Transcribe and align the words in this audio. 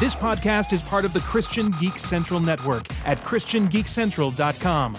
This 0.00 0.16
podcast 0.16 0.72
is 0.72 0.80
part 0.80 1.04
of 1.04 1.12
the 1.12 1.20
Christian 1.20 1.72
Geek 1.72 1.98
Central 1.98 2.40
Network 2.40 2.86
at 3.04 3.22
ChristianGeekCentral.com. 3.22 4.96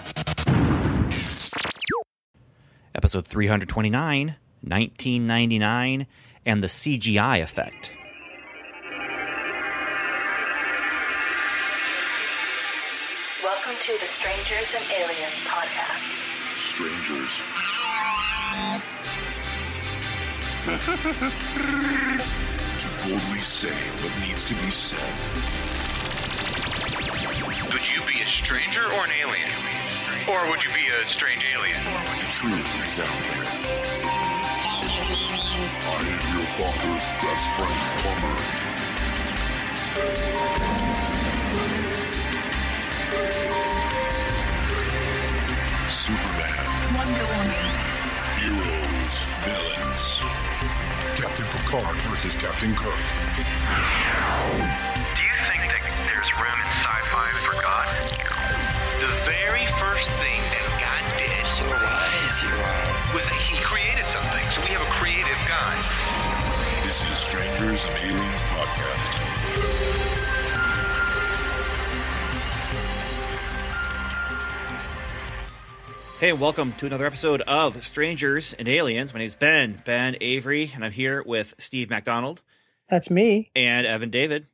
Episode 2.94 3.26
329, 3.26 4.36
1999, 4.62 6.08
and 6.46 6.64
the 6.64 6.68
CGI 6.68 7.42
effect. 7.42 7.98
Welcome 13.44 13.74
to 13.82 13.94
the 14.00 14.06
Strangers 14.06 14.76
and 14.76 14.86
Aliens 14.92 15.42
podcast. 15.48 16.22
Strangers. 16.58 17.42
to 22.82 22.88
boldly 23.06 23.38
say 23.42 23.78
what 24.02 24.12
needs 24.26 24.44
to 24.44 24.56
be 24.56 24.72
said. 24.72 24.98
Would 27.72 27.86
you 27.88 28.02
be 28.08 28.22
a 28.22 28.26
stranger 28.26 28.82
or 28.82 29.06
an 29.06 29.12
alien? 29.22 29.52
Or 30.28 30.50
would 30.50 30.64
you 30.64 30.72
be 30.74 30.88
a 30.90 31.06
strange 31.06 31.46
alien? 31.54 31.78
The 31.78 32.26
truth 32.32 32.74
is 32.82 33.00
out 33.00 33.24
there. 33.30 33.46
I 35.86 36.02
am 36.10 36.22
your 36.34 36.48
father's 36.58 37.06
best 37.22 37.46
friend, 37.54 37.82
plumber. 38.02 38.38
Superman. 45.88 46.66
Wonder 46.98 47.26
Woman. 47.30 47.66
Heroes. 48.42 49.16
Villains. 49.46 49.81
Captain 51.32 51.62
Picard 51.62 51.96
versus 52.02 52.36
Captain 52.36 52.76
Kirk. 52.76 52.98
Do 52.98 53.04
you 55.24 55.36
think 55.48 55.64
that 55.64 55.80
there's 56.04 56.28
room 56.36 56.60
in 56.60 56.68
sci-fi 56.76 57.32
for 57.40 57.56
God? 57.62 57.88
The 59.00 59.08
very 59.24 59.66
first 59.80 60.12
thing 60.20 60.42
that 60.52 60.68
God 60.84 61.00
did 61.16 61.48
so 61.56 61.64
was 63.16 63.24
that 63.32 63.40
he 63.48 63.56
created 63.64 64.04
something. 64.04 64.44
So 64.52 64.60
we 64.60 64.76
have 64.76 64.82
a 64.82 64.92
creative 64.92 65.40
God. 65.48 65.80
This 66.84 67.02
is 67.02 67.18
Strangers 67.18 67.86
and 67.86 67.96
Aliens 67.96 68.42
Podcast. 68.52 70.21
Hey, 76.22 76.30
and 76.30 76.40
welcome 76.40 76.74
to 76.74 76.86
another 76.86 77.08
episode 77.08 77.42
of 77.42 77.84
Strangers 77.84 78.54
and 78.54 78.68
Aliens. 78.68 79.12
My 79.12 79.18
name 79.18 79.26
is 79.26 79.34
Ben, 79.34 79.82
Ben 79.86 80.18
Avery, 80.22 80.70
and 80.76 80.86
I'm 80.86 80.92
here 80.92 81.24
with 81.24 81.56
Steve 81.58 81.90
McDonald. 81.90 82.44
That's 82.88 83.10
me. 83.10 83.50
and 83.56 83.88
Evan 83.88 84.12
David. 84.12 84.46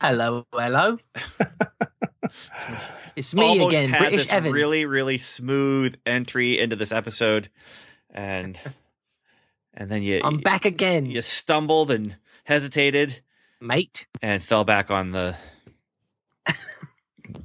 Hello, 0.00 0.46
hello. 0.52 1.00
it's 3.16 3.34
me 3.34 3.42
Almost 3.42 3.76
again, 3.76 3.88
had 3.88 3.98
British 3.98 4.20
this 4.20 4.32
Evan. 4.32 4.52
really, 4.52 4.84
really 4.84 5.18
smooth 5.18 5.96
entry 6.06 6.60
into 6.60 6.76
this 6.76 6.92
episode, 6.92 7.48
and 8.08 8.56
and 9.74 9.90
then 9.90 10.04
you 10.04 10.20
I'm 10.22 10.38
back 10.38 10.64
again, 10.64 11.06
you 11.06 11.22
stumbled 11.22 11.90
and 11.90 12.16
hesitated 12.44 13.20
mate. 13.60 14.06
and 14.22 14.40
fell 14.40 14.62
back 14.62 14.92
on 14.92 15.10
the 15.10 15.34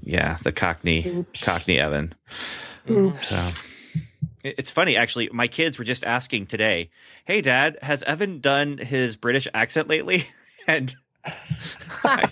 yeah 0.03 0.38
the 0.44 0.52
Cockney 0.52 1.03
Oops. 1.08 1.44
Cockney 1.44 1.80
Evan. 1.80 2.14
Oops. 2.89 3.28
So 3.28 3.64
it's 4.44 4.72
funny, 4.72 4.95
actually. 4.95 5.30
My 5.31 5.47
kids 5.47 5.78
were 5.80 5.86
just 5.86 6.03
asking 6.03 6.47
today, 6.47 6.89
"Hey, 7.25 7.42
Dad, 7.42 7.77
has 7.81 8.03
Evan 8.03 8.39
done 8.39 8.77
his 8.77 9.16
British 9.16 9.47
accent 9.53 9.88
lately?" 9.88 10.25
and 10.67 10.95
I, 12.03 12.27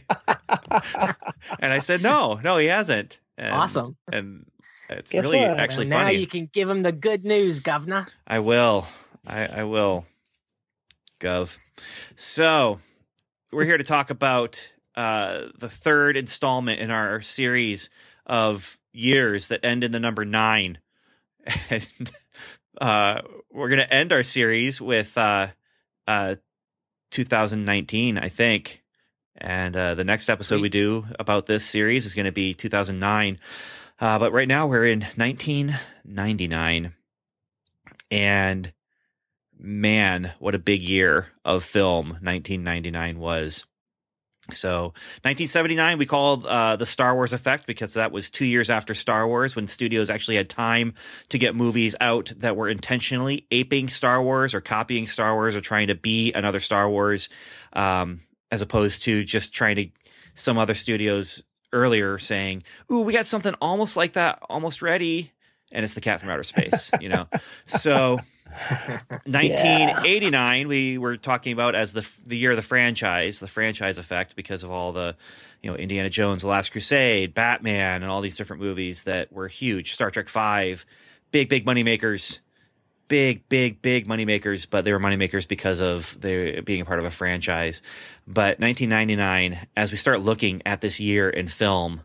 and 1.59 1.73
I 1.73 1.79
said, 1.79 2.01
"No, 2.01 2.39
no, 2.43 2.57
he 2.57 2.67
hasn't." 2.67 3.19
And, 3.37 3.51
Awesome. 3.53 3.97
And 4.11 4.45
it's 4.89 5.11
Guess 5.11 5.25
really 5.25 5.39
what? 5.39 5.59
actually 5.59 5.87
now 5.87 6.03
funny. 6.03 6.17
you 6.17 6.27
can 6.27 6.47
give 6.53 6.69
him 6.69 6.83
the 6.83 6.91
good 6.91 7.25
news, 7.25 7.59
Governor. 7.59 8.05
I 8.27 8.39
will. 8.39 8.85
I, 9.27 9.47
I 9.47 9.63
will. 9.63 10.05
Gov. 11.19 11.57
So 12.15 12.79
we're 13.51 13.65
here 13.65 13.77
to 13.77 13.83
talk 13.83 14.09
about 14.11 14.71
uh, 14.95 15.47
the 15.57 15.69
third 15.69 16.17
installment 16.17 16.79
in 16.79 16.91
our 16.91 17.21
series 17.21 17.89
of 18.27 18.77
years 18.93 19.49
that 19.49 19.65
end 19.65 19.83
in 19.83 19.91
the 19.91 19.99
number 19.99 20.23
nine, 20.23 20.77
and 21.69 22.11
uh, 22.79 23.21
we're 23.51 23.69
going 23.69 23.79
to 23.79 23.93
end 23.93 24.13
our 24.13 24.23
series 24.23 24.79
with 24.79 25.17
uh, 25.17 25.47
uh, 26.07 26.35
2019, 27.11 28.17
I 28.17 28.29
think. 28.29 28.81
And 29.35 29.75
uh, 29.75 29.95
the 29.95 30.03
next 30.03 30.29
episode 30.29 30.61
we 30.61 30.69
do 30.69 31.05
about 31.19 31.47
this 31.47 31.65
series 31.65 32.05
is 32.05 32.15
going 32.15 32.25
to 32.25 32.31
be 32.31 32.53
2009. 32.53 33.39
Uh, 33.99 34.19
but 34.19 34.31
right 34.31 34.47
now 34.47 34.67
we're 34.67 34.85
in 34.85 35.01
1999 35.15 36.93
and 38.13 38.71
man, 39.57 40.33
what 40.37 40.53
a 40.53 40.59
big 40.59 40.83
year 40.83 41.29
of 41.43 41.63
film 41.63 42.09
1999 42.21 43.17
was. 43.17 43.65
So, 44.51 44.93
1979, 45.23 45.97
we 45.97 46.05
called 46.05 46.45
uh, 46.45 46.75
the 46.75 46.85
Star 46.85 47.15
Wars 47.15 47.31
effect 47.31 47.65
because 47.65 47.93
that 47.93 48.11
was 48.11 48.29
two 48.29 48.45
years 48.45 48.69
after 48.69 48.93
Star 48.93 49.25
Wars 49.25 49.55
when 49.55 49.67
studios 49.67 50.09
actually 50.09 50.35
had 50.35 50.49
time 50.49 50.95
to 51.29 51.37
get 51.37 51.55
movies 51.55 51.95
out 52.01 52.33
that 52.37 52.57
were 52.57 52.67
intentionally 52.67 53.47
aping 53.51 53.87
Star 53.87 54.21
Wars 54.21 54.53
or 54.53 54.59
copying 54.59 55.07
Star 55.07 55.33
Wars 55.33 55.55
or 55.55 55.61
trying 55.61 55.87
to 55.87 55.95
be 55.95 56.33
another 56.33 56.59
Star 56.59 56.89
Wars, 56.89 57.29
um, 57.71 58.19
as 58.51 58.61
opposed 58.61 59.03
to 59.03 59.23
just 59.23 59.53
trying 59.53 59.77
to 59.77 59.89
some 60.35 60.57
other 60.57 60.73
studios 60.73 61.41
earlier 61.71 62.17
saying, 62.17 62.63
Ooh, 62.91 63.01
we 63.01 63.13
got 63.13 63.25
something 63.25 63.53
almost 63.61 63.95
like 63.95 64.13
that, 64.13 64.39
almost 64.49 64.81
ready. 64.81 65.31
And 65.71 65.85
it's 65.85 65.93
the 65.93 66.01
cat 66.01 66.19
from 66.19 66.29
outer 66.29 66.43
space, 66.43 66.91
you 66.99 67.09
know? 67.09 67.27
So, 67.65 68.17
1989 69.25 70.67
we 70.67 70.97
were 70.97 71.17
talking 71.17 71.53
about 71.53 71.75
as 71.75 71.93
the 71.93 72.07
the 72.25 72.37
year 72.37 72.51
of 72.51 72.55
the 72.55 72.61
franchise 72.61 73.39
the 73.39 73.47
franchise 73.47 73.97
effect 73.97 74.35
because 74.35 74.63
of 74.63 74.71
all 74.71 74.91
the 74.91 75.15
you 75.61 75.69
know 75.69 75.75
indiana 75.75 76.09
jones 76.09 76.41
the 76.41 76.47
last 76.47 76.71
crusade 76.71 77.33
batman 77.33 78.03
and 78.03 78.11
all 78.11 78.21
these 78.21 78.37
different 78.37 78.61
movies 78.61 79.03
that 79.03 79.31
were 79.31 79.47
huge. 79.47 79.93
Star 79.93 80.11
trek 80.11 80.29
5 80.29 80.85
big 81.31 81.49
big 81.49 81.65
money 81.65 81.83
makers 81.83 82.41
big 83.07 83.47
big 83.49 83.81
big 83.81 84.07
money 84.07 84.25
makers 84.25 84.65
but 84.65 84.85
they 84.85 84.93
were 84.93 84.99
money 84.99 85.15
makers 85.15 85.45
because 85.45 85.81
of 85.81 86.19
they 86.21 86.59
being 86.61 86.81
a 86.81 86.85
part 86.85 86.99
of 86.99 87.05
a 87.05 87.11
franchise. 87.11 87.81
But 88.25 88.59
1999 88.59 89.67
as 89.75 89.91
we 89.91 89.97
start 89.97 90.21
looking 90.21 90.61
at 90.65 90.81
this 90.81 90.99
year 90.99 91.29
in 91.29 91.47
film 91.47 92.01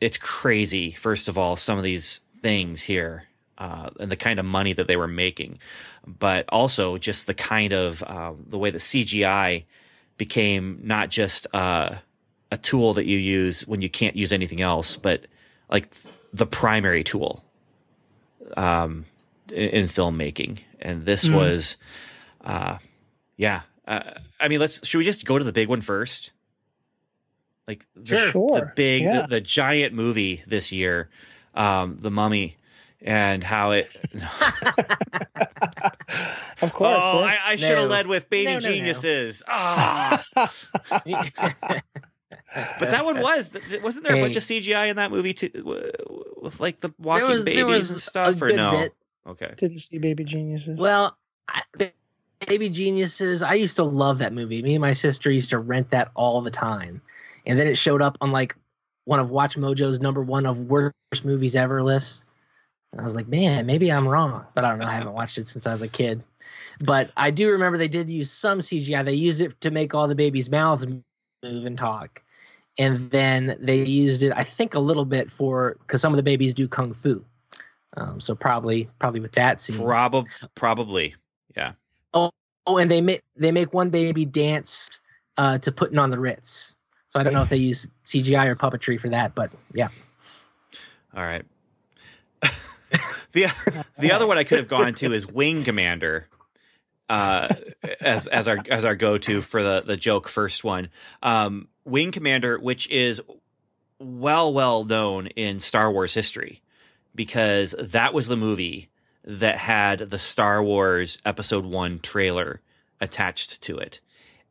it's 0.00 0.16
crazy 0.16 0.90
first 0.90 1.28
of 1.28 1.36
all 1.36 1.56
some 1.56 1.76
of 1.76 1.84
these 1.84 2.20
things 2.40 2.82
here 2.82 3.24
uh, 3.60 3.90
and 4.00 4.10
the 4.10 4.16
kind 4.16 4.40
of 4.40 4.44
money 4.46 4.72
that 4.72 4.88
they 4.88 4.96
were 4.96 5.06
making, 5.06 5.58
but 6.06 6.44
also 6.48 6.96
just 6.98 7.26
the 7.28 7.34
kind 7.34 7.72
of 7.72 8.02
um, 8.04 8.44
the 8.48 8.58
way 8.58 8.70
the 8.70 8.78
CGI 8.78 9.64
became 10.16 10.80
not 10.82 11.10
just 11.10 11.46
uh, 11.54 11.94
a 12.50 12.56
tool 12.56 12.94
that 12.94 13.06
you 13.06 13.16
use 13.18 13.66
when 13.68 13.82
you 13.82 13.88
can't 13.88 14.16
use 14.16 14.32
anything 14.32 14.60
else, 14.60 14.96
but 14.96 15.26
like 15.70 15.94
the 16.32 16.46
primary 16.46 17.04
tool 17.04 17.44
um, 18.56 19.04
in, 19.52 19.68
in 19.70 19.84
filmmaking. 19.86 20.58
And 20.80 21.04
this 21.04 21.28
Mm. 21.28 21.34
was, 21.34 21.76
uh, 22.42 22.78
yeah. 23.36 23.62
Uh, 23.86 24.14
I 24.40 24.48
mean, 24.48 24.60
let's 24.60 24.86
should 24.86 24.98
we 24.98 25.04
just 25.04 25.24
go 25.26 25.36
to 25.38 25.44
the 25.44 25.52
big 25.52 25.68
one 25.68 25.80
first? 25.80 26.32
Like 27.68 27.86
the, 27.94 28.16
Sure. 28.16 28.60
the 28.60 28.72
big, 28.74 29.02
Yeah. 29.02 29.22
the, 29.22 29.26
the 29.28 29.40
giant 29.40 29.94
movie 29.94 30.42
this 30.46 30.72
year, 30.72 31.08
um, 31.54 31.98
The 32.00 32.10
Mummy, 32.10 32.56
and 33.02 33.42
how 33.44 33.72
it. 33.72 33.88
Of 36.62 36.74
course. 36.74 36.98
oh, 37.00 37.20
yes. 37.24 37.40
I, 37.46 37.52
I 37.52 37.56
should 37.56 37.78
have 37.78 37.88
No. 37.88 37.94
led 37.94 38.06
with 38.06 38.28
Baby 38.28 38.52
No, 38.52 38.58
no, 38.58 38.68
no. 38.68 38.74
Geniuses. 38.74 39.42
Ah, 39.48 40.22
but 42.78 42.90
that 42.90 43.04
one 43.04 43.20
was. 43.20 43.56
Wasn't 43.82 44.04
there 44.04 44.16
a 44.16 44.20
bunch 44.20 44.36
of 44.36 44.42
CGI 44.42 44.88
in 44.90 44.96
that 44.96 45.10
movie 45.10 45.32
too, 45.32 45.50
with 46.42 46.60
like 46.60 46.80
the 46.80 46.92
walking 46.98 47.28
was- 47.28 47.44
babies 47.44 47.90
and 47.90 47.98
stuff? 47.98 48.42
Or 48.42 48.48
no? 48.50 48.72
bit. 48.72 48.94
Okay. 49.26 49.54
Didn't 49.56 49.78
see 49.78 49.98
Baby 49.98 50.24
Geniuses. 50.24 50.78
Well, 50.78 51.16
I, 51.48 51.62
Baby 52.46 52.68
Geniuses. 52.70 53.42
I 53.42 53.54
used 53.54 53.76
to 53.76 53.84
love 53.84 54.18
that 54.18 54.32
movie. 54.32 54.62
Me 54.62 54.74
and 54.74 54.80
my 54.82 54.92
sister 54.92 55.30
used 55.30 55.50
to 55.50 55.58
rent 55.58 55.90
that 55.90 56.10
all 56.14 56.40
the 56.42 56.50
time, 56.50 57.00
and 57.46 57.58
then 57.58 57.66
it 57.68 57.76
showed 57.78 58.02
up 58.02 58.18
on 58.20 58.32
like 58.32 58.56
one 59.04 59.20
of 59.20 59.28
WatchMojo's 59.28 60.00
number 60.00 60.22
one 60.22 60.44
of 60.46 60.62
worst 60.64 60.92
movies 61.24 61.54
ever 61.56 61.82
lists. 61.82 62.24
And 62.92 63.00
I 63.00 63.04
was 63.04 63.14
like, 63.14 63.28
man, 63.28 63.66
maybe 63.66 63.90
I'm 63.90 64.06
wrong, 64.06 64.44
but 64.54 64.64
I 64.64 64.70
don't 64.70 64.80
know. 64.80 64.86
I 64.86 64.92
haven't 64.92 65.12
watched 65.12 65.38
it 65.38 65.46
since 65.46 65.66
I 65.66 65.72
was 65.72 65.82
a 65.82 65.88
kid. 65.88 66.22
But 66.80 67.10
I 67.16 67.30
do 67.30 67.50
remember 67.50 67.78
they 67.78 67.88
did 67.88 68.10
use 68.10 68.30
some 68.30 68.60
CGI. 68.60 69.04
They 69.04 69.14
used 69.14 69.40
it 69.40 69.60
to 69.60 69.70
make 69.70 69.94
all 69.94 70.08
the 70.08 70.14
babies' 70.14 70.50
mouths 70.50 70.86
move 70.86 71.66
and 71.66 71.78
talk. 71.78 72.22
And 72.78 73.10
then 73.10 73.56
they 73.60 73.84
used 73.84 74.22
it, 74.22 74.32
I 74.34 74.42
think, 74.42 74.74
a 74.74 74.80
little 74.80 75.04
bit 75.04 75.30
for 75.30 75.76
because 75.80 76.00
some 76.00 76.12
of 76.12 76.16
the 76.16 76.22
babies 76.22 76.54
do 76.54 76.66
kung 76.66 76.94
fu. 76.94 77.24
Um, 77.96 78.20
so 78.20 78.34
probably, 78.34 78.88
probably 78.98 79.20
with 79.20 79.32
that 79.32 79.60
scene. 79.60 79.76
Probably, 79.76 80.30
probably. 80.54 81.14
Yeah. 81.56 81.72
Oh, 82.14 82.30
oh, 82.66 82.78
and 82.78 82.90
they 82.90 83.00
make 83.00 83.22
they 83.36 83.52
make 83.52 83.74
one 83.74 83.90
baby 83.90 84.24
dance 84.24 84.88
uh, 85.36 85.58
to 85.58 85.72
putting 85.72 85.98
on 85.98 86.10
the 86.10 86.18
Ritz. 86.18 86.74
So 87.08 87.18
I 87.18 87.24
don't 87.24 87.32
know 87.32 87.42
if 87.42 87.48
they 87.48 87.56
use 87.56 87.86
CGI 88.06 88.46
or 88.46 88.56
puppetry 88.56 88.98
for 88.98 89.08
that, 89.08 89.34
but 89.34 89.52
yeah. 89.74 89.88
All 91.14 91.24
right. 91.24 91.44
The 93.32 93.46
the 93.98 94.12
other 94.12 94.26
one 94.26 94.38
I 94.38 94.44
could 94.44 94.58
have 94.58 94.68
gone 94.78 94.94
to 94.94 95.12
is 95.12 95.26
Wing 95.26 95.64
Commander. 95.64 96.28
Uh, 97.08 97.48
as 98.00 98.28
as 98.28 98.46
our 98.46 98.58
as 98.70 98.84
our 98.84 98.94
go 98.94 99.18
to 99.18 99.40
for 99.42 99.62
the 99.62 99.82
the 99.84 99.96
joke 99.96 100.28
first 100.28 100.62
one, 100.62 100.90
um, 101.22 101.66
Wing 101.84 102.12
Commander, 102.12 102.58
which 102.58 102.88
is 102.88 103.20
well 103.98 104.52
well 104.54 104.84
known 104.84 105.26
in 105.28 105.58
Star 105.60 105.90
Wars 105.90 106.14
history, 106.14 106.62
because 107.14 107.74
that 107.78 108.14
was 108.14 108.28
the 108.28 108.36
movie 108.36 108.90
that 109.24 109.56
had 109.58 109.98
the 109.98 110.18
Star 110.20 110.62
Wars 110.62 111.20
Episode 111.26 111.64
One 111.64 111.98
trailer 111.98 112.60
attached 113.00 113.60
to 113.62 113.78
it. 113.78 114.00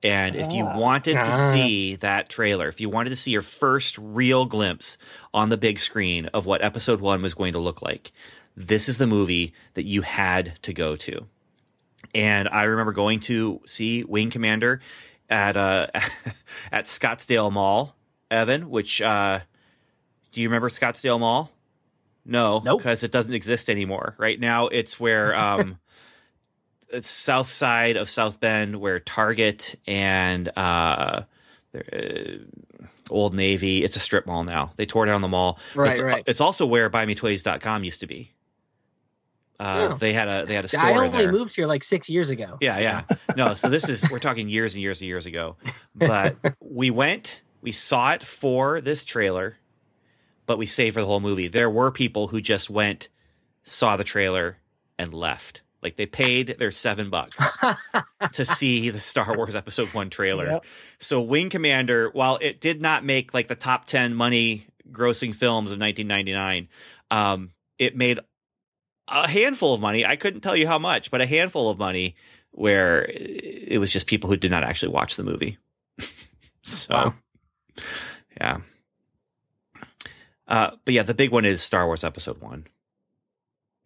And 0.03 0.35
if 0.35 0.51
you 0.53 0.63
Ah. 0.65 0.77
wanted 0.77 1.13
to 1.13 1.27
Ah. 1.27 1.51
see 1.51 1.95
that 1.95 2.29
trailer, 2.29 2.67
if 2.67 2.79
you 2.79 2.89
wanted 2.89 3.09
to 3.11 3.15
see 3.17 3.31
your 3.31 3.41
first 3.41 3.97
real 3.97 4.45
glimpse 4.45 4.97
on 5.33 5.49
the 5.49 5.57
big 5.57 5.79
screen 5.79 6.27
of 6.27 6.45
what 6.45 6.61
episode 6.63 7.01
one 7.01 7.21
was 7.21 7.33
going 7.33 7.53
to 7.53 7.59
look 7.59 7.81
like, 7.81 8.11
this 8.55 8.89
is 8.89 8.97
the 8.97 9.07
movie 9.07 9.53
that 9.73 9.83
you 9.83 10.01
had 10.01 10.61
to 10.63 10.73
go 10.73 10.95
to. 10.97 11.25
And 12.15 12.47
I 12.49 12.63
remember 12.63 12.91
going 12.93 13.19
to 13.21 13.61
see 13.65 14.03
Wing 14.03 14.29
Commander 14.29 14.81
at 15.29 15.57
uh, 15.57 15.87
at 16.71 16.85
Scottsdale 16.85 17.51
Mall, 17.51 17.95
Evan. 18.31 18.69
Which 18.69 19.01
uh, 19.01 19.41
do 20.31 20.41
you 20.41 20.47
remember 20.47 20.69
Scottsdale 20.69 21.19
Mall? 21.19 21.51
No, 22.25 22.61
Nope. 22.63 22.79
because 22.79 23.03
it 23.03 23.11
doesn't 23.11 23.33
exist 23.33 23.69
anymore. 23.69 24.15
Right 24.17 24.39
now, 24.39 24.67
it's 24.67 24.99
where 24.99 25.35
um, 25.39 25.79
it's 26.89 27.09
south 27.09 27.49
side 27.49 27.97
of 27.97 28.09
South 28.09 28.39
Bend, 28.39 28.79
where 28.79 28.99
Target 28.99 29.75
and 29.87 30.49
uh, 30.55 31.23
uh, 31.75 31.81
Old 33.09 33.33
Navy. 33.33 33.83
It's 33.83 33.95
a 33.95 33.99
strip 33.99 34.25
mall 34.25 34.43
now. 34.43 34.73
They 34.75 34.85
tore 34.85 35.05
down 35.05 35.21
the 35.21 35.27
mall. 35.27 35.59
Right, 35.75 35.91
it's, 35.91 36.01
right. 36.01 36.23
It's 36.25 36.41
also 36.41 36.65
where 36.65 36.89
BuyMeToys.com 36.89 37.83
used 37.83 37.99
to 38.01 38.07
be. 38.07 38.31
Uh, 39.59 39.89
Oh. 39.91 39.95
They 39.95 40.13
had 40.13 40.27
a 40.29 40.45
they 40.45 40.55
had 40.55 40.63
a 40.65 40.69
store 40.69 40.85
I 40.85 40.93
only 40.95 41.09
there. 41.23 41.31
moved 41.31 41.55
here 41.55 41.67
like 41.67 41.83
six 41.83 42.09
years 42.09 42.29
ago. 42.29 42.57
Yeah, 42.61 42.79
yeah. 42.79 43.03
No, 43.35 43.55
so 43.55 43.69
this 43.69 43.89
is 43.89 44.09
we're 44.09 44.19
talking 44.19 44.47
years 44.47 44.73
and 44.75 44.81
years 44.81 45.01
and 45.01 45.07
years 45.07 45.25
ago. 45.25 45.57
But 45.93 46.37
we 46.61 46.89
went, 46.91 47.41
we 47.61 47.71
saw 47.73 48.13
it 48.13 48.23
for 48.23 48.79
this 48.79 49.03
trailer, 49.03 49.57
but 50.45 50.57
we 50.57 50.65
saved 50.65 50.93
for 50.93 51.01
the 51.01 51.07
whole 51.07 51.19
movie. 51.19 51.47
There 51.49 51.69
were 51.69 51.91
people 51.91 52.29
who 52.29 52.39
just 52.39 52.69
went, 52.69 53.09
saw 53.63 53.97
the 53.97 54.05
trailer, 54.05 54.57
and 54.97 55.13
left. 55.13 55.61
Like 55.81 55.95
they 55.97 56.05
paid 56.05 56.55
their 56.59 56.71
seven 56.71 57.09
bucks 57.09 57.57
to 58.33 58.45
see 58.45 58.89
the 58.89 58.99
Star 58.99 59.35
Wars 59.35 59.55
Episode 59.55 59.89
One 59.93 60.09
trailer. 60.09 60.45
Yep. 60.45 60.65
So 60.99 61.21
Wing 61.21 61.49
Commander, 61.49 62.09
while 62.11 62.37
it 62.41 62.59
did 62.61 62.81
not 62.81 63.03
make 63.05 63.33
like 63.33 63.47
the 63.49 63.55
top 63.55 63.85
ten 63.85 64.13
money 64.13 64.67
grossing 64.91 65.33
films 65.35 65.71
of 65.71 65.79
1999, 65.79 66.67
um, 67.11 67.51
it 67.77 67.95
made 67.95 68.19
a 69.09 69.27
handful 69.27 69.73
of 69.73 69.81
money. 69.81 70.05
I 70.05 70.15
couldn't 70.15 70.41
tell 70.41 70.55
you 70.55 70.67
how 70.67 70.79
much, 70.79 71.11
but 71.11 71.21
a 71.21 71.25
handful 71.25 71.69
of 71.69 71.77
money 71.77 72.15
where 72.51 73.05
it 73.09 73.79
was 73.79 73.91
just 73.91 74.07
people 74.07 74.29
who 74.29 74.37
did 74.37 74.51
not 74.51 74.63
actually 74.63 74.91
watch 74.91 75.15
the 75.15 75.23
movie. 75.23 75.57
so, 76.63 76.93
Wow. 76.95 77.13
yeah. 78.39 78.57
Uh, 80.47 80.71
but 80.83 80.93
yeah, 80.93 81.03
the 81.03 81.13
big 81.13 81.31
one 81.31 81.45
is 81.45 81.61
Star 81.61 81.85
Wars 81.85 82.03
Episode 82.03 82.41
One, 82.41 82.65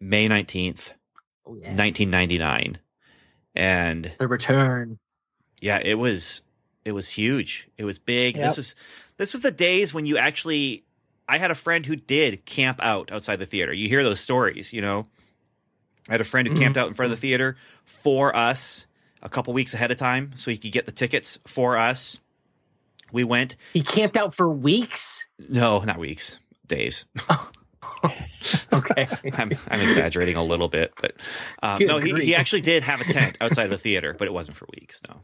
May 0.00 0.28
nineteenth, 0.28 0.94
Oh, 1.46 1.56
yeah. 1.56 1.74
nineteen 1.74 2.08
ninety 2.10 2.38
nine, 2.38 2.78
and 3.54 4.12
The 4.18 4.26
return. 4.28 4.98
yeah, 5.60 5.78
it 5.82 5.94
was 5.98 6.42
it 6.84 6.92
was 6.92 7.10
huge. 7.10 7.68
It 7.76 7.84
was 7.84 7.98
big. 7.98 8.36
Yep. 8.36 8.46
This 8.46 8.56
was 8.56 8.74
this 9.18 9.32
was 9.34 9.42
the 9.42 9.50
days 9.50 9.92
when 9.92 10.06
you 10.06 10.16
actually 10.16 10.84
I 11.28 11.36
had 11.36 11.50
a 11.50 11.54
friend 11.54 11.84
who 11.84 11.96
did 11.96 12.46
camp 12.46 12.80
out 12.82 13.12
outside 13.12 13.36
the 13.36 13.46
theater. 13.46 13.72
You 13.74 13.88
hear 13.88 14.02
those 14.02 14.20
stories, 14.20 14.72
you 14.72 14.80
know. 14.80 15.06
I 16.08 16.12
had 16.12 16.20
a 16.20 16.24
friend 16.24 16.46
who 16.48 16.54
Mhm. 16.54 16.58
camped 16.58 16.76
out 16.78 16.88
in 16.88 16.94
front 16.94 17.12
of 17.12 17.18
the 17.18 17.20
theater 17.20 17.56
for 17.84 18.34
us 18.36 18.86
a 19.22 19.28
couple 19.28 19.52
weeks 19.54 19.72
ahead 19.74 19.90
of 19.90 19.96
time 19.96 20.32
so 20.36 20.50
he 20.50 20.58
could 20.58 20.72
get 20.72 20.86
the 20.86 20.92
tickets 20.92 21.38
for 21.46 21.78
us. 21.78 22.18
We 23.12 23.24
went 23.24 23.56
He 23.72 23.82
camped 23.82 24.16
out 24.16 24.34
for 24.34 24.48
weeks. 24.50 25.28
no, 25.48 25.80
not 25.80 25.98
weeks, 25.98 26.38
days. 26.66 27.04
Okay. 28.72 29.08
I'm, 29.32 29.50
I'm 29.70 29.80
exaggerating 29.80 30.36
a 30.36 30.42
little 30.44 30.68
bit, 30.68 30.92
but 31.00 31.14
um, 31.62 31.78
no, 31.80 31.98
he, 31.98 32.12
he 32.22 32.34
actually 32.34 32.60
did 32.60 32.82
have 32.82 33.00
a 33.00 33.04
tent 33.04 33.38
outside 33.40 33.64
of 33.64 33.70
the 33.70 33.78
theater, 33.78 34.14
but 34.18 34.26
it 34.28 34.32
wasn't 34.32 34.56
for 34.58 34.66
weeks. 34.78 35.00
No, 35.08 35.22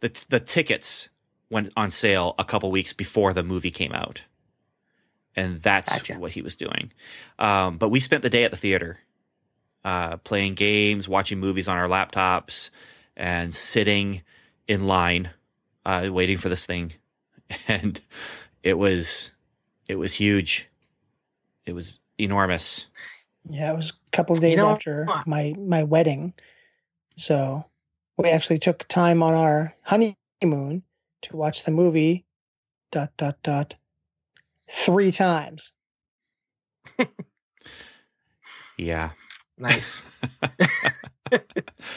the 0.00 0.24
the 0.30 0.40
tickets 0.40 1.10
went 1.50 1.68
on 1.76 1.90
sale 1.90 2.34
a 2.38 2.44
couple 2.44 2.70
weeks 2.70 2.94
before 2.94 3.34
the 3.34 3.42
movie 3.42 3.70
came 3.70 3.92
out, 3.92 4.24
and 5.36 5.60
that's 5.60 5.98
Gotcha. 5.98 6.14
what 6.18 6.32
he 6.32 6.40
was 6.40 6.56
doing. 6.56 6.92
Um, 7.38 7.76
but 7.76 7.90
we 7.90 8.00
spent 8.00 8.22
the 8.22 8.30
day 8.30 8.44
at 8.44 8.50
the 8.50 8.56
theater, 8.56 9.00
uh, 9.84 10.16
playing 10.18 10.54
games, 10.54 11.08
watching 11.08 11.38
movies 11.38 11.68
on 11.68 11.76
our 11.76 11.88
laptops, 11.88 12.70
and 13.16 13.54
sitting 13.54 14.22
in 14.66 14.86
line, 14.86 15.30
uh, 15.84 16.08
waiting 16.10 16.38
for 16.38 16.48
this 16.48 16.66
thing, 16.66 16.92
and 17.68 18.00
it 18.62 18.78
was 18.78 19.32
it 19.88 19.96
was 19.96 20.14
huge. 20.14 20.68
It 21.66 21.74
was 21.74 21.98
enormous. 22.18 22.86
Yeah, 23.48 23.72
it 23.72 23.76
was 23.76 23.90
a 23.90 24.10
couple 24.16 24.34
of 24.34 24.40
days 24.40 24.56
know 24.56 24.68
after 24.68 25.06
my 25.26 25.54
my 25.58 25.82
wedding, 25.82 26.32
so 27.16 27.64
we 28.16 28.30
actually 28.30 28.58
took 28.58 28.86
time 28.88 29.22
on 29.22 29.34
our 29.34 29.74
honeymoon 29.82 30.82
to 31.22 31.36
watch 31.36 31.64
the 31.64 31.70
movie. 31.70 32.24
Dot 32.90 33.10
dot 33.16 33.36
dot. 33.42 33.74
Three 34.68 35.10
times. 35.10 35.72
Yeah. 38.76 39.10
Nice. 39.58 40.02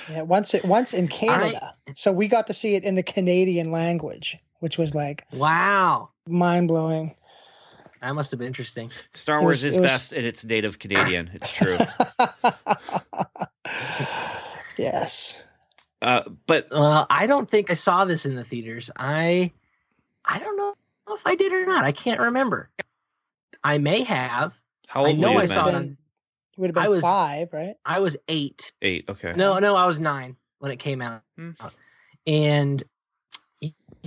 Yeah, 0.09 0.23
once 0.23 0.53
it 0.55 0.65
once 0.65 0.93
in 0.95 1.07
Canada. 1.07 1.73
So 1.95 2.11
we 2.11 2.27
got 2.27 2.47
to 2.47 2.53
see 2.53 2.73
it 2.75 2.83
in 2.83 2.95
the 2.95 3.03
Canadian 3.03 3.71
language, 3.71 4.37
which 4.61 4.77
was 4.79 4.95
like 4.95 5.25
Wow. 5.31 6.09
mind 6.27 6.67
blowing. 6.69 7.13
That 8.01 8.15
must 8.15 8.31
have 8.31 8.39
been 8.39 8.47
interesting. 8.47 8.89
Star 9.13 9.41
Wars 9.41 9.63
was- 9.63 9.65
is 9.65 9.77
it 9.77 9.81
was- 9.81 9.91
best 9.91 10.13
in 10.13 10.25
its 10.25 10.43
native 10.43 10.79
Canadian. 10.79 11.29
It's 11.33 11.51
true. 11.53 11.77
yes. 14.77 15.41
Uh, 16.01 16.23
but 16.45 16.67
Well, 16.71 17.05
I 17.09 17.25
don't 17.27 17.49
think 17.49 17.69
I 17.69 17.73
saw 17.75 18.05
this 18.05 18.25
in 18.25 18.35
the 18.35 18.43
theaters. 18.43 18.89
I 18.95 19.51
I 20.25 20.39
don't 20.39 20.57
know 20.57 20.75
if 21.09 21.21
I 21.25 21.35
did 21.35 21.51
or 21.53 21.65
not. 21.65 21.85
I 21.85 21.91
can't 21.91 22.19
remember. 22.19 22.69
I 23.63 23.77
may 23.77 24.03
have. 24.03 24.59
how 24.87 25.05
I 25.05 25.13
know 25.13 25.29
were 25.29 25.33
you 25.33 25.39
I 25.39 25.45
then? 25.45 25.55
saw 25.55 25.67
it 25.67 25.75
on 25.75 25.97
You 26.57 26.61
would 26.61 26.67
have 26.69 26.75
been 26.75 26.83
I 26.83 26.87
was- 26.89 27.03
five, 27.03 27.53
right? 27.53 27.75
I 27.85 27.99
was 27.99 28.17
8. 28.27 28.73
Eight. 28.81 29.05
Okay. 29.07 29.33
No, 29.35 29.59
no, 29.59 29.75
I 29.75 29.85
was 29.85 29.99
9 29.99 30.35
when 30.59 30.71
it 30.71 30.77
came 30.77 31.01
out. 31.01 31.21
Hmm. 31.37 31.51
And 32.25 32.83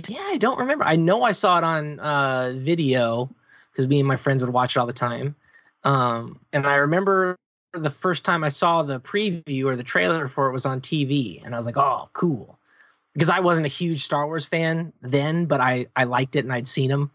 yeah, 0.07 0.23
I 0.23 0.37
don't 0.37 0.59
remember. 0.59 0.83
I 0.85 0.95
know 0.95 1.23
I 1.23 1.31
saw 1.31 1.57
it 1.57 1.63
on 1.63 1.99
uh 1.99 2.53
video 2.55 3.29
because 3.71 3.87
me 3.87 3.99
and 3.99 4.07
my 4.07 4.15
friends 4.15 4.43
would 4.43 4.53
watch 4.53 4.75
it 4.75 4.79
all 4.79 4.85
the 4.85 4.93
time. 4.93 5.35
Um 5.83 6.39
and 6.53 6.67
I 6.67 6.75
remember 6.75 7.37
the 7.73 7.89
first 7.89 8.25
time 8.25 8.43
I 8.43 8.49
saw 8.49 8.83
the 8.83 8.99
preview 8.99 9.65
or 9.65 9.75
the 9.75 9.83
trailer 9.83 10.27
for 10.27 10.47
it 10.49 10.51
was 10.51 10.65
on 10.65 10.81
TV 10.81 11.43
and 11.43 11.55
I 11.55 11.57
was 11.57 11.65
like, 11.65 11.77
"Oh, 11.77 12.09
cool." 12.13 12.59
Because 13.13 13.29
I 13.29 13.39
wasn't 13.39 13.65
a 13.65 13.69
huge 13.69 14.03
Star 14.03 14.25
Wars 14.25 14.45
fan 14.45 14.93
then, 15.01 15.45
but 15.45 15.61
I 15.61 15.87
I 15.95 16.03
liked 16.03 16.35
it 16.35 16.43
and 16.45 16.53
I'd 16.53 16.67
seen 16.67 16.89
them. 16.89 17.11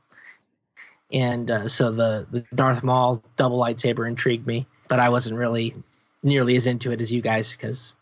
And 1.12 1.50
uh, 1.50 1.69
so 1.69 1.93
the 1.93 2.26
the 2.31 2.45
Darth 2.55 2.83
Maul 2.83 3.23
double 3.37 3.59
lightsaber 3.59 4.09
intrigued 4.09 4.47
me, 4.47 4.66
but 4.88 5.00
I 5.00 5.09
wasn't 5.09 5.37
really 5.37 5.75
nearly 6.23 6.57
as 6.57 6.66
into 6.66 6.90
it 6.93 7.00
as 7.00 7.12
you 7.12 7.21
guys 7.21 7.52
because 7.52 7.95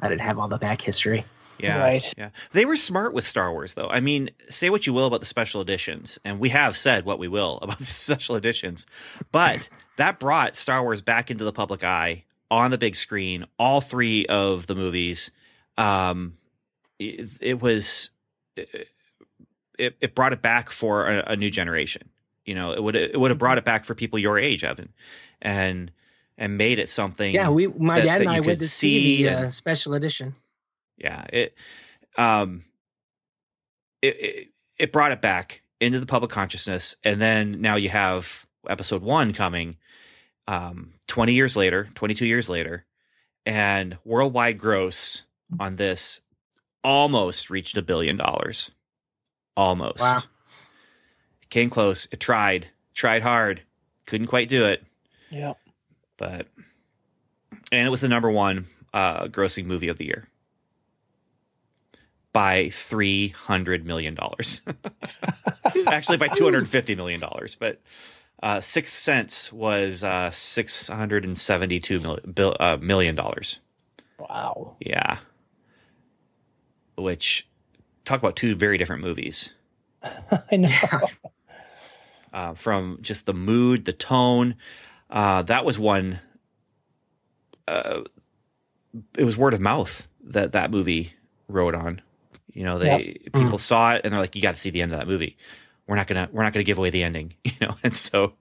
I 0.00 0.08
didn't 0.08 0.22
have 0.22 0.38
all 0.38 0.48
the 0.48 0.58
back 0.58 0.80
history. 0.80 1.24
Yeah. 1.58 1.78
Right. 1.78 2.14
Yeah. 2.18 2.30
They 2.52 2.64
were 2.64 2.76
smart 2.76 3.14
with 3.14 3.24
Star 3.24 3.52
Wars, 3.52 3.74
though. 3.74 3.88
I 3.88 4.00
mean, 4.00 4.30
say 4.48 4.68
what 4.68 4.86
you 4.86 4.92
will 4.92 5.06
about 5.06 5.20
the 5.20 5.26
special 5.26 5.60
editions, 5.60 6.18
and 6.24 6.40
we 6.40 6.48
have 6.48 6.76
said 6.76 7.04
what 7.04 7.18
we 7.18 7.28
will 7.28 7.58
about 7.62 7.78
the 7.80 7.84
special 7.84 8.34
editions, 8.36 8.86
but 9.30 9.68
that 9.96 10.18
brought 10.18 10.56
Star 10.56 10.82
Wars 10.82 11.02
back 11.02 11.30
into 11.30 11.44
the 11.44 11.52
public 11.52 11.84
eye 11.84 12.24
on 12.50 12.70
the 12.70 12.78
big 12.78 12.96
screen. 12.96 13.46
All 13.58 13.80
three 13.80 14.26
of 14.26 14.66
the 14.66 14.74
movies. 14.74 15.30
Um, 15.78 16.36
it, 16.98 17.28
it 17.40 17.62
was. 17.62 18.10
It, 19.78 19.96
it 20.00 20.14
brought 20.14 20.32
it 20.32 20.42
back 20.42 20.70
for 20.70 21.06
a, 21.06 21.32
a 21.32 21.36
new 21.36 21.50
generation. 21.50 22.10
You 22.44 22.54
know, 22.54 22.72
it 22.72 22.82
would 22.82 22.96
it 22.96 23.18
would 23.18 23.30
have 23.30 23.38
brought 23.38 23.58
it 23.58 23.64
back 23.64 23.84
for 23.84 23.94
people 23.94 24.18
your 24.18 24.38
age, 24.38 24.64
Evan, 24.64 24.92
and 25.40 25.90
and 26.38 26.56
made 26.58 26.78
it 26.78 26.88
something. 26.88 27.34
Yeah, 27.34 27.50
we 27.50 27.66
my 27.66 28.00
that- 28.00 28.04
dad 28.06 28.18
that 28.18 28.20
and 28.22 28.30
I 28.30 28.36
you 28.36 28.42
went 28.42 28.58
to 28.60 28.66
see 28.66 29.18
see 29.18 29.22
the 29.24 29.38
uh, 29.46 29.50
special 29.50 29.94
edition. 29.94 30.34
yeah 30.98 31.24
it 31.32 31.54
um 32.18 32.64
it, 34.00 34.16
it 34.20 34.48
it 34.78 34.92
brought 34.92 35.12
it 35.12 35.20
back 35.20 35.62
into 35.80 35.98
the 36.00 36.06
public 36.06 36.30
consciousness 36.30 36.96
and 37.04 37.20
then 37.20 37.60
now 37.60 37.76
you 37.76 37.88
have 37.88 38.46
episode 38.68 39.02
1 39.02 39.32
coming 39.32 39.76
um 40.48 40.92
20 41.08 41.32
years 41.32 41.56
later 41.56 41.88
22 41.94 42.26
years 42.26 42.48
later 42.48 42.84
and 43.46 43.96
worldwide 44.04 44.58
gross 44.58 45.24
on 45.58 45.76
this 45.76 46.20
almost 46.84 47.50
reached 47.50 47.76
a 47.76 47.82
billion 47.82 48.16
dollars 48.16 48.70
almost. 49.56 50.00
Wow. 50.00 50.22
Came 51.50 51.68
close. 51.70 52.08
It 52.10 52.18
tried, 52.20 52.68
tried 52.94 53.22
hard, 53.22 53.62
couldn't 54.06 54.28
quite 54.28 54.48
do 54.48 54.64
it, 54.64 54.82
Yep. 55.30 55.58
But 56.22 56.46
and 57.72 57.84
it 57.84 57.90
was 57.90 58.00
the 58.00 58.08
number 58.08 58.30
one 58.30 58.66
uh, 58.94 59.24
grossing 59.26 59.64
movie 59.64 59.88
of 59.88 59.98
the 59.98 60.06
year 60.06 60.28
by 62.32 62.68
three 62.68 63.28
hundred 63.28 63.84
million 63.84 64.14
dollars. 64.14 64.62
Actually, 65.86 66.18
by 66.18 66.28
two 66.28 66.44
hundred 66.44 66.68
fifty 66.68 66.94
million 66.94 67.20
dollars, 67.20 67.56
but. 67.56 67.80
Uh, 68.44 68.60
Sixth 68.60 68.94
Sense 68.94 69.52
was 69.52 70.02
uh, 70.02 70.28
six 70.32 70.88
hundred 70.88 71.24
and 71.24 71.38
seventy-two 71.38 72.00
million, 72.00 72.34
uh, 72.58 72.76
million 72.80 73.14
dollars. 73.14 73.60
Wow. 74.18 74.74
Yeah. 74.80 75.18
Which 76.96 77.46
talk 78.04 78.18
about 78.18 78.34
two 78.34 78.56
very 78.56 78.78
different 78.78 79.00
movies. 79.00 79.54
I 80.50 80.56
know. 80.56 80.70
Uh, 82.32 82.54
from 82.54 82.98
just 83.02 83.26
the 83.26 83.34
mood, 83.34 83.84
the 83.84 83.92
tone. 83.92 84.56
Uh, 85.12 85.42
that 85.42 85.66
was 85.66 85.78
one. 85.78 86.18
Uh, 87.68 88.00
it 89.16 89.24
was 89.24 89.36
word 89.36 89.54
of 89.54 89.60
mouth 89.60 90.08
that 90.24 90.52
that 90.52 90.70
movie 90.70 91.12
rode 91.48 91.74
on. 91.74 92.00
You 92.52 92.64
know, 92.64 92.78
they 92.78 93.18
people 93.34 93.58
saw 93.58 93.94
it 93.94 94.02
and 94.04 94.12
they're 94.12 94.20
like, 94.20 94.34
"You 94.34 94.42
got 94.42 94.54
to 94.54 94.60
see 94.60 94.70
the 94.70 94.80
end 94.80 94.92
of 94.92 94.98
that 94.98 95.06
movie." 95.06 95.36
We're 95.86 95.96
not 95.96 96.06
gonna 96.06 96.30
we're 96.32 96.44
not 96.44 96.54
gonna 96.54 96.64
give 96.64 96.78
away 96.78 96.88
the 96.90 97.02
ending, 97.02 97.34
you 97.44 97.52
know. 97.60 97.76
And 97.82 97.92
so 97.92 98.32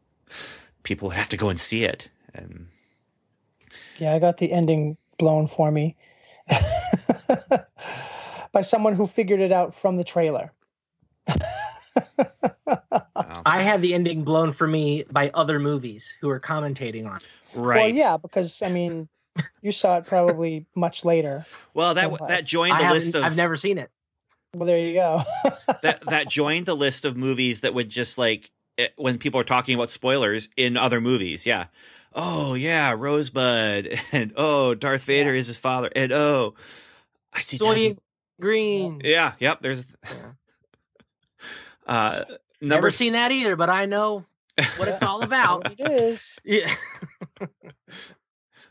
people 0.83 1.09
would 1.09 1.17
have 1.17 1.29
to 1.29 1.37
go 1.37 1.49
and 1.49 1.59
see 1.59 1.83
it. 1.83 2.09
And 2.33 2.67
Yeah, 3.99 4.13
I 4.13 4.19
got 4.19 4.37
the 4.37 4.51
ending 4.51 4.95
blown 5.17 5.47
for 5.47 5.71
me 5.71 5.97
by 8.51 8.61
someone 8.61 8.95
who 8.95 9.07
figured 9.07 9.41
it 9.41 9.51
out 9.51 9.73
from 9.73 9.97
the 9.97 10.05
trailer. 10.05 10.53
I 13.51 13.61
had 13.61 13.81
the 13.81 13.93
ending 13.93 14.23
blown 14.23 14.53
for 14.53 14.67
me 14.67 15.03
by 15.11 15.29
other 15.33 15.59
movies 15.59 16.15
who 16.21 16.27
were 16.27 16.39
commentating 16.39 17.07
on. 17.09 17.17
it. 17.17 17.23
right, 17.55 17.77
Well, 17.81 17.89
yeah, 17.89 18.17
because 18.17 18.61
I 18.61 18.69
mean, 18.69 19.09
you 19.61 19.71
saw 19.71 19.97
it 19.97 20.05
probably 20.05 20.65
much 20.75 21.03
later. 21.05 21.45
Well, 21.73 21.93
that 21.95 22.11
Okay. 22.11 22.25
that 22.27 22.45
joined 22.45 22.71
the 22.73 22.75
haven't- 22.77 22.93
list 22.93 23.15
of 23.15 23.23
I've 23.23 23.35
never 23.37 23.55
seen 23.55 23.77
it. 23.77 23.89
Well, 24.53 24.67
there 24.67 24.77
you 24.79 24.93
go. 24.93 25.23
that 25.81 26.01
that 26.07 26.27
joined 26.29 26.65
the 26.65 26.75
list 26.75 27.05
of 27.05 27.15
movies 27.17 27.61
that 27.61 27.73
would 27.73 27.89
just 27.89 28.17
like 28.17 28.51
it, 28.77 28.93
when 28.97 29.17
people 29.17 29.39
are 29.39 29.45
talking 29.45 29.75
about 29.75 29.89
spoilers 29.91 30.49
in 30.57 30.75
other 30.77 30.99
movies. 31.01 31.45
Yeah. 31.45 31.65
Oh 32.13 32.53
yeah, 32.55 32.93
Rosebud, 32.97 33.97
and 34.11 34.33
oh 34.35 34.75
Darth 34.75 35.03
Vader 35.03 35.33
is 35.33 35.47
his 35.47 35.57
father, 35.57 35.89
and 35.95 36.11
oh 36.11 36.55
I 37.33 37.39
see. 37.41 37.57
Soylent 37.57 37.97
Green. 38.41 39.01
Yeah. 39.03 39.33
Yep. 39.39 39.61
There's. 39.61 39.95
Yeah. 40.03 40.31
Uh, 41.87 42.23
Never 42.61 42.91
seen 42.91 43.13
that 43.13 43.31
either, 43.31 43.55
but 43.55 43.69
I 43.69 43.85
know 43.87 44.25
what 44.77 44.87
it's 44.87 45.03
all 45.03 45.21
about. 45.23 45.71
it 45.79 45.91
is. 45.91 46.37
Yeah. 46.45 46.73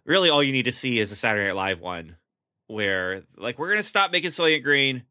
really 0.05 0.31
all 0.31 0.43
you 0.43 0.53
need 0.53 0.65
to 0.67 0.73
see 0.73 0.99
is 0.99 1.11
the 1.11 1.17
Saturday 1.17 1.47
Night 1.47 1.57
Live 1.57 1.81
one, 1.81 2.17
where 2.69 3.23
like 3.37 3.59
we're 3.59 3.71
gonna 3.71 3.83
stop 3.83 4.13
making 4.13 4.31
Soylent 4.31 4.63
Green, 4.63 5.05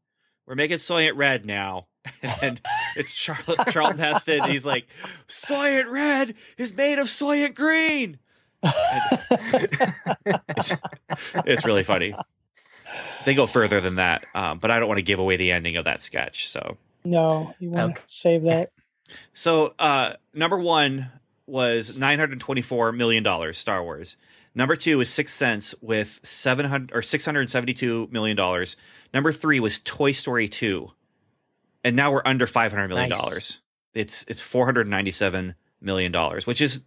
we're 0.46 0.56
making 0.56 0.78
Soylent 0.78 1.16
Red 1.18 1.46
now, 1.46 1.88
and 2.42 2.60
it's 2.96 3.12
Charlotte 3.12 3.68
Charlton 3.70 3.98
Heston. 3.98 4.42
And 4.42 4.52
he's 4.52 4.66
like, 4.66 4.88
Soylent 5.28 5.90
Red 5.92 6.36
is 6.58 6.76
made 6.76 7.00
of 7.00 7.08
Soylent 7.08 7.56
Green. 7.56 8.20
It's, 10.52 10.74
it's 11.46 11.66
really 11.66 11.84
funny. 11.84 12.14
They 13.26 13.34
go 13.36 13.48
further 13.48 13.82
than 13.82 13.96
that, 13.96 14.26
um, 14.34 14.60
but 14.60 14.72
I 14.72 14.80
don't 14.80 14.88
want 14.88 14.98
to 15.00 15.04
give 15.04 15.20
away 15.20 15.36
the 15.38 15.52
ending 15.52 15.78
of 15.78 15.86
that 15.86 16.02
sketch. 16.02 16.50
So, 16.50 16.78
no, 17.04 17.54
you 17.60 17.70
want 17.70 17.92
Okay. 17.94 18.02
to 18.02 18.14
save 18.14 18.44
that. 18.44 18.72
so 19.34 19.74
uh, 19.80 20.14
number 20.34 20.60
one 20.60 21.10
was 21.46 21.98
nine 21.98 22.20
hundred 22.20 22.40
twenty-four 22.40 22.92
million 22.92 23.24
dollars. 23.24 23.58
Star 23.58 23.84
Wars. 23.84 24.18
Number 24.56 24.76
two 24.76 24.98
was 24.98 25.10
Sixth 25.10 25.36
Sense 25.36 25.76
with 25.82 26.20
seven 26.24 26.66
hundred 26.66 26.96
or 26.96 27.02
six 27.02 27.26
hundred 27.26 27.50
seventy-two 27.50 28.10
million 28.12 28.36
dollars. 28.36 28.78
Number 29.14 29.32
three 29.32 29.60
was 29.60 29.80
Toy 29.80 30.12
Story 30.12 30.48
two, 30.48 30.92
and 31.84 31.96
now 31.96 32.12
we're 32.12 32.22
under 32.26 32.46
five 32.48 32.72
hundred 32.72 32.90
million 32.90 33.10
dollars. 33.10 33.62
It's 33.94 34.26
it's 34.28 34.42
four 34.42 34.66
hundred 34.66 34.88
ninety-seven 34.88 35.56
million 35.82 36.12
dollars, 36.12 36.46
which 36.46 36.62
is 36.62 36.84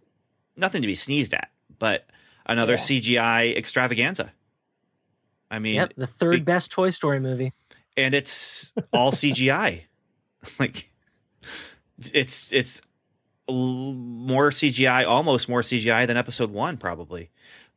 nothing 0.55 0.81
to 0.81 0.87
be 0.87 0.95
sneezed 0.95 1.33
at, 1.33 1.49
but 1.79 2.05
another 2.45 2.73
Yeah. 2.73 2.77
CGI 2.79 3.55
extravaganza. 3.57 4.31
I 5.49 5.59
mean, 5.59 5.75
Yep. 5.75 5.93
The 5.97 6.07
third 6.07 6.31
big- 6.31 6.45
best 6.45 6.71
Toy 6.71 6.89
Story 6.89 7.19
movie. 7.19 7.53
and 7.97 8.13
it's 8.13 8.71
all 8.91 9.11
CGI. 9.11 9.81
like 10.59 10.89
it's 12.13 12.51
it's 12.53 12.81
more 13.49 14.49
CGI, 14.49 15.05
almost 15.07 15.49
more 15.49 15.61
CGI 15.61 16.07
than 16.07 16.15
episode 16.17 16.51
1 16.51 16.77
probably. 16.77 17.29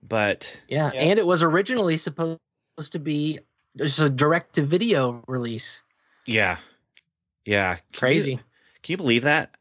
But 0.02 0.62
Yeah. 0.68 0.90
Yeah. 0.94 1.00
And 1.00 1.18
it 1.18 1.26
was 1.26 1.42
originally 1.42 1.96
supposed 1.96 2.38
to 2.90 2.98
be 2.98 3.40
just 3.76 4.00
a 4.00 4.08
direct 4.08 4.54
to 4.54 4.62
video 4.62 5.22
release. 5.26 5.82
yeah. 6.26 6.58
Yeah. 7.44 7.74
Can 7.74 7.82
you- 7.92 7.98
Crazy. 7.98 8.34
can 8.82 8.92
you 8.92 8.96
believe 8.96 9.22
that? 9.22 9.54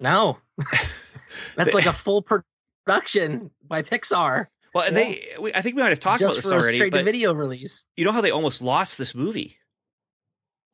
No. 0.00 0.38
That's 1.56 1.74
like 1.74 1.86
a 1.86 1.92
full 1.92 2.22
production 2.22 3.50
by 3.66 3.82
Pixar 3.82 4.46
Well, 4.74 4.86
and 4.86 4.96
they 4.96 5.22
we, 5.40 5.52
I 5.54 5.60
think 5.62 5.76
we 5.76 5.82
might 5.82 5.90
have 5.90 6.00
talked 6.00 6.22
about 6.22 6.34
this 6.36 6.44
for 6.44 6.52
a 6.52 6.60
already, 6.60 6.76
straight 6.76 6.92
to 6.92 7.02
video 7.02 7.34
release. 7.34 7.86
you 7.96 8.04
know 8.04 8.12
how 8.12 8.20
they 8.22 8.30
almost 8.30 8.62
lost 8.62 8.96
this 8.98 9.14
movie? 9.14 9.56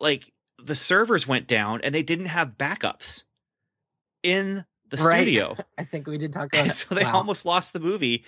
Like 0.00 0.32
the 0.64 0.74
servers 0.74 1.26
went 1.26 1.46
down 1.46 1.80
and 1.82 1.94
they 1.94 2.02
didn't 2.02 2.26
have 2.26 2.56
backups 2.58 3.24
in 4.22 4.64
the 4.88 4.96
Right. 4.96 5.18
studio. 5.18 5.56
I 5.78 5.84
think 5.84 6.06
we 6.06 6.18
did 6.18 6.32
talk 6.32 6.46
about 6.52 6.58
And 6.60 6.68
that. 6.70 6.74
so 6.74 6.94
they 6.94 7.04
Wow. 7.04 7.12
almost 7.14 7.44
lost 7.46 7.72
the 7.72 7.80
movie. 7.80 8.24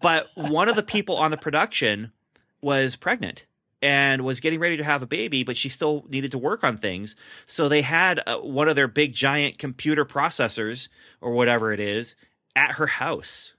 But 0.00 0.28
one 0.34 0.68
of 0.68 0.76
the 0.76 0.82
people 0.82 1.16
on 1.16 1.30
the 1.30 1.36
production 1.36 2.12
was 2.60 2.96
pregnant 2.96 3.46
and 3.82 4.24
was 4.24 4.40
getting 4.40 4.58
ready 4.58 4.76
to 4.78 4.84
have 4.84 5.02
a 5.02 5.06
baby, 5.06 5.44
but 5.44 5.56
she 5.56 5.68
still 5.68 6.04
needed 6.08 6.30
to 6.32 6.38
work 6.38 6.64
on 6.64 6.76
things. 6.76 7.14
So 7.46 7.68
they 7.68 7.82
had 7.82 8.20
uh, 8.26 8.38
one 8.38 8.68
of 8.68 8.76
their 8.76 8.88
big 8.88 9.12
giant 9.12 9.58
computer 9.58 10.04
processors 10.04 10.88
or 11.20 11.32
whatever 11.32 11.72
it 11.72 11.80
is 11.80 12.16
at 12.56 12.72
her 12.72 12.86
house. 12.86 13.54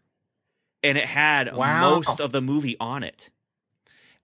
And 0.84 0.98
it 0.98 1.06
had 1.06 1.56
Wow. 1.56 1.80
most 1.82 2.20
of 2.20 2.32
the 2.32 2.42
movie 2.42 2.76
on 2.80 3.04
it. 3.04 3.30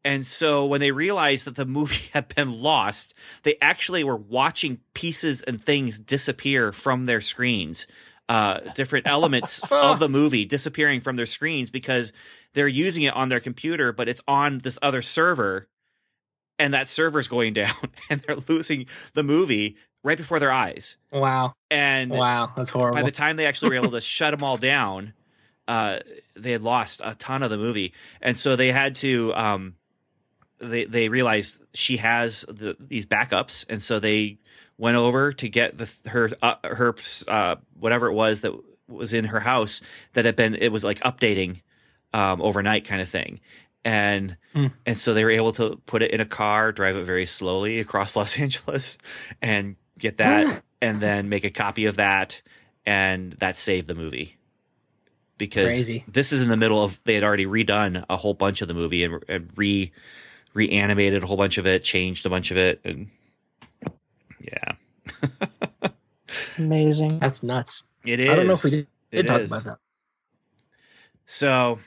And 0.05 0.25
so 0.25 0.65
when 0.65 0.81
they 0.81 0.91
realized 0.91 1.47
that 1.47 1.55
the 1.55 1.65
movie 1.65 2.09
had 2.13 2.33
been 2.35 2.61
lost, 2.61 3.13
they 3.43 3.55
actually 3.61 4.03
were 4.03 4.17
watching 4.17 4.79
pieces 4.93 5.41
and 5.43 5.63
things 5.63 5.99
disappear 5.99 6.71
from 6.71 7.05
their 7.05 7.21
screens. 7.21 7.87
Uh, 8.29 8.59
different 8.73 9.05
elements 9.05 9.63
of 9.71 9.99
the 9.99 10.07
movie 10.07 10.45
disappearing 10.45 11.01
from 11.01 11.17
their 11.17 11.25
screens 11.25 11.69
because 11.69 12.13
they're 12.53 12.69
using 12.69 13.03
it 13.03 13.13
on 13.13 13.27
their 13.29 13.41
computer, 13.41 13.91
but 13.91 14.07
it's 14.07 14.21
on 14.27 14.59
this 14.59 14.79
other 14.81 15.01
server, 15.01 15.67
and 16.57 16.73
that 16.73 16.87
server's 16.87 17.27
going 17.27 17.53
down, 17.63 17.75
and 18.09 18.21
they're 18.21 18.37
losing 18.47 18.85
the 19.13 19.23
movie 19.23 19.75
right 20.05 20.17
before 20.17 20.39
their 20.39 20.51
eyes. 20.51 20.97
Wow. 21.11 21.53
And 21.69 22.11
Wow. 22.11 22.53
That's 22.55 22.69
horrible. 22.69 22.95
by 22.95 23.03
the 23.03 23.11
time 23.11 23.35
they 23.35 23.45
actually 23.45 23.69
were 23.69 23.83
able 23.83 23.91
to 23.91 24.01
shut 24.01 24.31
them 24.31 24.43
all 24.43 24.57
down, 24.57 25.13
uh, 25.67 25.99
they 26.35 26.51
had 26.51 26.61
lost 26.61 27.01
a 27.03 27.15
ton 27.15 27.43
of 27.43 27.49
the 27.49 27.57
movie, 27.57 27.93
and 28.21 28.35
so 28.37 28.55
they 28.55 28.71
had 28.71 28.95
to. 28.95 29.33
Um, 29.35 29.75
they 30.63 30.85
they 30.85 31.09
realized 31.09 31.63
she 31.73 31.97
has 31.97 32.41
the, 32.47 32.75
these 32.79 33.05
backups, 33.05 33.65
and 33.69 33.81
so 33.81 33.99
they 33.99 34.37
went 34.77 34.97
over 34.97 35.31
to 35.33 35.47
get 35.49 35.77
the 35.77 35.89
her 36.09 36.29
uh, 36.41 36.55
her 36.63 36.95
uh, 37.27 37.55
whatever 37.79 38.07
it 38.07 38.13
was 38.13 38.41
that 38.41 38.53
was 38.87 39.13
in 39.13 39.25
her 39.25 39.39
house 39.39 39.81
that 40.13 40.25
had 40.25 40.35
been 40.35 40.55
it 40.55 40.69
was 40.71 40.83
like 40.83 40.99
updating 41.01 41.61
um, 42.13 42.41
overnight 42.41 42.85
kind 42.85 43.01
of 43.01 43.09
thing, 43.09 43.39
and 43.83 44.37
Hmm. 44.53 44.67
and 44.85 44.95
so 44.95 45.13
they 45.13 45.23
were 45.23 45.31
able 45.31 45.51
to 45.53 45.81
put 45.87 46.03
it 46.03 46.11
in 46.11 46.21
a 46.21 46.25
car, 46.25 46.71
drive 46.71 46.95
it 46.95 47.03
very 47.03 47.25
slowly 47.25 47.79
across 47.79 48.15
Los 48.15 48.37
Angeles, 48.39 48.97
and 49.41 49.75
get 49.99 50.17
that, 50.17 50.63
and 50.81 51.01
then 51.01 51.29
make 51.29 51.43
a 51.43 51.49
copy 51.49 51.85
of 51.85 51.95
that, 51.97 52.41
and 52.85 53.33
that 53.33 53.55
saved 53.55 53.87
the 53.87 53.95
movie. 53.95 54.37
Because 55.39 55.69
Crazy. 55.69 56.05
this 56.07 56.31
is 56.31 56.43
in 56.43 56.49
the 56.49 56.57
middle 56.57 56.83
of 56.83 57.03
they 57.03 57.15
had 57.15 57.23
already 57.23 57.47
redone 57.47 58.05
a 58.09 58.15
whole 58.15 58.35
bunch 58.35 58.61
of 58.61 58.67
the 58.67 58.75
movie 58.75 59.03
and, 59.03 59.23
and 59.27 59.49
re 59.55 59.91
reanimated 60.53 61.23
a 61.23 61.27
whole 61.27 61.37
bunch 61.37 61.57
of 61.57 61.65
it, 61.67 61.83
changed 61.83 62.25
a 62.25 62.29
bunch 62.29 62.51
of 62.51 62.57
it, 62.57 62.81
and 62.83 63.09
yeah, 64.39 64.73
Amazing. 66.57 67.19
That's 67.19 67.43
nuts. 67.43 67.83
it 68.05 68.19
is. 68.19 68.29
I 68.29 68.35
don't 68.35 68.47
know 68.47 68.53
if 68.53 68.63
we 68.63 68.69
did, 68.69 68.87
It 69.11 69.21
did 69.23 69.27
talk 69.27 69.41
is. 69.41 69.51
about 69.51 69.63
that. 69.63 69.77
So, 71.25 71.79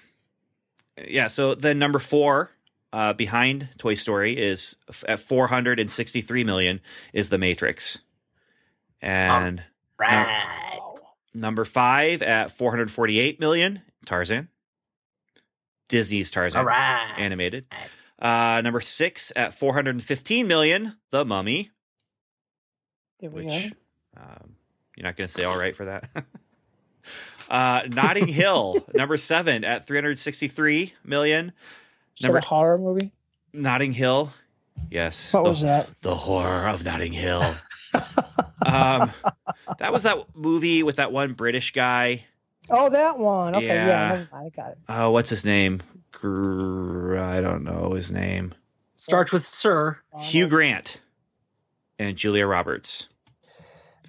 yeah. 1.07 1.29
So 1.29 1.55
then 1.55 1.79
number 1.79 1.99
four 1.99 2.51
uh, 2.93 3.13
behind 3.13 3.69
Toy 3.79 3.95
Story 3.95 4.37
is 4.37 4.77
at 5.07 5.21
463 5.21 6.45
million 6.45 6.81
is 7.13 7.29
The 7.31 7.39
Matrix, 7.39 7.99
and 9.01 9.63
Right. 9.99 10.81
number 11.35 11.65
five 11.65 12.23
at 12.23 12.51
448 12.51 13.41
million 13.41 13.83
Tarzan. 14.05 14.49
Disney's 15.89 16.31
Tarzan 16.31 16.61
All 16.61 16.67
right. 16.67 17.15
animated. 17.17 17.67
Uh, 18.19 18.61
number 18.65 18.81
six 18.81 19.33
at 19.37 19.55
415 19.55 20.47
million, 20.47 20.97
The 21.11 21.25
Mummy. 21.25 21.71
There 23.21 23.31
we 23.31 23.45
which 23.45 23.71
go. 23.71 24.21
um, 24.23 24.57
you're 24.97 25.05
not 25.05 25.17
going 25.17 25.27
to 25.27 25.33
say 25.33 25.45
all 25.45 25.59
right 25.59 25.75
for 25.77 25.85
that. 25.87 26.09
uh, 27.51 27.83
Notting 27.89 28.29
Hill, 28.29 28.77
number 28.95 29.17
seven 29.17 29.65
at 29.65 29.87
363 29.87 30.95
million. 31.05 31.49
Is 31.49 31.53
that 32.23 32.29
Number 32.29 32.39
a 32.39 32.45
horror 32.45 32.79
movie? 32.79 33.13
Notting 33.53 33.93
Hill, 33.93 34.33
yes. 34.91 35.33
What 35.35 35.45
the, 35.45 35.51
was 35.51 35.61
that? 35.63 35.89
the 36.03 36.15
horror 36.15 36.69
of 36.69 36.85
Notting 36.85 37.13
Hill. 37.13 37.43
um, 38.67 39.11
that 39.79 39.93
was 39.93 40.03
that 40.05 40.19
movie 40.35 40.83
with 40.83 40.97
that 40.97 41.13
one 41.13 41.35
British 41.35 41.73
guy. 41.73 42.25
Oh, 42.69 42.89
that 42.91 43.19
one. 43.19 43.55
Okay, 43.55 43.67
yeah, 43.67 43.87
Yeah. 43.87 44.25
I 44.33 44.49
got 44.51 44.73
it. 44.73 44.79
Oh, 44.89 45.11
what's 45.13 45.31
his 45.31 45.45
name? 45.45 45.81
Gr- 46.21 47.19
I 47.19 47.41
don't 47.41 47.63
know 47.65 47.93
his 47.93 48.11
name. 48.11 48.55
Starts 48.95 49.33
with 49.33 49.45
Sir. 49.45 49.99
Hugh 50.19 50.49
Grant 50.49 51.01
and 51.99 52.17
Julia 52.17 52.47
Roberts. 52.47 53.09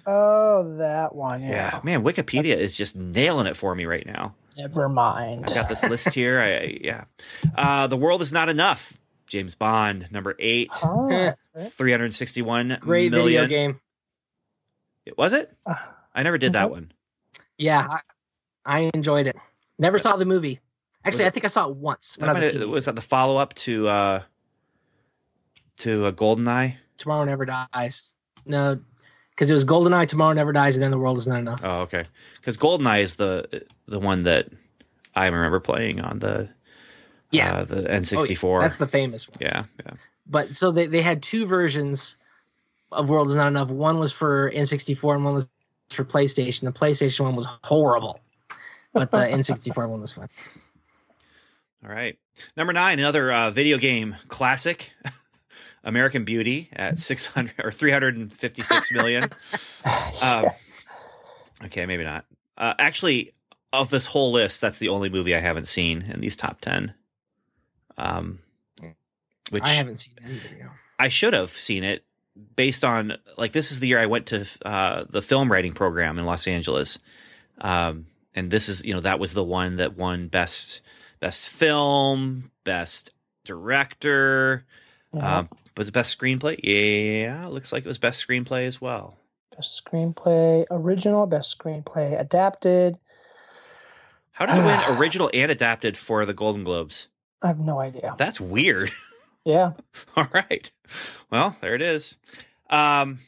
Oh, 0.06 0.76
that 0.78 1.14
one. 1.14 1.42
Yeah. 1.42 1.48
Yeah. 1.48 1.80
man, 1.82 2.02
Wikipedia 2.02 2.56
is 2.56 2.76
just 2.76 2.96
nailing 2.96 3.46
it 3.46 3.56
for 3.56 3.74
me 3.74 3.84
right 3.84 4.06
now. 4.06 4.34
Never 4.56 4.88
mind. 4.88 5.44
I've 5.46 5.54
got 5.54 5.68
this 5.68 5.84
list 5.84 6.14
here. 6.14 6.40
I, 6.40 6.56
I- 6.56 6.78
yeah, 6.80 7.04
uh, 7.54 7.86
the 7.86 7.96
world 7.96 8.22
is 8.22 8.32
not 8.32 8.48
enough. 8.48 8.96
James 9.26 9.54
Bond, 9.54 10.10
number 10.10 10.34
eight. 10.38 10.70
Eh, 11.10 11.32
three 11.70 11.90
hundred 11.90 12.14
sixty-one 12.14 12.78
Great 12.80 13.12
video 13.12 13.46
game. 13.46 13.80
It 15.04 15.18
Was 15.18 15.32
it? 15.34 15.52
Uh, 15.66 15.74
I 16.14 16.22
never 16.22 16.38
did 16.38 16.54
that 16.54 16.68
mhm. 16.68 16.72
one. 16.72 16.92
Yeah, 17.58 17.86
I, 17.86 18.00
I 18.64 18.90
enjoyed 18.94 19.26
it. 19.26 19.36
Never 19.78 19.98
saw 19.98 20.16
the 20.16 20.24
movie. 20.24 20.60
Actually, 21.08 21.26
I 21.26 21.30
think 21.30 21.44
I 21.44 21.48
saw 21.48 21.68
it 21.68 21.76
once 21.76 22.16
when 22.18 22.28
I 22.30 22.32
was 22.32 22.50
a 22.54 22.58
have- 22.58 22.68
was 22.68 22.84
that 22.86 22.94
the 22.96 23.02
follow-up 23.02 23.54
to 23.54 23.88
uh, 23.88 24.22
to 25.78 26.06
uh, 26.06 26.12
Goldeneye? 26.12 26.76
Tomorrow 26.98 27.24
Never 27.24 27.44
Dies. 27.46 28.14
No, 28.46 28.78
because 29.30 29.50
it 29.50 29.52
was 29.52 29.64
GoldenEye, 29.64 30.06
Tomorrow 30.08 30.32
Never 30.34 30.52
Dies, 30.52 30.76
and 30.76 30.82
then 30.82 30.90
The 30.90 30.98
World 30.98 31.18
Is 31.18 31.26
Not 31.26 31.38
Enough. 31.38 31.60
Oh, 31.62 31.80
okay. 31.80 32.04
Because 32.40 32.56
Goldeneye 32.56 33.00
is 33.02 33.16
the 33.16 33.64
the 33.86 33.98
one 34.00 34.24
that 34.24 34.48
I 35.14 35.26
remember 35.26 35.60
playing 35.60 36.00
on 36.00 36.18
the 36.18 36.48
Yeah, 37.30 37.52
uh, 37.58 37.64
the 37.64 37.88
Oh, 37.88 37.98
N64. 38.00 38.62
that's 38.62 38.76
the 38.78 38.86
famous 38.86 39.28
one. 39.28 39.36
yeah, 39.40 39.62
yeah. 39.84 39.92
But 40.26 40.54
so 40.54 40.70
they, 40.70 40.86
they 40.86 41.02
had 41.02 41.22
two 41.22 41.46
versions 41.46 42.16
of 42.92 43.08
World 43.10 43.30
Is 43.30 43.36
Not 43.36 43.48
Enough. 43.48 43.70
One 43.70 43.98
was 43.98 44.12
for 44.12 44.50
N64 44.50 45.14
and 45.14 45.24
one 45.24 45.34
was 45.34 45.48
for 45.90 46.04
PlayStation. 46.04 46.62
The 46.62 46.72
PlayStation 46.72 47.20
one 47.20 47.34
was 47.36 47.46
horrible, 47.64 48.20
but 48.92 49.10
the 49.10 49.16
N64 49.32 49.88
one 49.88 50.00
was 50.00 50.12
fun. 50.12 50.28
All 51.84 51.90
right. 51.90 52.18
Number 52.56 52.72
nine, 52.72 52.98
another 52.98 53.30
uh, 53.30 53.50
video 53.50 53.78
game 53.78 54.16
classic, 54.28 54.92
American 55.84 56.24
Beauty 56.24 56.68
at 56.72 56.98
600 56.98 57.54
or 57.62 57.70
356 57.70 58.92
million. 58.92 59.24
um, 60.22 60.46
okay, 61.64 61.86
maybe 61.86 62.04
not. 62.04 62.24
Uh, 62.56 62.74
actually, 62.78 63.32
of 63.72 63.90
this 63.90 64.06
whole 64.06 64.32
list, 64.32 64.60
that's 64.60 64.78
the 64.78 64.88
only 64.88 65.08
movie 65.08 65.34
I 65.36 65.40
haven't 65.40 65.66
seen 65.66 66.02
in 66.02 66.20
these 66.20 66.34
top 66.34 66.60
10. 66.60 66.94
Um, 67.96 68.40
which 69.50 69.64
I 69.64 69.70
haven't 69.70 69.98
seen. 69.98 70.14
You 70.24 70.64
know. 70.64 70.70
I 70.98 71.08
should 71.08 71.34
have 71.34 71.50
seen 71.50 71.84
it 71.84 72.04
based 72.56 72.84
on 72.84 73.16
like 73.36 73.52
this 73.52 73.72
is 73.72 73.80
the 73.80 73.88
year 73.88 73.98
I 73.98 74.06
went 74.06 74.26
to 74.26 74.46
uh, 74.64 75.04
the 75.08 75.22
film 75.22 75.50
writing 75.50 75.72
program 75.72 76.18
in 76.18 76.24
Los 76.24 76.46
Angeles, 76.46 76.98
um, 77.60 78.06
and 78.34 78.50
this 78.50 78.68
is 78.68 78.84
you 78.84 78.92
know 78.92 79.00
that 79.00 79.18
was 79.18 79.34
the 79.34 79.44
one 79.44 79.76
that 79.76 79.96
won 79.96 80.28
best 80.28 80.82
best 81.20 81.48
film, 81.48 82.50
best 82.64 83.10
director, 83.44 84.64
um, 85.18 85.48
was 85.76 85.88
it 85.88 85.94
best 85.94 86.18
screenplay? 86.18 86.58
Yeah, 86.62 87.46
looks 87.46 87.72
like 87.72 87.84
it 87.84 87.88
was 87.88 87.98
best 87.98 88.26
screenplay 88.26 88.66
as 88.66 88.80
well. 88.80 89.16
best 89.56 89.82
screenplay, 89.84 90.66
original, 90.70 91.26
best 91.26 91.56
screenplay, 91.56 92.18
adapted. 92.20 92.98
How 94.32 94.46
did 94.46 94.56
it 94.56 94.64
win 94.64 94.80
original 94.98 95.30
and 95.32 95.50
adapted 95.50 95.96
for 95.96 96.24
the 96.26 96.34
Golden 96.34 96.64
Globes? 96.64 97.08
I 97.42 97.48
have 97.48 97.58
no 97.60 97.78
idea. 97.78 98.14
That's 98.18 98.40
weird. 98.40 98.90
Yeah. 99.44 99.72
All 100.14 100.28
right. 100.34 100.70
Well, 101.30 101.56
there 101.62 101.74
it 101.74 101.80
is. 101.80 102.16
Um, 102.68 103.20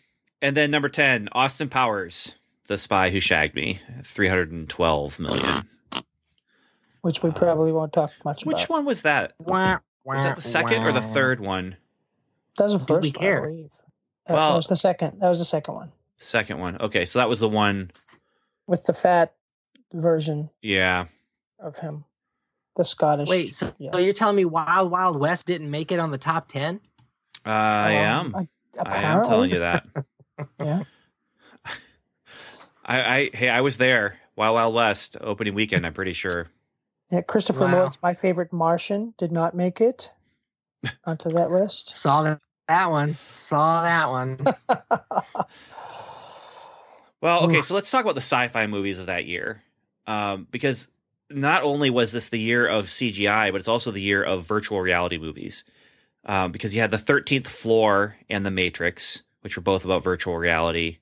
and 0.42 0.54
then 0.54 0.70
number 0.70 0.90
10, 0.90 1.30
Austin 1.32 1.70
Powers, 1.70 2.34
The 2.66 2.76
Spy 2.76 3.08
Who 3.08 3.20
Shagged 3.20 3.54
Me, 3.54 3.80
312 4.04 5.18
million. 5.18 5.66
Which 7.02 7.22
we 7.22 7.30
probably 7.30 7.72
won't 7.72 7.92
talk 7.92 8.12
much 8.24 8.44
Which 8.44 8.64
about. 8.66 8.70
one 8.76 8.84
was 8.84 9.02
that? 9.02 9.32
Wah, 9.38 9.78
Was 10.04 10.24
that 10.24 10.36
the 10.36 10.42
second 10.42 10.82
or 10.82 10.92
the 10.92 11.00
third 11.00 11.40
one? 11.40 11.76
That 12.58 12.64
was 12.64 12.72
the 12.74 12.78
Do 12.80 12.84
first 12.86 13.02
we 13.04 13.08
one, 13.10 13.12
care? 13.20 13.42
I 13.42 13.46
believe. 13.48 13.70
That 14.26 14.34
Well- 14.34 14.56
was 14.56 14.66
the 14.66 14.76
second. 14.76 15.20
That 15.20 15.28
was 15.28 15.38
the 15.38 15.44
second 15.44 15.74
one 15.74 15.92
Second 16.18 16.58
one. 16.58 16.76
Okay, 16.80 17.06
so 17.06 17.18
that 17.18 17.28
was 17.30 17.40
the 17.40 17.48
one. 17.48 17.90
with 18.66 18.84
the 18.84 18.92
fat 18.92 19.34
version 19.92 20.50
Yeah. 20.62 21.06
of 21.58 21.76
him, 21.78 22.04
the 22.76 22.84
Scottish. 22.84 23.28
Wait, 23.28 23.54
so, 23.54 23.72
yeah. 23.78 23.90
so 23.92 23.98
you're 23.98 24.12
telling 24.12 24.36
me 24.36 24.44
Wild 24.44 24.90
Wild 24.90 25.18
West 25.18 25.46
didn't 25.46 25.70
make 25.70 25.90
it 25.92 25.98
on 25.98 26.10
the 26.10 26.18
top 26.18 26.48
ten? 26.48 26.80
I 27.44 27.92
am. 27.92 28.34
Um, 28.34 28.48
I, 28.84 28.88
I 28.90 29.02
am 29.02 29.24
telling 29.26 29.50
you 29.50 29.60
that. 29.60 29.86
Yeah. 30.62 30.84
I, 32.84 33.00
I 33.18 33.30
hey, 33.34 33.48
I 33.48 33.60
was 33.60 33.76
there. 33.78 34.18
Wild 34.36 34.54
Wild 34.54 34.74
West 34.74 35.16
opening 35.20 35.54
weekend. 35.54 35.84
I'm 35.86 35.92
pretty 35.92 36.12
sure. 36.12 36.48
Yeah, 37.10 37.22
Christopher 37.22 37.64
Wow. 37.64 37.82
Lloyd's 37.82 37.98
my 38.02 38.14
favorite 38.14 38.52
Martian 38.52 39.14
did 39.18 39.32
not 39.32 39.54
make 39.54 39.80
it 39.80 40.10
onto 41.04 41.28
that 41.30 41.50
list. 41.50 41.94
Saw 41.94 42.22
that, 42.22 42.40
that 42.68 42.90
one. 42.90 43.16
Saw 43.26 43.82
that 43.84 44.10
one. 44.10 44.38
Well, 47.20 47.44
okay, 47.44 47.60
so 47.60 47.74
let's 47.74 47.90
talk 47.90 48.02
about 48.02 48.14
the 48.14 48.22
sci-fi 48.22 48.66
movies 48.66 48.98
of 48.98 49.06
that 49.06 49.26
year, 49.26 49.62
um, 50.06 50.46
because 50.50 50.88
not 51.28 51.62
only 51.62 51.90
was 51.90 52.12
this 52.12 52.30
the 52.30 52.38
year 52.40 52.66
of 52.66 52.86
CGI, 52.86 53.52
but 53.52 53.56
it's 53.56 53.68
also 53.68 53.90
the 53.90 54.00
year 54.00 54.22
of 54.22 54.46
virtual 54.46 54.80
reality 54.80 55.18
movies, 55.18 55.64
um, 56.24 56.50
because 56.50 56.74
you 56.74 56.80
had 56.80 56.90
the 56.90 56.98
Thirteenth 56.98 57.46
Floor 57.46 58.16
and 58.30 58.46
The 58.46 58.50
Matrix, 58.50 59.22
which 59.42 59.56
were 59.56 59.62
both 59.62 59.84
about 59.84 60.02
virtual 60.02 60.38
reality, 60.38 60.98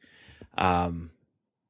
um, 0.57 1.11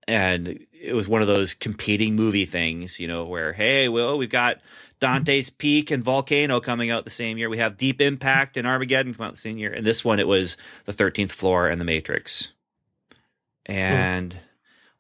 and 0.08 0.66
it 0.72 0.94
was 0.94 1.06
one 1.06 1.22
of 1.22 1.28
those 1.28 1.54
competing 1.54 2.16
movie 2.16 2.46
things, 2.46 2.98
you 2.98 3.06
know, 3.06 3.24
where 3.26 3.52
hey, 3.52 3.88
well, 3.88 4.18
we've 4.18 4.30
got 4.30 4.60
Dante's 4.98 5.50
Peak 5.50 5.92
and 5.92 6.02
Volcano 6.02 6.58
coming 6.60 6.90
out 6.90 7.04
the 7.04 7.10
same 7.10 7.38
year. 7.38 7.48
We 7.48 7.58
have 7.58 7.76
Deep 7.76 8.00
Impact 8.00 8.56
and 8.56 8.66
Armageddon 8.66 9.14
come 9.14 9.26
out 9.26 9.32
the 9.32 9.38
same 9.38 9.58
year, 9.58 9.72
and 9.72 9.86
this 9.86 10.04
one 10.04 10.18
it 10.18 10.26
was 10.26 10.56
the 10.86 10.92
Thirteenth 10.92 11.32
Floor 11.32 11.68
and 11.68 11.80
The 11.80 11.84
Matrix 11.84 12.52
and 13.68 14.36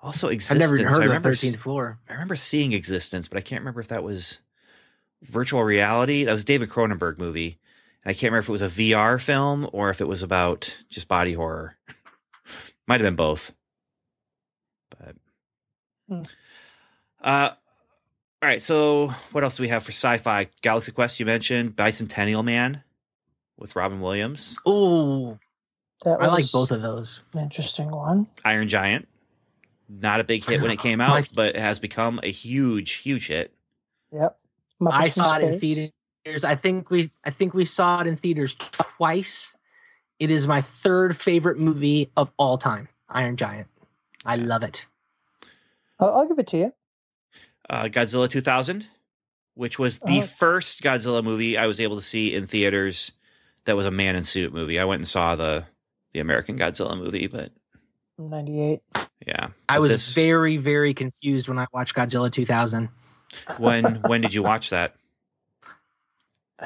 also 0.00 0.28
I've 0.28 0.34
eXistenZ. 0.36 0.58
never 0.58 0.74
even 0.76 0.86
I 0.86 0.90
heard 0.90 0.98
of 0.98 1.04
remember, 1.04 1.30
the 1.30 1.36
thirteenth 1.36 1.62
floor. 1.62 1.98
I 2.08 2.12
remember 2.12 2.36
seeing 2.36 2.72
eXistenZ, 2.72 3.28
but 3.28 3.38
I 3.38 3.40
can't 3.40 3.62
remember 3.62 3.80
if 3.80 3.88
that 3.88 4.02
was 4.02 4.40
virtual 5.22 5.64
reality. 5.64 6.24
That 6.24 6.32
was 6.32 6.42
a 6.42 6.46
David 6.46 6.68
Cronenberg 6.68 7.18
movie, 7.18 7.58
and 8.04 8.10
I 8.10 8.12
can't 8.12 8.30
remember 8.30 8.40
if 8.40 8.48
it 8.48 8.52
was 8.52 8.62
a 8.62 8.68
VR 8.68 9.20
film 9.20 9.68
or 9.72 9.90
if 9.90 10.00
it 10.00 10.08
was 10.08 10.22
about 10.22 10.78
just 10.90 11.08
body 11.08 11.32
horror. 11.32 11.76
Might 12.86 13.00
have 13.00 13.06
been 13.06 13.16
both. 13.16 13.52
But 14.90 15.16
Hmm. 16.08 16.22
uh, 17.22 17.50
all 18.42 18.48
right. 18.48 18.62
So 18.62 19.08
what 19.32 19.44
else 19.44 19.56
do 19.56 19.62
we 19.62 19.68
have 19.68 19.82
for 19.82 19.92
sci-fi? 19.92 20.48
Galaxy 20.62 20.92
Quest. 20.92 21.20
You 21.20 21.26
mentioned 21.26 21.76
Bicentennial 21.76 22.44
Man 22.44 22.82
with 23.58 23.74
Robin 23.76 24.00
Williams, 24.00 24.56
Ooh, 24.68 25.38
That 26.04 26.20
I 26.22 26.28
like 26.28 26.50
both 26.52 26.70
of 26.70 26.80
those. 26.80 27.20
an 27.32 27.40
interesting 27.40 27.90
one. 27.90 28.28
Iron 28.44 28.68
Giant. 28.68 29.08
Not 29.88 30.20
a 30.20 30.24
big 30.24 30.44
hit 30.44 30.60
when 30.62 30.70
it 30.70 30.78
came 30.78 31.00
out, 31.00 31.18
f- 31.20 31.34
but 31.34 31.48
it 31.50 31.56
has 31.58 31.80
become 31.80 32.20
a 32.22 32.30
huge, 32.30 32.92
huge 32.92 33.26
hit. 33.28 33.52
Yep. 34.12 34.38
Muppets 34.80 34.92
I 34.92 35.08
saw 35.08 35.36
it 35.38 35.42
in 35.44 35.60
theaters. 35.60 36.44
I 36.44 36.54
think 36.54 36.90
we 36.90 37.10
I 37.24 37.30
think 37.30 37.54
we 37.54 37.64
saw 37.64 38.00
it 38.00 38.06
in 38.06 38.16
theaters 38.16 38.54
twice. 38.54 39.56
It 40.20 40.30
is 40.30 40.46
my 40.46 40.60
third 40.60 41.16
favorite 41.16 41.58
movie 41.58 42.10
of 42.16 42.30
all 42.36 42.58
time. 42.58 42.88
Iron 43.08 43.36
Giant. 43.36 43.66
I 44.28 44.36
love 44.36 44.62
it. 44.62 44.86
I'll, 45.98 46.14
I'll 46.14 46.28
give 46.28 46.38
it 46.38 46.46
to 46.48 46.56
you. 46.58 46.72
Uh, 47.68 47.84
Godzilla 47.84 48.28
2000, 48.28 48.86
which 49.54 49.78
was 49.78 49.98
the 49.98 50.18
Oh. 50.18 50.22
first 50.22 50.82
Godzilla 50.82 51.24
movie 51.24 51.58
I 51.58 51.66
was 51.66 51.80
able 51.80 51.96
to 51.96 52.02
see 52.02 52.34
in 52.34 52.46
theaters 52.46 53.12
that 53.64 53.74
was 53.76 53.86
a 53.86 53.90
man 53.90 54.14
in 54.16 54.24
suit 54.24 54.52
movie. 54.54 54.78
I 54.78 54.84
went 54.84 55.00
and 55.00 55.08
saw 55.08 55.34
the 55.36 55.64
the 56.12 56.20
American 56.20 56.58
Godzilla 56.58 56.96
movie, 56.96 57.26
but 57.26 57.52
Ninety-eight. 58.18 58.80
yeah. 59.26 59.48
I 59.68 59.78
was 59.78 59.90
this- 59.92 60.14
very 60.14 60.56
very 60.56 60.94
confused 60.94 61.48
when 61.48 61.58
I 61.58 61.66
watched 61.72 61.94
Godzilla 61.94 62.30
2000 62.32 62.88
when 63.58 63.84
when 64.06 64.20
did 64.20 64.32
you 64.34 64.42
watch 64.42 64.70
that? 64.70 64.94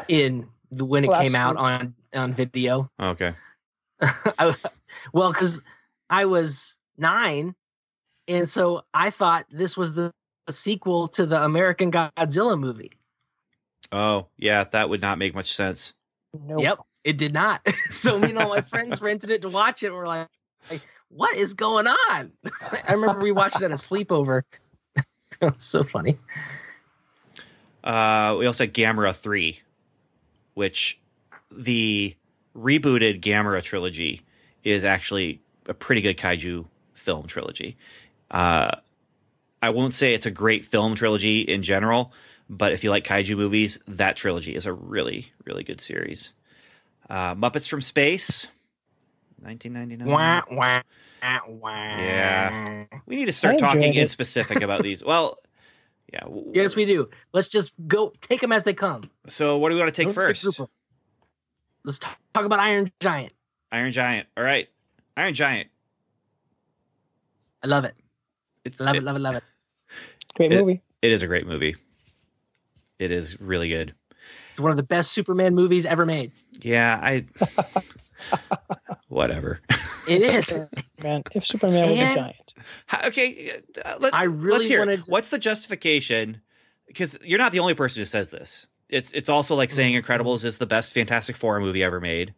in 0.08 0.48
the, 0.70 0.84
when 0.84 1.04
it 1.04 1.10
Last 1.10 1.22
came 1.22 1.34
out 1.34 1.56
week. 1.56 1.62
on 1.62 1.94
on 2.14 2.32
video. 2.34 2.90
Okay. 3.00 3.32
I, 4.00 4.54
well, 5.12 5.32
because 5.32 5.62
I 6.10 6.24
was 6.26 6.76
nine, 7.02 7.54
and 8.26 8.48
so 8.48 8.84
I 8.94 9.10
thought 9.10 9.46
this 9.50 9.76
was 9.76 9.92
the, 9.92 10.12
the 10.46 10.52
sequel 10.52 11.08
to 11.08 11.26
the 11.26 11.44
American 11.44 11.92
Godzilla 11.92 12.58
movie. 12.58 12.92
Oh, 13.90 14.28
yeah, 14.38 14.64
that 14.64 14.88
would 14.88 15.02
not 15.02 15.18
make 15.18 15.34
much 15.34 15.52
sense. 15.52 15.92
Nope. 16.32 16.62
Yep, 16.62 16.78
it 17.04 17.18
did 17.18 17.34
not. 17.34 17.66
so 17.90 18.18
me 18.18 18.30
and 18.30 18.38
all 18.38 18.48
my 18.48 18.62
friends 18.62 19.02
rented 19.02 19.30
it 19.30 19.42
to 19.42 19.48
watch 19.48 19.82
it. 19.82 19.92
We're 19.92 20.06
like, 20.06 20.28
like, 20.70 20.82
what 21.08 21.36
is 21.36 21.54
going 21.54 21.86
on? 21.86 22.32
I 22.88 22.92
remember 22.92 23.20
we 23.20 23.32
watched 23.32 23.56
it 23.56 23.64
at 23.64 23.70
a 23.70 23.74
sleepover. 23.74 24.42
it 24.96 25.04
was 25.40 25.54
so 25.58 25.84
funny. 25.84 26.18
Uh, 27.84 28.36
we 28.38 28.46
also 28.46 28.64
had 28.64 28.72
Gamera 28.72 29.14
3, 29.14 29.60
which 30.54 31.00
the 31.50 32.14
rebooted 32.56 33.20
Gamera 33.20 33.62
trilogy 33.62 34.22
is 34.64 34.84
actually 34.84 35.40
a 35.66 35.74
pretty 35.74 36.00
good 36.00 36.16
kaiju 36.16 36.64
film 37.02 37.26
trilogy. 37.26 37.76
Uh, 38.30 38.70
I 39.60 39.70
won't 39.70 39.94
say 39.94 40.14
it's 40.14 40.26
a 40.26 40.30
great 40.30 40.64
film 40.64 40.94
trilogy 40.94 41.40
in 41.40 41.62
general, 41.62 42.12
but 42.48 42.72
if 42.72 42.82
you 42.82 42.90
like 42.90 43.04
kaiju 43.04 43.36
movies, 43.36 43.78
that 43.86 44.16
trilogy 44.16 44.54
is 44.54 44.66
a 44.66 44.72
really, 44.72 45.32
really 45.44 45.64
good 45.64 45.80
series. 45.80 46.32
Uh, 47.10 47.34
Muppets 47.34 47.68
from 47.68 47.80
Space, 47.80 48.48
1999. 49.40 50.08
Wah, 50.08 50.42
wah, 50.50 50.82
wah. 51.48 51.70
Yeah. 51.70 52.84
We 53.06 53.16
need 53.16 53.26
to 53.26 53.32
start 53.32 53.52
I 53.52 53.54
enjoyed 53.54 53.68
talking 53.68 53.94
in 53.94 54.08
specific 54.08 54.62
about 54.62 54.82
these. 54.84 55.04
Well, 55.04 55.36
yeah. 56.12 56.26
Yes, 56.52 56.76
we 56.76 56.84
do. 56.84 57.08
Let's 57.32 57.48
just 57.48 57.72
go 57.86 58.12
take 58.20 58.40
them 58.40 58.52
as 58.52 58.64
they 58.64 58.74
come. 58.74 59.10
So, 59.28 59.58
what 59.58 59.70
do 59.70 59.74
we 59.74 59.80
want 59.80 59.92
to 59.92 59.98
take 59.98 60.08
Don't 60.08 60.14
first? 60.14 60.42
skip 60.52 60.68
Let's 61.84 61.98
talk 61.98 62.16
talk 62.34 62.44
about 62.44 62.60
Iron 62.60 62.92
Giant. 63.00 63.32
Iron 63.72 63.90
Giant. 63.90 64.28
All 64.36 64.44
right. 64.44 64.68
Iron 65.16 65.34
Giant. 65.34 65.68
I 67.62 67.66
love 67.66 67.84
it. 67.84 67.94
It's 68.64 68.78
Love 68.80 68.94
it, 68.94 68.98
it- 68.98 69.04
love 69.04 69.16
it, 69.16 69.20
love 69.20 69.34
it. 69.36 69.44
Great 70.34 70.52
It- 70.52 70.60
movie. 70.60 70.82
it 71.02 71.10
is 71.12 71.22
a 71.22 71.26
great 71.26 71.46
movie. 71.46 71.76
It 72.98 73.10
is 73.10 73.40
really 73.40 73.68
good. 73.68 73.94
It's 74.50 74.60
one 74.60 74.70
of 74.70 74.76
the 74.76 74.82
best 74.82 75.12
Superman 75.12 75.54
movies 75.54 75.84
ever 75.86 76.04
made. 76.06 76.32
Yeah, 76.60 76.98
I. 77.02 77.24
Whatever. 79.08 79.60
It 80.08 80.22
is. 80.22 80.50
Man, 81.02 81.22
if 81.32 81.44
Superman 81.46 81.90
was 81.90 81.98
a 81.98 82.14
giant. 82.14 82.54
How- 82.86 83.06
okay, 83.08 83.50
uh, 83.84 83.96
let, 84.00 84.14
I 84.14 84.24
really 84.24 84.58
let's 84.58 84.68
hear. 84.68 84.78
wanted 84.80 85.04
to- 85.04 85.10
What's 85.10 85.30
the 85.30 85.38
justification? 85.38 86.40
Because 86.86 87.18
you're 87.24 87.38
not 87.38 87.52
the 87.52 87.58
only 87.60 87.74
person 87.74 88.00
who 88.00 88.04
says 88.04 88.30
this. 88.30 88.66
It's 88.88 89.12
it's 89.12 89.28
also 89.28 89.54
like 89.54 89.70
saying 89.70 89.94
Mm-hmm. 89.94 90.12
Incredibles 90.12 90.44
is 90.44 90.58
the 90.58 90.66
best 90.66 90.92
Fantastic 90.92 91.36
Four 91.36 91.58
movie 91.60 91.82
ever 91.82 92.00
made. 92.00 92.34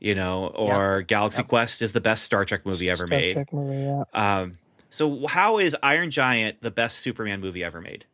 You 0.00 0.14
know, 0.14 0.46
or 0.46 1.02
Galaxy 1.02 1.42
Yep. 1.42 1.48
Quest 1.48 1.82
is 1.82 1.92
the 1.92 2.00
best 2.00 2.24
Star 2.24 2.44
Trek 2.44 2.64
movie 2.64 2.88
ever 2.88 3.06
Star 3.06 3.18
made. 3.18 3.34
Trek 3.34 3.52
movie, 3.52 3.82
yeah. 3.82 4.02
Um, 4.14 4.52
so 4.88 5.26
how 5.26 5.58
is 5.58 5.76
Iron 5.82 6.10
Giant 6.10 6.62
the 6.62 6.70
best 6.70 6.98
Superman 6.98 7.40
movie 7.40 7.62
ever 7.62 7.80
made? 7.80 8.06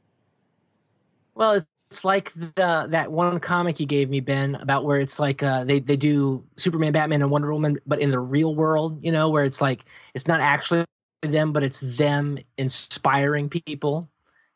Well, 1.35 1.62
it's 1.90 2.05
like 2.05 2.33
the 2.35 2.87
that 2.88 3.12
one 3.12 3.38
comic 3.40 3.79
you 3.79 3.87
gave 3.87 4.11
me, 4.11 4.20
Ben, 4.20 4.57
about 4.57 4.85
where 4.85 4.99
it's 4.99 5.18
like 5.18 5.42
uh, 5.42 5.64
they 5.64 5.79
they 5.79 5.96
do 5.96 6.44
Superman, 6.57 6.92
Batman, 6.92 7.22
and 7.22 7.31
Wonder 7.31 7.53
Woman, 7.53 7.79
but 7.87 8.01
in 8.01 8.11
the 8.11 8.18
real 8.18 8.55
world, 8.55 8.99
you 9.05 9.12
know, 9.12 9.31
where 9.31 9.44
it's 9.44 9.61
like 9.61 9.85
it's 10.14 10.27
not 10.27 10.40
actually 10.40 10.85
them, 11.22 11.53
but 11.53 11.62
it's 11.62 11.81
them 11.81 12.38
inspiring 12.59 13.49
people, 13.49 14.09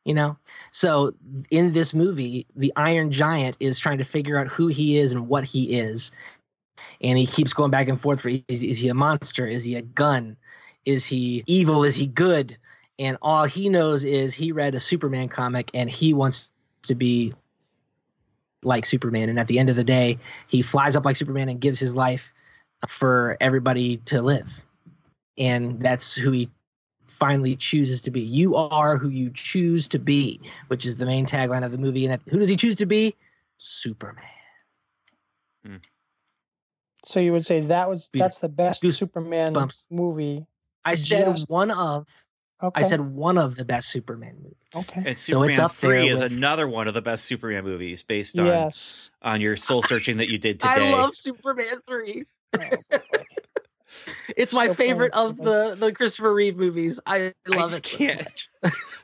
you 0.04 0.14
know. 0.14 0.36
So 0.72 1.14
in 1.50 1.72
this 1.72 1.94
movie, 1.94 2.46
the 2.56 2.72
Iron 2.76 3.10
Giant 3.10 3.56
is 3.60 3.78
trying 3.78 3.98
to 3.98 4.04
figure 4.04 4.36
out 4.36 4.48
who 4.48 4.66
he 4.66 4.98
is 4.98 5.12
and 5.12 5.28
what 5.28 5.44
he 5.44 5.78
is, 5.78 6.10
and 7.00 7.18
he 7.18 7.26
keeps 7.26 7.52
going 7.52 7.70
back 7.70 7.88
and 7.88 8.00
forth. 8.00 8.20
For 8.20 8.28
is, 8.28 8.62
is 8.62 8.78
he 8.78 8.88
a 8.88 8.94
monster? 8.94 9.46
Is 9.46 9.64
he 9.64 9.76
a 9.76 9.82
gun? 9.82 10.36
Is 10.84 11.06
he 11.06 11.44
evil? 11.46 11.84
Is 11.84 11.96
he 11.96 12.06
good? 12.06 12.56
And 12.98 13.16
all 13.22 13.44
he 13.44 13.68
knows 13.68 14.04
is 14.04 14.34
he 14.34 14.52
read 14.52 14.74
a 14.74 14.80
Superman 14.80 15.28
comic 15.28 15.70
and 15.74 15.90
he 15.90 16.12
wants 16.12 16.50
to 16.82 16.94
be 16.94 17.32
like 18.62 18.84
Superman. 18.84 19.28
And 19.28 19.38
at 19.40 19.46
the 19.46 19.58
end 19.58 19.70
of 19.70 19.76
the 19.76 19.84
day, 19.84 20.18
he 20.48 20.62
flies 20.62 20.96
up 20.96 21.04
like 21.04 21.16
Superman 21.16 21.48
and 21.48 21.60
gives 21.60 21.78
his 21.78 21.94
life 21.94 22.32
for 22.88 23.36
everybody 23.40 23.98
to 23.98 24.22
live. 24.22 24.48
And 25.38 25.80
that's 25.80 26.14
who 26.14 26.30
he 26.30 26.50
finally 27.06 27.56
chooses 27.56 28.00
to 28.02 28.10
be. 28.10 28.20
You 28.20 28.56
are 28.56 28.96
who 28.96 29.08
you 29.08 29.30
choose 29.32 29.88
to 29.88 29.98
be, 29.98 30.40
which 30.68 30.86
is 30.86 30.96
the 30.96 31.06
main 31.06 31.26
tagline 31.26 31.64
of 31.64 31.72
the 31.72 31.78
movie. 31.78 32.04
And 32.04 32.12
that, 32.12 32.20
who 32.28 32.38
does 32.38 32.48
he 32.48 32.56
choose 32.56 32.76
to 32.76 32.86
be? 32.86 33.14
Superman. 33.58 34.24
Hmm. 35.64 35.76
So 37.04 37.20
you 37.20 37.32
would 37.32 37.46
say 37.46 37.60
that 37.60 37.88
was 37.88 38.08
Goose- 38.12 38.20
that's 38.20 38.38
the 38.40 38.48
best 38.48 38.82
goose 38.82 38.98
Superman 38.98 39.52
bumps. 39.54 39.86
movie. 39.90 40.46
I 40.84 40.94
said 40.94 41.26
Just- 41.26 41.48
one 41.50 41.70
of. 41.70 42.06
Okay. 42.62 42.82
I 42.82 42.86
said 42.86 43.00
one 43.00 43.38
of 43.38 43.56
the 43.56 43.64
best 43.64 43.88
Superman 43.88 44.36
movies. 44.42 44.56
okay. 44.76 44.92
And 44.96 45.04
So 45.04 45.10
it's 45.10 45.20
Superman 45.22 45.60
up 45.60 45.76
there 45.78 45.90
Three 46.02 46.08
is 46.10 46.20
with- 46.20 46.30
another 46.32 46.68
one 46.68 46.88
of 46.88 46.94
the 46.94 47.00
best 47.00 47.24
Superman 47.24 47.64
movies 47.64 48.02
based 48.02 48.38
on 48.38 48.44
Yes. 48.46 49.10
on 49.22 49.40
your 49.40 49.56
soul 49.56 49.82
searching 49.82 50.18
that 50.18 50.28
you 50.28 50.36
did 50.36 50.60
today. 50.60 50.92
I 50.92 50.92
love 50.92 51.14
Superman 51.16 51.80
3. 51.86 52.24
Oh. 52.58 52.58
It's 54.36 54.52
my 54.52 54.68
So 54.68 54.74
favorite 54.74 55.12
funny. 55.12 55.30
of 55.30 55.36
the 55.38 55.74
the 55.76 55.92
Christopher 55.92 56.32
Reeve 56.32 56.56
movies. 56.56 57.00
I 57.04 57.34
love 57.48 57.70
just 57.70 57.78
it 57.80 57.86
so 57.90 57.96
can't. 57.98 58.46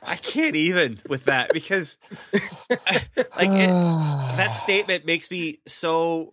I 0.01 0.15
can't 0.15 0.55
even 0.55 1.01
with 1.09 1.25
that 1.25 1.51
because 1.51 1.97
like 2.71 2.79
it, 3.49 3.67
that 3.67 4.49
statement 4.53 5.05
makes 5.05 5.29
me 5.29 5.59
so 5.65 6.31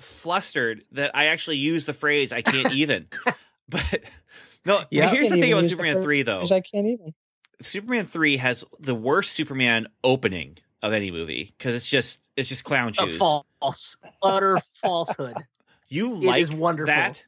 flustered 0.00 0.84
that 0.92 1.10
I 1.14 1.26
actually 1.26 1.56
use 1.58 1.86
the 1.86 1.94
phrase 1.94 2.32
"I 2.32 2.42
can't 2.42 2.72
even." 2.72 3.08
but 3.68 4.00
no, 4.64 4.80
Yeah. 4.90 5.10
here's 5.10 5.30
the 5.30 5.40
thing 5.40 5.52
about 5.52 5.64
Superman 5.64 6.02
three 6.02 6.22
though. 6.22 6.42
I 6.50 6.60
can't 6.60 6.86
even. 6.86 7.14
Superman 7.60 8.04
three 8.06 8.36
has 8.36 8.64
the 8.78 8.94
worst 8.94 9.32
Superman 9.32 9.88
opening 10.04 10.58
of 10.82 10.92
any 10.92 11.10
movie 11.10 11.52
because 11.58 11.74
it's 11.74 11.88
just 11.88 12.30
it's 12.36 12.48
just 12.48 12.64
clown 12.64 12.90
A 12.90 12.94
shoes. 12.94 13.16
false, 13.18 13.96
utter 14.22 14.58
falsehood. 14.80 15.36
You 15.90 16.08
It 16.16 16.22
like 16.22 16.42
is 16.42 16.52
wonderful. 16.52 16.94
that 16.94 17.24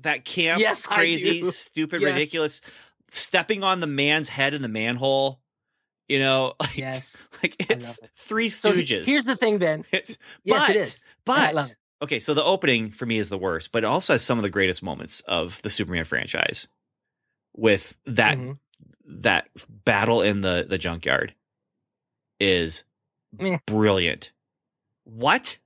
that 0.00 0.24
camp, 0.24 0.60
Yes, 0.60 0.84
crazy, 0.84 1.44
stupid, 1.44 2.02
Yes. 2.02 2.12
ridiculous, 2.12 2.60
stepping 3.12 3.62
on 3.62 3.78
the 3.78 3.86
man's 3.86 4.28
head 4.28 4.52
in 4.52 4.62
the 4.62 4.68
manhole. 4.68 5.40
You 6.08 6.18
know, 6.18 6.54
like, 6.58 6.76
Yes. 6.76 7.28
like 7.40 7.54
it's 7.70 8.00
it. 8.00 8.10
Three 8.16 8.48
So 8.48 8.72
Stooges. 8.72 9.06
here's 9.06 9.26
the 9.26 9.36
thing, 9.36 9.58
Ben. 9.58 9.84
It's, 9.92 10.18
Yes, 10.42 10.66
but, 10.66 10.70
it 10.70 10.80
is. 10.80 11.04
I 11.04 11.08
But 11.24 11.54
love 11.54 11.70
it. 11.70 11.76
Okay, 12.02 12.18
so 12.18 12.34
the 12.34 12.44
opening 12.44 12.90
for 12.90 13.06
me 13.06 13.18
is 13.18 13.28
the 13.28 13.38
worst, 13.38 13.72
but 13.72 13.84
it 13.84 13.86
also 13.86 14.14
has 14.14 14.22
some 14.22 14.38
of 14.38 14.42
the 14.42 14.50
greatest 14.50 14.82
moments 14.82 15.20
of 15.22 15.60
the 15.62 15.70
Superman 15.70 16.04
franchise. 16.04 16.68
With 17.56 17.96
that 18.06 18.38
Mhm. 18.38 18.58
that 19.04 19.48
battle 19.68 20.22
in 20.22 20.40
the 20.40 20.64
the 20.68 20.78
junkyard 20.78 21.34
is 22.38 22.84
Meh. 23.38 23.58
brilliant. 23.66 24.32
What? 25.04 25.58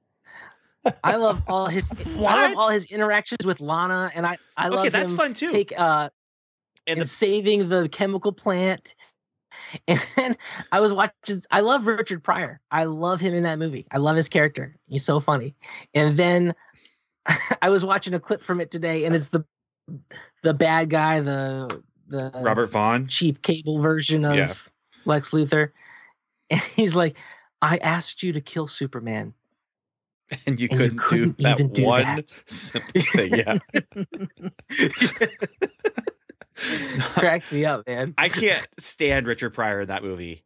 I 1.03 1.17
love 1.17 1.43
all 1.47 1.67
his. 1.69 1.91
I 1.91 2.49
love 2.49 2.57
all 2.57 2.71
his 2.71 2.87
interactions 2.87 3.45
with 3.45 3.61
Lana, 3.61 4.11
and 4.15 4.27
I 4.27 4.39
I 4.57 4.69
love 4.69 4.81
Okay, 4.81 4.89
that's 4.89 5.13
fun 5.13 5.35
too. 5.35 5.51
take 5.51 5.73
uh 5.79 6.09
and 6.87 6.99
and 6.99 7.03
the 7.03 7.07
saving 7.07 7.69
the 7.69 7.89
chemical 7.89 8.33
plant. 8.33 8.95
And 10.17 10.37
I 10.73 10.81
was 10.81 10.93
watching. 10.93 11.43
I 11.51 11.61
love 11.61 11.87
Richard 11.87 12.23
Pryor. 12.23 12.61
I 12.71 12.85
love 12.85 13.21
him 13.21 13.35
in 13.35 13.45
that 13.45 13.59
movie. 13.59 13.87
I 13.91 13.99
love 13.99 14.17
his 14.17 14.29
character. 14.29 14.77
He's 14.89 15.05
so 15.05 15.21
funny. 15.21 15.55
And 15.95 16.17
then 16.17 16.55
I 17.63 17.71
was 17.71 17.85
watching 17.85 18.15
a 18.15 18.21
clip 18.21 18.43
from 18.43 18.61
it 18.61 18.71
today, 18.71 19.05
and 19.05 19.15
it's 19.15 19.29
the 19.29 19.45
the 20.43 20.55
bad 20.55 20.91
guy, 20.91 21.21
the 21.21 21.83
the 22.07 22.31
Robert 22.35 22.71
Vaughn. 22.71 23.09
cheap 23.09 23.43
cable 23.43 23.81
version 23.81 24.25
of 24.25 24.37
Yeah. 24.37 24.55
Lex 25.07 25.31
Luthor, 25.31 25.71
and 26.51 26.61
he's 26.61 26.97
like, 26.97 27.17
"I 27.61 27.79
asked 27.79 28.23
you 28.23 28.33
to 28.35 28.41
kill 28.41 28.67
Superman, 28.67 29.35
and 30.47 30.61
you 30.61 30.69
and 30.71 30.79
couldn't, 30.79 30.99
couldn't 30.99 31.39
do 31.39 31.43
that 31.45 31.73
do 31.73 31.85
one 31.85 32.03
that." 32.03 32.35
simple 32.47 33.01
thing. 33.03 33.37
Yeah, 33.37 33.59
Cracks 37.15 37.51
me 37.53 37.65
up, 37.65 37.87
man. 37.87 38.15
I 38.17 38.29
can't 38.29 38.67
stand 38.79 39.27
Richard 39.27 39.51
Pryor 39.51 39.83
in 39.83 39.89
that 39.89 40.03
movie. 40.03 40.43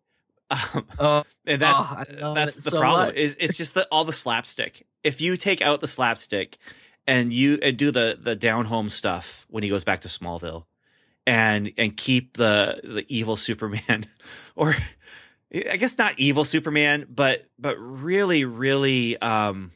Um, 0.51 0.87
Oh, 0.99 1.25
and 1.47 1.61
that's 1.61 1.85
Oh, 2.23 2.35
that's 2.35 2.57
the 2.57 2.71
so 2.71 2.81
problem. 2.81 3.09
much. 3.09 3.17
Is 3.17 3.37
it's 3.39 3.57
just 3.59 3.75
the 3.75 3.87
all 3.93 4.05
the 4.05 4.13
slapstick. 4.13 4.87
If 5.05 5.21
you 5.21 5.37
take 5.37 5.61
out 5.63 5.81
the 5.81 5.89
slapstick 5.89 6.57
and 7.07 7.33
you 7.33 7.59
and 7.63 7.77
do 7.77 7.91
the 7.91 8.19
the 8.21 8.35
down 8.35 8.65
home 8.67 8.89
stuff 8.89 9.47
when 9.51 9.63
he 9.63 9.69
goes 9.69 9.85
back 9.85 10.01
to 10.03 10.09
Smallville, 10.09 10.65
and 11.27 11.73
and 11.77 11.97
keep 11.97 12.37
the 12.37 12.81
the 12.83 13.05
evil 13.09 13.37
Superman, 13.37 14.07
or 14.57 14.75
I 15.55 15.77
guess 15.77 15.99
not 15.99 16.19
evil 16.19 16.45
Superman, 16.45 17.07
but 17.11 17.45
but 17.59 17.77
really 17.79 18.45
really 18.45 19.21
um 19.21 19.73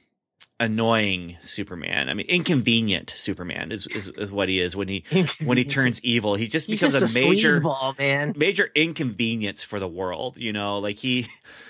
annoying 0.63 1.37
Superman. 1.41 2.09
I 2.09 2.15
mean, 2.15 2.27
inconvenient 2.29 3.11
Superman 3.11 3.73
is 3.73 3.87
is, 3.89 4.09
is 4.09 4.31
what 4.31 4.49
he 4.49 4.61
is 4.61 4.77
when 4.77 4.87
he 4.87 5.05
when 5.45 5.59
he 5.59 5.65
turns 5.65 6.01
evil. 6.05 6.37
He 6.37 6.47
just 6.47 6.69
becomes 6.69 6.99
just 6.99 7.17
a 7.17 7.21
a 7.21 7.25
major 7.29 7.61
sleazeball, 7.61 7.99
man. 7.99 8.33
major 8.37 8.71
inconvenience 8.75 9.65
for 9.65 9.81
the 9.81 9.89
world. 9.89 10.37
You 10.39 10.53
know, 10.53 10.79
like 10.79 10.97
he 10.97 11.27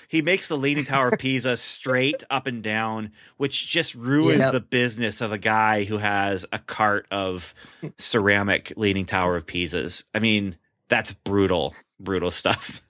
he 0.07 0.21
makes 0.21 0.47
the 0.47 0.57
Leaning 0.57 0.85
Tower 0.85 1.07
of 1.09 1.19
Pisa 1.19 1.57
straight 1.57 2.23
up 2.29 2.45
and 2.45 2.61
down, 2.61 3.11
which 3.37 3.67
just 3.67 3.95
ruins 3.95 4.39
Yep. 4.39 4.51
the 4.51 4.59
business 4.61 5.21
of 5.21 5.31
a 5.31 5.39
guy 5.39 5.85
who 5.85 5.97
has 5.97 6.45
a 6.51 6.59
cart 6.59 7.07
of 7.09 7.55
ceramic 7.97 8.73
Leaning 8.77 9.05
Tower 9.05 9.35
of 9.35 9.47
Pisas. 9.47 10.03
I 10.13 10.19
mean, 10.19 10.55
that's 10.87 11.13
brutal, 11.13 11.73
brutal 11.99 12.29
stuff. 12.29 12.81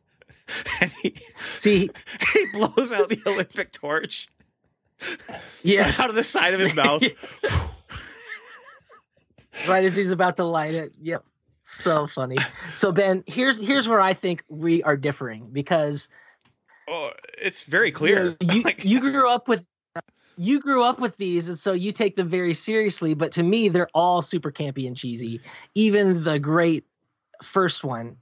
and 0.82 0.92
he, 1.02 1.16
See, 1.42 1.90
he 2.34 2.46
blows 2.52 2.92
out 2.92 3.08
the 3.10 3.22
Olympic 3.26 3.72
torch 3.72 4.28
yeah, 5.64 5.92
out 6.00 6.10
of 6.10 6.16
the 6.16 6.24
side 6.24 6.54
of 6.54 6.60
his 6.60 6.74
mouth. 6.74 7.04
right 9.68 9.84
as 9.84 9.96
he's 9.96 10.12
about 10.12 10.38
to 10.38 10.44
light 10.44 10.74
it. 10.74 10.94
Yep. 11.02 11.24
So 11.64 12.08
funny. 12.08 12.38
So 12.76 12.92
Ben, 12.92 13.24
here's 13.28 13.60
here's 13.60 13.88
where 13.88 14.02
I 14.02 14.14
think 14.14 14.44
we 14.50 14.84
are 14.84 14.98
differing 14.98 15.50
because 15.52 16.10
Oh, 16.88 17.12
it's 17.42 17.64
very 17.64 17.92
clear. 17.92 18.36
You, 18.42 18.52
you, 18.52 18.64
you 18.84 19.00
grew 19.00 19.30
up 19.30 19.48
with 19.48 19.66
you 20.36 20.60
grew 20.60 20.84
up 20.84 21.00
with 21.00 21.18
these, 21.18 21.48
and 21.48 21.58
so 21.58 21.74
you 21.74 21.92
take 21.92 22.16
them 22.16 22.28
very 22.28 22.54
seriously. 22.54 23.14
But 23.14 23.32
to 23.34 23.44
me, 23.44 23.70
they're 23.70 23.90
all 23.94 24.22
super 24.22 24.52
campy 24.52 24.88
and 24.88 24.98
cheesy. 24.98 25.42
Even 25.76 26.24
the 26.24 26.40
great 26.40 26.86
first 27.44 27.84
one, 27.84 28.18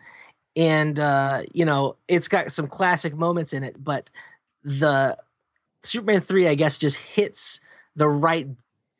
and 0.55 0.99
uh, 0.99 1.43
you 1.53 1.65
know, 1.65 1.95
it's 2.07 2.27
got 2.27 2.51
some 2.51 2.67
classic 2.67 3.15
moments 3.15 3.53
in 3.53 3.63
it. 3.63 3.81
But 3.81 4.09
the 4.63 5.17
Superman 5.83 6.21
three, 6.21 6.47
I 6.47 6.55
guess, 6.55 6.77
just 6.77 6.97
hits 6.97 7.61
the 7.95 8.07
right 8.07 8.47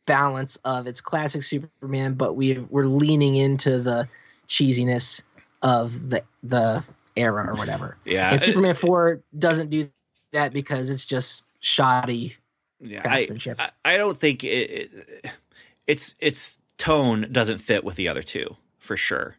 balance 0.06 0.58
of 0.66 0.88
its 0.88 1.02
classic 1.02 1.44
Superman, 1.44 2.16
but 2.16 2.34
we 2.34 2.58
we're 2.70 2.86
leaning 2.86 3.36
into 3.38 3.80
the 3.80 4.08
cheesiness 4.48 5.24
of 5.62 6.10
the 6.10 6.24
the 6.44 6.84
era 7.16 7.48
or 7.54 7.58
whatever. 7.58 7.98
yeah, 8.06 8.32
And 8.32 8.42
Superman 8.42 8.74
4 8.76 9.22
doesn't 9.38 9.70
do 9.70 9.90
that 10.32 10.54
because 10.54 10.90
it's 10.90 11.06
just 11.06 11.44
shoddy. 11.60 12.36
yeah. 12.80 13.00
I, 13.00 13.02
craftsmanship. 13.02 13.60
I 13.60 13.70
I 13.86 13.98
don't 13.98 14.18
think 14.18 14.44
it, 14.44 14.48
it 14.48 15.32
it's 15.88 16.16
its 16.20 16.58
tone 16.78 17.28
doesn't 17.32 17.60
fit 17.60 17.84
with 17.84 17.96
the 17.96 18.08
other 18.08 18.24
two 18.24 18.56
for 18.80 18.98
sure, 18.98 19.36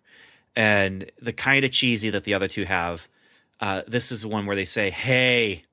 and 0.54 1.10
the 1.20 1.32
kind 1.32 1.64
of 1.64 1.72
cheesy 1.72 2.10
that 2.10 2.24
the 2.24 2.34
other 2.34 2.48
two 2.48 2.64
have. 2.64 3.08
Uh, 3.60 3.82
this 3.86 4.10
is 4.10 4.22
the 4.22 4.28
one 4.28 4.46
where 4.46 4.56
they 4.56 4.64
say, 4.64 4.90
"Hey." 4.90 5.64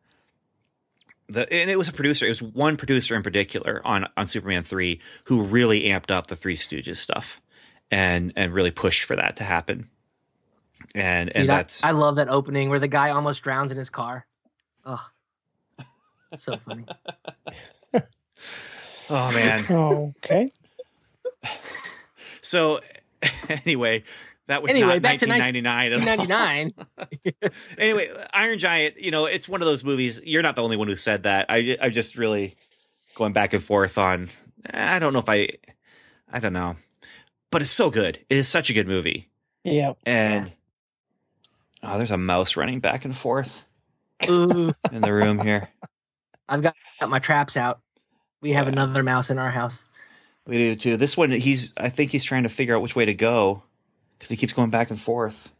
The, 1.29 1.51
and 1.53 1.69
it 1.69 1.77
was 1.77 1.87
a 1.87 1.93
producer. 1.93 2.25
It 2.25 2.29
was 2.29 2.41
one 2.41 2.75
producer 2.75 3.15
in 3.15 3.21
particular 3.23 3.81
on 3.85 4.07
on 4.17 4.27
Superman 4.27 4.63
three 4.63 4.99
who 5.25 5.43
really 5.43 5.83
amped 5.83 6.09
up 6.11 6.27
the 6.27 6.35
Three 6.35 6.55
Stooges 6.55 6.97
stuff, 6.97 7.41
and 7.91 8.33
and 8.35 8.53
really 8.53 8.71
pushed 8.71 9.03
for 9.03 9.15
that 9.15 9.37
to 9.37 9.43
happen. 9.43 9.89
And 10.95 11.29
and 11.35 11.43
Dude, 11.43 11.49
I- 11.51 11.57
that's 11.57 11.83
I, 11.83 11.91
love 11.91 12.15
that 12.15 12.29
opening 12.29 12.69
where 12.69 12.79
the 12.79 12.87
guy 12.87 13.11
almost 13.11 13.43
drowns 13.43 13.71
in 13.71 13.77
his 13.77 13.89
car. 13.89 14.25
Oh, 14.85 15.05
so 16.35 16.57
funny. 16.57 16.85
oh 19.09 19.31
man. 19.31 19.65
okay. 19.69 20.51
So 22.41 22.79
anyway, 23.49 24.03
that 24.49 24.63
was 24.63 24.71
Anyway, 24.71 24.93
not 24.93 25.01
back 25.03 25.19
to 25.19 25.27
1999. 25.27 25.91
at 25.91 25.99
all. 25.99 26.05
1999. 26.05 27.51
anyway, 27.77 28.09
Iron 28.33 28.57
Giant, 28.57 28.99
you 28.99 29.11
know, 29.11 29.25
it's 29.25 29.47
one 29.47 29.61
of 29.61 29.67
those 29.67 29.83
movies. 29.83 30.19
You're 30.25 30.41
not 30.41 30.55
the 30.55 30.63
only 30.63 30.75
one 30.75 30.87
who 30.87 30.95
said 30.95 31.23
that. 31.23 31.45
I 31.49 31.77
I'm 31.79 31.91
just 31.93 32.17
really 32.17 32.55
going 33.15 33.31
back 33.31 33.53
and 33.53 33.63
forth 33.63 33.97
on. 33.99 34.29
I 34.73 34.97
don't 34.97 35.13
know 35.13 35.19
if 35.19 35.29
I, 35.29 35.49
I 36.33 36.39
don't 36.39 36.53
know, 36.53 36.75
but 37.51 37.61
it's 37.61 37.69
so 37.69 37.91
good. 37.91 38.19
It 38.27 38.37
is 38.37 38.47
such 38.47 38.69
a 38.71 38.73
good 38.73 38.87
movie, 38.87 39.29
Yeah. 39.63 39.93
and 40.05 40.51
oh, 41.83 41.97
there's 41.97 42.11
a 42.11 42.17
mouse 42.17 42.57
running 42.57 42.79
back 42.79 43.05
and 43.05 43.15
forth 43.15 43.65
Ooh, 44.27 44.71
in 44.91 45.01
the 45.01 45.13
room 45.13 45.39
here. 45.39 45.69
I've 46.49 46.63
got, 46.63 46.75
got 46.99 47.09
my 47.11 47.19
traps 47.19 47.55
out. 47.55 47.81
We 48.41 48.53
have 48.53 48.65
Yeah. 48.65 48.73
another 48.73 49.03
mouse 49.03 49.29
in 49.29 49.37
our 49.37 49.51
house. 49.51 49.85
We 50.47 50.57
do 50.57 50.75
too. 50.75 50.97
This 50.97 51.15
one, 51.15 51.29
he's. 51.29 51.71
I 51.77 51.89
think 51.89 52.09
he's 52.09 52.23
trying 52.23 52.43
to 52.43 52.49
figure 52.49 52.75
out 52.75 52.81
which 52.81 52.95
way 52.95 53.05
to 53.05 53.13
go 53.13 53.61
because 54.19 54.29
he 54.29 54.37
keeps 54.37 54.53
going 54.53 54.69
back 54.69 54.89
and 54.89 54.99
forth. 54.99 55.53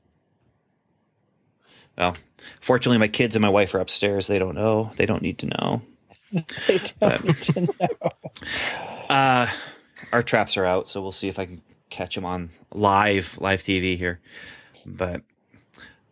Well, 1.98 2.15
fortunately, 2.60 2.98
my 2.98 3.08
kids 3.08 3.36
and 3.36 3.41
my 3.41 3.50
wife 3.50 3.74
are 3.74 3.80
upstairs. 3.80 4.28
They 4.28 4.38
don't 4.38 4.56
know. 4.56 4.91
They 4.98 5.06
don't 5.06 5.22
need 5.22 5.39
to 5.39 5.48
know. 5.48 5.82
They 6.67 6.80
don't 7.00 7.24
need 7.24 7.38
to 7.38 7.62
know. 7.62 8.12
Uh, 9.10 9.48
our 10.13 10.22
traps 10.22 10.58
are 10.58 10.65
out, 10.65 10.88
so 10.88 11.02
we'll 11.02 11.12
see 11.12 11.28
if 11.28 11.39
I 11.39 11.45
can 11.45 11.62
catch 11.89 12.13
them 12.13 12.24
on 12.24 12.52
live 12.72 13.36
live 13.41 13.62
TV 13.62 13.98
here. 13.98 14.19
But 14.86 15.24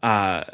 uh, 0.01 0.45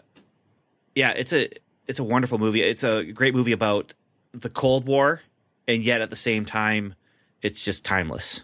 yeah, 0.95 1.11
it's 1.11 1.31
a 1.31 1.47
it's 1.87 1.99
a 1.99 2.03
wonderful 2.03 2.39
movie. 2.39 2.61
It's 2.61 2.83
a 2.83 3.05
great 3.05 3.33
movie 3.33 3.53
about 3.53 3.93
the 4.33 4.49
Cold 4.49 4.85
War, 4.85 5.21
and 5.65 5.81
yet 5.81 6.01
at 6.01 6.09
the 6.09 6.17
same 6.17 6.43
time, 6.43 6.95
it's 7.41 7.63
just 7.63 7.85
timeless 7.85 8.41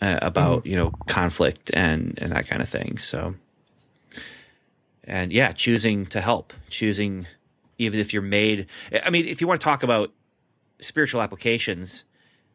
uh, 0.00 0.18
about 0.22 0.66
you 0.66 0.76
know 0.76 0.90
conflict 1.06 1.70
and 1.74 2.18
and 2.20 2.32
that 2.32 2.46
kind 2.46 2.62
of 2.62 2.68
thing. 2.68 2.98
So, 2.98 3.34
and 5.04 5.32
yeah, 5.32 5.52
choosing 5.52 6.06
to 6.06 6.20
help, 6.20 6.52
choosing 6.68 7.26
even 7.78 8.00
if 8.00 8.12
you're 8.12 8.22
made. 8.22 8.66
I 9.04 9.10
mean, 9.10 9.26
if 9.26 9.40
you 9.40 9.46
want 9.46 9.60
to 9.60 9.64
talk 9.64 9.82
about 9.82 10.12
spiritual 10.80 11.22
applications, 11.22 12.04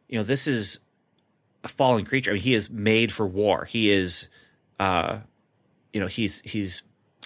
you 0.08 0.18
know, 0.18 0.24
this 0.24 0.46
is 0.46 0.80
a 1.62 1.68
fallen 1.68 2.04
creature. 2.04 2.30
I 2.30 2.34
mean, 2.34 2.42
he 2.42 2.54
is 2.54 2.70
made 2.70 3.12
for 3.12 3.26
war. 3.26 3.64
He 3.64 3.90
is, 3.90 4.28
uh, 4.78 5.20
you 5.92 6.00
know, 6.00 6.06
he's 6.06 6.40
he's 6.42 6.82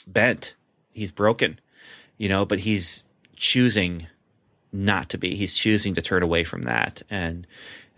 bent, 0.06 0.54
he's 0.92 1.10
broken, 1.10 1.60
you 2.16 2.28
know, 2.28 2.44
but 2.44 2.60
he's 2.60 3.04
choosing 3.36 4.06
not 4.72 5.08
to 5.10 5.18
be. 5.18 5.34
He's 5.34 5.54
choosing 5.54 5.94
to 5.94 6.02
turn 6.02 6.22
away 6.22 6.44
from 6.44 6.62
that 6.62 7.02
and 7.10 7.46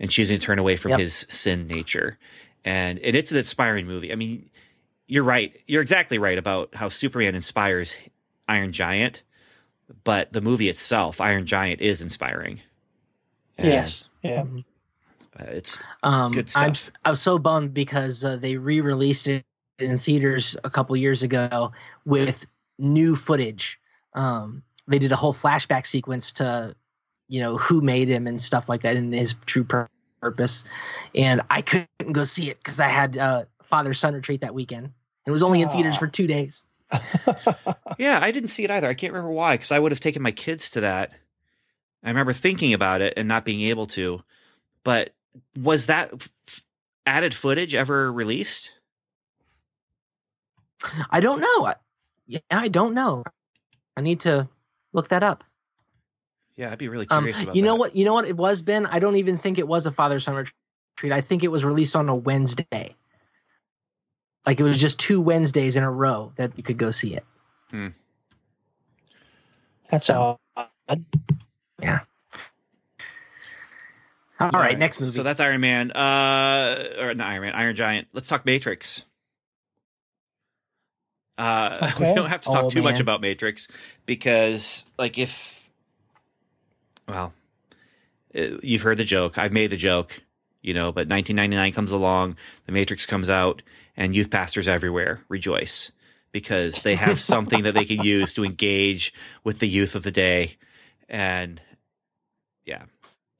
and 0.01 0.09
choosing 0.11 0.37
to 0.37 0.45
turn 0.45 0.59
away 0.59 0.75
from 0.75 0.89
Yep. 0.91 0.99
his 0.99 1.13
sin 1.29 1.67
nature. 1.67 2.17
And 2.65 2.99
and 2.99 3.15
it's 3.15 3.31
an 3.31 3.37
inspiring 3.37 3.87
movie. 3.87 4.11
I 4.11 4.15
mean, 4.15 4.49
you're 5.07 5.23
right. 5.23 5.57
You're 5.67 5.81
exactly 5.81 6.17
right 6.17 6.37
about 6.37 6.75
how 6.75 6.89
Superman 6.89 7.35
inspires 7.35 7.95
Iron 8.49 8.71
Giant, 8.73 9.23
but 10.03 10.33
the 10.33 10.41
movie 10.41 10.67
itself, 10.69 11.21
Iron 11.21 11.45
Giant, 11.45 11.79
is 11.81 12.01
inspiring. 12.01 12.59
And, 13.57 13.67
Yes. 13.67 14.09
Yeah. 14.23 14.43
uh, 15.39 15.43
it's 15.47 15.79
Um, 16.03 16.31
Good 16.33 16.49
I'm 16.55 16.73
stuff. 16.75 16.91
s- 16.95 17.01
I'm 17.05 17.15
so 17.15 17.39
bummed 17.39 17.73
because 17.73 18.23
uh, 18.25 18.35
they 18.37 18.57
re-released 18.57 19.27
it 19.27 19.45
in 19.79 19.97
theaters 19.99 20.55
a 20.63 20.69
couple 20.69 20.95
years 20.97 21.23
ago 21.23 21.71
with 22.05 22.45
new 22.77 23.15
footage. 23.15 23.79
Um, 24.13 24.61
they 24.87 24.99
did 24.99 25.11
a 25.11 25.15
whole 25.15 25.33
flashback 25.33 25.85
sequence 25.85 26.31
to, 26.33 26.75
you 27.31 27.39
know, 27.39 27.57
who 27.57 27.79
made 27.81 28.09
him 28.09 28.27
and 28.27 28.41
stuff 28.41 28.67
like 28.67 28.81
that, 28.81 28.97
and 28.97 29.13
his 29.13 29.33
true 29.45 29.63
pur- 29.63 29.87
purpose. 30.21 30.65
And 31.15 31.41
I 31.49 31.61
couldn't 31.61 31.87
go 32.11 32.23
see 32.25 32.49
it 32.51 32.57
because 32.57 32.79
I 32.81 32.87
had 32.87 33.17
uh, 33.17 33.45
father 33.63 33.93
son 33.93 34.13
retreat 34.13 34.41
that 34.41 34.53
weekend. 34.53 34.91
It 35.25 35.31
was 35.31 35.41
only 35.41 35.61
in 35.61 35.69
theaters 35.69 35.95
for 35.97 36.07
two 36.07 36.27
days. 36.27 36.65
Yeah, 37.97 38.19
I 38.21 38.31
didn't 38.31 38.49
see 38.49 38.63
it 38.63 38.71
either. 38.71 38.89
I 38.89 38.93
can't 38.95 39.13
remember 39.13 39.31
why, 39.31 39.55
because 39.55 39.71
I 39.71 39.77
would 39.77 39.91
have 39.91 39.99
taken 39.99 40.21
my 40.23 40.31
kids 40.31 40.71
to 40.71 40.81
that. 40.81 41.11
I 42.03 42.09
remember 42.09 42.33
thinking 42.33 42.73
about 42.73 43.01
it 43.01 43.13
and 43.15 43.27
not 43.27 43.45
being 43.45 43.61
able 43.61 43.85
to. 43.87 44.23
But 44.83 45.13
was 45.55 45.85
that 45.85 46.11
f- 46.47 46.63
added 47.05 47.33
footage 47.33 47.75
ever 47.75 48.11
released? 48.11 48.71
I 51.11 51.19
don't 51.19 51.39
know. 51.41 51.65
I- 51.65 51.75
Yeah, 52.27 52.39
I 52.49 52.69
don't 52.69 52.93
know. 52.95 53.23
I 53.95 54.01
need 54.01 54.21
to 54.21 54.47
look 54.93 55.09
that 55.09 55.21
up. 55.21 55.43
Yeah, 56.61 56.71
I'd 56.71 56.77
be 56.77 56.89
really 56.89 57.07
Um, 57.09 57.23
curious 57.23 57.41
about 57.41 57.55
you 57.55 57.63
know 57.63 57.73
that. 57.73 57.79
what? 57.79 57.95
You 57.95 58.05
know 58.05 58.13
what 58.13 58.27
it 58.27 58.37
was, 58.37 58.61
Ben. 58.61 58.85
I 58.85 58.99
don't 58.99 59.15
even 59.15 59.39
think 59.39 59.57
it 59.57 59.67
was 59.67 59.87
a 59.87 59.91
father 59.91 60.19
son 60.19 60.35
retreat. 60.35 61.11
I 61.11 61.21
think 61.21 61.43
it 61.43 61.47
was 61.47 61.65
released 61.65 61.95
on 61.95 62.07
a 62.07 62.15
Wednesday. 62.15 62.95
Like 64.45 64.59
it 64.59 64.63
was 64.63 64.79
just 64.79 64.99
two 64.99 65.19
Wednesdays 65.21 65.75
in 65.75 65.83
a 65.83 65.89
row 65.89 66.33
that 66.35 66.55
you 66.57 66.61
could 66.63 66.77
go 66.77 66.91
see 66.91 67.15
it. 67.15 67.25
Hmm. 67.71 67.87
That's 69.89 70.05
So- 70.05 70.37
all. 70.55 70.71
All 70.87 70.97
All 74.39 74.49
right, 74.59 74.77
next 74.77 74.99
movie. 74.99 75.11
So 75.13 75.23
that's 75.23 75.39
Iron 75.39 75.61
Man. 75.61 75.91
Uh, 75.91 76.95
or 76.99 77.13
not 77.15 77.27
Iron 77.27 77.41
Man, 77.41 77.53
Iron 77.53 77.75
Giant. 77.75 78.07
Let's 78.13 78.27
talk 78.27 78.45
Matrix. 78.45 79.03
Uh, 81.37 81.91
we 81.99 82.05
don't 82.13 82.29
have 82.29 82.41
to 82.41 82.49
talk 82.51 82.65
Oh, 82.65 82.69
too 82.69 82.81
much 82.81 82.99
about 82.99 83.21
Matrix 83.21 83.67
because, 84.05 84.85
like, 84.97 85.17
if 85.19 85.60
well, 87.07 87.33
uh, 88.35 88.57
you've 88.61 88.81
heard 88.81 88.97
the 88.97 89.03
joke. 89.03 89.37
I've 89.37 89.51
made 89.53 89.69
the 89.69 89.77
joke, 89.77 90.21
you 90.61 90.73
know. 90.73 90.91
But 90.91 91.09
1999 91.09 91.73
comes 91.73 91.91
along, 91.91 92.37
the 92.65 92.71
Matrix 92.71 93.05
comes 93.05 93.29
out, 93.29 93.61
and 93.97 94.15
youth 94.15 94.29
pastors 94.31 94.67
everywhere 94.67 95.21
rejoice 95.27 95.91
because 96.31 96.81
they 96.81 96.95
have 96.95 97.19
something 97.33 97.63
that 97.63 97.73
they 97.75 97.85
can 97.85 98.01
use 98.01 98.33
to 98.35 98.43
engage 98.45 99.13
with 99.43 99.59
the 99.59 99.67
youth 99.67 99.95
of 99.95 100.03
the 100.03 100.11
day, 100.11 100.57
and 101.09 101.61
yeah. 102.65 102.83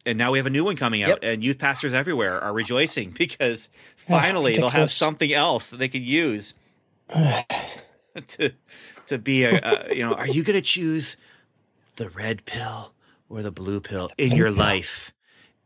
And 0.04 0.18
now 0.18 0.32
we 0.32 0.40
have 0.40 0.48
a 0.48 0.50
new 0.52 0.64
one 0.64 0.76
coming 0.76 1.04
out, 1.04 1.10
Yep. 1.10 1.20
and 1.22 1.44
youth 1.44 1.60
pastors 1.60 1.94
everywhere 1.94 2.42
are 2.44 2.52
rejoicing 2.54 3.12
because 3.18 3.70
finally 3.96 4.56
they'll 4.58 4.70
have 4.70 4.90
something 4.92 5.32
else 5.32 5.70
that 5.70 5.78
they 5.78 5.88
can 5.90 6.02
use 6.02 6.54
to 8.28 8.52
to 9.06 9.18
be 9.18 9.44
a, 9.44 9.60
a 9.64 9.96
you 9.96 10.04
know 10.04 10.14
are 10.14 10.28
you 10.28 10.44
going 10.44 10.56
to 10.56 10.62
choose 10.62 11.18
the 11.96 12.10
red 12.10 12.46
pill 12.46 12.94
or 13.32 13.42
the 13.42 13.52
blue 13.52 13.80
pill 13.80 14.10
in 14.18 14.36
your 14.36 14.50
pill. 14.50 14.58
life 14.58 15.14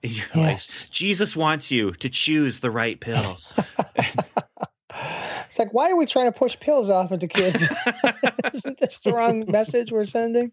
in 0.04 0.12
your 0.12 0.26
Yes. 0.36 0.82
life 0.84 0.92
jesus 0.92 1.36
wants 1.36 1.72
you 1.72 1.92
to 1.94 2.10
choose 2.10 2.60
the 2.60 2.72
right 2.72 3.00
pill 3.00 3.38
It's 5.48 5.60
like, 5.60 5.74
why 5.74 5.90
are 5.92 5.96
we 5.96 6.06
trying 6.06 6.32
to 6.32 6.38
push 6.38 6.60
pills 6.60 6.90
off 6.90 7.12
into 7.12 7.28
kids? 7.28 7.68
Isn't 8.54 8.78
this 8.80 9.00
the 9.02 9.14
wrong 9.14 9.50
message 9.50 9.92
we're 9.92 10.06
sending? 10.06 10.52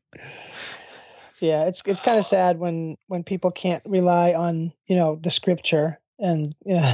Yeah, 1.40 1.64
it's 1.64 1.82
it's 1.86 2.00
kind 2.00 2.18
of 2.18 2.26
sad 2.26 2.58
when 2.58 2.96
when 3.08 3.24
people 3.24 3.50
can't 3.50 3.82
rely 3.86 4.34
on 4.34 4.72
you 4.86 4.94
know 4.96 5.16
the 5.16 5.30
scripture 5.30 5.98
and 6.18 6.54
you 6.64 6.74
know 6.76 6.92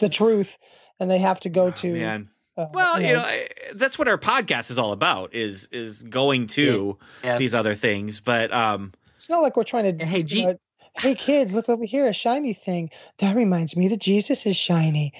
the 0.00 0.08
truth, 0.10 0.58
and 0.98 1.10
they 1.10 1.18
have 1.18 1.40
to 1.40 1.48
go 1.48 1.70
to. 1.70 1.88
Oh, 1.88 1.92
man. 1.92 2.28
uh, 2.56 2.66
Well, 2.74 3.00
you 3.00 3.14
know, 3.14 3.20
I, 3.20 3.48
that's 3.74 3.98
what 3.98 4.08
our 4.08 4.18
podcast 4.18 4.70
is 4.70 4.78
all 4.78 4.92
about 4.92 5.34
is 5.34 5.68
is 5.72 6.02
going 6.02 6.48
to 6.48 6.98
Yes. 7.22 7.38
these 7.38 7.54
other 7.54 7.74
things. 7.74 8.20
But 8.20 8.52
um, 8.52 8.92
it's 9.20 9.28
not 9.28 9.42
like 9.42 9.54
we're 9.54 9.64
trying 9.64 9.84
to. 9.84 9.90
And 9.90 10.10
hey, 10.10 10.24
you 10.26 10.46
know, 10.46 10.58
hey 10.98 11.14
kids, 11.14 11.52
look 11.52 11.68
over 11.68 11.84
here, 11.84 12.06
a 12.08 12.12
shiny 12.14 12.54
thing. 12.54 12.88
That 13.18 13.36
reminds 13.36 13.76
me 13.76 13.88
that 13.88 14.00
Jesus 14.00 14.46
is 14.46 14.56
shiny. 14.56 15.12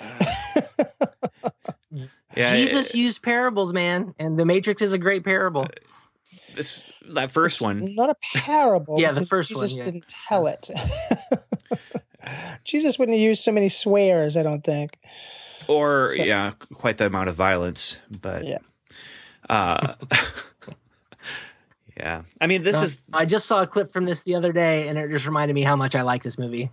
yeah, 2.36 2.50
Jesus 2.56 2.96
used 2.96 3.22
parables, 3.22 3.72
man, 3.72 4.12
and 4.18 4.36
The 4.36 4.44
Matrix 4.44 4.82
is 4.82 4.92
a 4.92 4.98
great 4.98 5.22
parable. 5.22 5.68
this 6.56 6.90
that 7.10 7.30
first 7.30 7.58
It's 7.58 7.62
one. 7.62 7.94
Not 7.94 8.10
a 8.10 8.16
parable. 8.34 8.96
Yeah, 8.98 9.12
the 9.12 9.20
because 9.20 9.28
first 9.28 9.54
one, 9.54 9.62
Jesus 9.66 9.78
yeah. 9.78 9.84
didn't 9.84 10.14
tell 10.28 10.48
it. 10.48 10.68
Jesus 12.64 12.98
wouldn't 12.98 13.16
have 13.16 13.22
used 13.24 13.44
so 13.44 13.52
many 13.52 13.68
swears, 13.68 14.36
I 14.36 14.42
don't 14.42 14.64
think. 14.64 14.98
or 15.68 16.08
So- 16.16 16.24
yeah, 16.24 16.52
quite 16.72 16.96
the 16.98 17.06
amount 17.06 17.28
of 17.28 17.36
violence. 17.36 17.98
But 18.10 18.46
Yeah. 18.46 18.58
uh, 19.48 19.94
yeah. 21.96 22.22
I 22.40 22.46
mean, 22.46 22.62
this 22.62 22.76
No, 22.76 22.82
is 22.82 23.02
I 23.12 23.24
just 23.26 23.46
saw 23.46 23.62
a 23.62 23.66
clip 23.66 23.90
from 23.92 24.04
this 24.04 24.22
the 24.22 24.34
other 24.34 24.52
day, 24.52 24.88
and 24.88 24.98
it 24.98 25.10
just 25.10 25.26
reminded 25.26 25.54
me 25.54 25.62
how 25.62 25.76
much 25.76 25.94
I 25.94 26.02
like 26.02 26.22
this 26.22 26.38
movie. 26.38 26.70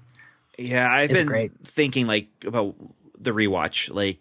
yeah. 0.57 0.91
I've 0.91 1.09
It's 1.11 1.19
been 1.19 1.27
great. 1.27 1.51
thinking 1.63 2.07
like 2.07 2.27
about 2.45 2.75
the 3.19 3.31
rewatch, 3.31 3.93
like, 3.93 4.19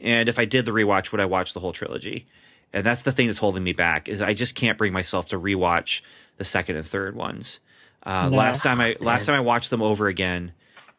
and 0.00 0.28
if 0.28 0.38
I 0.38 0.44
did 0.44 0.64
the 0.64 0.72
rewatch, 0.72 1.12
would 1.12 1.20
I 1.20 1.26
watch 1.26 1.54
the 1.54 1.60
whole 1.60 1.72
trilogy? 1.72 2.26
And 2.72 2.84
that's 2.84 3.02
the 3.02 3.12
thing 3.12 3.26
that's 3.26 3.38
holding 3.38 3.62
me 3.62 3.72
back 3.72 4.08
is 4.08 4.20
I 4.20 4.34
just 4.34 4.56
can't 4.56 4.76
bring 4.76 4.92
myself 4.92 5.28
to 5.28 5.38
rewatch 5.38 6.02
the 6.38 6.44
second 6.44 6.74
and 6.76 6.84
third 6.86 7.14
ones. 7.14 7.60
Uh, 8.02 8.28
No. 8.30 8.36
Last 8.36 8.62
time 8.64 8.80
I 8.80 8.96
last 9.00 9.26
time 9.26 9.36
I 9.36 9.40
watched 9.40 9.70
them 9.70 9.80
over 9.82 10.08
again, 10.08 10.52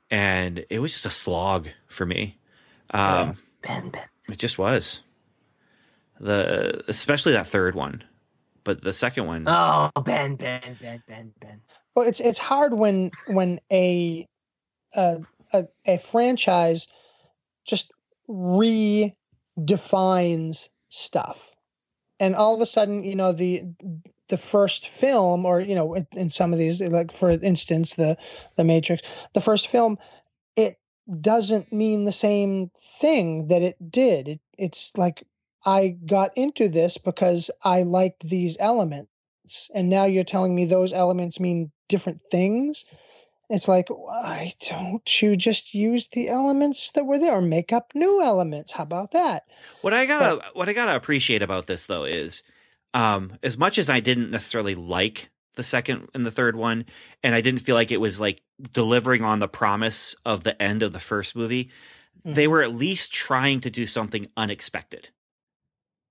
and 0.10 0.66
it 0.70 0.80
was 0.80 0.94
just 0.94 1.06
a 1.06 1.10
slog 1.10 1.68
for 1.88 2.06
me. 2.06 2.38
Um, 2.92 3.38
Ben, 3.62 3.90
Ben. 3.90 4.04
It 4.32 4.38
just 4.38 4.58
was 4.58 5.02
the 6.20 6.84
especially 6.88 7.34
that 7.34 7.48
third 7.48 7.76
one, 7.76 8.04
but 8.66 8.84
the 8.84 8.92
second 8.92 9.28
one. 9.28 9.46
Oh, 9.48 9.90
Ben, 10.04 10.36
Ben, 10.36 10.78
Ben, 10.82 11.02
Ben, 11.08 11.32
Ben. 11.40 11.62
Well, 11.96 12.06
it's 12.06 12.20
it's 12.20 12.40
hard 12.40 12.74
when 12.74 13.12
when 13.28 13.62
a 13.72 14.28
a 14.94 15.22
a, 15.54 15.68
a 15.86 15.98
franchise 16.00 16.90
just 17.66 17.94
redefines 18.28 19.14
stuff, 20.90 21.56
and 22.20 22.36
all 22.36 22.54
of 22.54 22.60
a 22.60 22.66
sudden, 22.66 23.06
you 23.06 23.16
know 23.16 23.32
the 23.32 23.64
the 24.28 24.38
first 24.38 24.90
film, 24.90 25.46
or 25.46 25.62
you 25.62 25.76
know, 25.76 25.94
in, 25.94 26.08
in 26.14 26.30
some 26.30 26.52
of 26.52 26.60
these, 26.60 26.82
like 26.82 27.14
for 27.14 27.30
instance, 27.30 27.94
the 27.96 28.18
the 28.56 28.66
Matrix, 28.66 29.04
the 29.34 29.42
first 29.42 29.70
film, 29.70 29.98
it 30.58 30.78
doesn't 31.22 31.72
mean 31.72 32.04
the 32.04 32.12
same 32.12 32.72
thing 33.00 33.48
that 33.48 33.62
it 33.62 33.78
did. 33.92 34.28
It, 34.28 34.42
it's 34.58 34.98
like 34.98 35.24
I 35.66 35.98
got 36.06 36.38
into 36.38 36.70
this 36.70 36.98
because 36.98 37.50
I 37.64 37.84
liked 37.84 38.22
these 38.28 38.58
elements. 38.60 39.10
And 39.74 39.90
now 39.90 40.06
you're 40.06 40.24
telling 40.24 40.56
me 40.56 40.66
those 40.66 40.94
elements 40.94 41.40
mean 41.40 41.72
different 41.90 42.22
things. 42.32 42.86
It's 43.50 43.68
like 43.68 43.88
why 43.90 44.54
don't 44.70 45.22
you 45.22 45.36
just 45.36 45.74
use 45.74 46.08
the 46.10 46.30
elements 46.30 46.92
that 46.92 47.06
were 47.06 47.20
there? 47.20 47.38
Or 47.38 47.42
make 47.42 47.72
up 47.74 47.92
new 47.94 48.22
elements. 48.24 48.72
How 48.72 48.84
about 48.84 49.12
that? 49.12 49.44
What 49.82 49.94
I 49.94 50.06
gotta 50.06 50.42
what 50.54 50.70
I 50.70 50.74
gotta 50.74 50.96
appreciate 50.96 51.42
about 51.44 51.68
this 51.68 51.86
though 51.86 52.06
is, 52.06 52.44
um, 52.94 53.38
as 53.44 53.58
much 53.58 53.78
as 53.78 53.90
I 53.90 54.00
didn't 54.00 54.32
necessarily 54.32 54.74
like 54.74 55.30
the 55.56 55.64
second 55.64 56.10
and 56.14 56.26
the 56.26 56.32
third 56.32 56.56
one, 56.56 56.86
and 57.24 57.36
I 57.36 57.42
didn't 57.42 57.62
feel 57.62 57.76
like 57.76 57.92
it 57.92 58.02
was 58.02 58.20
like 58.20 58.42
delivering 58.74 59.24
on 59.24 59.40
the 59.40 59.48
promise 59.48 60.16
of 60.26 60.44
the 60.44 60.60
end 60.62 60.82
of 60.82 60.92
the 60.92 61.00
first 61.00 61.36
movie, 61.36 61.70
they 62.24 62.48
were 62.48 62.64
at 62.64 62.74
least 62.74 63.14
trying 63.14 63.60
to 63.62 63.70
do 63.70 63.86
something 63.86 64.28
unexpected. 64.36 65.10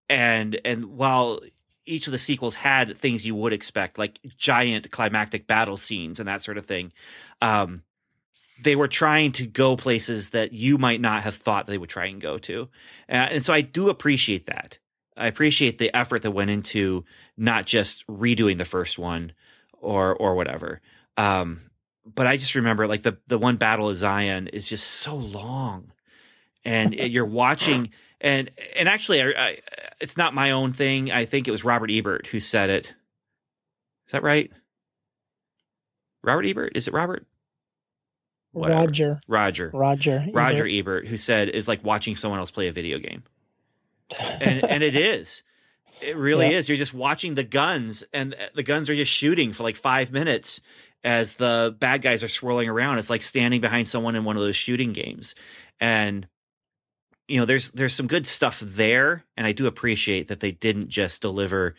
And 0.09 0.61
and 0.65 0.85
while 0.87 1.41
each 1.87 2.07
of 2.07 2.13
the 2.13 2.19
sequels 2.19 2.55
had 2.55 2.97
things 2.97 3.27
you 3.27 3.35
would 3.35 3.53
expect, 3.53 3.99
like 3.99 4.19
giant 4.37 4.91
climactic 4.91 5.47
battle 5.47 5.77
scenes 5.77 6.19
and 6.19 6.29
that 6.29 6.41
sort 6.41 6.59
of 6.59 6.67
thing, 6.67 6.93
um, 7.43 7.83
they 8.63 8.77
were 8.77 8.89
trying 8.89 9.33
to 9.33 9.47
go 9.47 9.77
places 9.77 10.31
that 10.31 10.53
you 10.53 10.79
might 10.79 11.01
not 11.01 11.23
have 11.23 11.35
thought 11.35 11.67
they 11.67 11.79
would 11.79 11.91
try 11.91 12.07
and 12.07 12.21
go 12.21 12.39
to. 12.39 12.69
Uh, 13.09 13.29
and 13.33 13.43
so 13.43 13.53
I 13.53 13.61
do 13.61 13.89
appreciate 13.89 14.47
that. 14.47 14.79
I 15.17 15.27
appreciate 15.27 15.79
the 15.79 15.95
effort 15.95 16.23
that 16.23 16.31
went 16.31 16.51
into 16.51 17.05
not 17.37 17.67
just 17.67 18.07
redoing 18.07 18.59
the 18.59 18.65
first 18.65 18.99
one 18.99 19.33
or 19.73 20.15
or 20.15 20.35
whatever. 20.35 20.81
Um, 21.17 21.71
but 22.05 22.27
I 22.27 22.37
just 22.37 22.55
remember 22.55 22.87
like 22.87 23.03
the 23.03 23.19
the 23.27 23.39
one 23.39 23.57
battle 23.57 23.89
of 23.89 23.97
Zion 23.97 24.49
is 24.49 24.69
just 24.69 24.87
so 24.87 25.15
long, 25.15 25.93
and 26.65 26.95
you're 26.95 27.25
watching 27.25 27.91
and 28.25 28.51
and 28.77 28.89
actually 28.89 29.23
I, 29.23 29.27
I, 29.37 29.59
it's 30.01 30.17
not 30.17 30.35
my 30.35 30.51
own 30.51 30.73
thing. 30.73 31.13
I 31.13 31.25
think 31.27 31.47
it 31.47 31.53
was 31.53 31.63
Robert 31.65 31.91
Ebert 31.93 32.27
who 32.27 32.41
said 32.41 32.71
it. 32.71 32.87
Is 34.07 34.13
that 34.13 34.25
right? 34.25 34.51
Robert 36.25 36.47
Ebert? 36.47 36.77
Is 36.77 36.89
it 36.89 36.95
Robert? 36.95 37.27
Whatever. 38.53 38.81
roger 38.87 39.21
Roger. 39.27 39.71
roger 39.75 40.25
Roger 40.33 40.65
Ebert. 40.67 40.73
Ebert, 40.73 41.07
who 41.09 41.17
said 41.17 41.49
is 41.49 41.69
like 41.69 41.85
watching 41.85 42.15
someone 42.15 42.39
else 42.41 42.51
play 42.53 42.69
a 42.69 42.73
video 42.73 42.99
game, 42.99 43.25
and 44.19 44.65
and 44.65 44.83
it 44.85 44.95
is, 44.95 45.43
it 46.01 46.17
really 46.17 46.47
Yeah. 46.51 46.59
is. 46.59 46.69
You're 46.69 46.79
just 46.79 46.95
watching 46.95 47.35
the 47.35 47.43
guns, 47.45 48.05
and 48.13 48.35
the 48.55 48.63
guns 48.63 48.89
are 48.89 48.95
just 48.95 49.13
shooting 49.13 49.53
for 49.53 49.65
like 49.65 49.77
five 49.77 50.13
minutes 50.13 50.61
as 51.03 51.35
the 51.37 51.77
bad 51.79 52.01
guys 52.01 52.23
are 52.23 52.29
swirling 52.29 52.69
around. 52.69 52.99
It's 52.99 53.11
like 53.11 53.23
standing 53.23 53.61
behind 53.61 53.89
someone 53.89 54.15
in 54.15 54.25
one 54.25 54.37
of 54.37 54.43
those 54.43 54.57
shooting 54.57 54.93
games, 54.93 55.35
and 55.81 56.29
you 57.29 57.39
know 57.39 57.47
there's 57.47 57.71
there's 57.73 57.95
some 57.95 58.07
good 58.07 58.27
stuff 58.27 58.61
there, 58.61 59.25
and 59.37 59.47
I 59.47 59.53
do 59.53 59.67
appreciate 59.67 60.29
that 60.29 60.41
they 60.41 60.53
didn't 60.53 60.89
just 60.89 61.23
deliver 61.23 61.75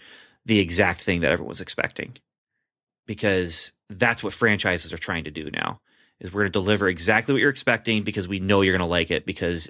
the 0.46 0.60
exact 0.60 1.02
thing 1.02 1.22
that 1.22 1.32
everyone 1.32 1.50
was 1.50 1.62
expecting, 1.62 2.18
because 3.06 3.74
that's 3.90 4.24
what 4.24 4.34
franchises 4.34 4.94
are 4.94 4.98
trying 4.98 5.24
to 5.26 5.32
do 5.32 5.50
now 5.52 5.80
is 6.20 6.34
we're 6.34 6.42
going 6.42 6.52
to 6.52 6.60
deliver 6.60 6.88
exactly 6.88 7.34
what 7.34 7.42
you're 7.42 7.50
expecting 7.50 8.04
because 8.04 8.28
we 8.28 8.40
know 8.40 8.62
you're 8.62 8.74
going 8.74 8.80
to 8.80 8.86
like 8.86 9.12
it 9.12 9.26
because 9.26 9.70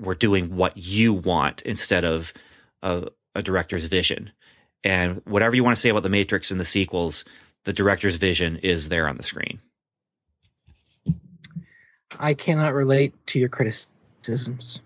we're 0.00 0.14
doing 0.14 0.54
what 0.56 0.76
you 0.76 1.12
want 1.12 1.62
instead 1.62 2.04
of 2.04 2.32
a, 2.82 3.08
a 3.34 3.42
director's 3.42 3.86
vision. 3.86 4.30
And 4.84 5.22
whatever 5.24 5.56
you 5.56 5.64
want 5.64 5.76
to 5.76 5.80
say 5.80 5.88
about 5.88 6.04
the 6.04 6.08
Matrix 6.08 6.50
and 6.50 6.60
the 6.60 6.64
sequels, 6.64 7.24
the 7.64 7.72
director's 7.72 8.16
vision 8.16 8.58
is 8.58 8.88
there 8.88 9.08
on 9.08 9.16
the 9.16 9.22
screen. 9.22 9.60
I 12.18 12.34
cannot 12.34 12.72
relate 12.72 13.14
to 13.26 13.40
your 13.40 13.48
criticisms. 13.48 14.80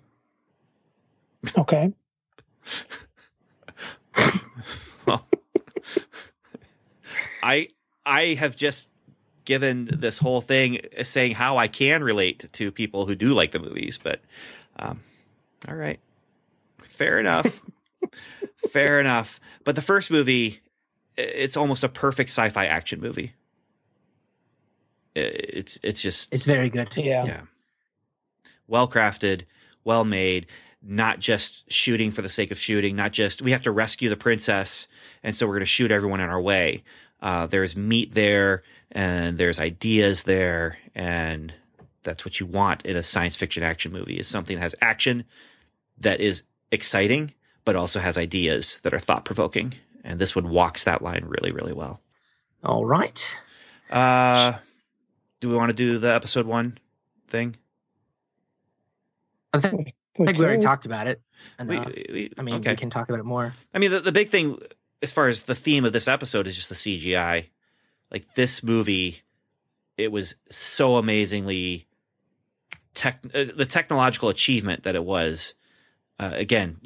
Okay 1.56 1.92
Well, 5.06 5.26
I 7.42 7.68
I 8.04 8.34
have 8.34 8.54
just 8.54 8.90
given 9.44 9.88
this 9.90 10.18
whole 10.18 10.40
thing 10.40 10.80
saying 11.02 11.32
how 11.32 11.56
I 11.56 11.66
can 11.68 12.04
relate 12.04 12.44
to 12.52 12.70
people 12.70 13.06
who 13.06 13.14
do 13.14 13.32
like 13.32 13.50
the 13.52 13.58
movies, 13.58 13.98
but 13.98 14.20
um, 14.78 15.00
all 15.68 15.74
right, 15.74 15.98
fair 16.78 17.18
enough, 17.18 17.62
fair 18.70 19.00
enough. 19.00 19.40
But 19.64 19.74
the 19.74 19.82
first 19.82 20.10
movie, 20.10 20.60
it's 21.16 21.56
almost 21.56 21.82
a 21.82 21.88
perfect 21.88 22.28
sci-fi 22.30 22.66
action 22.66 23.00
movie. 23.00 23.32
It's 25.14 25.80
it's 25.82 26.02
just 26.02 26.32
It's 26.32 26.44
very 26.44 26.68
good. 26.68 26.94
yeah, 26.96 27.24
yeah. 27.24 27.40
Well 28.68 28.86
crafted, 28.86 29.42
well 29.82 30.04
made, 30.04 30.46
not 30.82 31.18
just 31.18 31.70
shooting 31.70 32.10
for 32.10 32.22
the 32.22 32.28
sake 32.28 32.50
of 32.50 32.58
shooting, 32.58 32.96
not 32.96 33.12
just 33.12 33.42
we 33.42 33.50
have 33.50 33.62
to 33.62 33.70
rescue 33.70 34.08
the 34.08 34.16
princess, 34.16 34.88
and 35.22 35.34
so 35.34 35.46
we're 35.46 35.54
going 35.54 35.60
to 35.60 35.66
shoot 35.66 35.90
everyone 35.90 36.20
in 36.20 36.30
our 36.30 36.40
way. 36.40 36.82
Uh, 37.20 37.46
there's 37.46 37.76
meat 37.76 38.14
there, 38.14 38.62
and 38.92 39.36
there's 39.38 39.60
ideas 39.60 40.24
there, 40.24 40.78
and 40.94 41.52
that's 42.02 42.24
what 42.24 42.40
you 42.40 42.46
want 42.46 42.86
in 42.86 42.96
a 42.96 43.02
science 43.02 43.36
fiction 43.36 43.62
action 43.62 43.92
movie 43.92 44.18
is 44.18 44.26
something 44.26 44.56
that 44.56 44.62
has 44.62 44.74
action 44.80 45.24
that 45.98 46.20
is 46.20 46.44
exciting, 46.72 47.34
but 47.64 47.76
also 47.76 48.00
has 48.00 48.16
ideas 48.16 48.80
that 48.80 48.94
are 48.94 48.98
thought 48.98 49.24
provoking. 49.24 49.74
And 50.02 50.18
this 50.18 50.34
one 50.34 50.48
walks 50.48 50.84
that 50.84 51.02
line 51.02 51.24
really, 51.26 51.52
really 51.52 51.74
well. 51.74 52.00
All 52.64 52.86
right. 52.86 53.38
Uh, 53.90 54.54
do 55.40 55.50
we 55.50 55.56
want 55.56 55.70
to 55.70 55.76
do 55.76 55.98
the 55.98 56.14
episode 56.14 56.46
one 56.46 56.78
thing? 57.28 57.56
I 59.52 59.58
think, 59.58 59.94
I 60.20 60.26
think 60.26 60.38
we 60.38 60.44
already 60.44 60.62
talked 60.62 60.86
about 60.86 61.06
it. 61.06 61.20
We- 61.58 61.78
we- 61.78 62.32
I 62.38 62.42
mean, 62.42 62.56
okay. 62.56 62.72
we 62.72 62.76
can 62.76 62.90
talk 62.90 63.08
about 63.08 63.20
it 63.20 63.24
more. 63.24 63.54
I 63.74 63.78
mean, 63.78 63.90
the, 63.90 64.00
the 64.00 64.12
big 64.12 64.28
thing 64.28 64.58
as 65.02 65.12
far 65.12 65.28
as 65.28 65.44
the 65.44 65.54
theme 65.54 65.84
of 65.84 65.92
this 65.92 66.08
episode 66.08 66.46
is 66.46 66.56
just 66.56 66.68
the 66.68 66.74
CGI. 66.74 67.46
Like 68.10 68.34
this 68.34 68.62
movie, 68.62 69.22
it 69.96 70.10
was 70.12 70.34
so 70.50 70.96
amazingly 70.96 71.86
tech, 72.94 73.20
uh, 73.34 73.44
the 73.54 73.66
technological 73.66 74.28
achievement 74.28 74.82
that 74.82 74.94
it 74.94 75.04
was. 75.04 75.54
Uh, 76.18 76.32
again, 76.34 76.76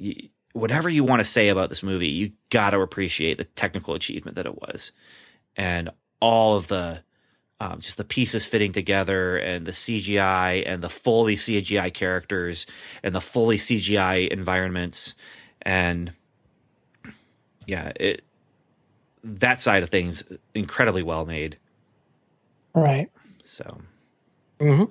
whatever 0.52 0.88
you 0.88 1.02
want 1.02 1.20
to 1.20 1.24
say 1.24 1.48
about 1.48 1.68
this 1.68 1.82
movie, 1.82 2.08
you 2.08 2.32
got 2.50 2.70
to 2.70 2.80
appreciate 2.80 3.38
the 3.38 3.44
technical 3.44 3.94
achievement 3.94 4.36
that 4.36 4.46
it 4.46 4.54
was, 4.60 4.92
and 5.56 5.90
all 6.20 6.56
of 6.56 6.68
the 6.68 7.02
um, 7.60 7.80
just 7.80 7.96
the 7.96 8.04
pieces 8.04 8.46
fitting 8.46 8.72
together 8.72 9.36
and 9.36 9.66
the 9.66 9.70
CGI 9.70 10.62
and 10.66 10.82
the 10.82 10.88
fully 10.88 11.36
CGI 11.36 11.92
characters 11.92 12.66
and 13.02 13.14
the 13.14 13.20
fully 13.20 13.56
CGI 13.56 14.28
environments 14.28 15.14
and 15.62 16.12
yeah, 17.66 17.92
it 17.98 18.22
that 19.22 19.58
side 19.60 19.82
of 19.82 19.88
things 19.88 20.22
incredibly 20.54 21.02
well 21.02 21.24
made. 21.24 21.56
Right. 22.74 23.10
So 23.42 23.78
hmm 24.60 24.84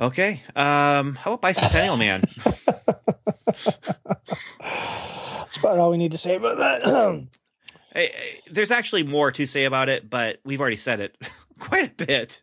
okay, 0.00 0.42
um, 0.56 1.14
how 1.14 1.34
about 1.34 1.42
Bicentennial 1.42 1.98
Man? 1.98 2.22
That's 5.38 5.56
about 5.56 5.78
all 5.78 5.90
we 5.90 5.96
need 5.96 6.12
to 6.12 6.18
say 6.18 6.34
about 6.36 6.58
that. 6.58 6.84
There's 8.50 8.70
actually 8.70 9.02
more 9.02 9.30
to 9.32 9.46
say 9.46 9.64
about 9.64 9.88
it, 9.88 10.08
but 10.08 10.40
we've 10.44 10.60
already 10.60 10.76
said 10.76 11.00
it 11.00 11.16
quite 11.58 11.90
a 11.92 12.04
bit, 12.04 12.42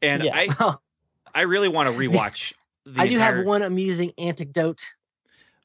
and 0.00 0.22
Yeah. 0.24 0.32
I 0.34 0.76
I 1.34 1.40
really 1.42 1.68
want 1.68 1.88
to 1.88 1.94
rewatch. 1.94 2.52
The 2.84 3.00
I 3.02 3.06
do 3.06 3.14
entire, 3.14 3.36
have 3.36 3.46
one 3.46 3.62
amusing 3.62 4.12
anecdote. 4.18 4.92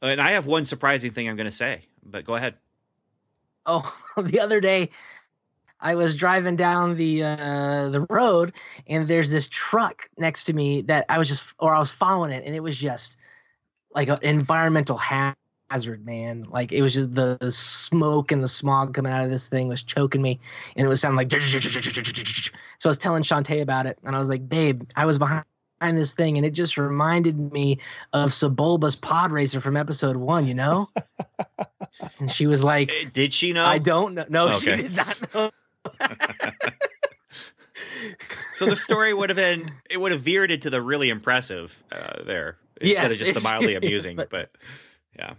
and 0.03 0.21
I 0.21 0.31
have 0.33 0.45
one 0.45 0.65
surprising 0.65 1.09
thing 1.09 1.27
I'm 1.27 1.35
going 1.35 1.45
to 1.49 1.51
say. 1.51 1.81
But 2.05 2.25
go 2.25 2.35
ahead. 2.35 2.53
Oh, 3.65 3.91
the 4.15 4.39
other 4.39 4.59
day 4.61 4.91
I 5.79 5.95
was 5.95 6.15
driving 6.15 6.55
down 6.57 6.95
the 6.95 7.23
uh 7.23 7.89
the 7.89 8.05
road 8.07 8.53
and 8.85 9.07
there's 9.07 9.31
this 9.31 9.47
truck 9.47 10.07
next 10.19 10.43
to 10.43 10.53
me 10.53 10.81
that 10.83 11.07
I 11.09 11.17
was 11.17 11.27
just 11.27 11.55
or 11.57 11.73
I 11.73 11.79
was 11.79 11.91
following 11.91 12.31
it 12.31 12.43
and 12.45 12.53
it 12.55 12.61
was 12.61 12.77
just 12.77 13.17
like 13.95 14.07
an 14.09 14.19
environmental 14.21 14.97
ha- 14.97 15.33
hazard, 15.69 16.05
man. 16.05 16.45
Like 16.49 16.71
it 16.71 16.81
was 16.81 16.93
just 16.93 17.13
the, 17.13 17.37
the 17.39 17.51
smoke 17.51 18.31
and 18.31 18.43
the 18.43 18.47
smog 18.47 18.93
coming 18.93 19.11
out 19.11 19.23
of 19.23 19.29
this 19.31 19.47
thing 19.47 19.67
was 19.67 19.83
choking 19.83 20.21
me 20.21 20.39
and 20.75 20.85
it 20.85 20.89
was 20.89 21.01
sounding 21.01 21.17
like 21.17 21.31
so 21.31 21.39
I 22.85 22.87
was 22.89 22.97
telling 22.97 23.23
Shantae 23.23 23.61
about 23.61 23.85
it 23.85 23.97
and 24.03 24.15
I 24.15 24.19
was 24.19 24.29
like, 24.29 24.47
babe, 24.47 24.83
I 24.95 25.05
was 25.05 25.17
behind 25.19 25.43
this 25.81 26.13
thing 26.13 26.37
and 26.37 26.45
it 26.45 26.51
just 26.51 26.77
reminded 26.77 27.51
me 27.51 27.79
of 28.13 28.31
Sebulba's 28.31 28.95
pod 28.95 29.31
racer 29.31 29.59
from 29.61 29.75
episode 29.77 30.15
one, 30.15 30.47
you 30.47 30.53
know? 30.53 30.89
and 32.19 32.31
she 32.31 32.47
was 32.47 32.63
like 32.63 32.91
Eh, 32.91 33.09
Did 33.13 33.33
she 33.33 33.53
know? 33.53 33.65
I 33.65 33.77
don't 33.77 34.13
know. 34.15 34.25
No, 34.29 34.53
she 34.53 34.75
did 34.75 34.95
not 34.95 35.33
know. 35.35 35.51
So 38.53 38.65
the 38.65 38.75
story 38.75 39.13
would 39.13 39.29
have 39.29 39.35
been 39.37 39.71
it 39.89 39.97
would 39.99 40.11
have 40.11 40.21
veered 40.21 40.49
into 40.51 40.69
the 40.69 40.81
really 40.81 41.09
impressive 41.09 41.83
uh, 41.91 42.23
there 42.23 42.57
instead 42.81 43.11
of 43.11 43.17
just 43.17 43.33
the 43.33 43.41
mildly 43.41 43.75
amusing. 43.81 44.15
but- 44.15 44.29
but 44.29 44.49
yeah. 45.17 45.33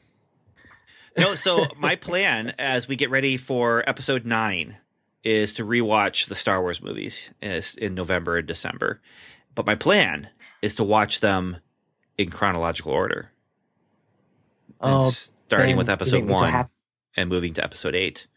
No, 1.17 1.35
so 1.35 1.67
my 1.77 1.97
plan 1.97 2.55
as 2.59 2.87
we 2.89 2.97
get 2.97 3.11
ready 3.11 3.37
for 3.37 3.89
episode 3.89 4.25
nine 4.25 4.77
is 5.25 5.55
to 5.55 5.65
rewatch 5.65 6.29
the 6.29 6.35
Star 6.35 6.61
Wars 6.61 6.83
movies 6.83 7.33
is- 7.43 7.75
in 7.77 7.95
November 7.95 8.37
and 8.39 8.47
December. 8.47 9.01
But 9.55 9.67
my 9.67 9.75
plan 9.75 10.29
is 10.63 10.75
to 10.77 10.85
watch 10.85 11.21
them 11.21 11.59
in 12.17 12.31
chronological 12.31 12.93
order. 12.93 13.33
Oh, 14.81 15.11
starting 15.11 15.77
with 15.77 15.89
episode 15.89 16.19
think 16.19 16.29
this 16.29 16.35
will 16.37 16.43
one 16.43 16.69
and 17.17 17.29
moving 17.29 17.53
to 17.55 17.65
episode 17.65 17.95
eight 17.97 18.29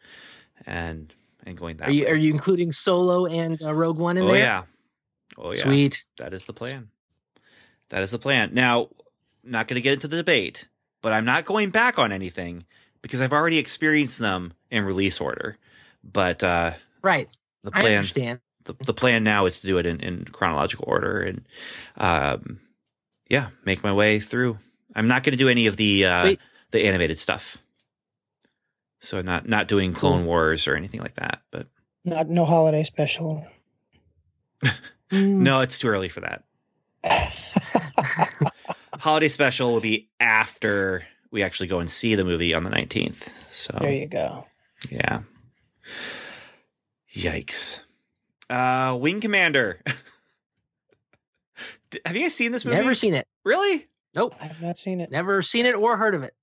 and 0.66 1.14
and 1.46 1.56
going 1.58 1.78
that 1.78 1.90
Are 1.90 1.92
you 1.92 2.06
way. 2.06 2.12
are 2.12 2.16
you 2.16 2.32
including 2.32 2.72
Solo 2.72 3.26
and 3.28 3.62
uh, 3.62 3.74
Rogue 3.74 3.98
One 4.00 4.18
in 4.18 4.24
oh 4.24 4.28
there? 4.28 4.36
Oh 4.36 4.40
yeah. 4.40 4.64
Oh 5.38 5.54
yeah. 5.54 5.62
Sweet. 5.62 6.06
That 6.18 6.34
is 6.34 6.46
the 6.46 6.54
plan. 6.54 6.90
That 7.90 8.02
is 8.02 8.12
the 8.12 8.20
plan. 8.20 8.52
Now, 8.54 8.90
not 9.44 9.68
going 9.68 9.76
to 9.76 9.82
get 9.82 9.94
into 9.94 10.08
the 10.08 10.18
debate, 10.18 10.68
but 11.02 11.14
I'm 11.14 11.26
not 11.26 11.46
going 11.46 11.70
back 11.70 11.98
on 12.00 12.12
anything 12.12 12.66
because 13.02 13.22
I've 13.22 13.34
already 13.34 13.58
experienced 13.58 14.20
them 14.20 14.54
in 14.70 14.84
release 14.84 15.20
order. 15.20 15.58
But 16.04 16.44
uh, 16.44 16.72
Right. 17.02 17.30
the 17.64 17.72
I 17.74 17.82
plan, 17.82 17.96
understand. 17.98 18.40
the, 18.66 18.76
the 18.86 18.94
plan 18.94 19.24
now 19.24 19.46
is 19.46 19.60
to 19.62 19.68
do 19.68 19.78
it 19.78 19.86
in, 19.86 20.00
in 20.00 20.26
chronological 20.26 20.86
order 20.88 21.22
and, 21.22 21.44
um, 21.98 22.60
yeah, 23.30 23.50
make 23.66 23.84
my 23.84 23.94
way 23.94 24.20
through. 24.20 24.58
I'm 24.96 25.06
not 25.08 25.24
going 25.24 25.32
to 25.32 25.38
do 25.38 25.48
any 25.50 25.68
of 25.68 25.78
the 25.78 26.06
uh, 26.06 26.24
Wait. 26.26 26.40
the 26.72 26.86
animated 26.86 27.18
stuff. 27.18 27.58
So 29.00 29.22
not 29.22 29.48
not 29.48 29.68
doing 29.70 29.94
Clone 29.94 30.20
Cool. 30.20 30.28
Wars 30.28 30.68
or 30.68 30.76
anything 30.76 31.00
like 31.00 31.14
that. 31.16 31.42
But 31.50 31.68
Not 32.04 32.28
no 32.30 32.46
holiday 32.46 32.84
special. 32.84 33.46
Mm, 35.12 35.40
no, 35.40 35.60
it's 35.60 35.78
too 35.78 35.90
early 35.90 36.08
for 36.08 36.22
that. 36.22 36.44
holiday 39.02 39.28
special 39.28 39.74
will 39.74 39.82
be 39.82 40.10
after 40.20 41.04
we 41.32 41.42
actually 41.44 41.68
go 41.68 41.80
and 41.80 41.90
see 41.90 42.14
the 42.16 42.24
movie 42.24 42.54
on 42.54 42.64
the 42.64 42.70
19th. 42.70 43.30
So, 43.50 43.76
there 43.80 43.92
you 43.92 44.08
go. 44.08 44.46
yeah. 44.90 45.22
Yikes. 47.14 47.80
Uh, 48.50 48.96
Wing 49.00 49.20
Commander. 49.20 49.82
Have 52.06 52.16
you 52.16 52.22
guys 52.22 52.36
seen 52.36 52.52
this 52.52 52.64
movie? 52.64 52.78
Never 52.78 52.96
seen 52.96 53.14
it. 53.16 53.28
Really? 53.44 53.88
Nope. 54.14 54.36
I've 54.40 54.62
not 54.62 54.78
seen 54.78 55.02
it. 55.02 55.10
Never 55.12 55.42
seen 55.42 55.66
it 55.66 55.76
or 55.76 55.98
heard 55.98 56.16
of 56.16 56.24
it. 56.24 56.34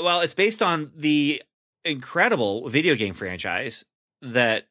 Well, 0.00 0.20
it's 0.20 0.34
based 0.34 0.62
on 0.62 0.92
the 0.94 1.42
incredible 1.84 2.68
video 2.68 2.94
game 2.94 3.14
franchise 3.14 3.84
that 4.22 4.68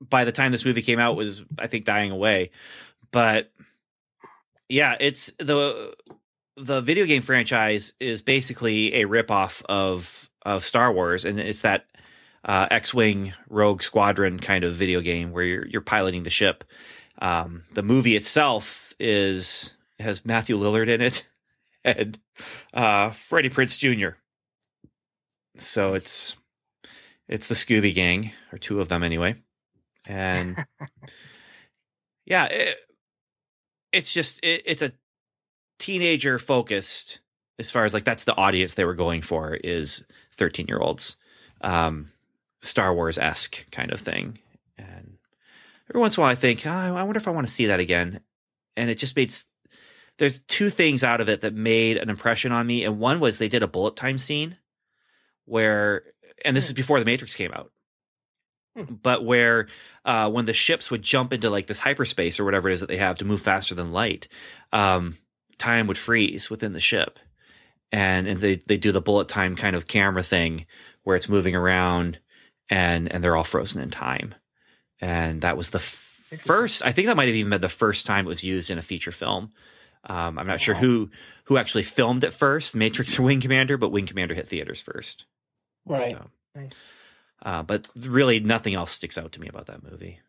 by 0.00 0.24
the 0.24 0.32
time 0.32 0.52
this 0.52 0.64
movie 0.64 0.82
came 0.82 0.98
out 0.98 1.16
was 1.16 1.42
I 1.58 1.66
think 1.66 1.84
dying 1.84 2.12
away. 2.12 2.50
But 3.10 3.50
yeah, 4.68 4.96
it's 5.00 5.32
the 5.38 5.94
the 6.62 6.80
video 6.80 7.06
game 7.06 7.22
franchise 7.22 7.92
is 7.98 8.22
basically 8.22 8.94
a 8.94 9.04
ripoff 9.06 9.62
of 9.68 10.30
of 10.44 10.64
Star 10.64 10.92
Wars 10.92 11.24
and 11.24 11.38
it's 11.40 11.62
that 11.62 11.86
uh, 12.44 12.66
X-wing 12.70 13.34
Rogue 13.48 13.82
Squadron 13.82 14.38
kind 14.38 14.64
of 14.64 14.72
video 14.72 15.00
game 15.00 15.32
where 15.32 15.44
you're 15.44 15.66
you're 15.66 15.82
piloting 15.82 16.22
the 16.22 16.30
ship. 16.30 16.64
Um, 17.20 17.64
the 17.72 17.82
movie 17.82 18.16
itself 18.16 18.94
is 18.98 19.74
has 19.98 20.24
Matthew 20.24 20.56
Lillard 20.56 20.88
in 20.88 21.00
it 21.00 21.26
and 21.84 22.18
uh, 22.72 23.10
Freddie 23.10 23.50
Prinze 23.50 23.78
Jr. 23.78 24.16
So 25.56 25.94
it's 25.94 26.36
it's 27.28 27.48
the 27.48 27.54
Scooby 27.54 27.94
Gang 27.94 28.32
or 28.52 28.58
two 28.58 28.80
of 28.80 28.88
them 28.88 29.02
anyway, 29.02 29.36
and 30.06 30.64
yeah, 32.24 32.46
it, 32.46 32.76
it's 33.92 34.12
just 34.12 34.44
it, 34.44 34.62
it's 34.64 34.82
a 34.82 34.92
teenager 35.82 36.38
focused 36.38 37.18
as 37.58 37.72
far 37.72 37.84
as 37.84 37.92
like 37.92 38.04
that's 38.04 38.24
the 38.24 38.36
audience 38.36 38.74
they 38.74 38.84
were 38.84 38.94
going 38.94 39.20
for 39.20 39.54
is 39.54 40.06
13 40.36 40.66
year 40.68 40.78
olds 40.78 41.16
um 41.60 42.12
star 42.60 42.94
wars 42.94 43.18
esque 43.18 43.68
kind 43.72 43.92
of 43.92 44.00
thing. 44.00 44.38
And 44.78 45.18
every 45.90 46.00
once 46.00 46.16
in 46.16 46.20
a 46.20 46.22
while 46.22 46.30
i 46.30 46.36
think 46.36 46.64
oh, 46.64 46.70
i 46.70 47.02
wonder 47.02 47.18
if 47.18 47.26
i 47.26 47.32
want 47.32 47.48
to 47.48 47.52
see 47.52 47.66
that 47.66 47.80
again. 47.80 48.20
And 48.76 48.88
it 48.90 48.96
just 48.96 49.16
made 49.16 49.32
there's 50.18 50.38
two 50.38 50.70
things 50.70 51.02
out 51.02 51.20
of 51.20 51.28
it 51.28 51.40
that 51.40 51.54
made 51.54 51.96
an 51.96 52.08
impression 52.08 52.52
on 52.52 52.64
me. 52.64 52.84
And 52.84 53.00
one 53.00 53.18
was 53.18 53.38
they 53.38 53.48
did 53.48 53.64
a 53.64 53.68
bullet 53.68 53.96
time 53.96 54.18
scene 54.18 54.56
where 55.46 56.04
and 56.44 56.56
this 56.56 56.68
is 56.68 56.74
before 56.74 57.00
the 57.00 57.04
matrix 57.04 57.34
came 57.34 57.52
out. 57.52 57.72
But 58.74 59.24
where 59.24 59.66
uh, 60.04 60.30
when 60.30 60.44
the 60.46 60.52
ships 60.52 60.90
would 60.90 61.02
jump 61.02 61.32
into 61.32 61.50
like 61.50 61.66
this 61.66 61.78
hyperspace 61.78 62.40
or 62.40 62.44
whatever 62.44 62.70
it 62.70 62.74
is 62.74 62.80
that 62.80 62.88
they 62.88 62.96
have 62.96 63.18
to 63.18 63.24
move 63.24 63.42
faster 63.42 63.74
than 63.74 63.92
light, 63.92 64.28
um, 64.72 65.18
time 65.62 65.86
would 65.86 65.98
freeze 65.98 66.50
within 66.50 66.72
the 66.72 66.80
ship, 66.80 67.18
and 67.90 68.26
and 68.26 68.38
they 68.38 68.56
they 68.56 68.76
do 68.76 68.92
the 68.92 69.00
bullet 69.00 69.28
time 69.28 69.56
kind 69.56 69.76
of 69.76 69.86
camera 69.86 70.22
thing 70.22 70.66
where 71.04 71.16
it's 71.16 71.28
moving 71.28 71.54
around, 71.54 72.18
and 72.68 73.10
and 73.10 73.22
they're 73.22 73.36
all 73.36 73.44
frozen 73.44 73.80
in 73.80 73.90
time, 73.90 74.34
and 75.00 75.40
that 75.42 75.56
was 75.56 75.70
the 75.70 75.78
f- 75.78 76.40
first. 76.40 76.84
I 76.84 76.92
think 76.92 77.06
that 77.06 77.16
might 77.16 77.28
have 77.28 77.36
even 77.36 77.50
been 77.50 77.60
the 77.60 77.68
first 77.68 78.06
time 78.06 78.26
it 78.26 78.28
was 78.28 78.44
used 78.44 78.70
in 78.70 78.78
a 78.78 78.82
feature 78.82 79.12
film. 79.12 79.50
Um, 80.04 80.38
I'm 80.38 80.46
not 80.46 80.60
sure 80.60 80.74
who 80.74 81.10
who 81.44 81.56
actually 81.56 81.84
filmed 81.84 82.24
it 82.24 82.32
first, 82.32 82.74
Matrix 82.74 83.18
or 83.18 83.22
Wing 83.22 83.40
Commander, 83.40 83.76
but 83.76 83.90
Wing 83.90 84.06
Commander 84.06 84.34
hit 84.34 84.48
theaters 84.48 84.80
first. 84.80 85.26
Right. 85.86 86.16
So. 86.16 86.30
Nice. 86.54 86.82
Uh, 87.44 87.62
but 87.62 87.88
really, 87.96 88.40
nothing 88.40 88.74
else 88.74 88.90
sticks 88.90 89.18
out 89.18 89.32
to 89.32 89.40
me 89.40 89.48
about 89.48 89.66
that 89.66 89.82
movie. 89.82 90.20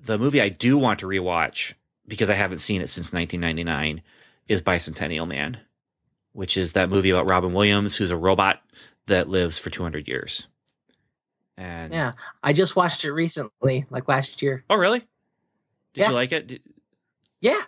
The 0.00 0.18
movie 0.18 0.40
I 0.40 0.48
do 0.48 0.78
want 0.78 1.00
to 1.00 1.06
rewatch 1.06 1.74
because 2.06 2.30
I 2.30 2.34
haven't 2.34 2.58
seen 2.58 2.80
it 2.80 2.88
since 2.88 3.12
1999 3.12 4.02
is 4.48 4.62
Bicentennial 4.62 5.26
Man, 5.28 5.58
which 6.32 6.56
is 6.56 6.74
that 6.74 6.88
movie 6.90 7.10
about 7.10 7.30
Robin 7.30 7.52
Williams, 7.52 7.96
who's 7.96 8.10
a 8.10 8.16
robot 8.16 8.60
that 9.06 9.28
lives 9.28 9.58
for 9.58 9.70
200 9.70 10.08
years. 10.08 10.46
And 11.56 11.92
Yeah. 11.92 12.12
I 12.42 12.52
just 12.52 12.76
watched 12.76 13.04
it 13.04 13.12
recently, 13.12 13.86
like 13.90 14.08
last 14.08 14.42
year. 14.42 14.64
oh, 14.68 14.76
really? 14.76 15.00
Did 15.00 16.02
Yeah. 16.02 16.08
you 16.08 16.14
like 16.14 16.32
it? 16.32 16.46
Did- 16.48 16.62
Yeah. 17.40 17.62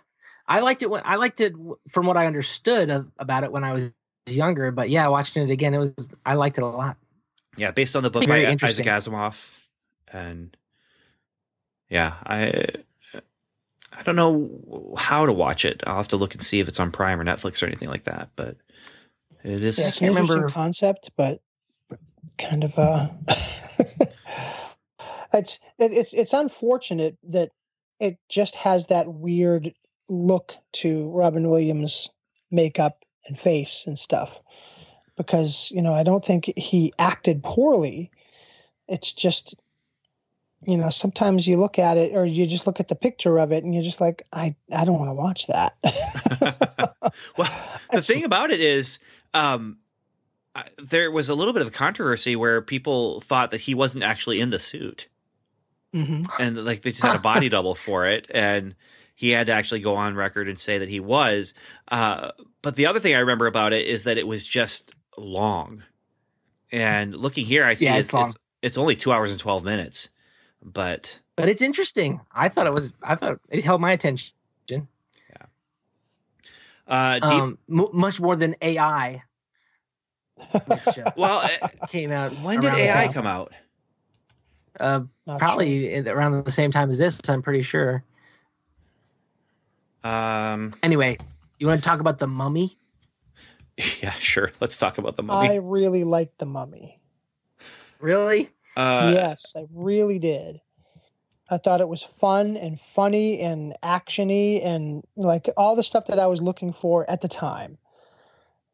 I 0.47 0.61
liked 0.61 0.81
it 0.83 0.89
when 0.89 1.01
I 1.05 1.15
liked 1.15 1.41
it 1.41 1.53
from 1.89 2.05
what 2.07 2.17
I 2.17 2.25
understood 2.25 2.89
of, 2.89 3.11
about 3.19 3.43
it 3.43 3.51
when 3.51 3.63
I 3.63 3.73
was 3.73 3.91
younger, 4.27 4.71
but 4.71 4.89
yeah, 4.89 5.07
watching 5.07 5.43
it 5.43 5.51
again, 5.51 5.73
it 5.73 5.77
was 5.79 5.93
I 6.25 6.33
liked 6.35 6.57
it 6.57 6.63
a 6.63 6.67
lot. 6.67 6.97
yeah, 7.57 7.71
based 7.71 7.95
on 7.95 8.03
the 8.03 8.09
book 8.09 8.27
by. 8.27 8.45
Isaac 8.45 8.85
Asimov, 8.87 9.59
and 10.11 10.55
yeah, 11.89 12.15
I 12.25 12.65
I 13.99 14.03
don't 14.03 14.15
know 14.15 14.95
how 14.97 15.25
to 15.25 15.33
watch 15.33 15.65
it. 15.65 15.83
I'll 15.85 15.97
have 15.97 16.07
to 16.09 16.15
look 16.17 16.33
and 16.33 16.41
see 16.41 16.61
if 16.61 16.69
it's 16.69 16.79
on 16.79 16.89
Prime 16.89 17.19
or 17.19 17.25
Netflix 17.25 17.61
or 17.61 17.65
anything 17.65 17.89
like 17.89 18.05
that. 18.05 18.29
But 18.37 18.55
it 19.43 19.61
is. 19.61 19.77
Yeah, 19.77 19.89
it's 19.89 20.01
an 20.01 20.13
can't 20.13 20.15
remember- 20.15 20.49
concept, 20.49 21.11
but 21.17 21.41
kind 22.37 22.63
of 22.63 22.77
uh 22.77 23.07
it's 25.33 25.59
it, 25.77 25.91
it's 25.91 26.13
it's 26.13 26.33
unfortunate 26.33 27.17
that 27.23 27.49
it 27.99 28.17
just 28.29 28.55
has 28.55 28.87
that 28.87 29.07
weird 29.07 29.73
look 30.09 30.53
to 30.71 31.09
Robin 31.09 31.49
Williams 31.49 32.09
makeup 32.51 33.03
and 33.27 33.37
face 33.37 33.85
and 33.87 33.97
stuff 33.99 34.39
because 35.17 35.71
you 35.71 35.81
know 35.81 35.93
I 35.93 36.03
don't 36.03 36.23
think 36.25 36.51
he 36.57 36.93
acted 36.97 37.43
poorly. 37.43 38.11
It's 38.87 39.11
just 39.13 39.55
you 40.65 40.77
know 40.77 40.89
sometimes 40.89 41.47
you 41.47 41.57
look 41.57 41.79
at 41.79 41.97
it 41.97 42.13
or 42.15 42.25
you 42.25 42.45
just 42.45 42.67
look 42.67 42.79
at 42.79 42.87
the 42.87 42.95
picture 42.95 43.37
of 43.39 43.51
it 43.51 43.63
and 43.63 43.73
you're 43.73 43.83
just 43.83 44.01
like 44.01 44.23
I 44.33 44.55
I 44.73 44.85
don't 44.85 44.99
want 44.99 45.09
to 45.09 45.13
watch 45.13 45.47
that. 45.47 45.75
well, 47.37 47.49
the 47.91 48.01
thing 48.01 48.23
about 48.25 48.51
it 48.51 48.59
is, 48.59 48.99
um, 49.33 49.77
there 50.77 51.11
was 51.11 51.29
a 51.29 51.35
little 51.35 51.53
bit 51.53 51.61
of 51.61 51.67
a 51.69 51.71
controversy 51.71 52.35
where 52.35 52.61
people 52.61 53.21
thought 53.21 53.51
that 53.51 53.61
he 53.61 53.73
wasn't 53.73 54.03
actually 54.03 54.39
in 54.41 54.49
the 54.49 54.59
suit, 54.59 55.07
Mhm. 55.95 56.27
and 56.39 56.65
like 56.65 56.81
they 56.81 56.91
just 56.91 57.01
had 57.03 57.15
a 57.15 57.19
body 57.19 57.49
double 57.49 57.75
for 57.75 58.05
it, 58.07 58.27
and 58.33 58.75
he 59.15 59.31
had 59.31 59.47
to 59.47 59.53
actually 59.53 59.79
go 59.81 59.95
on 59.95 60.15
record 60.15 60.47
and 60.47 60.57
say 60.59 60.77
that 60.77 60.89
he 60.89 60.99
was. 60.99 61.53
Uh, 61.89 62.31
but 62.61 62.75
the 62.75 62.85
other 62.85 62.99
thing 62.99 63.15
I 63.15 63.19
remember 63.19 63.47
about 63.47 63.73
it 63.73 63.85
is 63.87 64.03
that 64.03 64.17
it 64.17 64.27
was 64.27 64.45
just 64.45 64.93
long, 65.17 65.83
and 66.71 67.15
looking 67.15 67.45
here, 67.45 67.63
I 67.65 67.73
see 67.75 67.85
Yeah, 67.85 67.97
it's, 67.97 68.13
it's 68.13 68.27
it's 68.27 68.35
it's 68.61 68.77
only 68.77 68.95
two 68.95 69.11
hours 69.11 69.31
and 69.31 69.39
twelve 69.39 69.63
minutes, 69.63 70.09
but 70.63 71.19
But 71.35 71.49
it's 71.49 71.61
interesting. 71.61 72.19
I 72.31 72.49
thought 72.49 72.67
it 72.67 72.73
was. 72.73 72.93
I 73.03 73.15
thought 73.15 73.39
it 73.49 73.63
held 73.63 73.81
my 73.81 73.91
attention. 73.91 74.33
Yeah. 74.67 74.77
Uh, 76.87 77.13
deep, 77.19 77.23
Um, 77.23 77.57
m- 77.69 77.87
much 77.93 78.19
more 78.19 78.35
than 78.35 78.55
AI. 78.61 79.23
Which, 80.65 80.97
uh, 80.99 81.11
well, 81.17 81.39
uh, 81.61 81.67
came 81.87 82.11
out. 82.11 82.31
when 82.41 82.59
did 82.61 82.73
AI 82.73 83.05
same- 83.05 83.13
come 83.13 83.27
out? 83.27 83.53
Uh, 84.79 85.01
Not 85.27 85.39
probably 85.39 85.93
in- 85.93 86.07
around 86.07 86.43
the 86.45 86.51
same 86.51 86.71
time 86.71 86.89
as 86.89 86.97
this. 86.97 87.19
I'm 87.29 87.41
pretty 87.41 87.61
sure. 87.61 88.03
Um, 90.03 90.73
Anyway, 90.81 91.17
you 91.59 91.67
want 91.67 91.83
to 91.83 91.87
talk 91.87 91.99
about 91.99 92.19
the 92.19 92.27
mummy? 92.27 92.77
yeah, 94.01 94.11
sure. 94.11 94.51
Let's 94.61 94.77
talk 94.77 94.97
about 94.97 95.15
the 95.17 95.23
mummy. 95.23 95.49
I 95.49 95.55
really 95.55 96.03
like 96.05 96.37
the 96.37 96.45
Mummy. 96.45 96.99
Really? 97.99 98.49
Uh, 98.77 99.11
yes, 99.13 99.53
I 99.55 99.65
really 99.73 100.19
did. 100.19 100.59
I 101.49 101.57
thought 101.57 101.81
it 101.81 101.87
was 101.89 102.03
fun 102.03 102.57
and 102.57 102.79
funny 102.79 103.39
and 103.41 103.75
actiony 103.83 104.63
and 104.63 105.03
like 105.15 105.49
all 105.57 105.75
the 105.75 105.83
stuff 105.83 106.07
that 106.07 106.19
I 106.19 106.27
was 106.27 106.41
looking 106.41 106.73
for 106.73 107.09
at 107.09 107.21
the 107.21 107.27
time. 107.27 107.77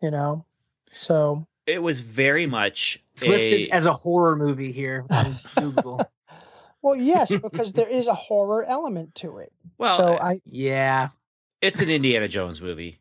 You 0.01 0.11
know, 0.11 0.45
so 0.91 1.47
it 1.65 1.81
was 1.81 2.01
very 2.01 2.45
much 2.45 3.01
It's 3.13 3.25
listed 3.27 3.67
a- 3.69 3.71
as 3.73 3.85
a 3.85 3.93
horror 3.93 4.35
movie 4.35 4.71
here 4.73 5.05
on 5.09 5.35
Google. 5.55 6.01
well, 6.81 6.95
yes, 6.97 7.33
because 7.41 7.71
there 7.71 7.87
is 7.87 8.07
a 8.07 8.13
horror 8.13 8.63
element 8.65 9.15
to 9.15 9.37
it. 9.37 9.53
well. 9.77 9.97
so 9.97 10.17
I 10.19 10.41
yeah, 10.45 11.09
it's 11.61 11.81
an 11.81 11.89
Indiana 11.89 12.27
Jones 12.27 12.61
movie. 12.61 12.99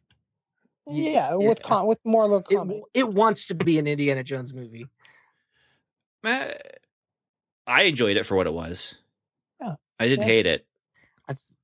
yeah, 0.88 1.34
with 1.34 1.62
con- 1.62 1.86
with 1.88 1.98
more 2.04 2.22
little 2.28 2.46
it, 2.48 2.56
comedy. 2.56 2.82
it 2.94 3.08
wants 3.08 3.46
to 3.46 3.54
be 3.54 3.78
an 3.80 3.86
Indiana 3.88 4.22
Jones 4.22 4.54
movie. 4.54 4.86
Eh, 6.24 6.54
I 7.66 7.82
enjoyed 7.82 8.16
it 8.16 8.24
for 8.26 8.36
what 8.36 8.46
it 8.46 8.52
was. 8.52 8.96
Yeah. 9.60 9.74
I 9.98 10.08
didn't 10.08 10.26
Yeah. 10.26 10.34
hate 10.34 10.46
it. 10.46 10.66
I, 11.28 11.32
th- 11.32 11.56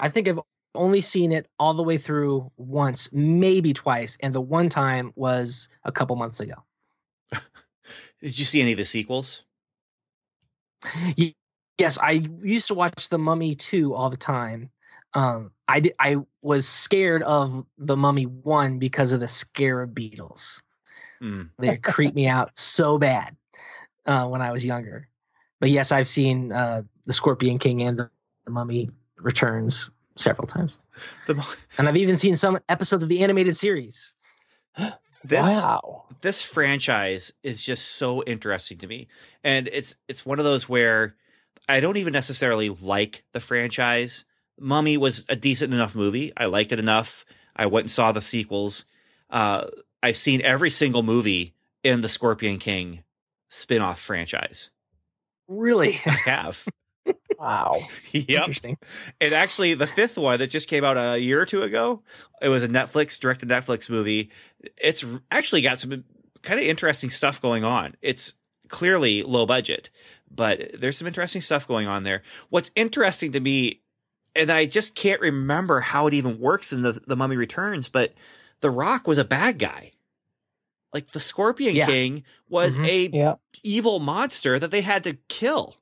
I 0.00 0.08
think 0.08 0.28
I've 0.28 0.40
only 0.74 1.00
seen 1.00 1.32
it 1.32 1.48
all 1.58 1.74
the 1.74 1.82
way 1.82 1.98
through 1.98 2.50
once, 2.56 3.12
maybe 3.12 3.72
twice, 3.74 4.16
and 4.20 4.34
the 4.34 4.40
one 4.40 4.68
time 4.68 5.12
was 5.16 5.68
a 5.84 5.92
couple 5.92 6.16
months 6.16 6.40
ago. 6.40 6.54
Did 7.32 8.38
you 8.38 8.44
see 8.44 8.60
any 8.62 8.72
of 8.72 8.78
the 8.78 8.84
sequels? 8.84 9.42
Yes, 11.78 11.98
I 11.98 12.22
used 12.42 12.68
to 12.68 12.74
watch 12.74 13.08
The 13.08 13.18
Mummy 13.18 13.54
2 13.54 13.94
all 13.94 14.10
the 14.10 14.16
time. 14.16 14.70
Um, 15.14 15.50
I 15.68 15.80
did, 15.80 15.94
I 15.98 16.16
was 16.40 16.66
scared 16.66 17.22
of 17.22 17.66
The 17.78 17.96
Mummy 17.96 18.24
1 18.24 18.78
because 18.78 19.12
of 19.12 19.20
the 19.20 19.28
scarab 19.28 19.94
beetles. 19.94 20.62
Hmm. 21.20 21.42
They 21.58 21.76
creeped 21.76 22.14
me 22.14 22.26
out 22.26 22.56
so 22.56 22.98
bad 22.98 23.36
uh, 24.06 24.26
when 24.28 24.40
I 24.42 24.52
was 24.52 24.64
younger. 24.64 25.08
But 25.62 25.70
yes, 25.70 25.92
I've 25.92 26.08
seen 26.08 26.50
uh, 26.50 26.82
The 27.06 27.12
Scorpion 27.12 27.60
King 27.60 27.82
and 27.82 27.96
the, 27.96 28.10
the 28.44 28.50
Mummy 28.50 28.90
Returns 29.16 29.92
several 30.16 30.48
times. 30.48 30.80
The, 31.28 31.56
And 31.78 31.88
I've 31.88 31.96
even 31.96 32.16
seen 32.16 32.36
some 32.36 32.58
episodes 32.68 33.04
of 33.04 33.08
the 33.08 33.22
animated 33.22 33.56
series. 33.56 34.12
this 35.24 35.46
wow. 35.46 36.06
this 36.20 36.42
franchise 36.42 37.32
is 37.44 37.64
just 37.64 37.92
so 37.92 38.24
interesting 38.24 38.78
to 38.78 38.88
me, 38.88 39.06
and 39.44 39.68
it's 39.68 39.94
it's 40.08 40.26
one 40.26 40.40
of 40.40 40.44
those 40.44 40.68
where 40.68 41.14
I 41.68 41.78
don't 41.78 41.96
even 41.96 42.12
necessarily 42.12 42.68
like 42.68 43.22
the 43.30 43.38
franchise. 43.38 44.24
Mummy 44.58 44.96
was 44.96 45.24
a 45.28 45.36
decent 45.36 45.72
enough 45.72 45.94
movie. 45.94 46.32
I 46.36 46.46
liked 46.46 46.72
it 46.72 46.80
enough. 46.80 47.24
I 47.54 47.66
went 47.66 47.84
and 47.84 47.90
saw 47.90 48.10
the 48.10 48.20
sequels. 48.20 48.84
Uh, 49.30 49.66
I've 50.02 50.16
seen 50.16 50.42
every 50.42 50.70
single 50.70 51.04
movie 51.04 51.54
in 51.84 52.00
the 52.00 52.08
Scorpion 52.08 52.58
King 52.58 53.04
spin-off 53.48 54.00
franchise. 54.00 54.72
Really 55.58 56.00
I 56.06 56.10
have. 56.10 56.64
Wow. 57.36 57.80
yep. 58.12 58.28
interesting. 58.28 58.78
And 59.20 59.34
actually, 59.34 59.74
the 59.74 59.88
fifth 59.88 60.16
one 60.16 60.38
that 60.38 60.50
just 60.50 60.68
came 60.68 60.84
out 60.84 60.96
a 60.96 61.18
year 61.18 61.40
or 61.40 61.44
two 61.46 61.62
ago, 61.62 62.02
it 62.40 62.48
was 62.48 62.62
a 62.62 62.68
Netflix 62.68 63.18
direct 63.18 63.40
to 63.40 63.46
Netflix 63.46 63.90
movie. 63.90 64.30
It's 64.80 65.04
actually 65.28 65.62
got 65.62 65.78
some 65.78 66.04
kind 66.42 66.60
of 66.60 66.66
interesting 66.66 67.10
stuff 67.10 67.42
going 67.42 67.64
on. 67.64 67.96
It's 68.02 68.34
clearly 68.68 69.24
low 69.24 69.46
budget, 69.46 69.90
but 70.30 70.80
there's 70.80 70.96
some 70.96 71.08
interesting 71.08 71.40
stuff 71.40 71.66
going 71.66 71.88
on 71.88 72.04
there. 72.04 72.22
What's 72.50 72.70
interesting 72.76 73.32
to 73.32 73.40
me, 73.40 73.80
and 74.36 74.50
I 74.50 74.66
just 74.66 74.94
can't 74.94 75.20
remember 75.20 75.80
how 75.80 76.06
it 76.06 76.14
even 76.14 76.38
works 76.38 76.72
in 76.72 76.82
the 76.82 76.92
the 76.92 77.16
Mummy 77.16 77.36
Returns, 77.36 77.88
but 77.88 78.14
The 78.60 78.70
Rock 78.70 79.08
was 79.08 79.18
a 79.18 79.24
bad 79.24 79.58
guy. 79.58 79.91
Like 80.92 81.08
the 81.08 81.20
Scorpion 81.20 81.74
Yeah. 81.76 81.86
King 81.86 82.24
was 82.48 82.76
Mhm. 82.78 82.86
a 82.86 83.08
Yeah. 83.16 83.34
evil 83.62 83.98
monster 83.98 84.58
that 84.58 84.70
they 84.70 84.82
had 84.82 85.04
to 85.04 85.14
kill 85.28 85.76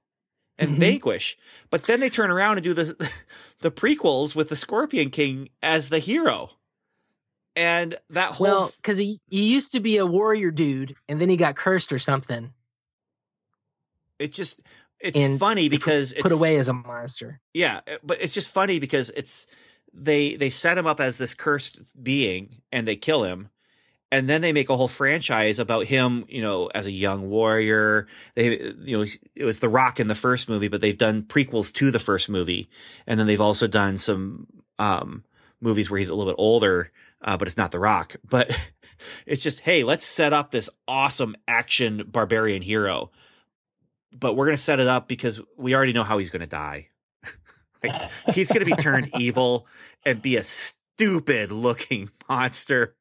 and 0.59 0.77
Mhm. 0.77 0.79
vanquish. 0.81 1.37
But 1.71 1.85
then 1.85 2.01
they 2.01 2.11
turn 2.11 2.31
around 2.31 2.59
and 2.59 2.65
do 2.65 2.75
the 2.75 2.95
the 3.61 3.71
prequels 3.71 4.35
with 4.37 4.49
the 4.49 4.57
Scorpion 4.57 5.11
King 5.11 5.49
as 5.63 5.89
the 5.89 5.99
hero. 5.99 6.51
And 7.57 7.99
that 8.11 8.33
whole 8.33 8.47
Well, 8.47 8.73
because 8.77 8.97
he, 8.99 9.21
he 9.29 9.53
used 9.53 9.73
to 9.73 9.81
be 9.81 9.97
a 9.97 10.07
warrior 10.07 10.53
dude, 10.53 10.95
and 11.09 11.21
then 11.21 11.29
he 11.29 11.37
got 11.37 11.57
cursed 11.57 11.93
or 11.93 11.99
something, 11.99 12.53
it 14.21 14.33
just 14.33 14.61
it's 15.01 15.19
and 15.19 15.39
funny 15.39 15.69
because 15.69 16.13
it's 16.13 16.23
put 16.23 16.33
away 16.33 16.59
as 16.59 16.69
a 16.69 16.73
monster. 16.73 17.41
yeah, 17.53 17.81
but 18.05 18.21
it's 18.23 18.35
just 18.35 18.53
funny 18.53 18.79
because 18.79 19.11
it's 19.11 19.47
they 19.93 20.37
they 20.37 20.51
set 20.51 20.79
him 20.79 20.87
up 20.87 21.01
as 21.01 21.19
this 21.19 21.35
cursed 21.35 21.81
being 22.03 22.63
and 22.71 22.87
they 22.87 22.97
kill 22.97 23.25
him. 23.25 23.49
And 24.13 24.29
then 24.29 24.41
they 24.41 24.53
make 24.53 24.69
a 24.69 24.77
whole 24.77 24.89
franchise 24.89 25.61
about 25.61 25.87
him, 25.87 26.25
you 26.29 26.43
know, 26.43 26.67
as 26.75 26.87
a 26.87 26.91
young 26.91 27.31
warrior. 27.31 28.09
They, 28.35 28.73
you 28.81 28.99
know, 28.99 29.05
it 29.37 29.45
was 29.45 29.61
The 29.61 29.69
Rock 29.69 30.01
in 30.01 30.09
the 30.09 30.17
first 30.17 30.49
movie, 30.49 30.69
but 30.69 30.81
they've 30.81 30.99
done 30.99 31.23
prequels 31.23 31.73
to 31.75 31.93
the 31.93 32.01
first 32.01 32.29
movie, 32.29 32.69
and 33.07 33.21
then 33.21 33.29
they've 33.29 33.41
also 33.41 33.69
done 33.69 33.97
some 33.97 34.49
um, 34.81 35.23
movies 35.61 35.91
where 35.91 35.99
he's 35.99 36.09
a 36.09 36.15
little 36.15 36.33
bit 36.33 36.39
older, 36.39 36.91
uh, 37.23 37.37
but 37.37 37.47
it's 37.47 37.57
not 37.57 37.71
The 37.71 37.79
Rock. 37.79 38.17
But 38.29 38.51
it's 39.27 39.43
just, 39.43 39.61
hey, 39.61 39.85
let's 39.85 40.05
set 40.05 40.33
up 40.33 40.51
this 40.51 40.71
awesome 40.89 41.37
action 41.47 42.05
barbarian 42.07 42.63
hero, 42.63 43.11
but 44.13 44.35
we're 44.35 44.47
gonna 44.47 44.57
set 44.57 44.81
it 44.81 44.89
up 44.89 45.09
because 45.09 45.41
we 45.57 45.75
already 45.75 45.93
know 45.93 46.05
how 46.05 46.19
he's 46.19 46.31
gonna 46.31 46.47
die. 46.47 46.89
like, 47.85 48.11
he's 48.35 48.51
gonna 48.51 48.65
be 48.65 48.73
turned 48.73 49.11
evil 49.19 49.67
and 50.05 50.21
be 50.21 50.37
a 50.37 50.43
stupid 51.01 51.51
looking 51.51 52.11
monster 52.29 52.95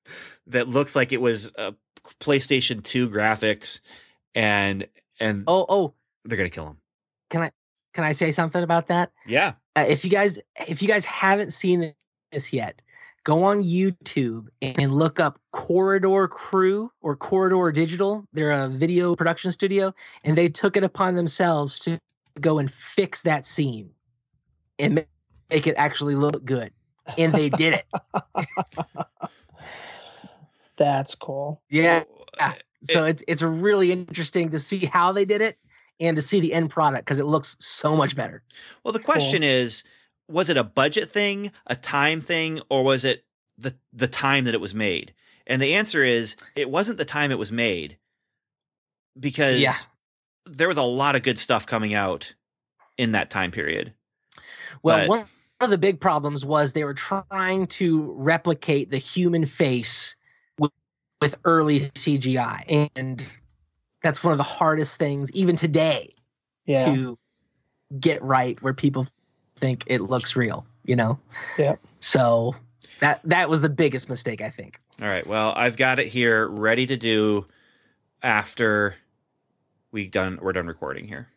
that 0.48 0.68
looks 0.68 0.96
like 0.96 1.12
it 1.12 1.22
was 1.22 1.54
a 1.58 1.76
PlayStation 2.20 2.82
2 2.84 3.10
graphics 3.10 3.82
and 4.34 4.88
and 5.20 5.44
Oh, 5.48 5.66
oh, 5.68 5.94
they're 6.24 6.38
gonna 6.38 6.50
kill 6.50 6.68
him. 6.68 6.78
can 7.30 7.42
I 7.42 7.52
can 7.94 8.04
I 8.04 8.14
say 8.14 8.32
something 8.32 8.64
about 8.64 8.88
that? 8.88 9.12
Yeah. 9.26 9.54
Uh, 9.76 9.86
if 9.88 10.06
you 10.06 10.12
guys 10.12 10.40
if 10.68 10.82
you 10.82 10.88
guys 10.88 11.04
haven't 11.06 11.52
seen 11.52 11.94
this 12.32 12.54
yet, 12.54 12.82
go 13.26 13.44
on 13.44 13.62
YouTube 13.62 14.48
and 14.62 14.94
look 14.94 15.20
up 15.20 15.40
Corridor 15.52 16.28
Crew 16.28 16.92
or 17.02 17.16
Corridor 17.16 17.72
Digital. 17.72 18.26
They're 18.32 18.52
a 18.52 18.70
video 18.70 19.16
production 19.16 19.52
studio, 19.52 19.94
and 20.24 20.38
they 20.38 20.48
took 20.50 20.78
it 20.78 20.84
upon 20.84 21.16
themselves 21.16 21.80
to 21.82 22.00
go 22.40 22.60
and 22.60 22.72
fix 22.72 23.24
that 23.24 23.46
scene 23.46 23.90
and 24.78 25.06
make 25.50 25.68
it 25.68 25.76
actually 25.78 26.16
look 26.16 26.46
good. 26.46 26.72
And 27.18 27.34
they 27.34 27.50
did 27.50 27.74
it. 27.74 27.86
That's 30.78 31.16
cool. 31.16 31.62
Yeah. 31.70 32.04
So 32.84 33.04
it's 33.04 33.24
it's 33.28 33.42
really 33.42 33.92
interesting 33.92 34.50
to 34.52 34.60
see 34.60 34.86
how 34.86 35.12
they 35.12 35.26
did 35.26 35.42
it 35.42 35.58
and 36.00 36.16
to 36.16 36.22
see 36.22 36.40
the 36.40 36.54
end 36.54 36.70
product 36.70 37.06
because 37.06 37.20
it 37.20 37.26
looks 37.26 37.58
so 37.60 37.96
much 37.96 38.16
better. 38.16 38.42
Well, 38.84 38.94
the 38.94 39.00
question 39.00 39.44
is, 39.44 39.84
was 40.30 40.50
it 40.50 40.56
a 40.56 40.64
budget 40.64 41.10
thing, 41.10 41.52
a 41.68 41.76
time 41.76 42.22
thing, 42.22 42.62
or 42.70 42.84
was 42.84 43.04
it 43.04 43.26
the 43.58 43.76
the 43.92 44.08
time 44.08 44.46
that 44.46 44.54
it 44.54 44.62
was 44.62 44.74
made? 44.74 45.14
And 45.46 45.62
the 45.62 45.74
answer 45.74 46.04
is, 46.04 46.38
it 46.56 46.70
wasn't 46.70 47.00
the 47.00 47.06
time 47.06 47.32
it 47.32 47.40
was 47.40 47.52
made, 47.52 47.98
because 49.20 49.60
Yeah. 49.60 49.74
there 50.46 50.68
was 50.68 50.78
a 50.78 50.84
lot 50.84 51.16
of 51.16 51.24
good 51.24 51.40
stuff 51.40 51.66
coming 51.66 51.94
out 51.94 52.36
in 52.98 53.12
that 53.14 53.30
time 53.30 53.52
period. 53.52 53.94
Well, 54.84 55.00
But- 55.00 55.10
one 55.10 55.26
of 55.60 55.70
the 55.70 55.78
big 55.78 56.00
problems 56.00 56.46
was 56.46 56.74
they 56.74 56.84
were 56.84 56.94
trying 56.94 57.68
to 57.68 58.14
replicate 58.18 58.90
the 58.90 58.98
human 58.98 59.46
face 59.46 60.16
with, 60.58 60.72
with 61.22 61.36
early 61.46 61.80
CGI, 61.80 62.90
and 62.96 63.24
that's 64.02 64.24
one 64.24 64.32
of 64.32 64.38
the 64.38 64.44
hardest 64.44 64.98
things, 64.98 65.32
even 65.34 65.56
today, 65.56 66.14
Yeah. 66.66 66.86
to 66.86 67.18
get 68.00 68.22
right, 68.24 68.62
where 68.62 68.74
people 68.74 69.06
think 69.58 69.84
it 69.88 70.02
looks 70.02 70.36
real. 70.36 70.66
You 70.86 70.96
know. 70.96 71.20
Yep. 71.58 71.82
So 72.00 72.56
that 73.00 73.22
that 73.26 73.50
was 73.50 73.62
the 73.62 73.70
biggest 73.70 74.10
mistake, 74.10 74.42
I 74.42 74.50
think. 74.50 74.80
All 75.02 75.08
right. 75.08 75.28
Well, 75.28 75.54
I've 75.56 75.78
got 75.78 76.00
it 76.00 76.08
here 76.08 76.48
ready 76.48 76.86
to 76.88 76.98
do 76.98 77.46
after 78.24 78.96
we 79.92 80.08
done 80.08 80.40
we're 80.42 80.54
done 80.54 80.68
recording 80.68 81.08
here. 81.08 81.28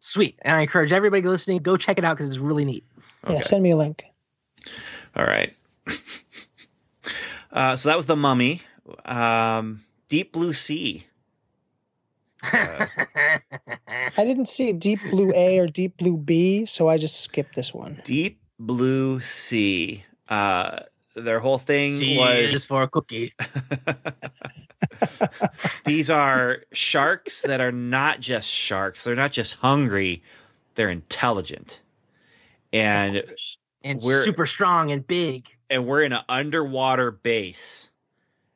Sweet, 0.00 0.38
and 0.42 0.56
I 0.56 0.60
encourage 0.60 0.92
everybody 0.92 1.22
listening 1.22 1.58
go 1.58 1.76
check 1.76 1.98
it 1.98 2.04
out 2.04 2.16
because 2.16 2.30
it's 2.30 2.38
really 2.38 2.64
neat. 2.64 2.84
Yeah. 3.28 3.42
Send 3.42 3.62
me 3.62 3.70
a 3.70 3.76
link. 3.76 4.04
All 5.14 5.24
right. 5.24 5.52
uh, 7.52 7.76
so 7.76 7.88
that 7.88 7.96
was 7.96 8.06
the 8.06 8.16
Mummy. 8.16 8.62
Um, 9.04 9.82
Deep 10.08 10.32
Blue 10.32 10.52
Sea. 10.52 11.06
Uh, 12.42 12.86
I 13.88 14.24
didn't 14.24 14.46
see 14.46 14.72
Deep 14.72 15.00
Blue 15.10 15.32
A 15.34 15.58
or 15.58 15.66
Deep 15.66 15.96
Blue 15.96 16.16
B, 16.16 16.66
so 16.66 16.88
I 16.88 16.98
just 16.98 17.20
skipped 17.20 17.54
this 17.54 17.74
one. 17.74 18.00
Deep 18.04 18.40
Blue 18.58 19.20
Sea. 19.20 20.04
Uh, 20.28 20.80
their 21.14 21.40
whole 21.40 21.58
thing 21.58 21.98
Cheers 21.98 22.52
was 22.52 22.64
for 22.64 22.82
a 22.82 22.88
cookie. 22.88 23.32
these 25.84 26.10
are 26.10 26.58
sharks 26.72 27.42
that 27.42 27.60
are 27.60 27.72
not 27.72 28.20
just 28.20 28.48
sharks. 28.48 29.04
They're 29.04 29.14
not 29.16 29.32
just 29.32 29.54
hungry. 29.56 30.22
They're 30.74 30.90
intelligent. 30.90 31.82
And 32.72 33.24
and 33.82 34.00
We're- 34.04 34.24
super 34.24 34.46
strong 34.46 34.90
and 34.90 35.06
big. 35.06 35.48
and 35.70 35.86
we're 35.86 36.02
in 36.02 36.12
an 36.12 36.22
underwater 36.28 37.10
base. 37.10 37.90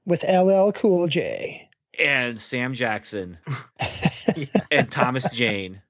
With 0.06 0.24
LL 0.24 0.72
Cool 0.72 1.06
J. 1.08 1.68
And 1.98 2.40
Sam 2.40 2.74
Jackson 2.74 3.38
and 4.70 4.90
Thomas 4.90 5.30
Jane. 5.30 5.82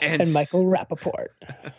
And, 0.00 0.22
And 0.22 0.32
Michael 0.32 0.64
Rappaport. 0.64 1.26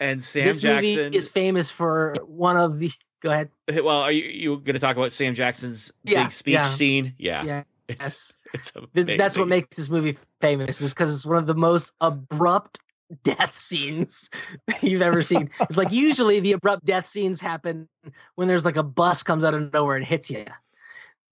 and 0.00 0.22
Sam 0.22 0.44
this 0.46 0.60
Jackson 0.60 0.96
movie 1.04 1.16
is 1.16 1.28
famous 1.28 1.70
for 1.70 2.14
one 2.26 2.56
of 2.56 2.78
the. 2.78 2.90
Go 3.20 3.30
ahead. 3.30 3.50
Well, 3.68 4.00
are 4.00 4.12
you 4.12 4.24
you 4.24 4.56
going 4.58 4.74
to 4.74 4.78
talk 4.78 4.96
about 4.96 5.12
Sam 5.12 5.34
Jackson's 5.34 5.92
Yeah, 6.04 6.24
big 6.24 6.32
speech 6.32 6.54
yeah. 6.54 6.62
scene? 6.62 7.14
Yeah, 7.18 7.44
Yeah, 7.44 7.62
it's 7.88 8.00
yes. 8.00 8.38
it's 8.54 8.72
that's 9.16 9.36
what 9.36 9.48
makes 9.48 9.76
this 9.76 9.90
movie 9.90 10.16
famous. 10.40 10.80
Is 10.80 10.94
because 10.94 11.12
it's 11.14 11.26
one 11.26 11.36
of 11.38 11.46
the 11.46 11.54
most 11.54 11.92
abrupt 12.00 12.80
death 13.22 13.56
scenes 13.56 14.30
you've 14.82 15.02
ever 15.02 15.22
seen. 15.22 15.50
It's 15.62 15.76
like 15.76 15.90
usually 15.92 16.40
the 16.40 16.52
abrupt 16.52 16.84
death 16.84 17.06
scenes 17.06 17.40
happen 17.40 17.88
when 18.36 18.48
there's 18.48 18.64
like 18.64 18.76
a 18.76 18.82
bus 18.82 19.22
comes 19.22 19.44
out 19.44 19.54
of 19.54 19.72
nowhere 19.72 19.96
and 19.96 20.04
hits 20.04 20.30
you. 20.30 20.44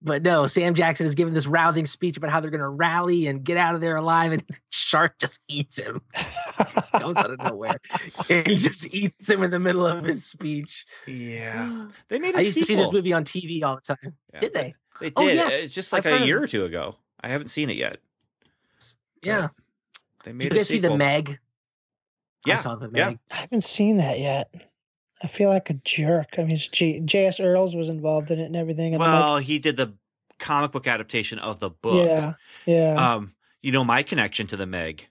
But 0.01 0.21
no, 0.21 0.45
Sam 0.45 0.75
Jackson 0.75 1.07
is 1.07 1.15
giving 1.15 1.33
this 1.33 1.47
rousing 1.47 1.87
speech 1.87 2.17
about 2.17 2.29
how 2.29 2.39
they're 2.39 2.51
going 2.51 2.61
to 2.61 2.69
rally 2.69 3.25
and 3.25 3.43
get 3.43 3.57
out 3.57 3.73
of 3.73 3.81
there 3.81 3.95
alive, 3.95 4.31
and 4.31 4.43
shark 4.71 5.17
just 5.19 5.41
eats 5.47 5.79
him. 5.79 6.01
comes 6.91 7.17
out 7.17 7.31
of 7.31 7.41
nowhere 7.43 7.77
and 8.29 8.47
he 8.47 8.55
just 8.55 8.93
eats 8.93 9.29
him 9.29 9.43
in 9.43 9.51
the 9.51 9.59
middle 9.59 9.85
of 9.85 10.03
his 10.03 10.25
speech. 10.25 10.85
Yeah, 11.05 11.87
they 12.09 12.19
made 12.19 12.35
a 12.35 12.39
I 12.39 12.41
used 12.41 12.57
to 12.57 12.65
see 12.65 12.75
this 12.75 12.91
movie 12.91 13.13
on 13.13 13.23
TV 13.23 13.63
all 13.63 13.75
the 13.75 13.81
time. 13.81 14.13
Yeah, 14.33 14.39
Did 14.39 14.53
they? 14.53 14.75
They 14.99 15.11
oh, 15.15 15.27
did. 15.27 15.39
Oh, 15.39 15.43
yes. 15.43 15.63
It's 15.63 15.73
just 15.73 15.93
I've 15.93 16.05
like 16.05 16.21
a 16.21 16.25
year 16.25 16.41
or 16.41 16.47
two 16.47 16.65
ago. 16.65 16.95
I 17.21 17.29
haven't 17.29 17.47
seen 17.47 17.69
it 17.69 17.77
yet. 17.77 17.97
Yeah. 19.23 19.49
They 20.23 20.33
made 20.33 20.43
Did 20.43 20.53
you 20.53 20.57
a 20.57 20.59
guys 20.59 20.67
see 20.67 20.79
the. 20.79 20.95
Meg? 20.95 21.39
Yeah, 22.45 22.53
I 22.53 22.57
saw 22.57 22.75
the 22.75 22.89
yeah. 22.93 23.09
Meg. 23.09 23.19
I 23.31 23.35
haven't 23.35 23.63
seen 23.63 23.97
that 23.97 24.19
yet. 24.19 24.51
I 25.23 25.27
feel 25.27 25.49
like 25.49 25.69
a 25.69 25.73
jerk. 25.73 26.27
I 26.37 26.43
mean, 26.43 26.57
J.S. 26.57 27.39
Earls 27.39 27.75
was 27.75 27.89
involved 27.89 28.29
in 28.31 28.39
it 28.39 28.45
and 28.45 28.55
everything. 28.55 28.93
And 28.93 29.01
I'm 29.03 29.11
Well, 29.11 29.37
he 29.37 29.57
did 29.59 29.75
the 29.77 29.93
comic 30.39 30.71
book 30.71 30.85
adaptation 30.87 31.39
of 31.39 31.59
the 31.59 31.69
book. 31.71 32.07
yeah, 32.07 32.33
yeah. 32.65 33.13
Um, 33.15 33.33
you 33.61 33.71
know 33.71 33.83
my 33.83 34.03
connection 34.03 34.45
to 34.47 34.57
the 34.57 34.67
Meg, 34.67 35.07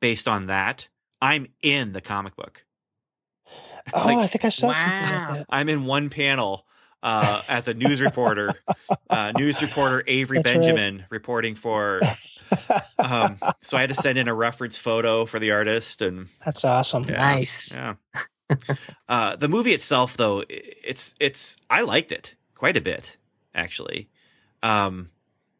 based 0.00 0.28
on 0.28 0.46
that. 0.48 0.88
I'm 1.22 1.46
in 1.62 1.92
the 1.92 2.00
comic 2.02 2.36
book. 2.36 2.64
oh, 3.94 4.04
like- 4.04 4.18
I 4.18 4.26
think 4.26 4.44
I 4.44 4.50
saw 4.50 4.72
something 4.72 4.92
Wow. 4.92 5.26
like 5.30 5.38
that. 5.38 5.46
I'm 5.48 5.68
in 5.70 5.84
one 5.84 6.10
panel 6.10 6.66
uh, 7.02 7.40
as 7.48 7.68
a 7.68 7.74
news 7.74 8.02
reporter, 8.02 8.54
uh, 9.10 9.32
news 9.36 9.62
reporter 9.62 10.02
Avery 10.06 10.38
That's 10.42 10.48
right. 10.56 10.60
Benjamin 10.60 11.04
reporting 11.10 11.54
for. 11.54 12.00
Um, 12.98 13.38
so 13.60 13.76
I 13.76 13.80
had 13.80 13.88
to 13.90 13.94
send 13.94 14.18
in 14.18 14.26
a 14.28 14.34
reference 14.34 14.76
photo 14.78 15.24
for 15.24 15.38
the 15.38 15.52
artist, 15.52 16.02
and 16.02 16.28
That's 16.44 16.64
awesome. 16.64 17.04
Yeah. 17.04 17.16
Nice. 17.18 17.74
yeah. 17.76 17.94
uh, 19.08 19.36
the 19.36 19.48
movie 19.48 19.72
itself, 19.72 20.16
though, 20.16 20.44
it's 20.48 21.14
it's 21.20 21.56
I 21.68 21.82
liked 21.82 22.12
it 22.12 22.34
quite 22.54 22.76
a 22.76 22.80
bit 22.80 23.16
actually. 23.54 24.08
Um, 24.62 25.10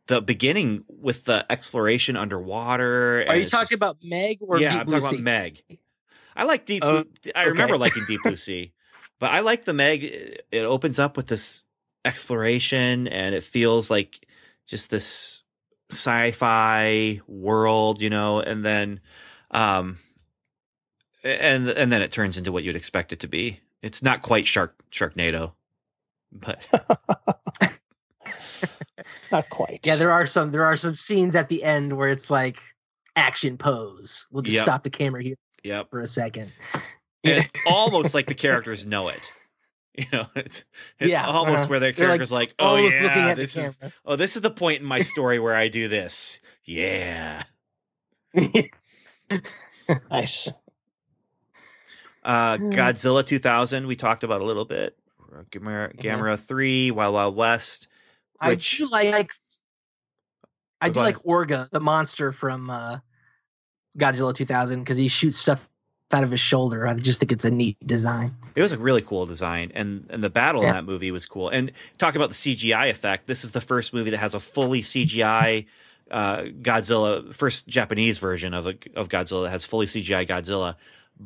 the 0.07 0.21
beginning 0.23 0.85
with 0.89 1.25
the 1.27 1.45
exploration 1.51 2.17
underwater. 2.17 3.19
Are 3.19 3.33
and 3.33 3.41
you 3.41 3.47
talking 3.47 3.65
just- 3.65 3.73
about 3.73 3.99
Meg 4.03 4.39
or 4.41 4.59
yeah, 4.59 4.71
Deep 4.71 4.81
I'm 4.81 4.87
talking 4.87 5.01
Sea? 5.03 5.15
about 5.17 5.23
Meg. 5.23 5.63
I 6.37 6.45
like 6.45 6.67
Deep. 6.67 6.85
Sea. 6.85 7.05
I 7.35 7.45
remember 7.45 7.77
liking 7.77 8.05
Deep 8.07 8.21
Blue 8.23 8.37
Sea, 8.49 8.73
but 9.19 9.31
I 9.31 9.41
like 9.41 9.65
the 9.65 9.75
Meg. 9.75 10.05
It 10.05 10.63
opens 10.65 10.99
up 10.99 11.17
with 11.17 11.27
this 11.27 11.65
exploration, 12.05 13.09
and 13.09 13.35
it 13.35 13.43
feels 13.43 13.91
like 13.91 14.27
just 14.67 14.91
this 14.91 15.43
sci-fi 15.91 17.21
world, 17.27 18.01
you 18.01 18.09
know. 18.11 18.41
And 18.41 18.65
then, 18.65 19.01
um, 19.51 19.99
and 21.25 21.69
and 21.69 21.93
then 21.93 22.03
it 22.03 22.11
turns 22.11 22.37
into 22.39 22.53
what 22.53 22.65
you'd 22.65 22.77
expect 22.77 23.13
it 23.13 23.21
to 23.21 23.29
be. 23.29 23.61
It's 23.83 24.03
not 24.03 24.23
quite 24.23 24.47
Shark 24.47 24.83
Sharknado, 24.91 25.53
but 26.33 26.67
Not 29.31 29.49
quite. 29.51 29.81
Yeah, 29.87 29.97
there 29.97 30.11
are 30.13 30.27
some 30.27 30.51
there 30.51 30.65
are 30.65 30.77
some 30.77 30.95
scenes 30.95 31.37
at 31.37 31.49
the 31.49 31.63
end 31.63 31.93
where 31.97 32.09
it's 32.09 32.31
like 32.31 32.59
action 33.17 33.57
pose. 33.59 34.27
We'll 34.31 34.43
just 34.43 34.57
Yep. 34.57 34.63
stop 34.63 34.83
the 34.83 34.91
camera 34.91 35.23
here 35.23 35.37
yep. 35.63 35.91
for 35.91 36.01
a 36.01 36.07
second. 36.07 36.53
and 37.25 37.39
it's 37.39 37.49
almost 37.67 38.15
like 38.15 38.27
the 38.27 38.35
characters 38.35 38.85
know 38.87 39.09
it. 39.09 39.33
You 39.97 40.07
know, 40.13 40.27
it's 40.37 40.65
it's 40.99 41.13
Yeah, 41.13 41.27
almost 41.27 41.61
uh-huh. 41.65 41.69
where 41.69 41.81
their 41.81 41.93
They're, 41.93 42.07
like, 42.09 42.11
characters 42.19 42.33
like, 42.33 42.55
oh 42.59 42.77
almost 42.77 43.01
looking 43.01 43.19
yeah, 43.19 43.29
at 43.31 43.37
this 43.37 43.57
is 43.57 43.77
camera. 43.77 43.93
oh 44.05 44.17
this 44.17 44.37
is 44.37 44.43
the 44.43 44.51
point 44.51 44.81
in 44.81 44.87
my 44.87 44.99
story 45.13 45.39
where 45.39 45.55
I 45.55 45.69
do 45.69 45.89
this. 45.89 46.41
Yeah. 46.65 47.43
nice. 50.11 50.53
Uh, 52.25 52.57
Hmm. 52.59 52.71
Godzilla 52.71 53.25
2000 53.25 53.87
we 53.87 53.97
talked 53.97 54.25
about 54.25 54.41
a 54.41 54.45
little 54.45 54.65
bit. 54.65 54.97
Gamera, 55.51 55.95
Mm-hmm. 55.95 56.35
3, 56.35 56.91
Wild 56.91 57.15
Wild 57.15 57.37
West. 57.37 57.89
I 58.41 58.55
do 58.55 58.89
like 58.89 59.33
I 60.81 60.89
do 60.91 61.01
like. 61.01 61.17
Orga, 61.25 61.69
the 61.71 61.81
monster 61.81 62.33
from 62.33 62.71
uh, 62.71 62.99
Godzilla 63.99 64.35
2000, 64.35 64.81
because 64.81 64.97
he 64.97 65.09
shoots 65.09 65.37
stuff 65.37 65.69
out 66.13 66.23
of 66.25 66.31
his 66.31 66.41
shoulder. 66.41 66.87
I 66.87 66.95
just 66.95 67.19
think 67.21 67.33
it's 67.33 67.45
a 67.45 67.51
neat 67.51 67.77
design. 67.85 68.35
It 68.55 68.63
was 68.63 68.73
a 68.73 68.79
really 68.79 69.03
cool 69.03 69.27
design, 69.27 69.73
and 69.75 70.07
and 70.11 70.23
the 70.23 70.31
battle 70.31 70.63
in 70.63 70.69
that 70.71 70.85
movie 70.85 71.11
was 71.11 71.27
cool. 71.27 71.49
And 71.49 71.73
talk 71.99 72.15
about 72.15 72.29
the 72.29 72.35
CGI 72.35 72.89
effect. 72.91 73.27
This 73.27 73.45
is 73.45 73.53
the 73.53 73.61
first 73.61 73.93
movie 73.93 74.11
that 74.11 74.19
has 74.19 74.35
a 74.35 74.41
fully 74.41 74.81
CGI 74.81 75.67
uh, 76.11 76.43
Godzilla, 76.43 77.35
first 77.35 77.69
Japanese 77.69 78.19
version 78.19 78.55
of 78.55 78.67
a, 78.69 78.75
of 78.95 79.09
Godzilla 79.09 79.45
that 79.45 79.51
has 79.51 79.67
fully 79.67 79.87
CGI 79.87 80.27
Godzilla. 80.27 80.77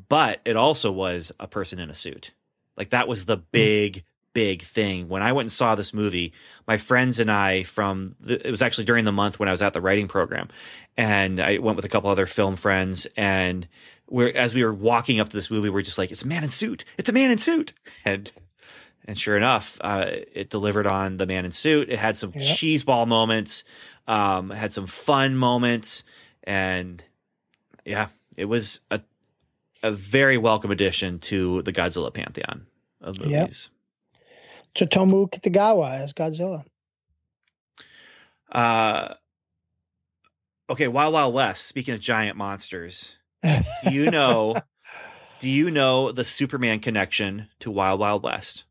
But 0.09 0.41
it 0.45 0.57
also 0.57 0.91
was 0.91 1.33
a 1.39 1.47
person 1.47 1.79
in 1.79 1.91
a 1.91 1.95
suit. 1.95 2.33
Like 2.77 2.91
that 2.91 3.09
was 3.09 3.27
the 3.27 3.37
big 3.37 4.05
big 4.35 4.63
thing 4.63 5.09
when 5.11 5.23
I 5.23 5.33
went 5.33 5.45
and 5.45 5.53
saw 5.53 5.75
this 5.75 5.93
movie. 5.93 6.33
My 6.67 6.79
friends 6.79 7.19
and 7.19 7.31
I 7.31 7.65
from 7.65 8.15
the, 8.19 8.47
it 8.47 8.51
was 8.51 8.63
actually 8.63 8.85
during 8.85 9.05
the 9.05 9.13
month 9.13 9.39
when 9.39 9.49
I 9.49 9.53
was 9.53 9.61
at 9.61 9.75
the 9.75 9.81
writing 9.83 10.09
program, 10.09 10.49
and 10.97 11.39
I 11.41 11.59
went 11.59 11.77
with 11.77 11.85
a 11.85 11.89
couple 11.91 12.09
other 12.11 12.27
film 12.27 12.57
friends 12.57 13.07
and 13.17 13.69
we're 14.09 14.29
as 14.31 14.55
we 14.55 14.65
were 14.65 14.73
walking 14.73 15.21
up 15.21 15.29
to 15.29 15.37
this 15.37 15.51
movie, 15.51 15.69
we're 15.71 15.83
just 15.83 15.99
like, 15.99 16.11
it's 16.11 16.23
a 16.25 16.27
man 16.29 16.45
in 16.45 16.51
suit. 16.51 16.85
It's 16.99 17.09
a 17.09 17.13
man 17.13 17.31
in 17.31 17.39
suit. 17.39 17.73
And 18.05 18.31
and 19.05 19.19
sure 19.19 19.37
enough, 19.37 19.79
uh, 19.81 20.07
it 20.33 20.49
delivered 20.49 20.87
on 20.87 21.17
the 21.17 21.27
man 21.27 21.45
in 21.45 21.51
suit. 21.51 21.89
It 21.91 21.99
had 21.99 22.17
some 22.17 22.33
Yep. 22.35 22.43
cheeseball 22.43 23.07
moments, 23.09 23.65
um, 24.07 24.51
had 24.51 24.73
some 24.73 24.87
fun 24.87 25.35
moments, 25.37 26.05
and 26.45 27.03
yeah, 27.85 28.09
it 28.37 28.45
was 28.45 28.81
a 28.91 29.01
a 29.83 29.91
very 29.91 30.39
welcome 30.39 30.71
addition 30.71 31.19
to 31.19 31.63
the 31.63 31.73
Godzilla 31.73 32.13
pantheon 32.13 32.67
of 33.01 33.19
Yep. 33.19 33.29
movies. 33.29 33.71
Tsutomu 34.75 35.29
Kitagawa 35.31 36.01
as 36.01 36.13
Godzilla. 36.15 36.65
Uh, 38.51 39.15
okay, 40.71 40.89
Wild 40.89 41.15
Wild 41.15 41.35
West. 41.35 41.67
Speaking 41.67 41.95
of 41.95 42.01
giant 42.01 42.37
monsters, 42.37 43.17
do 43.43 43.93
you 43.93 44.11
know? 44.11 44.55
do 45.41 45.51
you 45.51 45.71
know 45.71 46.13
the 46.13 46.25
Superman 46.25 46.81
connection 46.81 47.49
to 47.61 47.71
Wild 47.71 47.99
Wild 48.01 48.23
West? 48.23 48.65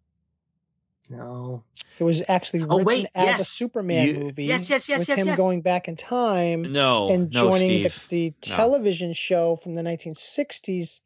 No. 1.11 1.63
It 1.99 2.03
was 2.03 2.23
actually 2.27 2.61
Oh, 2.63 2.77
written 2.77 2.85
wait, 2.85 3.07
as 3.13 3.41
a. 3.41 3.43
Superman 3.45 4.07
You- 4.07 4.13
movie. 4.19 4.45
Yes, 4.45 4.69
yes, 4.69 4.87
yes, 4.89 4.99
with 5.01 5.09
yes, 5.09 5.19
him 5.19 5.27
yes. 5.27 5.37
going 5.37 5.61
back 5.61 5.87
in 5.87 5.95
time 5.95 6.71
No, 6.71 7.09
and 7.09 7.31
no, 7.31 7.51
joining 7.51 7.83
the, 7.83 7.89
Steve. 7.89 8.09
the 8.43 8.49
No. 8.49 8.55
television 8.55 9.13
show 9.13 9.55
from 9.57 9.75
the 9.75 9.83
1960s. 9.83 11.01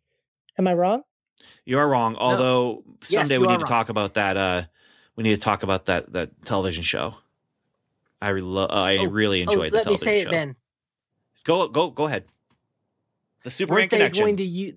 Am 0.57 0.67
I 0.67 0.73
wrong? 0.73 1.03
You 1.65 1.79
are 1.79 1.87
wrong. 1.89 2.15
Although 2.15 2.83
Yes, 3.01 3.11
someday 3.11 3.35
you 3.35 3.41
we 3.41 3.47
are 3.47 3.51
need 3.51 3.59
to 3.59 3.65
talk 3.65 3.89
about 3.89 4.13
that. 4.13 4.37
Uh, 4.37 4.63
we 5.15 5.23
need 5.23 5.35
to 5.35 5.41
talk 5.41 5.63
about 5.63 5.85
that 5.85 6.13
that 6.13 6.45
television 6.45 6.83
show. 6.83 7.15
I 8.21 8.29
re- 8.29 8.41
lo- 8.41 8.67
I 8.69 8.97
Oh, 8.97 9.05
really 9.07 9.39
Oh, 9.41 9.49
enjoyed 9.51 9.71
the 9.71 9.77
let 9.77 9.85
me 9.87 9.97
television 9.97 10.05
say 10.05 10.23
show. 10.23 10.29
it 10.29 10.31
then. 10.31 10.55
Go 11.43 11.67
go 11.67 11.89
go 11.89 12.05
ahead. 12.05 12.25
The 13.43 13.51
Superman 13.51 13.81
Weren't 13.81 13.91
they 13.91 13.97
connection. 13.97 14.23
going 14.23 14.37
to 14.37 14.45
use 14.45 14.75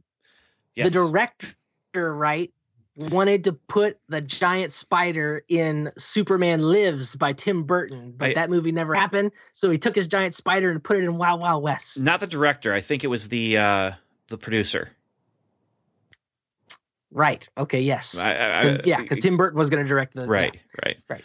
yes. 0.75 0.93
the 0.93 0.99
director, 0.99 2.15
right? 2.15 2.53
Wanted 2.99 3.45
to 3.45 3.53
put 3.53 3.99
the 4.09 4.21
giant 4.21 4.73
spider 4.73 5.45
in 5.49 5.93
Superman 5.97 6.63
Lives 6.63 7.15
by 7.15 7.33
Tim 7.33 7.63
Burton, 7.63 8.13
but 8.17 8.31
I- 8.31 8.35
that 8.35 8.51
movie 8.51 8.73
never 8.73 8.93
happened. 8.93 9.31
So 9.53 9.71
he 9.71 9.79
took 9.79 9.95
his 9.95 10.09
giant 10.09 10.35
spider 10.35 10.69
and 10.71 10.83
put 10.83 10.97
it 10.97 11.05
in 11.05 11.17
Wild 11.17 11.41
Wild 11.41 11.63
West. 11.63 12.01
Not 12.01 12.19
the 12.19 12.27
director. 12.27 12.75
I 12.75 12.81
think 12.81 13.05
it 13.05 13.07
was 13.07 13.29
the 13.29 13.57
uh, 13.57 13.93
the 14.27 14.37
producer. 14.37 14.91
Right. 17.11 17.49
Okay. 17.57 17.81
Yes. 17.81 18.19
I, 18.19 18.33
I, 18.33 18.63
'Cause- 18.65 18.77
I- 18.79 18.83
yeah, 18.85 19.01
because 19.01 19.19
Tim 19.19 19.37
Burton 19.37 19.59
was 19.59 19.71
going 19.71 19.83
to 19.83 19.89
direct 19.89 20.15
the. 20.15 20.27
right, 20.27 20.55
yeah. 20.55 20.61
right, 20.85 20.99
Right. 21.09 21.25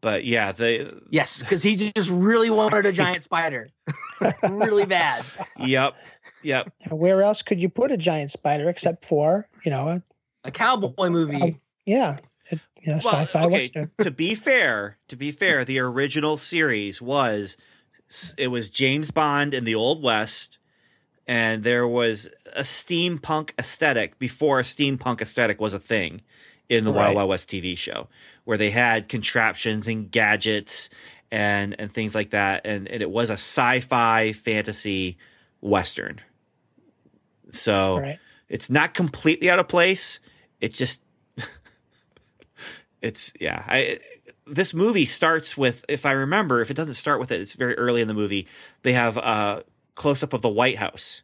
But 0.00 0.24
yeah, 0.24 0.50
the 0.52 1.00
Yes, 1.10 1.40
because 1.42 1.62
he 1.62 1.76
just 1.76 2.10
really 2.10 2.50
wanted 2.50 2.86
a 2.86 2.92
giant 3.04 3.22
spider, 3.22 3.68
really 4.50 4.84
bad. 4.84 5.24
yep, 5.58 5.94
yep. 6.42 6.72
Where 6.90 7.22
else 7.22 7.40
could 7.42 7.60
you 7.60 7.68
put 7.68 7.92
a 7.92 7.96
giant 7.96 8.32
spider 8.32 8.68
except 8.68 9.04
for, 9.04 9.46
you 9.64 9.70
know, 9.70 10.02
a, 10.44 10.48
A 10.48 10.50
cowboy 10.50 11.08
movie. 11.08 11.40
Um, 11.40 11.60
yeah, 11.86 12.18
a, 12.50 12.58
you 12.80 12.92
know, 12.92 13.00
Well, 13.04 13.14
sci-fi 13.14 13.44
okay, 13.44 13.52
western. 13.52 13.90
to 14.00 14.10
be 14.10 14.34
fair, 14.34 14.98
to 15.08 15.16
be 15.16 15.30
fair, 15.30 15.64
the 15.64 15.78
original 15.80 16.36
series 16.36 17.00
was 17.02 17.56
it 18.36 18.48
was 18.48 18.68
James 18.68 19.10
Bond 19.10 19.54
in 19.54 19.64
the 19.64 19.74
Old 19.74 20.02
West, 20.02 20.58
and 21.26 21.62
there 21.62 21.86
was 21.88 22.28
a 22.54 22.60
steampunk 22.62 23.50
aesthetic 23.58 24.18
before 24.18 24.58
a 24.60 24.62
steampunk 24.62 25.20
aesthetic 25.20 25.60
was 25.60 25.72
a 25.74 25.78
thing 25.78 26.20
in 26.68 26.84
the 26.84 26.92
Wild 26.92 27.16
Wild 27.16 27.28
West 27.30 27.48
TV 27.50 27.76
show, 27.76 28.08
where 28.44 28.58
they 28.58 28.70
had 28.70 29.08
contraptions 29.08 29.86
and 29.88 30.10
gadgets 30.10 30.90
and 31.30 31.74
and 31.78 31.90
things 31.90 32.14
like 32.14 32.30
that, 32.30 32.66
and, 32.66 32.86
and 32.88 33.00
it 33.02 33.10
was 33.10 33.30
a 33.30 33.34
sci-fi 33.34 34.32
fantasy 34.32 35.16
western. 35.60 36.20
So 37.50 37.98
Right. 37.98 38.18
it's 38.48 38.68
not 38.70 38.94
completely 38.94 39.48
out 39.50 39.58
of 39.58 39.68
place. 39.68 40.20
It 40.62 40.72
just 40.72 41.02
it's 43.02 43.32
yeah. 43.38 43.64
I 43.66 43.98
this 44.46 44.72
movie 44.72 45.04
starts 45.04 45.56
with 45.56 45.84
if 45.88 46.06
I 46.06 46.12
remember, 46.12 46.60
if 46.60 46.70
it 46.70 46.74
doesn't 46.74 46.94
start 46.94 47.20
with 47.20 47.32
it, 47.32 47.40
it's 47.40 47.54
very 47.54 47.76
early 47.76 48.00
in 48.00 48.08
the 48.08 48.14
movie. 48.14 48.46
They 48.82 48.92
have 48.92 49.16
a 49.16 49.64
close 49.96 50.22
up 50.22 50.32
of 50.32 50.40
the 50.40 50.48
White 50.48 50.76
House 50.76 51.22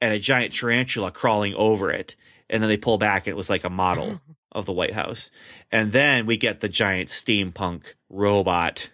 and 0.00 0.14
a 0.14 0.18
giant 0.18 0.54
tarantula 0.54 1.10
crawling 1.10 1.54
over 1.54 1.90
it, 1.90 2.14
and 2.48 2.62
then 2.62 2.68
they 2.68 2.76
pull 2.76 2.98
back 2.98 3.26
and 3.26 3.32
it 3.32 3.36
was 3.36 3.50
like 3.50 3.64
a 3.64 3.70
model 3.70 4.20
of 4.52 4.64
the 4.64 4.72
White 4.72 4.94
House. 4.94 5.32
And 5.72 5.90
then 5.90 6.24
we 6.24 6.36
get 6.36 6.60
the 6.60 6.68
giant 6.68 7.08
steampunk 7.08 7.94
robot 8.08 8.90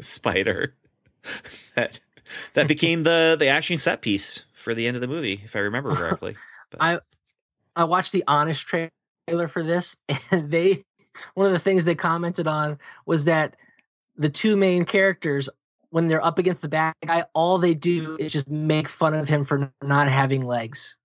spider 0.00 0.74
that 1.74 2.00
that 2.54 2.66
became 2.66 3.02
the 3.02 3.36
the 3.38 3.48
action 3.48 3.76
set 3.76 4.00
piece 4.00 4.46
for 4.54 4.74
the 4.74 4.86
end 4.86 4.96
of 4.96 5.02
the 5.02 5.06
movie, 5.08 5.42
if 5.44 5.54
I 5.54 5.60
remember 5.60 5.94
correctly. 5.94 6.34
But- 6.70 6.82
I 6.82 7.00
I 7.76 7.84
watched 7.84 8.12
the 8.12 8.24
Honest 8.26 8.66
trailer 8.66 8.90
for 9.48 9.62
this, 9.62 9.96
and 10.30 10.50
they 10.50 10.84
one 11.34 11.46
of 11.46 11.52
the 11.52 11.58
things 11.58 11.84
they 11.84 11.94
commented 11.94 12.46
on 12.46 12.78
was 13.06 13.24
that 13.24 13.56
the 14.16 14.28
two 14.28 14.56
main 14.56 14.84
characters, 14.84 15.48
when 15.90 16.08
they're 16.08 16.24
up 16.24 16.38
against 16.38 16.62
the 16.62 16.68
bad 16.68 16.94
guy, 17.04 17.24
all 17.34 17.58
they 17.58 17.74
do 17.74 18.16
is 18.18 18.32
just 18.32 18.48
make 18.48 18.88
fun 18.88 19.14
of 19.14 19.28
him 19.28 19.44
for 19.44 19.72
not 19.82 20.08
having 20.08 20.44
legs. 20.44 20.96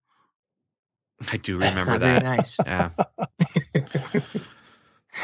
I 1.31 1.37
do 1.37 1.53
remember 1.59 1.91
Not 1.91 1.99
very 2.01 2.19
that. 2.19 2.23
nice. 2.23 2.57
Yeah. 2.65 2.89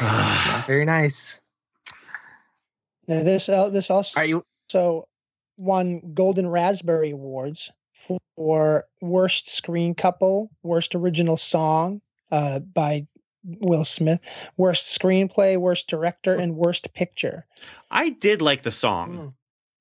Not 0.00 0.66
very 0.66 0.84
nice. 0.84 1.40
Now, 3.08 3.22
this 3.24 3.48
uh, 3.48 3.70
this 3.70 3.90
also 3.90 4.20
Are 4.20 4.24
you? 4.24 4.44
So 4.70 5.08
won 5.56 6.14
Golden 6.14 6.48
Raspberry 6.48 7.10
Awards 7.10 7.70
for 8.36 8.84
worst 9.00 9.50
screen 9.50 9.94
couple, 9.94 10.48
worst 10.62 10.94
original 10.94 11.36
song 11.36 12.00
uh, 12.30 12.58
by 12.60 13.06
Will 13.44 13.84
Smith, 13.84 14.20
worst 14.56 14.98
screenplay, 15.00 15.56
worst 15.58 15.88
director, 15.88 16.34
and 16.34 16.56
worst 16.56 16.92
picture. 16.94 17.46
I 17.90 18.10
did 18.10 18.42
like 18.42 18.62
the 18.62 18.72
song 18.72 19.16
Mm. 19.16 19.32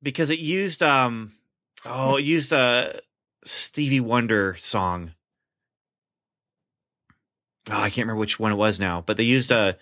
because 0.02 0.30
it 0.30 0.39
used 0.39 0.82
um 0.82 1.34
oh 1.86 2.16
it 2.18 2.24
used 2.26 2.54
a 2.54 3.02
Stevie 3.43 4.00
Wonder 4.00 4.56
song. 4.60 5.12
Oh, 7.72 7.76
I 7.78 7.89
can't 7.89 8.06
remember 8.06 8.20
which 8.20 8.39
one 8.39 8.52
it 8.52 8.56
was 8.56 8.80
now, 8.80 9.02
but 9.06 9.18
they 9.18 9.24
used 9.24 9.52
a 9.52 9.78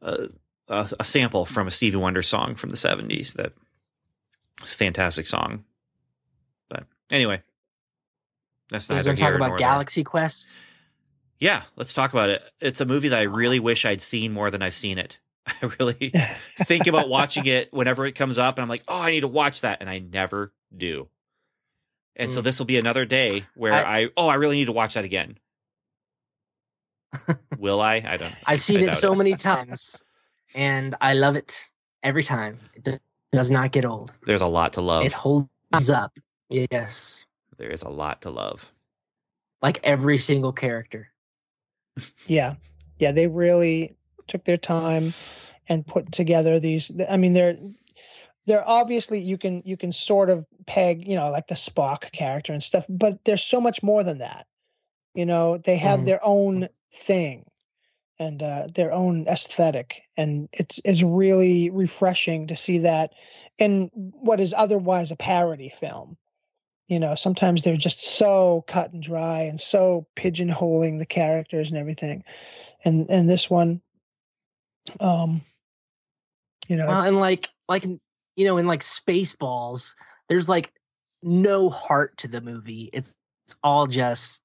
a, 0.00 0.28
a, 0.68 0.90
a 1.00 1.04
sample 1.04 1.44
from 1.44 1.66
a 1.66 1.70
Stevie 1.70 1.96
Wonder 1.96 2.22
song 2.22 2.54
from 2.54 2.70
the 2.70 2.76
seventies. 2.76 3.34
That 3.34 3.52
it's 4.60 4.74
a 4.74 4.76
fantastic 4.76 5.26
song. 5.26 5.64
But 6.68 6.84
anyway, 7.10 7.42
that's 8.68 8.84
So 8.86 8.94
we're 8.94 8.98
neither 8.98 9.08
going 9.08 9.16
to 9.16 9.22
talk 9.22 9.28
here 9.30 9.38
nor 9.38 9.46
about 9.48 9.58
there. 9.58 9.68
Galaxy 9.68 10.04
Quest. 10.04 10.56
Yeah, 11.42 11.62
let's 11.74 11.92
talk 11.92 12.12
about 12.12 12.30
it. 12.30 12.40
It's 12.60 12.80
a 12.80 12.84
movie 12.86 13.08
that 13.08 13.18
I 13.18 13.24
really 13.24 13.58
wish 13.58 13.84
I'd 13.84 14.00
seen 14.00 14.32
more 14.32 14.48
than 14.52 14.62
I've 14.62 14.74
seen 14.74 14.96
it. 14.98 15.18
I 15.46 15.70
really 15.80 16.12
think 16.60 16.86
about 16.86 17.08
watching 17.08 17.46
it 17.46 17.72
whenever 17.72 18.06
it 18.06 18.12
comes 18.12 18.38
up, 18.38 18.56
and 18.58 18.62
I'm 18.62 18.68
like, 18.68 18.84
oh, 18.86 19.00
I 19.00 19.10
need 19.10 19.22
to 19.22 19.28
watch 19.28 19.62
that, 19.62 19.78
and 19.80 19.90
I 19.90 19.98
never 19.98 20.52
do. 20.76 21.08
And 22.14 22.30
so 22.30 22.40
Mm. 22.40 22.44
this 22.44 22.58
will 22.60 22.66
be 22.66 22.78
another 22.78 23.04
day 23.04 23.44
where 23.56 23.72
I, 23.72 24.02
I- 24.04 24.08
oh, 24.16 24.28
I 24.28 24.34
really 24.34 24.54
need 24.56 24.66
to 24.66 24.72
watch 24.72 24.94
that 24.94 25.04
again. 25.04 25.36
will 27.58 27.80
I? 27.80 28.02
I 28.06 28.16
don't. 28.18 28.34
I've 28.46 28.62
seen 28.62 28.80
it 28.80 28.92
so 28.92 29.14
many 29.14 29.34
times, 29.34 30.02
and 30.54 30.94
I 31.00 31.14
love 31.14 31.36
it 31.36 31.70
every 32.04 32.22
time. 32.22 32.58
It 32.74 32.84
does, 32.84 32.98
does 33.32 33.50
not 33.50 33.72
get 33.72 33.84
old. 33.84 34.12
There's 34.26 34.42
a 34.42 34.46
lot 34.46 34.74
to 34.74 34.80
love. 34.80 35.04
It 35.06 35.12
holds 35.12 35.48
up. 35.90 36.16
Yes, 36.48 37.24
there 37.58 37.70
is 37.70 37.82
a 37.82 37.88
lot 37.88 38.22
to 38.22 38.30
love. 38.30 38.72
like 39.60 39.80
every 39.82 40.18
single 40.18 40.52
character. 40.52 41.08
Yeah, 42.26 42.54
yeah, 42.98 43.12
they 43.12 43.26
really 43.26 43.96
took 44.28 44.44
their 44.44 44.56
time 44.56 45.12
and 45.68 45.86
put 45.86 46.12
together 46.12 46.60
these. 46.60 46.90
I 47.08 47.16
mean, 47.16 47.32
they're 47.32 47.56
they're 48.46 48.68
obviously 48.68 49.20
you 49.20 49.38
can 49.38 49.62
you 49.64 49.76
can 49.76 49.92
sort 49.92 50.30
of 50.30 50.46
peg 50.66 51.06
you 51.08 51.16
know 51.16 51.30
like 51.30 51.46
the 51.46 51.54
Spock 51.54 52.10
character 52.12 52.52
and 52.52 52.62
stuff, 52.62 52.86
but 52.88 53.24
there's 53.24 53.42
so 53.44 53.60
much 53.60 53.82
more 53.82 54.02
than 54.04 54.18
that. 54.18 54.46
You 55.14 55.26
know, 55.26 55.58
they 55.58 55.76
have 55.76 56.00
Mhm. 56.00 56.04
their 56.06 56.20
own 56.24 56.68
thing 56.92 57.44
and 58.18 58.42
uh, 58.42 58.68
their 58.74 58.92
own 58.92 59.26
aesthetic, 59.28 60.02
and 60.16 60.48
it's 60.52 60.80
it's 60.84 61.02
really 61.02 61.70
refreshing 61.70 62.48
to 62.48 62.56
see 62.56 62.78
that 62.78 63.12
in 63.58 63.90
what 63.94 64.40
is 64.40 64.54
otherwise 64.56 65.10
a 65.10 65.16
parody 65.16 65.68
film. 65.68 66.16
You 66.92 66.98
know, 66.98 67.14
sometimes 67.14 67.62
they're 67.62 67.74
just 67.74 68.02
so 68.02 68.66
cut 68.66 68.92
and 68.92 69.02
dry 69.02 69.44
and 69.44 69.58
so 69.58 70.06
pigeonholing 70.14 70.98
the 70.98 71.06
characters 71.06 71.70
and 71.70 71.80
everything. 71.80 72.22
And 72.84 73.08
and 73.08 73.30
this 73.30 73.48
one, 73.48 73.80
um, 75.00 75.40
you 76.68 76.76
know, 76.76 76.90
and 76.90 77.16
like 77.16 77.48
like 77.66 77.84
you 77.84 78.44
know, 78.44 78.58
in 78.58 78.66
like 78.66 78.80
Spaceballs, 78.80 79.94
there's 80.28 80.50
like 80.50 80.70
no 81.22 81.70
heart 81.70 82.18
to 82.18 82.28
the 82.28 82.42
movie. 82.42 82.90
It's 82.92 83.16
it's 83.46 83.56
all 83.64 83.86
just 83.86 84.42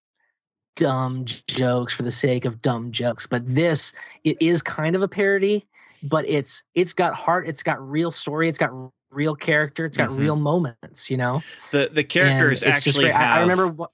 dumb 0.77 1.25
jokes 1.25 1.93
for 1.93 2.03
the 2.03 2.11
sake 2.11 2.45
of 2.45 2.61
dumb 2.61 2.93
jokes. 2.93 3.27
But 3.27 3.45
this, 3.45 3.93
it 4.23 4.37
is 4.39 4.61
kind 4.61 4.95
of 4.95 5.01
a 5.01 5.09
parody, 5.09 5.65
but 6.01 6.23
it's 6.29 6.63
it's 6.73 6.93
got 6.93 7.13
heart. 7.13 7.45
It's 7.49 7.63
got 7.63 7.85
real 7.85 8.09
story. 8.09 8.47
It's 8.47 8.57
got 8.57 8.71
real 9.11 9.35
character. 9.35 9.85
It's 9.85 9.97
got 9.97 10.09
Mhm. 10.09 10.17
real 10.19 10.35
moments. 10.35 11.09
You 11.09 11.17
know, 11.17 11.43
The 11.71 11.89
the 11.91 12.03
characters 12.03 12.61
just 12.61 12.87
actually 12.87 13.09
have. 13.09 13.37
I 13.37 13.41
remember 13.41 13.67
what. 13.67 13.91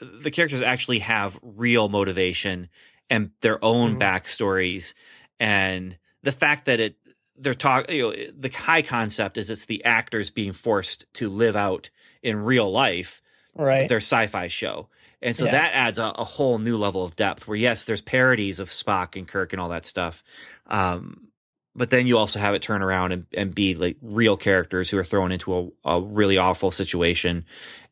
the 0.00 0.30
characters 0.30 0.62
actually 0.62 1.00
have 1.00 1.38
real 1.42 1.88
motivation 1.90 2.68
and 3.10 3.32
their 3.42 3.62
own 3.64 3.96
Mhm. 3.96 4.00
backstories 4.00 4.94
and 5.38 5.98
the 6.22 6.32
fact 6.32 6.64
that 6.66 6.80
it 6.80 6.96
they're 7.36 7.54
talking 7.54 7.94
you 7.96 8.02
know 8.02 8.14
the 8.38 8.48
high 8.50 8.82
concept 8.82 9.36
is 9.36 9.50
it's 9.50 9.66
the 9.66 9.84
actors 9.84 10.30
being 10.30 10.52
forced 10.52 11.04
to 11.14 11.28
live 11.28 11.54
out 11.56 11.90
in 12.22 12.36
real 12.36 12.70
life 12.70 13.20
right? 13.54 13.88
their 13.88 13.98
sci-fi 13.98 14.48
show 14.48 14.88
and 15.22 15.34
so 15.36 15.44
Yeah. 15.46 15.50
that 15.52 15.72
adds 15.74 15.98
a, 15.98 16.12
a 16.16 16.24
whole 16.24 16.58
new 16.58 16.76
level 16.78 17.02
of 17.04 17.14
depth 17.16 17.46
where 17.48 17.56
yes 17.58 17.84
there's 17.84 18.00
parodies 18.02 18.58
of 18.60 18.68
spock 18.68 19.16
and 19.16 19.26
kirk 19.28 19.52
and 19.52 19.60
all 19.60 19.68
that 19.70 19.84
stuff 19.86 20.22
um, 20.66 21.28
but 21.74 21.90
then 21.90 22.06
you 22.06 22.18
also 22.18 22.38
have 22.38 22.54
it 22.54 22.62
turn 22.62 22.82
around 22.82 23.12
and, 23.12 23.26
and 23.34 23.54
be 23.54 23.74
like 23.74 23.96
real 24.02 24.36
characters 24.36 24.90
who 24.90 24.98
are 24.98 25.04
thrown 25.04 25.32
into 25.32 25.72
a, 25.84 25.90
a 25.96 26.00
really 26.00 26.38
awful 26.38 26.70
situation 26.70 27.44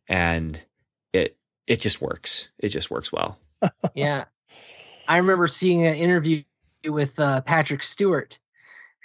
and 0.08 0.62
it 1.12 1.36
it 1.66 1.80
just 1.80 2.00
works 2.00 2.50
it 2.58 2.68
just 2.68 2.90
works 2.90 3.12
well 3.12 3.38
yeah 3.94 4.24
i 5.06 5.16
remember 5.16 5.46
seeing 5.46 5.86
an 5.86 5.94
interview 5.94 6.42
with 6.84 7.18
uh, 7.18 7.40
patrick 7.42 7.82
stewart 7.82 8.38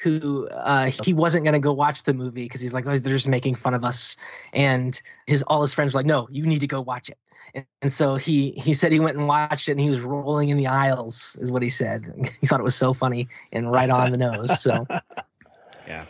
who 0.04 0.48
uh, 0.50 0.92
he 1.04 1.14
wasn't 1.14 1.46
going 1.46 1.54
to 1.54 1.60
go 1.60 1.72
watch 1.72 2.04
the 2.04 2.14
movie 2.14 2.44
because 2.44 2.60
he's 2.60 2.74
like, 2.74 2.86
oh, 2.86 2.98
they're 2.98 3.14
just 3.14 3.28
making 3.28 3.56
fun 3.56 3.74
of 3.74 3.86
us. 3.86 4.18
And 4.52 5.00
his 5.26 5.44
all 5.44 5.62
his 5.62 5.74
friends 5.74 5.94
were 5.94 6.00
like, 6.00 6.06
no, 6.06 6.28
you 6.30 6.46
need 6.46 6.60
to 6.60 6.68
go 6.68 6.82
watch 6.82 7.10
it. 7.10 7.18
And, 7.54 7.66
and 7.82 7.94
so 7.94 8.16
he 8.16 8.52
he 8.52 8.74
said 8.74 8.92
he 8.92 9.00
went 9.00 9.18
and 9.18 9.28
watched 9.28 9.70
it 9.70 9.74
and 9.74 9.82
he 9.82 9.90
was 9.90 10.02
rolling 10.02 10.50
in 10.50 10.58
the 10.58 10.68
aisles, 10.68 11.38
is 11.40 11.52
what 11.52 11.62
he 11.62 11.70
said. 11.70 12.32
he 12.42 12.48
thought 12.48 12.60
it 12.60 12.64
was 12.64 12.76
so 12.76 12.94
funny 12.94 13.28
and 13.52 13.72
right 13.72 13.90
on 13.90 14.12
the 14.12 14.18
nose. 14.18 14.62
So 14.62 14.86
Yeah. 15.88 16.06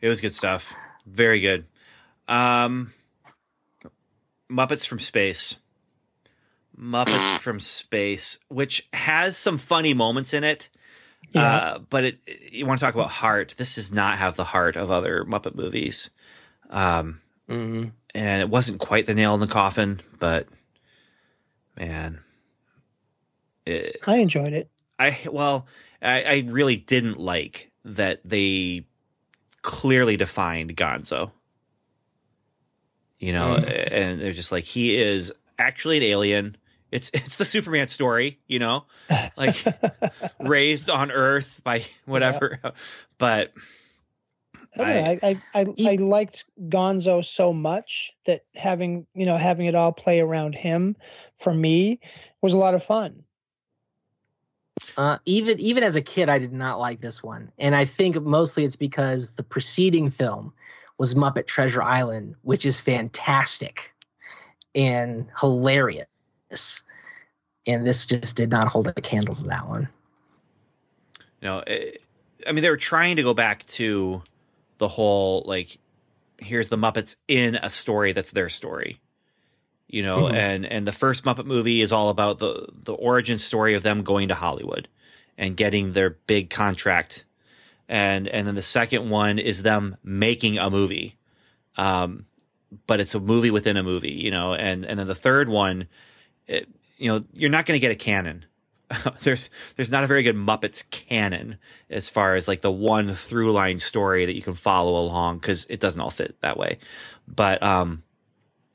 It 0.00 0.08
was 0.08 0.20
good 0.20 0.34
stuff. 0.34 0.72
Very 1.06 1.40
good. 1.40 1.66
Um 2.28 2.92
Muppets 4.50 4.86
from 4.86 4.98
Space. 4.98 5.58
Muppets 6.78 7.38
from 7.38 7.60
Space, 7.60 8.38
which 8.48 8.88
has 8.92 9.36
some 9.36 9.58
funny 9.58 9.94
moments 9.94 10.34
in 10.34 10.44
it. 10.44 10.70
Yeah. 11.32 11.56
Uh, 11.56 11.78
but 11.78 12.04
it, 12.04 12.18
you 12.50 12.66
want 12.66 12.80
to 12.80 12.84
talk 12.84 12.94
about 12.94 13.10
heart. 13.10 13.54
This 13.56 13.76
does 13.76 13.92
not 13.92 14.18
have 14.18 14.36
the 14.36 14.44
heart 14.44 14.76
of 14.76 14.90
other 14.90 15.24
Muppet 15.24 15.54
movies. 15.54 16.10
Um, 16.70 17.20
mhm. 17.48 17.92
And 18.14 18.42
it 18.42 18.48
wasn't 18.48 18.80
quite 18.80 19.06
the 19.06 19.14
nail 19.14 19.34
in 19.34 19.40
the 19.40 19.46
coffin, 19.46 20.00
but 20.18 20.48
man, 21.76 22.20
it, 23.66 23.98
I 24.06 24.16
enjoyed 24.16 24.52
it. 24.52 24.70
I 24.98 25.18
well, 25.30 25.66
I, 26.02 26.22
I 26.22 26.44
really 26.46 26.76
didn't 26.76 27.18
like 27.18 27.70
that 27.84 28.20
they 28.24 28.84
clearly 29.62 30.16
defined 30.16 30.76
Gonzo. 30.76 31.32
You 33.18 33.32
know, 33.34 33.56
mm. 33.56 33.88
and 33.92 34.20
they're 34.20 34.32
just 34.32 34.52
like 34.52 34.64
he 34.64 35.00
is 35.00 35.32
actually 35.58 35.98
an 35.98 36.02
alien. 36.04 36.56
It's 36.90 37.10
it's 37.14 37.36
the 37.36 37.44
Superman 37.44 37.88
story, 37.88 38.40
you 38.46 38.58
know, 38.58 38.86
like 39.36 39.62
raised 40.40 40.90
on 40.90 41.10
Earth 41.10 41.60
by 41.64 41.84
whatever. 42.06 42.60
But 43.18 43.52
I 44.76 44.84
don't 44.84 45.22
know. 45.22 45.28
I 45.28 45.40
I, 45.54 45.60
I, 45.60 45.90
I 45.92 45.94
liked 45.96 46.44
Gonzo 46.68 47.24
so 47.24 47.52
much 47.52 48.12
that 48.26 48.44
having 48.54 49.06
you 49.14 49.26
know 49.26 49.36
having 49.36 49.66
it 49.66 49.74
all 49.74 49.92
play 49.92 50.20
around 50.20 50.54
him 50.54 50.96
for 51.38 51.52
me 51.52 52.00
was 52.40 52.52
a 52.52 52.58
lot 52.58 52.74
of 52.74 52.84
fun. 52.84 53.24
Uh, 54.96 55.18
even 55.24 55.58
even 55.60 55.84
as 55.84 55.96
a 55.96 56.00
kid, 56.02 56.28
I 56.28 56.38
did 56.38 56.52
not 56.52 56.78
like 56.78 57.00
this 57.00 57.22
one, 57.22 57.52
and 57.58 57.74
I 57.74 57.84
think 57.84 58.20
mostly 58.20 58.64
it's 58.64 58.76
because 58.76 59.32
the 59.32 59.42
preceding 59.42 60.10
film 60.10 60.52
was 60.98 61.14
Muppet 61.14 61.46
Treasure 61.46 61.82
Island, 61.82 62.36
which 62.42 62.64
is 62.66 62.80
fantastic 62.80 63.94
and 64.74 65.28
hilarious, 65.38 66.06
and 67.66 67.86
this 67.86 68.06
just 68.06 68.36
did 68.36 68.50
not 68.50 68.68
hold 68.68 68.88
a 68.88 68.94
candle 68.94 69.34
to 69.34 69.44
that 69.44 69.68
one. 69.68 69.88
you 71.40 71.48
know, 71.48 71.60
eh, 71.66 71.92
I 72.46 72.52
mean, 72.52 72.62
they 72.62 72.70
were 72.70 72.76
trying 72.76 73.16
to 73.16 73.22
go 73.22 73.34
back 73.34 73.64
to 73.66 74.22
the 74.80 74.88
whole 74.88 75.44
like, 75.46 75.78
here's 76.38 76.70
the 76.70 76.76
Muppets 76.78 77.14
in 77.28 77.54
a 77.56 77.68
story 77.70 78.12
that's 78.12 78.30
their 78.32 78.48
story, 78.48 78.98
you 79.88 80.02
know, 80.02 80.22
Mhm. 80.22 80.34
and 80.34 80.66
and 80.66 80.86
the 80.88 80.92
first 80.92 81.22
Muppet 81.24 81.44
movie 81.44 81.80
is 81.82 81.92
all 81.92 82.08
about 82.08 82.38
the 82.38 82.66
the 82.72 82.94
origin 82.94 83.38
story 83.38 83.74
of 83.74 83.82
them 83.82 84.02
going 84.02 84.28
to 84.28 84.34
Hollywood 84.34 84.88
and 85.38 85.56
getting 85.56 85.92
their 85.92 86.10
big 86.26 86.48
contract, 86.50 87.24
and 87.88 88.26
and 88.26 88.46
then 88.48 88.54
the 88.54 88.62
second 88.62 89.10
one 89.10 89.38
is 89.38 89.62
them 89.62 89.96
making 90.02 90.56
a 90.58 90.70
movie, 90.70 91.16
um, 91.76 92.24
but 92.86 93.00
it's 93.00 93.14
a 93.14 93.20
movie 93.20 93.50
within 93.50 93.76
a 93.76 93.82
movie, 93.82 94.12
you 94.12 94.30
know, 94.30 94.54
and 94.54 94.84
and 94.86 94.98
then 94.98 95.06
the 95.06 95.14
third 95.14 95.48
one, 95.50 95.88
it, 96.46 96.68
you 96.96 97.12
know, 97.12 97.24
you're 97.34 97.50
not 97.50 97.66
going 97.66 97.78
to 97.78 97.80
get 97.86 97.92
a 97.92 97.96
canon 97.96 98.44
there's 99.20 99.50
there's 99.76 99.90
not 99.90 100.04
a 100.04 100.06
very 100.06 100.22
good 100.22 100.36
Muppets 100.36 100.88
canon 100.90 101.58
as 101.88 102.08
far 102.08 102.34
as 102.34 102.48
like 102.48 102.60
the 102.60 102.72
one 102.72 103.14
through 103.14 103.52
line 103.52 103.78
story 103.78 104.26
that 104.26 104.34
you 104.34 104.42
can 104.42 104.54
follow 104.54 104.98
along 104.98 105.38
because 105.38 105.66
it 105.66 105.80
doesn't 105.80 106.00
all 106.00 106.10
fit 106.10 106.40
that 106.40 106.56
way. 106.56 106.78
But 107.28 107.62
um, 107.62 108.02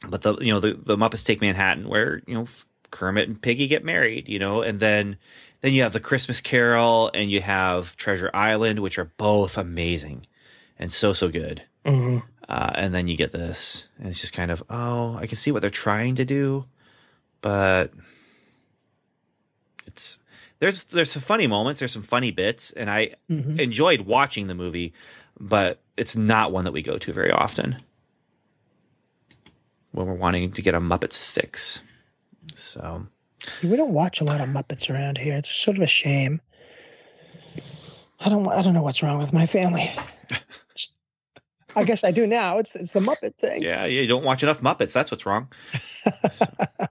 but 0.08 0.22
the 0.22 0.36
you 0.38 0.54
know 0.54 0.60
the 0.60 0.74
the 0.74 0.98
Muppets 0.98 1.26
Take 1.26 1.42
Manhattan 1.42 1.90
where 1.90 2.22
you 2.26 2.34
know 2.34 2.48
Kermit 2.92 3.28
and 3.28 3.42
Piggy 3.42 3.68
get 3.68 3.84
married, 3.84 4.30
you 4.30 4.40
know, 4.40 4.62
and 4.62 4.80
then 4.80 5.18
then 5.62 5.74
you 5.74 5.84
have 5.84 5.94
the 5.94 6.00
Christmas 6.00 6.40
Carol 6.40 7.12
and 7.14 7.30
you 7.30 7.42
have 7.42 7.98
Treasure 7.98 8.30
Island, 8.34 8.80
which 8.80 8.98
are 8.98 9.12
both 9.18 9.58
amazing 9.58 10.28
and 10.80 10.92
so 10.92 11.12
so 11.12 11.30
good. 11.30 11.64
Mhm. 11.86 12.24
Uh, 12.48 12.72
and 12.76 12.94
then 12.94 13.08
you 13.08 13.18
get 13.18 13.32
this, 13.32 13.90
and 13.98 14.08
it's 14.08 14.22
just 14.22 14.34
kind 14.34 14.52
of 14.52 14.64
oh, 14.70 15.18
I 15.18 15.28
can 15.28 15.36
see 15.36 15.52
what 15.52 15.62
they're 15.62 15.70
trying 15.70 16.16
to 16.16 16.26
do, 16.26 16.66
but 17.42 17.92
there's 20.66 20.84
there's 20.86 21.12
some 21.12 21.22
funny 21.22 21.46
moments, 21.48 21.80
there's 21.80 21.92
some 21.92 22.02
funny 22.02 22.32
bits, 22.32 22.72
and 22.72 22.90
I 22.90 23.12
Mhm. 23.30 23.60
enjoyed 23.60 24.02
watching 24.02 24.48
the 24.48 24.56
movie, 24.56 24.94
but 25.40 25.80
it's 25.96 26.16
not 26.16 26.52
one 26.52 26.66
that 26.66 26.72
we 26.72 26.82
go 26.82 26.98
to 26.98 27.14
very 27.14 27.30
often 27.32 27.78
when 29.92 30.08
we're 30.08 30.14
wanting 30.16 30.50
to 30.52 30.62
get 30.64 30.74
a 30.74 30.80
Muppets 30.80 31.24
fix. 31.24 31.82
So 32.56 33.08
We 33.62 33.76
don't 33.76 33.92
watch 33.94 34.22
a 34.22 34.24
lot 34.24 34.42
of 34.42 34.50
Muppets 34.50 34.90
around 34.90 35.20
here. 35.20 35.36
It's 35.36 35.52
sort 35.54 35.78
of 35.78 35.84
a 35.84 35.88
shame. 35.88 36.42
I 38.20 38.30
don't 38.30 38.48
I 38.48 38.62
don't 38.64 38.74
know 38.74 38.82
what's 38.82 39.04
wrong 39.04 39.20
with 39.20 39.34
my 39.34 39.46
family. 39.46 39.92
I 41.76 41.84
guess 41.84 42.04
I 42.04 42.12
do 42.12 42.26
now. 42.26 42.58
It's 42.58 42.76
it's 42.76 42.94
the 42.94 43.02
Muppet 43.02 43.36
thing. 43.36 43.62
yeah, 43.62 43.86
you 43.86 44.08
don't 44.08 44.24
watch 44.24 44.42
enough 44.42 44.62
Muppets. 44.62 44.94
That's 44.94 45.12
what's 45.12 45.26
wrong. 45.28 45.48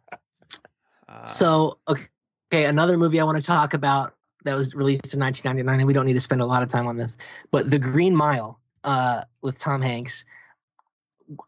Uh, 1.06 1.26
So 1.26 1.78
okay, 1.86 2.04
another 2.52 2.96
movie 2.96 3.20
I 3.20 3.24
want 3.24 3.40
to 3.40 3.46
talk 3.46 3.74
about 3.74 4.14
that 4.44 4.54
was 4.54 4.74
released 4.74 5.14
in 5.14 5.20
1999, 5.20 5.80
and 5.80 5.86
we 5.86 5.92
don't 5.92 6.06
need 6.06 6.12
to 6.14 6.20
spend 6.20 6.40
a 6.40 6.46
lot 6.46 6.62
of 6.62 6.68
time 6.68 6.86
on 6.86 6.96
this, 6.96 7.16
but 7.50 7.70
The 7.70 7.78
Green 7.78 8.14
Mile 8.14 8.60
uh, 8.84 9.22
with 9.42 9.58
Tom 9.58 9.80
Hanks. 9.82 10.24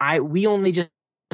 I 0.01 0.21
we 0.21 0.47
only 0.47 0.73
just 0.73 0.89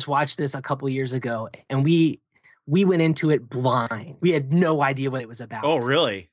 watched 0.08 0.36
this 0.36 0.54
a 0.54 0.62
couple 0.62 0.88
years 0.88 1.12
ago, 1.12 1.48
and 1.70 1.84
we 1.84 2.20
we 2.66 2.84
went 2.84 3.02
into 3.02 3.30
it 3.30 3.48
blind. 3.48 4.16
We 4.20 4.32
had 4.32 4.52
no 4.52 4.82
idea 4.82 5.10
what 5.10 5.20
it 5.22 5.28
was 5.28 5.40
about. 5.40 5.64
oh 5.64 5.76
really? 5.76 6.30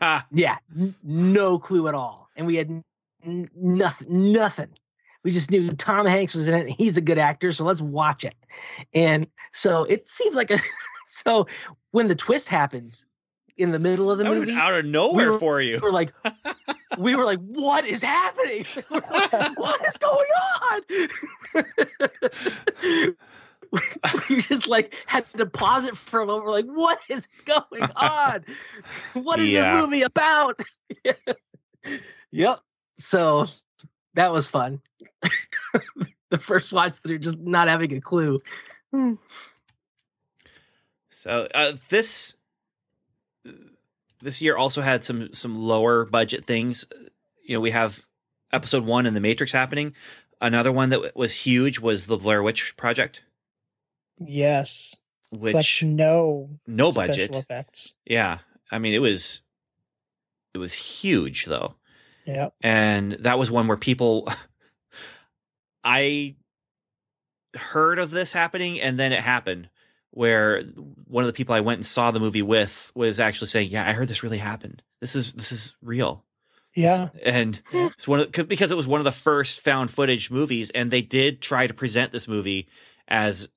Ha. 0.00 0.24
Yeah, 0.30 0.56
n- 0.78 0.94
no 1.02 1.58
clue 1.58 1.88
at 1.88 1.94
all, 1.94 2.28
and 2.36 2.46
we 2.46 2.54
had 2.54 2.70
n- 3.24 3.48
nothing. 3.56 4.32
Nothing. 4.32 4.68
We 5.24 5.32
just 5.32 5.50
knew 5.50 5.68
Tom 5.70 6.06
Hanks 6.06 6.36
was 6.36 6.46
in 6.46 6.54
it. 6.54 6.60
And 6.60 6.70
he's 6.70 6.96
a 6.96 7.00
good 7.00 7.18
actor, 7.18 7.50
so 7.50 7.64
let's 7.64 7.82
watch 7.82 8.22
it. 8.22 8.36
And 8.94 9.26
so 9.52 9.82
it 9.82 10.06
seems 10.08 10.34
like 10.36 10.50
a. 10.52 10.60
So 11.10 11.46
when 11.90 12.08
the 12.08 12.14
twist 12.14 12.48
happens 12.48 13.06
in 13.56 13.70
the 13.72 13.78
middle 13.78 14.10
of 14.10 14.18
the 14.18 14.24
That 14.24 14.30
movie, 14.34 14.52
out 14.52 14.74
of 14.74 14.84
nowhere 14.86 15.32
were- 15.32 15.38
for 15.38 15.60
you. 15.60 15.80
we're 15.82 15.90
like, 15.90 16.12
we 16.98 17.16
were 17.16 17.24
like, 17.24 17.40
what 17.40 17.84
is 17.86 18.02
happening? 18.02 18.64
Like, 18.90 19.58
what 19.58 19.86
is 19.86 19.96
going 19.96 20.28
on? 20.70 20.80
we 24.30 24.40
just 24.40 24.66
like 24.66 24.94
had 25.06 25.26
to 25.36 25.46
pause 25.46 25.86
it 25.86 25.96
for 25.96 26.20
a 26.20 26.26
moment. 26.26 26.46
We're 26.46 26.52
like, 26.52 26.66
what 26.66 26.98
is 27.08 27.26
going 27.44 27.82
on? 27.96 28.44
What 29.14 29.40
is 29.40 29.48
Yeah. 29.48 29.70
this 29.70 29.80
movie 29.80 30.02
about? 30.02 30.60
yep. 32.30 32.60
So 32.96 33.46
that 34.14 34.32
was 34.32 34.48
fun. 34.48 34.80
the 36.30 36.38
first 36.38 36.72
watch 36.72 36.94
through, 36.96 37.18
just 37.18 37.38
not 37.38 37.68
having 37.68 37.92
a 37.94 38.00
clue. 38.00 38.40
Hmm. 38.92 39.14
So 41.22 41.48
uh, 41.52 41.72
this 41.88 42.36
this 44.22 44.40
year 44.40 44.56
also 44.56 44.82
had 44.82 45.02
some 45.02 45.32
some 45.32 45.56
lower 45.56 46.04
budget 46.04 46.44
things. 46.44 46.84
You 47.44 47.54
know, 47.56 47.60
we 47.60 47.72
have 47.72 48.04
episode 48.52 48.84
one 48.84 49.04
in 49.04 49.14
the 49.14 49.20
Matrix 49.20 49.50
happening. 49.52 49.94
Another 50.40 50.70
one 50.70 50.90
that 50.90 51.16
was 51.16 51.34
huge 51.34 51.80
was 51.80 52.06
the 52.06 52.16
Blair 52.16 52.40
Witch 52.42 52.76
Project, 52.76 53.24
Yes. 54.20 54.94
which 55.32 55.82
no 55.82 56.50
no 56.68 56.92
special 56.92 57.08
budget. 57.08 57.36
effects. 57.36 57.92
Yeah, 58.06 58.38
I 58.70 58.78
mean 58.78 58.94
it 58.94 59.00
was 59.00 59.42
it 60.54 60.58
was 60.58 60.72
huge 60.72 61.46
though, 61.46 61.74
Yeah. 62.24 62.50
and 62.60 63.14
that 63.20 63.38
was 63.40 63.50
one 63.50 63.66
where 63.66 63.76
people. 63.76 64.28
I 65.84 66.36
heard 67.56 67.98
of 67.98 68.10
this 68.12 68.32
happening, 68.32 68.80
and 68.80 69.00
then 69.00 69.12
it 69.12 69.20
happened. 69.20 69.68
Where 70.10 70.62
one 71.06 71.22
of 71.22 71.28
the 71.28 71.32
people 71.34 71.54
I 71.54 71.60
went 71.60 71.78
and 71.78 71.86
saw 71.86 72.10
the 72.10 72.20
movie 72.20 72.42
with 72.42 72.90
was 72.94 73.20
actually 73.20 73.48
saying, 73.48 73.70
"Yeah, 73.70 73.88
I 73.88 73.92
heard 73.92 74.08
this 74.08 74.22
really 74.22 74.38
happened. 74.38 74.82
This 75.00 75.14
is 75.14 75.32
this 75.34 75.52
is 75.52 75.76
real." 75.82 76.24
Yeah. 76.74 77.08
and 77.24 77.60
it's 77.72 78.06
one 78.06 78.20
of, 78.20 78.30
because 78.30 78.70
it 78.70 78.76
was 78.76 78.86
one 78.86 79.00
of 79.00 79.04
the 79.04 79.10
first 79.10 79.62
found 79.62 79.90
footage 79.90 80.30
movies, 80.30 80.70
and 80.70 80.90
they 80.90 81.02
did 81.02 81.40
try 81.40 81.66
to 81.66 81.74
present 81.74 82.12
this 82.12 82.28
movie 82.28 82.68
as 83.08 83.48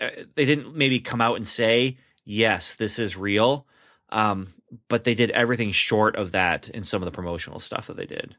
uh, 0.00 0.10
they 0.36 0.44
didn't 0.44 0.76
maybe 0.76 1.00
come 1.00 1.20
out 1.20 1.36
and 1.36 1.46
say 1.46 1.96
yes, 2.24 2.76
this 2.76 2.98
is 3.00 3.16
real, 3.16 3.66
um, 4.10 4.48
but 4.88 5.02
they 5.04 5.14
did 5.14 5.30
everything 5.32 5.72
short 5.72 6.14
of 6.14 6.30
that 6.32 6.68
in 6.68 6.84
some 6.84 7.02
of 7.02 7.06
the 7.06 7.10
promotional 7.10 7.58
stuff 7.58 7.86
that 7.88 7.96
they 7.96 8.06
did. 8.06 8.36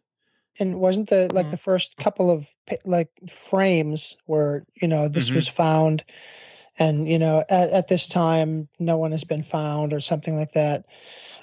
And 0.58 0.80
wasn't 0.80 1.10
the 1.10 1.28
like 1.34 1.48
Mhm. 1.48 1.52
the 1.52 1.58
first 1.58 1.98
couple 1.98 2.30
of 2.30 2.48
like 2.86 3.10
frames 3.30 4.16
where 4.26 4.66
you 4.82 4.88
know 4.88 5.10
this 5.10 5.32
Mhm. 5.32 5.36
was 5.36 5.48
found, 5.50 6.04
and 6.80 7.08
you 7.08 7.20
know 7.20 7.44
at, 7.50 7.70
at 7.70 7.88
this 7.88 8.08
time 8.08 8.68
no 8.80 8.98
one 8.98 9.12
has 9.12 9.24
been 9.26 9.44
found 9.44 9.94
or 9.94 10.00
something 10.00 10.36
like 10.36 10.54
that, 10.54 10.86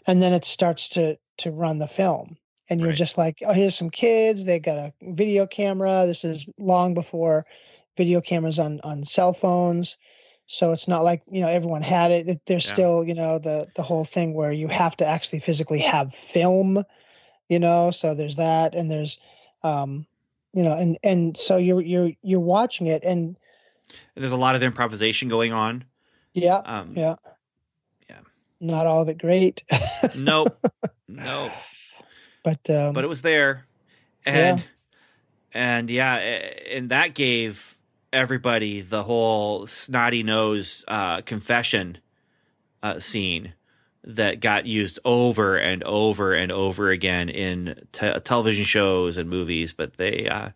and 0.06 0.20
then 0.20 0.32
it 0.32 0.44
starts 0.44 0.90
to 0.90 1.18
to 1.38 1.50
run 1.50 1.78
the 1.78 1.86
film, 1.88 2.36
and 2.70 2.80
you're 2.80 2.88
Right. 2.90 2.96
just 2.96 3.18
like, 3.18 3.38
oh, 3.46 3.52
here's 3.52 3.74
some 3.76 3.90
kids. 3.90 4.44
They 4.44 4.58
got 4.58 4.78
a 4.78 4.92
video 5.02 5.46
camera. 5.46 6.04
This 6.06 6.24
is 6.24 6.46
long 6.58 6.94
before 6.94 7.46
video 7.96 8.20
cameras 8.20 8.58
on 8.58 8.80
on 8.82 9.04
cell 9.04 9.34
phones. 9.34 9.96
So 10.46 10.72
it's 10.72 10.88
not 10.88 11.04
like 11.04 11.22
you 11.30 11.42
know 11.42 11.48
everyone 11.48 11.82
had 11.82 12.10
it. 12.10 12.40
There's 12.46 12.64
Yeah. 12.64 12.70
still 12.70 13.04
you 13.04 13.14
know 13.14 13.38
the 13.38 13.68
the 13.76 13.82
whole 13.82 14.04
thing 14.04 14.32
where 14.34 14.52
you 14.52 14.68
have 14.68 14.96
to 14.98 15.06
actually 15.06 15.40
physically 15.40 15.80
have 15.80 16.14
film, 16.14 16.84
you 17.48 17.58
know. 17.58 17.90
So 17.90 18.14
there's 18.14 18.36
that, 18.36 18.74
and 18.74 18.90
there's, 18.90 19.18
um, 19.62 20.06
you 20.52 20.62
know, 20.62 20.72
and 20.72 20.98
and 21.02 21.36
so 21.36 21.56
you're 21.56 21.82
you're 21.82 22.12
you're 22.22 22.40
watching 22.40 22.86
it, 22.86 23.04
and 23.04 23.36
There's 24.14 24.32
a 24.32 24.36
lot 24.36 24.56
of 24.56 24.62
improvisation 24.62 25.28
going 25.28 25.52
on. 25.52 25.84
yeah, 26.32 26.56
Um, 26.64 26.94
yeah, 26.96 27.16
yeah. 28.08 28.20
not 28.60 28.86
all 28.86 29.02
of 29.02 29.08
it 29.08 29.18
great, 29.18 29.62
Nope. 30.14 30.58
nope. 31.08 31.52
but 32.42 32.68
um, 32.70 32.92
But 32.92 33.04
it 33.04 33.08
was 33.08 33.22
there, 33.22 33.66
and 34.24 34.64
and 35.52 35.88
yeah, 35.90 36.16
and 36.70 36.88
that 36.90 37.14
gave 37.14 37.78
everybody 38.12 38.80
the 38.80 39.02
whole 39.04 39.66
snotty 39.66 40.22
nose 40.22 40.84
uh, 40.88 41.20
confession 41.22 41.98
uh, 42.82 42.98
scene 42.98 43.54
that 44.04 44.40
got 44.40 44.66
used 44.66 44.98
over 45.04 45.56
and 45.56 45.82
over 45.84 46.32
and 46.32 46.52
over 46.52 46.90
again 46.90 47.28
in 47.28 47.86
te- 47.92 48.18
television 48.20 48.64
shows 48.64 49.16
and 49.16 49.28
movies. 49.28 49.72
But 49.72 49.94
they, 49.96 50.28
uh, 50.28 50.50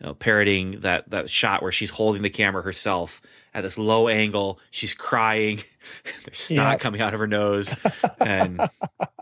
you 0.00 0.06
know, 0.06 0.14
parroting 0.14 0.80
that 0.80 1.10
that 1.10 1.30
shot 1.30 1.62
where 1.62 1.72
she's 1.72 1.90
holding 1.90 2.22
the 2.22 2.30
camera 2.30 2.62
herself 2.62 3.20
at 3.54 3.62
this 3.62 3.78
low 3.78 4.08
angle, 4.08 4.60
she's 4.70 4.94
crying, 4.94 5.60
there's 6.24 6.38
snot 6.38 6.72
Yep. 6.74 6.80
coming 6.80 7.00
out 7.00 7.14
of 7.14 7.20
her 7.20 7.26
nose, 7.26 7.74
and 8.20 8.60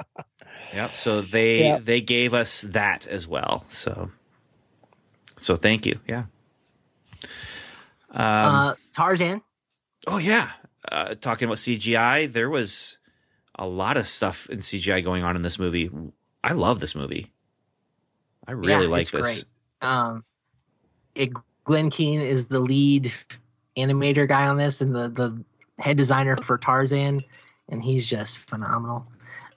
yep. 0.75 0.95
So 0.97 1.21
they 1.21 1.61
Yep. 1.69 1.85
they 1.85 2.01
gave 2.01 2.35
us 2.35 2.63
that 2.63 3.07
as 3.07 3.29
well. 3.29 3.65
So 3.69 4.11
so 5.37 5.57
thank 5.57 5.87
you. 5.87 6.01
Yeah. 6.09 6.25
Um, 8.11 8.21
uh, 8.21 8.75
Tarzan. 8.95 9.43
Oh 10.07 10.19
yeah, 10.19 10.51
uh, 10.91 11.15
talking 11.15 11.47
about 11.47 11.57
CGI, 11.59 12.31
there 12.33 12.51
was 12.51 12.99
a 13.57 13.67
lot 13.67 13.97
of 13.97 14.07
stuff 14.07 14.49
in 14.51 14.59
CGI 14.59 15.03
going 15.03 15.25
on 15.25 15.35
in 15.37 15.43
this 15.43 15.59
movie. 15.59 15.91
I 16.43 16.53
love 16.53 16.79
this 16.81 16.95
movie. 16.95 17.33
I 18.47 18.53
really 18.53 18.85
Yeah, 18.85 18.91
like 18.91 19.03
it's 19.03 19.11
this. 19.11 19.23
great. 19.23 19.45
Um, 19.81 20.25
it, 21.15 21.31
Glen 21.65 21.91
Keane 21.91 22.21
is 22.21 22.49
the 22.49 22.61
lead 22.61 23.13
animator 23.77 24.29
guy 24.29 24.49
on 24.49 24.57
this, 24.57 24.81
and 24.81 24.95
the 24.95 25.09
the 25.09 25.45
head 25.79 25.97
designer 25.97 26.37
for 26.37 26.59
Tarzan, 26.59 27.21
and 27.69 27.83
he's 27.83 28.07
just 28.07 28.39
phenomenal. 28.39 29.07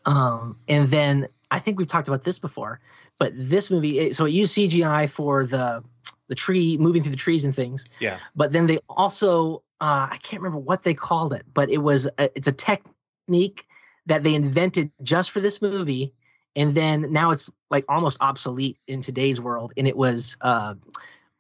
Um, 0.06 0.58
and 0.68 0.90
then 0.90 1.28
I 1.52 1.60
think 1.60 1.78
we've 1.78 1.88
talked 1.88 2.08
about 2.08 2.24
this 2.24 2.40
before, 2.40 2.80
but 3.20 3.34
this 3.36 3.70
movie, 3.70 4.00
it, 4.00 4.16
so 4.16 4.26
it 4.26 4.32
used 4.32 4.56
CGI 4.56 5.10
for 5.10 5.46
the 5.46 5.84
the 6.28 6.36
tree 6.36 6.78
moving 6.78 7.04
through 7.04 7.12
the 7.12 7.18
trees 7.18 7.44
and 7.46 7.56
things, 7.56 7.86
Yeah, 8.00 8.20
but 8.36 8.52
then 8.52 8.68
they 8.68 8.80
also 8.90 9.64
uh, 9.80 10.08
I 10.12 10.18
can't 10.24 10.42
remember 10.42 10.60
what 10.60 10.84
they 10.84 10.94
called 10.94 11.34
it, 11.34 11.46
but 11.54 11.70
it 11.70 11.78
was 11.78 12.08
a, 12.18 12.36
it's 12.36 12.48
a 12.48 12.52
technique 12.52 13.66
that 14.08 14.24
they 14.24 14.34
invented 14.34 14.92
just 15.04 15.32
for 15.32 15.40
this 15.40 15.62
movie, 15.62 16.14
and 16.56 16.74
then 16.74 17.12
now 17.12 17.32
it's 17.32 17.52
like 17.70 17.86
almost 17.88 18.18
obsolete 18.20 18.78
in 18.88 19.02
today's 19.02 19.40
world. 19.40 19.74
And 19.78 19.88
it 19.88 19.96
was 19.96 20.38
uh, 20.42 20.76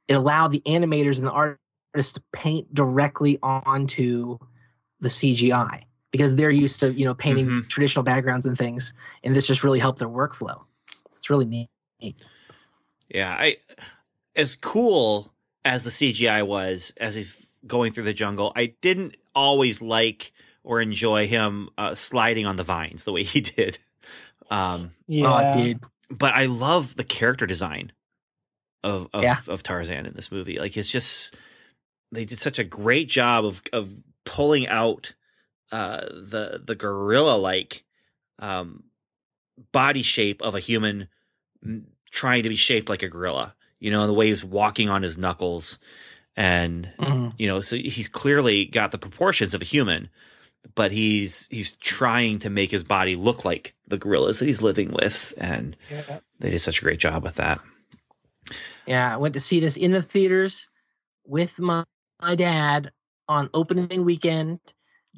it 0.07 0.13
allowed 0.13 0.51
the 0.51 0.61
animators 0.65 1.17
and 1.17 1.27
the 1.27 1.31
artists 1.31 2.13
to 2.13 2.23
paint 2.31 2.73
directly 2.73 3.39
onto 3.41 4.37
the 4.99 5.09
CGI 5.09 5.83
because 6.11 6.35
they're 6.35 6.49
used 6.51 6.79
to 6.81 6.93
you 6.93 7.05
know 7.05 7.13
painting 7.13 7.47
Mhm. 7.47 7.67
traditional 7.69 8.03
backgrounds 8.03 8.45
and 8.45 8.57
things, 8.57 8.93
and 9.23 9.35
this 9.35 9.47
just 9.47 9.63
really 9.63 9.79
helped 9.79 9.99
their 9.99 10.07
workflow. 10.09 10.63
It's 11.07 11.29
really 11.29 11.45
neat. 11.45 11.69
yeah. 13.09 13.31
I 13.37 13.57
as 14.35 14.55
cool 14.55 15.33
as 15.65 15.83
the 15.83 15.89
CGI 15.89 16.43
was 16.45 16.93
as 16.97 17.15
he's 17.15 17.47
going 17.65 17.91
through 17.91 18.03
the 18.05 18.13
jungle, 18.13 18.53
I 18.55 18.73
didn't 18.81 19.15
always 19.35 19.81
like 19.81 20.31
or 20.63 20.81
enjoy 20.81 21.27
him 21.27 21.69
uh, 21.77 21.95
sliding 21.95 22.45
on 22.45 22.55
the 22.55 22.63
vines 22.63 23.03
the 23.03 23.11
way 23.13 23.23
he 23.23 23.41
did. 23.55 23.77
Um, 24.49 24.91
yeah, 25.07 25.51
Oh, 25.51 25.53
dude. 25.53 25.79
but 26.09 26.33
I 26.33 26.45
love 26.45 26.95
the 26.95 27.03
character 27.03 27.45
design 27.45 27.91
of 28.83 29.07
of, 29.13 29.23
Yeah. 29.23 29.37
of 29.47 29.63
Tarzan 29.63 30.05
in 30.05 30.13
this 30.13 30.31
movie. 30.31 30.59
Like 30.59 30.75
it's 30.77 30.91
just 30.91 31.35
they 32.11 32.25
did 32.25 32.37
such 32.37 32.59
a 32.59 32.63
great 32.63 33.09
job 33.09 33.45
of 33.45 33.61
of 33.73 33.89
pulling 34.25 34.67
out 34.67 35.13
uh 35.71 36.01
the 36.09 36.61
the 36.65 36.75
gorilla 36.75 37.35
like 37.37 37.83
um 38.39 38.83
body 39.71 40.03
shape 40.03 40.41
of 40.41 40.55
a 40.55 40.59
human 40.59 41.07
trying 42.11 42.43
to 42.43 42.49
be 42.49 42.55
shaped 42.55 42.89
like 42.89 43.03
a 43.03 43.09
gorilla. 43.09 43.55
You 43.79 43.91
know, 43.91 44.07
the 44.07 44.13
way 44.13 44.27
he's 44.27 44.45
walking 44.45 44.89
on 44.89 45.03
his 45.03 45.17
knuckles 45.17 45.79
and 46.35 46.91
Mhm. 46.99 47.33
you 47.37 47.47
know, 47.47 47.61
so 47.61 47.75
he's 47.75 48.07
clearly 48.09 48.65
got 48.65 48.91
the 48.91 48.97
proportions 48.97 49.53
of 49.53 49.61
a 49.61 49.65
human, 49.65 50.09
but 50.75 50.91
he's 50.91 51.47
he's 51.51 51.73
trying 51.73 52.39
to 52.39 52.49
make 52.49 52.71
his 52.71 52.83
body 52.83 53.15
look 53.15 53.43
like 53.43 53.75
the 53.87 53.97
gorillas 53.97 54.39
that 54.39 54.45
he's 54.45 54.61
living 54.61 54.91
with 54.91 55.33
and 55.37 55.75
yeah. 55.91 56.19
they 56.39 56.51
did 56.51 56.59
such 56.59 56.79
a 56.79 56.83
great 56.83 56.99
job 56.99 57.23
with 57.23 57.35
that. 57.35 57.59
Yeah, 58.87 59.13
I 59.13 59.17
went 59.17 59.33
to 59.33 59.39
see 59.39 59.59
this 59.59 59.77
in 59.77 59.91
the 59.91 60.01
theaters 60.01 60.69
with 61.25 61.59
my, 61.59 61.83
my 62.21 62.35
dad 62.35 62.91
on 63.27 63.49
opening 63.53 64.05
weekend 64.05 64.59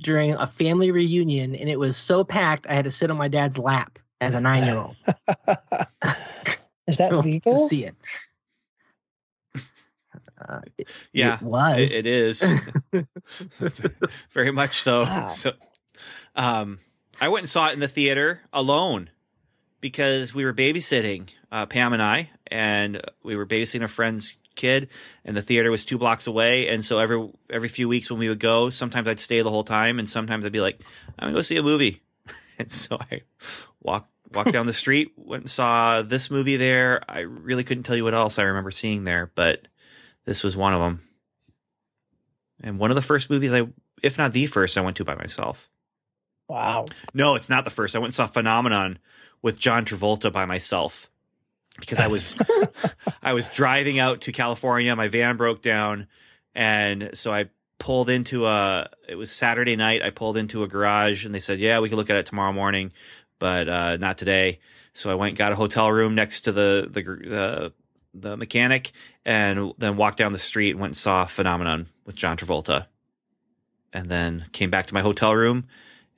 during 0.02 0.34
a 0.34 0.48
family 0.48 0.92
reunion, 0.92 1.56
and 1.56 1.70
it 1.70 1.78
was 1.80 1.96
so 1.96 2.24
packed 2.24 2.68
I 2.68 2.74
had 2.74 2.86
to 2.86 2.92
sit 2.92 3.12
on 3.12 3.18
my 3.18 3.28
dad's 3.28 3.58
lap 3.58 4.00
as 4.22 4.34
a 4.34 4.42
nine 4.42 4.66
year 4.66 4.78
old 4.78 4.96
Is 6.88 6.98
that 6.98 7.16
legal? 7.24 7.54
to 7.54 7.68
see 7.68 7.86
it. 7.86 7.96
Uh, 10.40 10.62
it, 10.78 10.90
Yeah, 11.14 11.36
it 11.36 11.42
was. 11.42 11.92
it, 11.92 12.06
it 12.06 12.10
is 12.10 12.56
very 14.32 14.52
much 14.52 14.82
so. 14.82 15.04
Wow. 15.04 15.28
So, 15.28 15.52
um, 16.36 16.80
I 17.22 17.28
went 17.28 17.44
and 17.44 17.50
saw 17.50 17.68
it 17.68 17.74
in 17.74 17.80
the 17.80 17.88
theater 17.88 18.42
alone 18.52 19.10
because 19.82 20.34
we 20.34 20.46
were 20.46 20.54
babysitting 20.54 21.30
uh, 21.52 21.66
Pam 21.66 21.94
and 21.94 22.02
I, 22.02 22.32
and 22.50 23.02
we 23.24 23.36
were 23.36 23.46
babysitting 23.46 23.84
a 23.84 23.88
friend's 23.88 24.38
kid, 24.56 24.90
and 25.24 25.36
the 25.36 25.42
theater 25.42 25.72
was 25.72 25.86
two 25.86 25.98
blocks 25.98 26.28
away. 26.28 26.68
And 26.68 26.84
so 26.84 27.00
every 27.00 27.30
every 27.50 27.70
few 27.70 27.88
weeks 27.88 28.10
when 28.12 28.20
we 28.20 28.30
would 28.30 28.40
go, 28.40 28.70
sometimes 28.70 29.08
I'd 29.08 29.20
stay 29.20 29.42
the 29.42 29.50
whole 29.50 29.64
time, 29.64 30.00
and 30.00 30.10
sometimes 30.10 30.46
I'd 30.46 30.52
be 30.52 30.62
like, 30.62 30.82
"I'm 31.18 31.28
gonna 31.28 31.34
go 31.34 31.42
see 31.42 31.58
a 31.58 31.64
movie," 31.64 32.02
and 32.60 32.72
so 32.72 32.98
I 33.00 33.22
walked 33.82 34.12
walked 34.32 34.52
down 34.52 34.68
the 34.68 34.74
street, 34.74 35.14
went 35.16 35.44
and 35.44 35.50
saw 35.50 36.02
this 36.02 36.30
movie 36.30 36.58
there. 36.58 37.02
I 37.08 37.22
really 37.22 37.64
couldn't 37.64 37.84
tell 37.84 37.96
you 37.96 38.04
what 38.04 38.14
else 38.14 38.38
I 38.38 38.44
remember 38.44 38.72
seeing 38.72 39.04
there, 39.04 39.32
but 39.34 39.68
this 40.26 40.44
was 40.44 40.58
one 40.58 40.74
of 40.74 40.82
them, 40.82 41.02
and 42.62 42.78
one 42.80 42.92
of 42.92 42.96
the 42.96 43.02
first 43.02 43.30
movies 43.30 43.54
I, 43.54 43.68
if 44.04 44.18
not 44.18 44.34
the 44.34 44.46
first, 44.46 44.78
I 44.78 44.82
went 44.82 44.98
to 44.98 45.06
by 45.06 45.16
myself. 45.16 45.70
Wow. 46.48 46.86
No, 47.14 47.36
it's 47.36 47.50
not 47.50 47.64
the 47.64 47.70
first. 47.70 47.96
I 47.96 48.00
went 48.00 48.08
and 48.08 48.14
saw 48.16 48.26
Phenomenon 48.26 48.98
with 49.44 49.60
John 49.60 49.86
Travolta 49.86 50.32
by 50.32 50.46
myself 50.46 51.10
because 51.80 52.00
I 52.00 52.08
was 52.08 52.36
I 53.24 53.34
was 53.34 53.50
driving 53.50 54.00
out 54.00 54.22
to 54.22 54.32
California. 54.32 54.96
My 54.96 55.08
van 55.08 55.38
broke 55.38 55.62
down, 55.62 56.08
and 56.56 57.12
so 57.14 57.34
I 57.34 57.50
pulled 57.78 58.10
into 58.10 58.46
a. 58.46 58.90
It 59.08 59.16
was 59.16 59.32
Saturday 59.32 59.76
night. 59.76 60.02
I 60.02 60.10
pulled 60.10 60.38
into 60.38 60.64
a 60.64 60.68
garage, 60.68 61.26
and 61.26 61.34
they 61.34 61.40
said, 61.40 61.60
"Yeah, 61.60 61.80
we 61.80 61.90
can 61.90 61.98
look 61.98 62.10
at 62.10 62.18
it 62.18 62.26
tomorrow 62.26 62.54
morning, 62.54 62.92
but 63.40 63.68
uh, 63.70 63.98
not 63.98 64.18
today." 64.18 64.60
So 64.94 65.12
I 65.12 65.16
went 65.16 65.38
got 65.38 65.52
a 65.52 65.56
hotel 65.56 65.92
room 65.92 66.16
next 66.16 66.42
to 66.42 66.52
the 66.52 66.88
the 66.92 67.02
the, 67.02 67.74
the 68.14 68.38
mechanic, 68.38 68.92
and 69.26 69.74
then 69.78 69.98
walked 69.98 70.18
down 70.18 70.32
the 70.32 70.40
street 70.40 70.72
and 70.72 70.80
went 70.80 70.92
and 70.92 70.98
saw 70.98 71.26
Phenomenon 71.26 71.88
with 72.06 72.16
John 72.16 72.38
Travolta, 72.38 72.88
and 73.94 74.10
then 74.10 74.46
came 74.52 74.70
back 74.70 74.88
to 74.88 74.94
my 74.94 75.02
hotel 75.02 75.36
room 75.36 75.66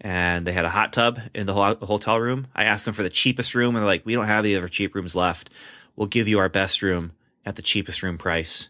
and 0.01 0.45
they 0.45 0.51
had 0.51 0.65
a 0.65 0.69
hot 0.69 0.91
tub 0.91 1.19
in 1.33 1.45
the 1.45 1.53
hotel 1.53 2.19
room. 2.19 2.47
I 2.53 2.65
asked 2.65 2.85
them 2.85 2.93
for 2.93 3.03
the 3.03 3.09
cheapest 3.09 3.55
room, 3.55 3.75
and 3.75 3.83
they're 3.83 3.85
like, 3.85 4.05
"We 4.05 4.13
don't 4.13 4.25
have 4.25 4.43
any 4.43 4.55
of 4.55 4.63
our 4.63 4.67
cheap 4.69 4.95
rooms 4.95 5.15
left. 5.15 5.49
We'll 5.95 6.07
give 6.07 6.27
you 6.27 6.39
our 6.39 6.49
best 6.49 6.81
room 6.81 7.13
at 7.45 7.55
the 7.55 7.61
cheapest 7.61 8.03
room 8.03 8.17
price." 8.17 8.69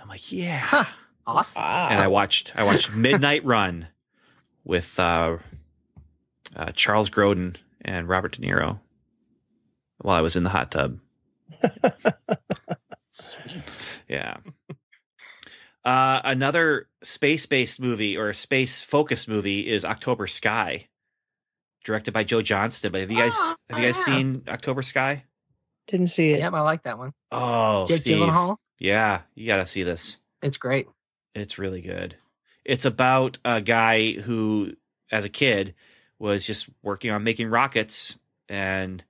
I'm 0.00 0.08
like, 0.08 0.30
"Yeah." 0.30 0.58
Huh. 0.58 0.84
Awesome. 1.26 1.60
And 1.62 2.00
I 2.00 2.06
watched 2.06 2.52
I 2.54 2.64
watched 2.64 2.92
Midnight 2.92 3.44
Run 3.44 3.88
with 4.64 4.98
uh, 4.98 5.36
uh, 6.56 6.72
Charles 6.72 7.10
Grodin 7.10 7.56
and 7.82 8.08
Robert 8.08 8.32
De 8.32 8.40
Niro 8.40 8.80
while 9.98 10.16
I 10.16 10.22
was 10.22 10.36
in 10.36 10.44
the 10.44 10.50
hot 10.50 10.70
tub. 10.70 11.00
Sweet. 13.10 13.62
Yeah. 14.08 14.38
Uh, 15.88 16.20
another 16.24 16.86
space-based 17.02 17.80
movie 17.80 18.14
or 18.14 18.28
a 18.28 18.34
space-focused 18.34 19.26
movie 19.26 19.66
is 19.66 19.86
October 19.86 20.26
Sky, 20.26 20.86
directed 21.82 22.12
by 22.12 22.24
Joe 22.24 22.42
Johnston. 22.42 22.92
But 22.92 23.00
have 23.00 23.10
you 23.10 23.16
guys 23.16 23.32
Oh, 23.34 23.54
have 23.70 23.78
you 23.78 23.86
guys 23.86 23.96
yeah. 24.06 24.14
seen 24.16 24.42
October 24.48 24.82
Sky? 24.82 25.24
Didn't 25.86 26.08
see 26.08 26.32
it. 26.32 26.40
Yep, 26.40 26.52
I 26.52 26.60
like 26.60 26.82
that 26.82 26.98
one. 26.98 27.12
Oh, 27.32 27.86
Jake 27.86 28.00
Steve. 28.00 28.18
Gyllenhaal. 28.18 28.56
Yeah, 28.78 29.22
you 29.34 29.46
got 29.46 29.56
to 29.56 29.66
see 29.66 29.82
this. 29.82 30.18
It's 30.42 30.58
great. 30.58 30.88
It's 31.34 31.58
really 31.58 31.80
good. 31.80 32.16
It's 32.66 32.84
about 32.84 33.38
a 33.44 33.62
guy 33.62 34.12
who, 34.12 34.74
as 35.10 35.24
a 35.24 35.30
kid, 35.30 35.74
was 36.18 36.46
just 36.46 36.68
working 36.82 37.10
on 37.12 37.24
making 37.24 37.48
rockets, 37.48 38.18
and 38.50 39.02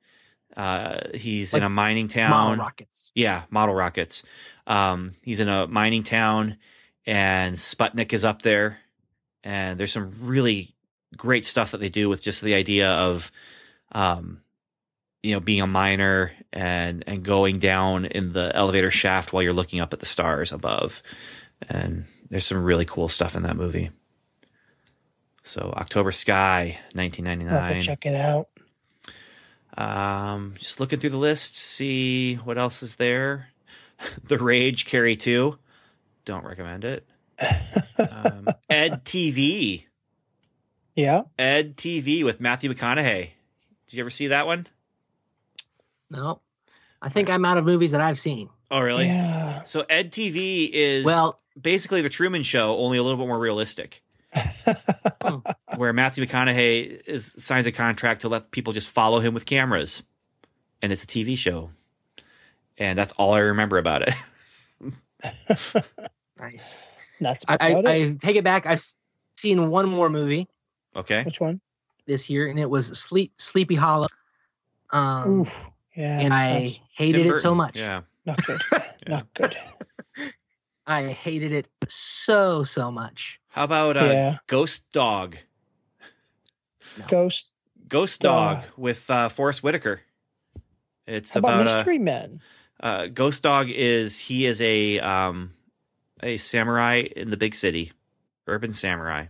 Uh, 0.56 1.08
he's 1.14 1.52
Like 1.52 1.60
in 1.60 1.66
a 1.66 1.70
mining 1.70 2.08
town. 2.08 2.30
Model 2.30 2.56
rockets. 2.64 3.10
Yeah, 3.14 3.44
model 3.50 3.74
rockets. 3.74 4.22
Um, 4.66 5.12
he's 5.22 5.40
in 5.40 5.48
a 5.48 5.66
mining 5.66 6.02
town, 6.02 6.56
and 7.06 7.54
Sputnik 7.54 8.12
is 8.12 8.24
up 8.24 8.42
there, 8.42 8.78
and 9.44 9.78
there's 9.78 9.92
some 9.92 10.12
really 10.22 10.74
great 11.16 11.44
stuff 11.44 11.70
that 11.70 11.80
they 11.80 11.88
do 11.88 12.08
with 12.08 12.22
just 12.22 12.42
the 12.42 12.54
idea 12.54 12.90
of, 12.90 13.30
um, 13.92 14.42
you 15.22 15.32
know, 15.34 15.40
being 15.40 15.60
a 15.62 15.66
miner 15.66 16.32
and 16.52 17.04
and 17.06 17.22
going 17.22 17.58
down 17.58 18.04
in 18.04 18.32
the 18.32 18.50
elevator 18.54 18.90
shaft 18.90 19.32
while 19.32 19.42
you're 19.42 19.52
looking 19.54 19.80
up 19.80 19.92
at 19.92 20.00
the 20.00 20.06
stars 20.06 20.52
above, 20.52 21.02
and 21.68 22.04
there's 22.30 22.46
some 22.46 22.62
really 22.62 22.84
cool 22.84 23.08
stuff 23.08 23.36
in 23.36 23.42
that 23.44 23.56
movie. 23.56 23.90
So 25.44 25.72
October 25.76 26.12
Sky, 26.12 26.60
I'll 26.60 26.66
have 26.66 26.92
to 26.92 26.98
1999. 26.98 27.80
check 27.80 28.04
it 28.06 28.14
out. 28.14 28.48
Um, 29.78 30.54
just 30.58 30.80
looking 30.80 30.98
through 30.98 31.10
the 31.10 31.16
list, 31.16 31.56
see 31.56 32.34
what 32.34 32.58
else 32.58 32.82
is 32.82 32.96
there. 32.96 33.48
the 34.24 34.38
Rage 34.38 34.84
Carrie 34.86 35.16
2. 35.16 35.56
Don't 36.24 36.44
recommend 36.44 36.84
it. 36.84 37.06
Um, 37.96 38.48
Ed 38.68 39.04
TV. 39.04 39.84
Yeah. 40.96 41.22
Ed 41.38 41.76
TV 41.76 42.24
with 42.24 42.40
Matthew 42.40 42.74
McConaughey. 42.74 43.30
Did 43.86 43.96
you 43.96 44.02
ever 44.02 44.10
see 44.10 44.26
that 44.26 44.46
one? 44.46 44.66
No, 46.10 46.40
I 47.00 47.08
think 47.08 47.30
I'm 47.30 47.44
out 47.44 47.56
of 47.58 47.64
movies 47.64 47.92
that 47.92 48.00
I've 48.00 48.18
seen. 48.18 48.48
Oh, 48.70 48.80
really? 48.80 49.06
Yeah. 49.06 49.62
So 49.62 49.84
Ed 49.88 50.10
TV 50.10 50.68
is 50.70 51.06
Well, 51.06 51.38
basically 51.60 52.02
the 52.02 52.08
Truman 52.08 52.42
Show, 52.42 52.76
only 52.78 52.98
a 52.98 53.02
little 53.02 53.18
bit 53.18 53.28
more 53.28 53.38
realistic. 53.38 54.02
Where 55.76 55.92
Matthew 55.92 56.24
McConaughey 56.24 57.02
is 57.06 57.32
signs 57.42 57.66
a 57.66 57.72
contract 57.72 58.22
to 58.22 58.28
let 58.28 58.50
people 58.50 58.72
just 58.72 58.88
follow 58.88 59.20
him 59.20 59.34
with 59.34 59.46
cameras, 59.46 60.02
and 60.82 60.92
it's 60.92 61.04
a 61.04 61.06
TV 61.06 61.36
show, 61.36 61.70
and 62.76 62.98
that's 62.98 63.12
all 63.12 63.32
I 63.32 63.40
remember 63.40 63.78
about 63.78 64.02
it. 64.02 64.14
nice. 66.40 66.76
That's 67.20 67.44
I, 67.48 67.56
I. 67.60 67.82
I 67.86 68.16
take 68.18 68.36
it 68.36 68.44
back. 68.44 68.66
I've 68.66 68.84
seen 69.36 69.70
one 69.70 69.88
more 69.88 70.08
movie 70.08 70.48
okay, 70.94 71.22
Which 71.24 71.40
one? 71.40 71.60
this 72.06 72.28
year, 72.30 72.48
and 72.48 72.58
it 72.58 72.68
was 72.68 72.86
Sleep 72.98 73.32
Sleepy 73.36 73.74
Hollow. 73.74 74.06
Um, 74.90 75.40
Oof. 75.40 75.54
Yeah. 75.96 76.20
and 76.20 76.32
I 76.32 76.68
hated 76.96 77.24
Tim 77.24 77.32
it 77.32 77.38
so 77.38 77.54
much. 77.54 77.76
Yeah, 77.76 78.02
not 78.24 78.44
good. 78.44 78.60
Not 79.08 79.26
good. 79.34 79.56
I 80.88 81.08
hated 81.12 81.52
it 81.52 81.68
so 81.88 82.64
so 82.64 82.90
much. 82.90 83.40
how 83.50 83.64
about 83.64 83.96
uh, 83.98 84.04
Yeah. 84.04 84.36
Ghost 84.46 84.90
Dog? 84.92 85.36
Ghost. 87.08 87.46
Ghost 87.86 88.20
Dog. 88.20 88.62
Dog 88.62 88.70
with 88.76 89.08
uh, 89.10 89.28
Forest 89.28 89.62
Whitaker. 89.62 90.00
It's 91.06 91.34
How 91.34 91.38
about 91.38 91.62
about, 91.62 91.76
Mystery 91.76 91.98
Men? 91.98 92.40
uh, 92.80 93.06
Ghost 93.06 93.42
Dog 93.42 93.68
is 93.70 94.18
he 94.18 94.46
is 94.46 94.60
a 94.62 94.98
um 95.00 95.52
a 96.22 96.36
samurai 96.38 97.04
in 97.16 97.30
the 97.30 97.36
big 97.36 97.54
city, 97.54 97.92
urban 98.46 98.72
samurai. 98.72 99.26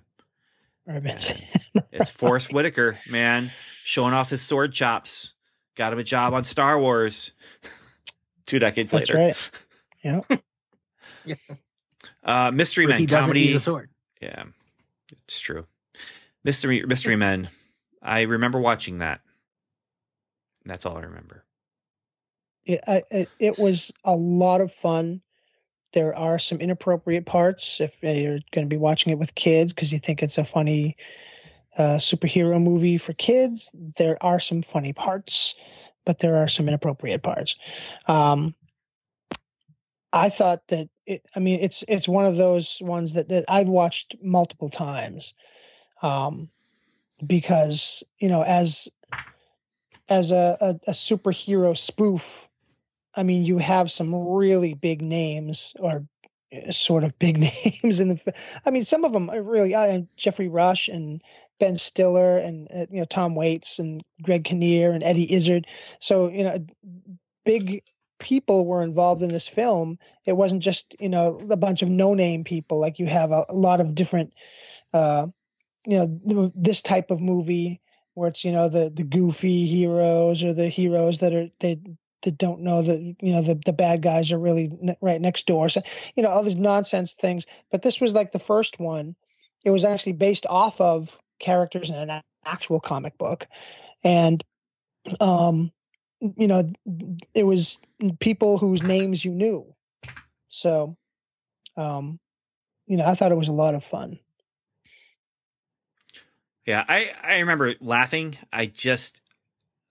Urban 0.89 1.19
It's 1.93 2.11
Forest 2.11 2.53
Whitaker, 2.53 2.99
man, 3.11 3.51
showing 3.85 4.15
off 4.15 4.31
his 4.31 4.41
sword 4.41 4.73
chops. 4.73 5.35
Got 5.75 5.93
him 5.93 5.99
a 5.99 6.05
job 6.05 6.33
on 6.35 6.45
Star 6.45 6.79
Wars. 6.81 7.33
Two 8.47 8.59
decades 8.59 8.93
That's 8.93 9.11
later. 9.11 9.19
right. 9.27 9.51
Yeah. 10.03 10.21
Uh, 12.23 12.51
Mystery 12.53 12.87
Where 12.87 12.99
Men 12.99 13.09
comedy. 13.09 13.41
use 13.41 13.57
a 13.57 13.61
sword. 13.61 13.91
Yeah, 14.21 14.45
it's 15.25 15.41
true. 15.41 15.67
Mystery 16.45 16.85
Mystery 16.87 17.17
Men. 17.17 17.49
I 18.03 18.23
remember 18.23 18.61
watching 18.61 18.99
that. 18.99 19.21
That's 20.65 20.87
all 20.87 20.97
I 20.97 21.03
remember. 21.03 21.45
It, 22.65 22.81
I, 22.87 23.03
it, 23.11 23.29
it 23.39 23.59
was 23.59 23.93
a 24.05 24.15
lot 24.15 24.61
of 24.61 24.73
fun. 24.73 25.23
There 25.95 26.15
are 26.15 26.39
some 26.39 26.59
inappropriate 26.59 27.25
parts 27.25 27.81
if 27.81 27.93
you're 28.03 28.41
going 28.53 28.67
to 28.67 28.67
be 28.67 28.77
watching 28.77 29.13
it 29.13 29.19
with 29.19 29.35
kids 29.35 29.73
because 29.73 29.93
you 29.93 29.99
think 29.99 30.23
it's 30.23 30.39
a 30.39 30.45
funny 30.45 30.97
uh, 31.77 31.97
superhero 31.97 32.63
movie 32.63 32.99
for 32.99 33.15
kids. 33.15 33.71
There 33.75 34.23
are 34.23 34.39
some 34.39 34.63
funny 34.63 34.93
parts, 34.93 35.55
but 36.05 36.19
there 36.19 36.37
are 36.37 36.49
some 36.49 36.69
inappropriate 36.69 37.23
parts. 37.23 37.57
Um, 38.07 38.55
I 40.13 40.29
thought 40.29 40.67
that 40.69 40.89
it. 41.09 41.29
I 41.35 41.41
mean, 41.41 41.61
it's 41.61 41.85
it's 41.89 42.07
one 42.07 42.27
of 42.27 42.37
those 42.37 42.79
ones 42.81 43.15
that, 43.15 43.29
that 43.31 43.47
I've 43.49 43.69
watched 43.69 44.17
multiple 44.23 44.69
times, 44.69 45.35
um, 46.03 46.51
because 47.25 48.05
you 48.19 48.29
know, 48.29 48.43
as 48.43 48.89
as 50.09 50.33
a, 50.33 50.57
a, 50.61 50.69
a 50.91 50.93
superhero 50.93 51.77
spoof, 51.77 52.49
I 53.15 53.23
mean, 53.23 53.45
you 53.45 53.59
have 53.59 53.91
some 53.91 54.15
really 54.15 54.75
big 54.75 55.03
names 55.03 55.75
or 55.79 56.07
uh, 56.53 56.73
sort 56.73 57.05
of 57.05 57.19
big 57.19 57.39
names 57.83 58.01
in 58.01 58.09
the. 58.09 58.35
I 58.65 58.71
mean, 58.71 58.85
some 58.85 59.05
of 59.05 59.13
them 59.13 59.31
are 59.31 59.43
really 59.43 59.75
uh, 59.75 60.03
Geoffrey 60.17 60.49
Rush 60.49 60.89
and 60.89 61.23
Ben 61.59 61.77
Stiller 61.77 62.39
and 62.39 62.69
uh, 62.71 62.87
you 62.91 63.01
know 63.01 63.07
Tom 63.07 63.35
Waits 63.35 63.79
and 63.79 64.05
Greg 64.23 64.45
Kinnear 64.45 64.93
and 64.93 65.03
Eddie 65.03 65.33
Izzard. 65.33 65.67
So 66.01 66.29
you 66.29 66.45
know, 66.45 66.67
big 67.45 67.83
people 68.19 68.67
were 68.67 68.83
involved 68.83 69.23
in 69.23 69.29
this 69.29 69.49
film. 69.49 69.99
It 70.25 70.33
wasn't 70.33 70.63
just 70.63 70.97
you 71.01 71.09
know 71.09 71.41
a 71.51 71.57
bunch 71.57 71.83
of 71.83 71.89
no-name 71.89 72.45
people. 72.45 72.79
Like 72.79 72.99
you 72.99 73.07
have 73.07 73.33
a, 73.33 73.47
a 73.49 73.55
lot 73.55 73.81
of 73.81 73.95
different, 73.95 74.33
uh, 74.93 75.29
you 75.87 75.99
know, 75.99 76.21
th- 76.29 76.53
this 76.55 76.83
type 76.83 77.11
of 77.11 77.21
movie 77.21 77.81
where 78.15 78.29
it's 78.29 78.45
you 78.45 78.53
know 78.53 78.69
the 78.69 78.91
the 78.91 79.05
goofy 79.05 79.67
heroes 79.67 80.43
or 80.43 80.53
the 80.53 80.69
heroes 80.69 81.21
that 81.21 81.33
are 81.33 81.49
they 81.61 81.81
that 82.23 82.37
don't 82.37 82.63
know 82.63 82.83
that 82.83 82.99
you 82.99 83.33
know 83.33 83.43
the 83.43 83.61
the 83.65 83.73
bad 83.73 84.03
guys 84.03 84.33
are 84.33 84.39
really 84.39 84.97
right 85.01 85.21
next 85.21 85.47
door. 85.47 85.69
So 85.69 85.83
you 86.17 86.23
know 86.23 86.29
all 86.29 86.43
these 86.43 86.57
nonsense 86.57 87.15
things. 87.15 87.47
But 87.71 87.83
this 87.83 88.01
was 88.01 88.15
like 88.15 88.33
the 88.33 88.39
first 88.39 88.81
one. 88.81 89.15
It 89.65 89.71
was 89.71 89.85
actually 89.85 90.13
based 90.13 90.47
off 90.49 90.81
of 90.81 91.17
characters 91.39 91.91
in 91.91 91.97
an 91.97 92.23
actual 92.45 92.81
comic 92.81 93.17
book, 93.19 93.47
and 94.03 94.43
um, 95.21 95.73
you 96.21 96.49
know 96.49 96.69
it 97.35 97.45
was 97.45 97.79
people 98.21 98.59
whose 98.59 98.83
names 98.83 99.25
you 99.25 99.33
knew. 99.33 99.75
So, 100.49 100.97
um, 101.77 102.19
you 102.87 102.97
know, 102.97 103.05
I 103.05 103.15
thought 103.15 103.33
it 103.33 103.37
was 103.37 103.49
a 103.49 103.53
lot 103.53 103.75
of 103.75 103.85
fun. 103.85 104.19
Yeah, 106.67 106.85
I, 106.87 107.13
I 107.23 107.39
remember 107.39 107.75
laughing. 107.81 108.37
I 108.53 108.67
just 108.67 109.23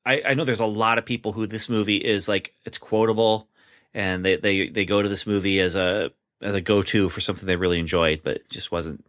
I, 0.05 0.21
I 0.25 0.33
know 0.35 0.45
there's 0.45 0.59
a 0.59 0.65
lot 0.65 0.97
of 0.97 1.05
people 1.05 1.33
who 1.33 1.47
this 1.47 1.69
movie 1.69 1.97
is 1.97 2.27
like 2.27 2.53
it's 2.65 2.77
quotable 2.77 3.49
and 3.93 4.23
they, 4.23 4.37
they, 4.37 4.69
they 4.69 4.85
go 4.85 5.01
to 5.01 5.09
this 5.09 5.27
movie 5.27 5.59
as 5.59 5.75
a 5.75 6.11
as 6.41 6.53
a 6.53 6.61
go 6.61 6.81
to 6.83 7.09
for 7.09 7.19
something 7.19 7.47
they 7.47 7.55
really 7.55 7.79
enjoyed, 7.79 8.21
but 8.23 8.47
just 8.49 8.71
wasn't 8.71 9.03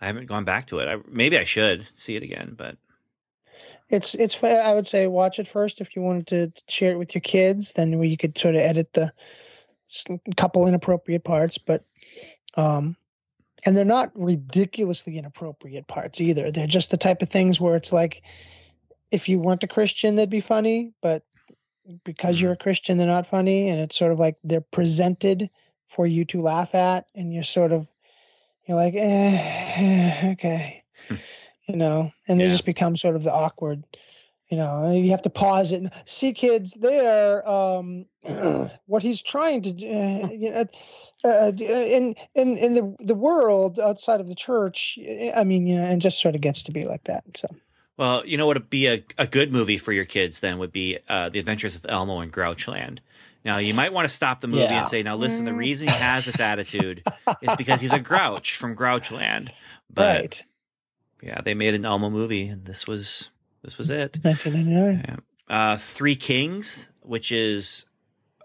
I 0.00 0.06
haven't 0.06 0.26
gone 0.26 0.44
back 0.44 0.66
to 0.66 0.78
it. 0.80 0.86
I, 0.86 0.98
maybe 1.08 1.38
I 1.38 1.44
should 1.44 1.86
see 1.94 2.14
it 2.14 2.22
again, 2.22 2.54
but 2.56 2.76
It's 3.88 4.14
it's 4.14 4.42
I 4.42 4.74
would 4.74 4.86
say 4.86 5.06
watch 5.06 5.38
it 5.38 5.46
first 5.46 5.80
if 5.80 5.94
you 5.94 6.02
wanted 6.02 6.26
to 6.28 6.62
share 6.68 6.92
it 6.92 6.98
with 6.98 7.14
your 7.14 7.22
kids. 7.22 7.72
Then 7.72 7.98
we 7.98 8.16
could 8.16 8.36
sort 8.36 8.56
of 8.56 8.62
edit 8.62 8.92
the 8.92 9.12
couple 10.36 10.66
inappropriate 10.66 11.22
parts, 11.22 11.58
but 11.58 11.84
um, 12.56 12.96
and 13.64 13.76
they're 13.76 13.84
not 13.84 14.10
ridiculously 14.14 15.18
inappropriate 15.18 15.86
parts 15.86 16.20
either. 16.20 16.50
They're 16.50 16.66
just 16.66 16.90
the 16.90 16.96
type 16.96 17.22
of 17.22 17.28
things 17.28 17.60
where 17.60 17.76
it's 17.76 17.92
like 17.92 18.22
if 19.12 19.28
you 19.28 19.38
weren't 19.38 19.62
a 19.62 19.68
Christian, 19.68 20.16
they'd 20.16 20.28
be 20.28 20.40
funny, 20.40 20.92
but 21.00 21.22
because 22.04 22.40
you're 22.40 22.52
a 22.52 22.56
Christian, 22.56 22.98
they're 22.98 23.06
not 23.06 23.28
funny, 23.28 23.68
and 23.68 23.80
it's 23.80 23.96
sort 23.96 24.10
of 24.10 24.18
like 24.18 24.36
they're 24.42 24.60
presented 24.60 25.48
for 25.86 26.04
you 26.04 26.24
to 26.24 26.42
laugh 26.42 26.74
at, 26.74 27.06
and 27.14 27.32
you're 27.32 27.44
sort 27.44 27.70
of 27.70 27.86
you're 28.66 28.76
like, 28.76 28.94
eh, 28.96 30.32
okay 30.32 30.82
you 31.66 31.76
know, 31.76 32.12
and 32.28 32.40
they 32.40 32.46
just 32.46 32.64
become 32.64 32.96
sort 32.96 33.16
of 33.16 33.22
the 33.22 33.32
awkward, 33.32 33.84
you 34.48 34.56
know, 34.56 34.92
you 34.92 35.10
have 35.10 35.22
to 35.22 35.30
pause 35.30 35.72
it 35.72 35.82
and 35.82 35.90
see 36.04 36.32
kids 36.32 36.74
there. 36.74 37.48
Um, 37.48 38.06
what 38.86 39.02
he's 39.02 39.22
trying 39.22 39.62
to 39.62 39.72
do, 39.72 39.88
uh, 39.88 40.28
you 40.30 40.50
know, 40.52 40.64
uh, 41.24 41.52
in, 41.58 42.14
in, 42.34 42.56
in 42.56 42.74
the, 42.74 42.96
the 43.00 43.14
world 43.14 43.80
outside 43.80 44.20
of 44.20 44.28
the 44.28 44.34
church. 44.34 44.98
I 45.34 45.42
mean, 45.44 45.66
you 45.66 45.76
know, 45.76 45.84
and 45.84 46.00
just 46.00 46.20
sort 46.20 46.34
of 46.34 46.40
gets 46.40 46.64
to 46.64 46.72
be 46.72 46.84
like 46.84 47.04
that. 47.04 47.24
So 47.36 47.48
well, 47.96 48.24
you 48.26 48.36
know 48.36 48.46
what 48.46 48.56
would 48.56 48.70
be 48.70 48.86
a, 48.86 49.04
a 49.18 49.26
good 49.26 49.52
movie 49.52 49.78
for 49.78 49.92
your 49.92 50.04
kids 50.04 50.40
then 50.40 50.58
would 50.58 50.72
be 50.72 50.98
uh, 51.08 51.30
The 51.30 51.38
Adventures 51.38 51.76
of 51.76 51.86
Elmo 51.88 52.20
and 52.20 52.32
Grouchland. 52.32 52.98
Now 53.44 53.58
you 53.58 53.74
might 53.74 53.92
want 53.92 54.08
to 54.08 54.14
stop 54.14 54.40
the 54.40 54.48
movie 54.48 54.64
Yeah. 54.64 54.80
and 54.80 54.86
say, 54.86 55.02
"Now 55.02 55.16
listen, 55.16 55.44
the 55.44 55.54
reason 55.54 55.88
he 55.88 55.94
has 55.94 56.26
this 56.26 56.40
attitude 56.40 57.02
is 57.42 57.54
because 57.56 57.80
he's 57.80 57.92
a 57.92 57.98
grouch 58.00 58.56
from 58.56 58.76
Grouchland." 58.76 59.50
But 59.88 60.20
right. 60.20 60.44
Yeah, 61.26 61.40
they 61.42 61.54
made 61.54 61.74
an 61.74 61.84
Elmo 61.84 62.08
movie, 62.10 62.48
and 62.48 62.64
this 62.64 62.86
was 62.86 63.30
this 63.62 63.78
was 63.78 63.90
it. 63.90 64.18
1999. 64.22 65.20
Uh, 65.48 65.76
Three 65.76 66.16
Kings, 66.16 66.90
which 67.02 67.32
is 67.32 67.86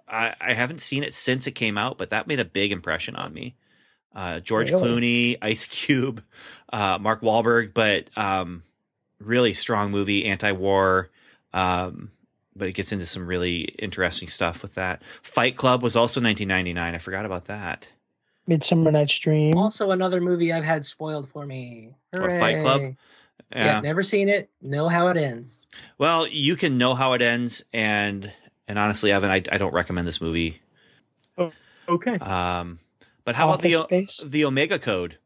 I, 0.07 0.33
I 0.41 0.53
haven't 0.53 0.81
seen 0.81 1.03
it 1.03 1.13
since 1.13 1.47
it 1.47 1.51
came 1.51 1.77
out, 1.77 1.97
but 1.97 2.09
that 2.09 2.27
made 2.27 2.39
a 2.39 2.45
big 2.45 2.71
impression 2.71 3.15
on 3.15 3.33
me. 3.33 3.55
Uh, 4.13 4.39
George 4.39 4.71
Really? 4.71 4.89
Clooney, 4.89 5.37
Ice 5.41 5.67
Cube, 5.67 6.21
uh, 6.73 6.97
Mark 6.99 7.21
Wahlberg, 7.21 7.73
but 7.73 8.09
um, 8.17 8.63
really 9.19 9.53
strong 9.53 9.89
movie, 9.89 10.25
anti-war. 10.25 11.09
Um, 11.53 12.11
but 12.53 12.67
it 12.67 12.73
gets 12.73 12.91
into 12.91 13.05
some 13.05 13.25
really 13.25 13.61
interesting 13.79 14.27
stuff 14.27 14.61
with 14.61 14.75
that. 14.75 15.01
Fight 15.21 15.55
Club 15.55 15.81
was 15.81 15.95
also 15.95 16.19
1999. 16.21 16.93
I 16.93 16.97
forgot 16.97 17.25
about 17.25 17.45
that. 17.45 17.89
Midsummer 18.47 18.91
Night's 18.91 19.17
Dream. 19.19 19.57
Also, 19.57 19.91
another 19.91 20.19
movie 20.21 20.51
I've 20.51 20.63
had 20.63 20.83
spoiled 20.85 21.29
for 21.29 21.45
me. 21.45 21.93
Or 22.17 22.29
Fight 22.39 22.59
Club? 22.61 22.81
Hooray. 22.81 22.97
Yeah. 23.53 23.65
Yeah, 23.65 23.79
never 23.81 24.01
seen 24.03 24.29
it. 24.29 24.49
Know 24.61 24.87
how 24.87 25.07
it 25.09 25.17
ends. 25.17 25.65
Well, 25.97 26.25
you 26.27 26.55
can 26.55 26.77
know 26.77 26.95
how 26.95 27.13
it 27.13 27.21
ends, 27.21 27.63
and 27.73 28.31
and 28.67 28.79
honestly, 28.79 29.11
Evan, 29.11 29.29
I, 29.29 29.35
I 29.51 29.57
don't 29.57 29.73
recommend 29.73 30.07
this 30.07 30.21
movie. 30.21 30.61
Okay. 31.89 32.15
Um, 32.19 32.79
but 33.25 33.35
how 33.35 33.49
about 33.49 33.61
the 33.61 33.71
Space? 33.73 34.23
the 34.25 34.45
Omega 34.45 34.79
Code? 34.79 35.17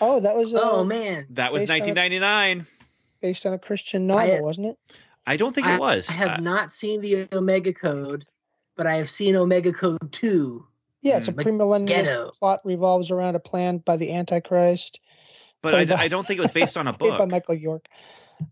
Oh, 0.00 0.20
that 0.20 0.36
was 0.36 0.54
uh, 0.54 0.60
Oh 0.62 0.84
man, 0.84 1.26
That 1.30 1.52
was 1.52 1.62
Based 1.62 1.70
on 1.70 1.76
a- 1.76 1.94
1999. 1.94 2.66
based 3.22 3.46
on 3.46 3.52
a 3.54 3.58
Christian 3.58 4.06
novel, 4.06 4.36
I- 4.36 4.40
wasn't 4.40 4.66
it? 4.68 5.00
I 5.26 5.38
don't 5.38 5.54
think 5.54 5.66
it 5.66 5.80
was. 5.80 6.10
I 6.10 6.14
have 6.14 6.28
Uh, 6.30 6.36
not 6.42 6.70
seen 6.70 7.00
the 7.00 7.26
Omega 7.32 7.72
Code, 7.72 8.26
but 8.76 8.86
I 8.86 8.96
have 8.96 9.08
seen 9.08 9.36
Omega 9.36 9.72
Code 9.72 10.12
Two. 10.12 10.66
Yeah, 11.04 11.18
it's 11.18 11.28
a 11.28 11.32
Mm. 11.32 11.44
premillennialist 11.44 12.32
plot 12.40 12.60
revolves 12.64 13.10
around 13.12 13.36
a 13.36 13.38
plan 13.40 13.78
by 13.78 13.96
the 13.96 14.12
Antichrist. 14.12 14.98
but 15.62 15.74
I, 15.74 15.84
by- 15.84 15.94
I 15.96 16.08
don't 16.08 16.26
think 16.26 16.38
it 16.38 16.42
was 16.42 16.50
based 16.52 16.76
on 16.76 16.86
a 16.88 16.92
book 16.98 17.18
by. 17.18 17.26
Michael 17.26 17.54
York. 17.54 17.86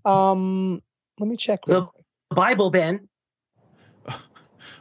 Um, 0.04 0.80
let 1.18 1.28
me 1.28 1.36
check. 1.36 1.66
real 1.66 1.80
The 1.80 1.86
quick. 1.86 2.04
Bible, 2.30 2.70
Ben. 2.70 3.08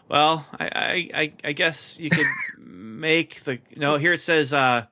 Well, 0.10 0.46
I, 0.60 0.66
I, 0.66 1.10
I, 1.22 1.34
I 1.46 1.52
guess 1.54 1.98
you 1.98 2.10
could 2.10 2.26
make 2.68 3.42
the 3.46 3.60
no. 3.78 3.96
Here 3.96 4.12
it 4.12 4.20
says 4.20 4.54
uh, 4.54 4.88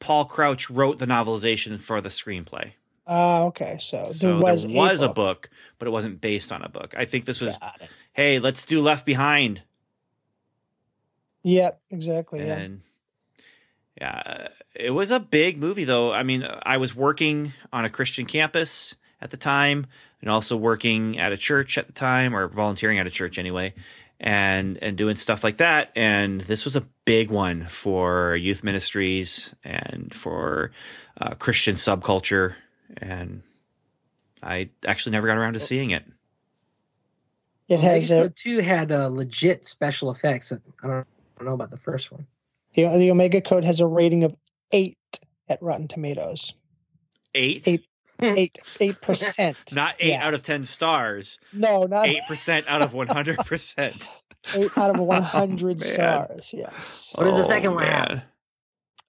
Paul 0.00 0.24
Crouch 0.24 0.68
wrote 0.68 0.98
the 0.98 1.06
novelization 1.06 1.78
for 1.78 2.00
the 2.00 2.08
screenplay. 2.08 2.72
Ah, 3.06 3.42
okay. 3.44 3.78
So, 3.80 4.04
So 4.06 4.26
there 4.40 4.52
was, 4.54 4.64
a, 5.02 5.08
book. 5.08 5.48
but 5.78 5.86
it 5.86 5.92
wasn't 5.92 6.20
based 6.20 6.50
on 6.50 6.62
a 6.62 6.68
book. 6.68 6.92
I 6.98 7.04
think 7.04 7.24
this 7.24 7.40
was, 7.40 7.56
hey, 8.12 8.38
let's 8.40 8.64
do 8.64 8.82
Left 8.82 9.06
Behind, 9.06 9.62
Yep, 11.42 11.80
exactly. 11.90 12.40
Yeah. 12.40 12.58
and 12.58 12.80
yeah, 14.00 14.48
it 14.74 14.90
was 14.90 15.10
a 15.10 15.20
big 15.20 15.58
movie 15.58 15.84
though. 15.84 16.12
I 16.12 16.22
mean, 16.22 16.46
I 16.62 16.76
was 16.76 16.94
working 16.94 17.52
on 17.72 17.84
a 17.84 17.90
Christian 17.90 18.26
campus 18.26 18.96
at 19.20 19.30
the 19.30 19.36
time, 19.36 19.86
and 20.20 20.30
also 20.30 20.56
working 20.56 21.18
at 21.18 21.32
a 21.32 21.36
church 21.36 21.78
at 21.78 21.86
the 21.86 21.92
time, 21.92 22.34
or 22.34 22.48
volunteering 22.48 22.98
at 22.98 23.06
a 23.06 23.10
church 23.10 23.38
anyway, 23.38 23.74
and 24.20 24.78
and 24.82 24.96
doing 24.96 25.16
stuff 25.16 25.42
like 25.42 25.56
that. 25.56 25.90
And 25.96 26.40
this 26.42 26.64
was 26.64 26.76
a 26.76 26.86
big 27.04 27.30
one 27.30 27.64
for 27.64 28.36
youth 28.36 28.62
ministries 28.62 29.54
and 29.64 30.14
for 30.14 30.70
uh, 31.20 31.34
Christian 31.34 31.74
subculture. 31.74 32.54
And 32.96 33.42
I 34.42 34.70
actually 34.86 35.12
never 35.12 35.26
got 35.26 35.38
around 35.38 35.54
to 35.54 35.60
seeing 35.60 35.90
it. 35.90 36.04
It 37.68 37.80
has 37.80 38.10
Omega 38.10 38.14
a, 38.14 38.24
Code 38.28 38.36
Two 38.36 38.58
had 38.60 38.92
uh, 38.92 39.08
legit 39.08 39.66
special 39.66 40.10
effects. 40.10 40.52
I 40.52 40.86
don't, 40.86 41.00
I 41.00 41.04
don't 41.38 41.46
know 41.46 41.54
about 41.54 41.70
the 41.70 41.76
first 41.78 42.12
one. 42.12 42.26
the, 42.74 42.88
the 42.98 43.10
Omega 43.10 43.40
Code 43.40 43.64
has 43.64 43.80
a 43.80 43.86
rating 43.86 44.24
of 44.24 44.34
eight 44.72 44.98
at 45.48 45.62
Rotten 45.62 45.88
Tomatoes. 45.88 46.52
Eight, 47.34 47.66
Eight. 47.66 47.84
Eight, 48.20 48.58
eight 48.80 49.00
percent. 49.02 49.56
not 49.74 49.94
eight 50.00 50.08
Yes. 50.08 50.24
out 50.24 50.34
of 50.34 50.42
ten 50.44 50.64
stars. 50.64 51.38
No, 51.52 51.84
not 51.84 52.06
Eight 52.08 52.22
percent 52.26 52.66
out 52.68 52.82
of 52.82 52.92
one 52.92 53.06
hundred 53.06 53.38
percent. 53.38 54.10
eight 54.56 54.76
out 54.76 54.90
of 54.90 54.98
one 55.00 55.22
hundred 55.22 55.80
Oh, 55.84 55.86
stars. 55.94 56.50
Yes. 56.52 57.12
What 57.14 57.24
does 57.24 57.36
the 57.36 57.44
second 57.44 57.74
one 57.74 57.84
have? 57.84 58.22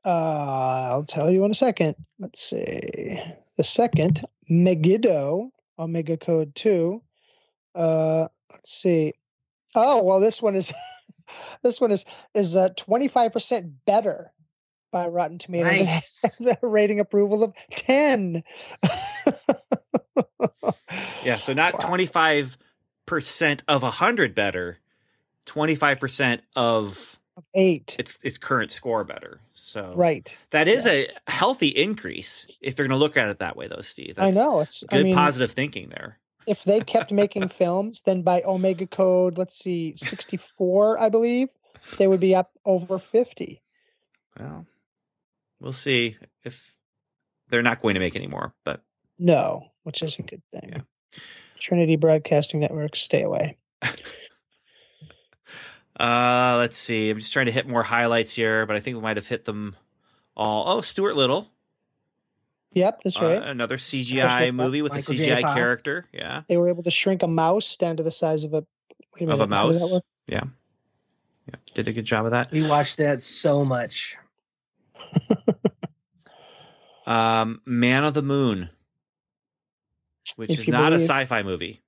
Uh, 0.05 0.89
I'll 0.91 1.05
tell 1.05 1.29
you 1.31 1.43
in 1.43 1.51
a 1.51 1.55
second. 1.55 1.95
Let's 2.19 2.39
see. 2.41 3.19
The 3.57 3.63
second, 3.63 4.23
Megiddo, 4.47 5.51
Omega 5.77 6.15
Code 6.17 6.53
2. 6.55 7.01
Uh, 7.75 8.27
let's 8.51 8.71
see. 8.71 9.13
Oh, 9.75 10.03
well, 10.03 10.19
this 10.19 10.41
one 10.41 10.55
is 10.55 10.71
this 11.63 11.79
one 11.81 11.91
is 11.91 12.05
is 12.33 12.55
uh, 12.55 12.69
25% 12.69 13.71
better 13.85 14.31
by 14.91 15.07
Rotten 15.07 15.37
Tomatoes. 15.37 15.77
It 15.79 15.83
Nice. 15.85 16.21
has 16.37 16.47
a 16.47 16.57
rating 16.67 16.99
approval 16.99 17.43
of 17.43 17.53
10. 17.75 18.43
Yeah, 21.23 21.37
so 21.37 21.53
not 21.53 21.73
Wow. 21.73 21.89
twenty 21.89 22.05
five 22.05 22.57
percent 23.05 23.63
of 23.67 23.83
hundred 23.83 24.33
better, 24.35 24.77
twenty 25.45 25.75
five 25.75 25.99
percent 25.99 26.41
of 26.55 27.19
8. 27.53 27.95
its 27.99 28.17
its 28.23 28.37
current 28.37 28.71
score 28.71 29.03
better. 29.03 29.41
So 29.53 29.93
Right. 29.95 30.35
that 30.51 30.67
is 30.67 30.85
Yes. 30.85 31.11
a 31.27 31.31
healthy 31.31 31.67
increase 31.67 32.47
if 32.61 32.75
they're 32.75 32.87
going 32.87 32.97
to 32.97 33.03
look 33.03 33.17
at 33.17 33.27
it 33.29 33.39
that 33.39 33.55
way, 33.57 33.67
though, 33.67 33.81
Steve. 33.81 34.15
That's 34.15 34.35
I 34.35 34.39
know. 34.41 34.61
It's 34.61 34.81
good 34.83 34.99
I 34.99 35.03
mean, 35.03 35.15
positive 35.15 35.51
thinking 35.51 35.89
there. 35.89 36.17
If 36.49 36.63
they 36.63 36.81
kept 36.81 37.11
making 37.11 37.47
films, 37.61 38.01
then 38.05 38.23
by 38.23 38.41
Omega 38.41 38.87
Code, 38.87 39.37
let's 39.37 39.55
see, 39.55 39.93
64, 39.95 40.99
I 40.99 41.09
believe, 41.09 41.49
they 41.97 42.07
would 42.07 42.19
be 42.19 42.35
up 42.35 42.51
over 42.65 42.97
50. 42.97 43.61
Well, 44.39 44.65
we'll 45.59 45.73
see 45.73 46.17
if 46.43 46.75
they're 47.49 47.61
not 47.61 47.81
going 47.83 47.93
to 47.93 47.99
make 47.99 48.15
any 48.15 48.27
more, 48.27 48.53
but 48.65 48.81
No, 49.19 49.67
which 49.83 50.01
is 50.01 50.17
a 50.17 50.23
good 50.23 50.41
thing. 50.51 50.69
Yeah. 50.73 50.81
Trinity 51.59 51.97
Broadcasting 51.97 52.61
Network, 52.61 52.95
stay 52.95 53.21
away. 53.21 53.57
uh 55.99 56.55
let's 56.57 56.77
see. 56.77 57.09
I'm 57.09 57.19
just 57.19 57.31
trying 57.33 57.45
to 57.45 57.51
hit 57.51 57.67
more 57.67 57.83
highlights 57.83 58.33
here, 58.33 58.65
but 58.65 58.75
I 58.75 58.79
think 58.79 58.95
we 58.95 59.03
might 59.03 59.17
have 59.17 59.27
hit 59.27 59.45
them 59.45 59.75
all. 60.35 60.77
Oh, 60.77 60.81
Stuart 60.81 61.15
Little, 61.15 61.51
Yep, 62.73 63.01
that's 63.03 63.19
uh, 63.19 63.25
right. 63.25 63.43
another 63.43 63.77
CGI 63.77 64.23
effect. 64.25 64.53
movie 64.53 64.81
with 64.81 64.91
Michael 64.91 65.13
a 65.13 65.17
J. 65.17 65.41
CGI 65.41 65.53
character. 65.53 66.05
Yeah, 66.13 66.43
they 66.47 66.57
were 66.57 66.69
able 66.69 66.83
to 66.83 66.91
shrink 66.91 67.23
a 67.23 67.27
mouse 67.27 67.77
down 67.77 67.97
to 67.97 68.03
the 68.03 68.11
size 68.11 68.43
of 68.43 68.53
a 68.53 68.65
wait 69.19 69.29
of 69.29 69.39
a 69.39 69.47
minute, 69.47 69.55
how 69.55 69.67
does 69.67 69.81
that 69.81 69.95
mouse. 69.95 70.01
Yeah, 70.27 70.43
yeah, 71.47 71.55
did 71.73 71.87
a 71.87 71.93
good 71.93 72.05
job 72.05 72.25
of 72.25 72.31
that. 72.31 72.51
We 72.51 72.67
watched 72.67 72.97
that 72.97 73.21
so 73.21 73.65
much. 73.65 74.17
Um, 77.09 77.61
Man 77.65 78.03
of 78.03 78.13
the 78.13 78.21
Moon, 78.21 78.69
which 80.35 80.51
If 80.51 80.59
is 80.59 80.67
you 80.67 80.73
not 80.73 80.93
a 80.93 80.99
sci-fi 80.99 81.41
movie, 81.41 81.81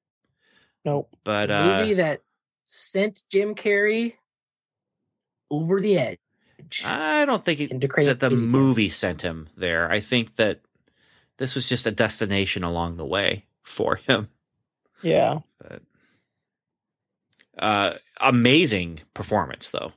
Nope. 0.84 1.16
but 1.24 1.52
A 1.52 1.56
uh, 1.56 1.78
movie 1.78 1.94
that 1.96 2.22
sent 2.66 3.22
Jim 3.30 3.54
Carrey 3.54 4.16
over 5.52 5.80
the 5.80 6.00
edge. 6.00 6.18
I 6.84 7.26
don't 7.26 7.46
think 7.46 7.60
it, 7.60 7.70
that 7.70 7.80
the 7.80 8.18
territory. 8.18 8.36
movie 8.48 8.90
sent 8.90 9.22
him 9.22 9.48
there. 9.56 9.92
I 9.92 10.00
think 10.00 10.38
that 10.38 10.62
this 11.42 11.56
was 11.56 11.68
just 11.68 11.88
a 11.88 11.92
destination 11.92 12.64
along 12.64 12.98
the 12.98 13.06
way 13.06 13.46
for 13.64 13.96
him. 13.96 14.30
Yeah. 15.02 15.40
But, 15.58 15.82
uh, 17.58 17.94
amazing 18.20 19.00
performance, 19.16 19.72
though. 19.72 19.94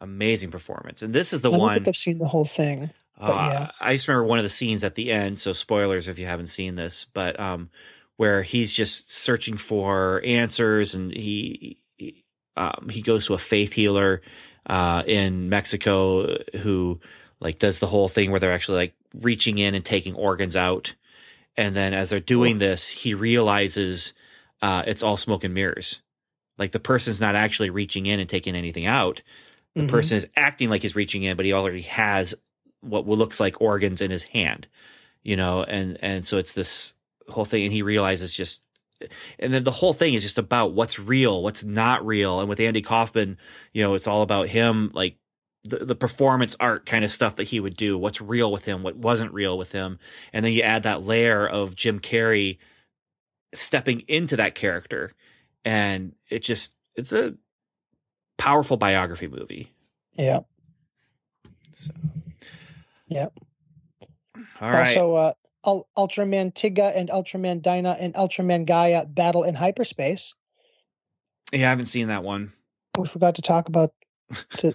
Amazing 0.00 0.50
performance, 0.50 1.02
and 1.02 1.14
this 1.14 1.32
is 1.32 1.42
the 1.42 1.50
I 1.50 1.52
don't 1.52 1.60
one. 1.60 1.74
think 1.74 1.88
I've 1.88 1.96
seen 1.96 2.18
the 2.18 2.28
whole 2.28 2.44
thing. 2.44 2.90
Uh, 3.18 3.48
yeah. 3.50 3.70
I 3.80 3.92
just 3.92 4.08
remember 4.08 4.26
one 4.26 4.38
of 4.38 4.42
the 4.42 4.48
scenes 4.48 4.84
at 4.84 4.96
the 4.96 5.12
end. 5.12 5.38
So 5.38 5.52
spoilers 5.52 6.08
if 6.08 6.18
you 6.18 6.26
haven't 6.26 6.48
seen 6.48 6.74
this, 6.74 7.06
but 7.14 7.38
um, 7.38 7.70
where 8.16 8.42
he's 8.42 8.72
just 8.72 9.10
searching 9.10 9.56
for 9.56 10.20
answers, 10.24 10.94
and 10.94 11.12
he 11.12 11.78
he, 11.96 12.24
um, 12.56 12.88
he 12.90 13.02
goes 13.02 13.26
to 13.26 13.34
a 13.34 13.38
faith 13.38 13.72
healer 13.74 14.20
uh, 14.66 15.04
in 15.06 15.48
Mexico 15.48 16.36
who 16.56 17.00
like 17.44 17.58
does 17.58 17.78
the 17.78 17.86
whole 17.86 18.08
thing 18.08 18.30
where 18.32 18.40
they're 18.40 18.52
actually 18.52 18.78
like 18.78 18.94
reaching 19.20 19.58
in 19.58 19.76
and 19.76 19.84
taking 19.84 20.14
organs 20.16 20.56
out, 20.56 20.94
and 21.56 21.76
then 21.76 21.94
as 21.94 22.10
they're 22.10 22.18
doing 22.18 22.58
this, 22.58 22.90
he 22.90 23.14
realizes 23.14 24.14
uh, 24.62 24.82
it's 24.86 25.02
all 25.04 25.16
smoke 25.16 25.44
and 25.44 25.54
mirrors. 25.54 26.00
Like 26.58 26.72
the 26.72 26.80
person's 26.80 27.20
not 27.20 27.36
actually 27.36 27.70
reaching 27.70 28.06
in 28.06 28.18
and 28.18 28.28
taking 28.28 28.56
anything 28.56 28.86
out. 28.86 29.22
The 29.74 29.82
Mhm. 29.82 29.88
person 29.88 30.16
is 30.16 30.26
acting 30.36 30.70
like 30.70 30.82
he's 30.82 30.96
reaching 30.96 31.22
in, 31.22 31.36
but 31.36 31.44
he 31.44 31.52
already 31.52 31.82
has 31.82 32.34
what 32.80 33.06
looks 33.06 33.40
like 33.40 33.60
organs 33.60 34.00
in 34.00 34.10
his 34.10 34.24
hand, 34.24 34.66
you 35.22 35.36
know, 35.36 35.64
and 35.64 35.98
and 36.00 36.24
so 36.24 36.38
it's 36.38 36.54
this 36.54 36.94
whole 37.28 37.44
thing, 37.44 37.64
and 37.64 37.72
he 37.72 37.82
realizes 37.82 38.34
just, 38.34 38.62
and 39.38 39.52
then 39.52 39.64
the 39.64 39.70
whole 39.70 39.92
thing 39.92 40.14
is 40.14 40.22
just 40.22 40.38
about 40.38 40.72
what's 40.72 40.98
real, 40.98 41.42
what's 41.42 41.64
not 41.64 42.06
real, 42.06 42.40
and 42.40 42.48
with 42.48 42.60
Andy 42.60 42.82
Kaufman, 42.82 43.36
you 43.72 43.82
know, 43.82 43.94
it's 43.94 44.06
all 44.06 44.22
about 44.22 44.48
him, 44.48 44.90
like 44.94 45.16
the 45.64 45.78
the 45.78 45.94
performance 45.94 46.54
art 46.60 46.84
kind 46.86 47.04
of 47.04 47.10
stuff 47.10 47.36
that 47.36 47.48
he 47.48 47.58
would 47.58 47.76
do, 47.76 47.96
what's 47.96 48.20
real 48.20 48.52
with 48.52 48.66
him, 48.66 48.82
what 48.82 48.96
wasn't 48.96 49.32
real 49.32 49.56
with 49.56 49.72
him, 49.72 49.98
and 50.32 50.44
then 50.44 50.52
you 50.52 50.62
add 50.62 50.82
that 50.82 51.02
layer 51.02 51.46
of 51.46 51.74
Jim 51.74 52.00
Carrey 52.00 52.58
stepping 53.54 54.00
into 54.06 54.36
that 54.36 54.54
character, 54.54 55.12
and 55.64 56.14
it 56.28 56.40
just 56.40 56.74
it's 56.96 57.12
a 57.12 57.34
powerful 58.36 58.76
biography 58.76 59.26
movie. 59.26 59.72
Yeah. 60.12 60.40
So. 61.72 61.92
Yep. 63.08 63.38
All 64.60 64.70
right. 64.70 64.86
Also, 64.86 65.14
uh, 65.14 65.32
Ul- 65.64 65.88
Ultraman 65.96 66.52
Tiga 66.52 66.92
and 66.94 67.08
Ultraman 67.08 67.62
Dyna 67.62 67.96
and 67.98 68.14
Ultraman 68.14 68.66
Gaia 68.66 69.06
battle 69.06 69.44
in 69.44 69.54
hyperspace. 69.54 70.34
yeah, 71.52 71.66
I 71.66 71.70
haven't 71.70 71.86
seen 71.86 72.08
that 72.08 72.22
one. 72.22 72.52
We 72.98 73.08
forgot 73.08 73.36
to 73.36 73.42
talk 73.42 73.68
about. 73.68 73.92
To 74.58 74.74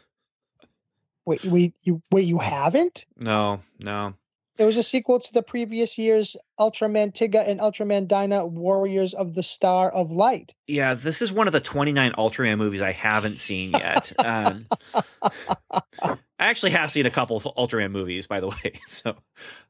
wait, 1.26 1.44
we 1.44 1.74
you 1.84 2.02
wait 2.12 2.26
you 2.26 2.40
haven't? 2.40 3.06
No, 3.18 3.62
no. 3.80 4.14
It 4.58 4.66
was 4.66 4.76
a 4.76 4.84
sequel 4.84 5.22
to 5.22 5.34
the 5.34 5.42
previous 5.42 5.98
year's 5.98 6.36
Ultraman 6.60 7.14
Tiga 7.14 7.48
and 7.48 7.62
Ultraman 7.62 8.10
Dyna 8.10 8.46
Warriors 8.46 9.14
of 9.14 9.34
the 9.34 9.42
Star 9.42 9.90
of 9.90 10.12
Light. 10.12 10.54
Yeah, 10.68 10.96
this 10.96 11.22
is 11.22 11.32
one 11.32 11.48
of 11.48 11.54
the 11.54 11.62
29 11.62 12.12
Ultraman 12.18 12.58
movies 12.58 12.82
I 12.82 12.92
haven't 12.92 13.38
seen 13.38 13.72
yet. 13.72 14.12
um, 14.26 14.66
I 16.04 16.18
actually 16.40 16.72
have 16.72 16.92
seen 16.92 17.06
a 17.06 17.10
couple 17.10 17.38
of 17.38 17.44
Ultraman 17.44 17.92
movies, 17.92 18.28
by 18.28 18.42
the 18.42 18.50
way. 18.50 18.74
So 18.86 19.16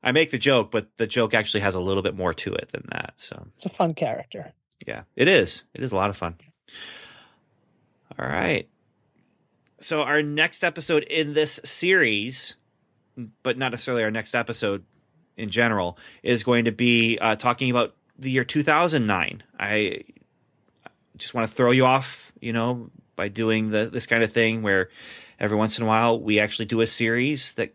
I 0.02 0.12
make 0.12 0.32
the 0.32 0.40
joke, 0.40 0.72
but 0.72 0.88
the 0.98 1.06
joke 1.06 1.36
actually 1.36 1.60
has 1.62 1.76
a 1.76 1.80
little 1.80 2.02
bit 2.02 2.16
more 2.16 2.34
to 2.34 2.54
it 2.56 2.70
than 2.72 2.88
that. 2.92 3.14
So 3.18 3.46
It's 3.54 3.68
a 3.68 3.70
fun 3.70 3.94
character. 3.94 4.54
yeah, 4.88 5.04
it 5.16 5.28
is. 5.28 5.66
It 5.76 5.84
is 5.84 5.92
a 5.92 5.96
lot 5.98 6.10
of 6.10 6.18
fun. 6.18 6.36
All 8.18 8.28
right. 8.28 8.68
So 9.82 10.02
our 10.02 10.22
next 10.22 10.64
episode 10.64 11.04
in 11.04 11.34
this 11.34 11.60
series, 11.64 12.56
but 13.44 13.58
not 13.58 13.72
necessarily 13.72 14.04
our 14.04 14.12
next 14.12 14.36
episode 14.36 14.84
in 15.38 15.50
general, 15.50 15.98
is 16.22 16.44
going 16.44 16.66
to 16.66 16.72
be 16.72 17.18
uh, 17.20 17.36
talking 17.36 17.72
about 17.72 17.96
the 18.18 18.30
year 18.30 18.44
2009. 18.44 19.44
I 19.58 20.04
just 21.18 21.34
want 21.34 21.48
to 21.48 21.54
throw 21.54 21.72
you 21.72 21.86
off, 21.86 22.34
you 22.42 22.52
know, 22.52 22.90
by 23.16 23.30
doing 23.30 23.70
the 23.72 23.90
this 23.90 24.06
kind 24.06 24.24
of 24.24 24.32
thing 24.32 24.62
where 24.62 24.90
every 25.40 25.58
once 25.58 25.78
in 25.78 25.86
a 25.86 25.88
while 25.88 26.20
we 26.20 26.40
actually 26.40 26.66
do 26.66 26.82
a 26.82 26.88
series 26.88 27.54
that 27.54 27.74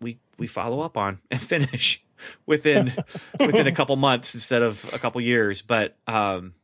we 0.00 0.18
we 0.38 0.46
follow 0.46 0.80
up 0.80 0.96
on 0.96 1.20
and 1.30 1.40
finish 1.40 2.02
within 2.46 2.92
within 3.40 3.66
a 3.66 3.72
couple 3.72 3.96
months 3.96 4.34
instead 4.34 4.62
of 4.62 4.84
a 4.92 4.98
couple 4.98 5.20
years. 5.20 5.62
But 5.62 5.96
um, 6.06 6.54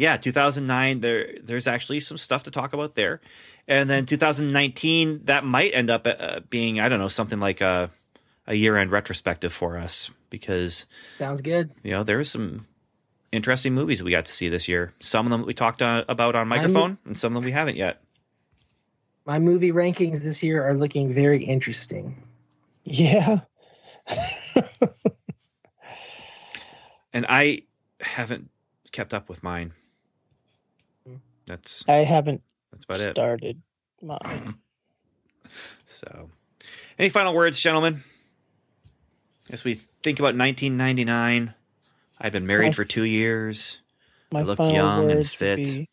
yeah, 0.00 0.16
2009 0.16 1.00
there 1.00 1.34
there's 1.42 1.66
actually 1.66 2.00
some 2.00 2.16
stuff 2.16 2.44
to 2.44 2.50
talk 2.50 2.72
about 2.72 2.94
there. 2.94 3.20
And 3.68 3.88
then 3.88 4.06
2019 4.06 5.24
that 5.24 5.44
might 5.44 5.74
end 5.74 5.90
up 5.90 6.06
uh, 6.06 6.40
being 6.48 6.80
I 6.80 6.88
don't 6.88 6.98
know 6.98 7.08
something 7.08 7.38
like 7.38 7.60
a 7.60 7.90
a 8.46 8.54
year-end 8.54 8.90
retrospective 8.90 9.52
for 9.52 9.76
us 9.76 10.10
because 10.30 10.86
Sounds 11.18 11.42
good. 11.42 11.70
you 11.82 11.90
know 11.90 12.02
there 12.02 12.16
there's 12.16 12.30
some 12.30 12.66
interesting 13.30 13.74
movies 13.74 14.02
we 14.02 14.10
got 14.10 14.24
to 14.24 14.32
see 14.32 14.48
this 14.48 14.68
year. 14.68 14.94
Some 15.00 15.26
of 15.26 15.30
them 15.30 15.44
we 15.44 15.52
talked 15.52 15.82
uh, 15.82 16.04
about 16.08 16.34
on 16.34 16.48
microphone 16.48 16.96
and 17.04 17.16
some 17.16 17.36
of 17.36 17.42
them 17.42 17.46
we 17.46 17.52
haven't 17.52 17.76
yet. 17.76 18.02
My 19.26 19.38
movie 19.38 19.70
rankings 19.70 20.22
this 20.22 20.42
year 20.42 20.66
are 20.66 20.74
looking 20.74 21.12
very 21.12 21.44
interesting. 21.44 22.22
Yeah. 22.84 23.40
And 27.12 27.26
I 27.28 27.62
haven't 28.00 28.50
kept 28.92 29.12
up 29.12 29.28
with 29.28 29.42
mine. 29.42 29.72
That's 31.50 31.84
I 31.88 32.04
haven't 32.04 32.42
that's 32.70 32.84
about 32.84 33.00
it. 33.00 33.10
started 33.10 33.60
mine. 34.00 34.54
So, 35.84 36.30
any 36.96 37.08
final 37.08 37.34
words, 37.34 37.58
gentlemen? 37.60 38.04
As 39.50 39.64
we 39.64 39.74
think 39.74 40.20
about 40.20 40.36
1999, 40.36 41.52
I've 42.20 42.30
been 42.32 42.46
married 42.46 42.66
My- 42.66 42.72
for 42.72 42.84
two 42.84 43.02
years. 43.02 43.80
My 44.32 44.42
look 44.42 44.58
final 44.58 44.72
young 44.72 45.10
and 45.10 45.14
words 45.18 45.34
fit. 45.34 45.58
Would 45.58 45.64
be, 45.66 45.88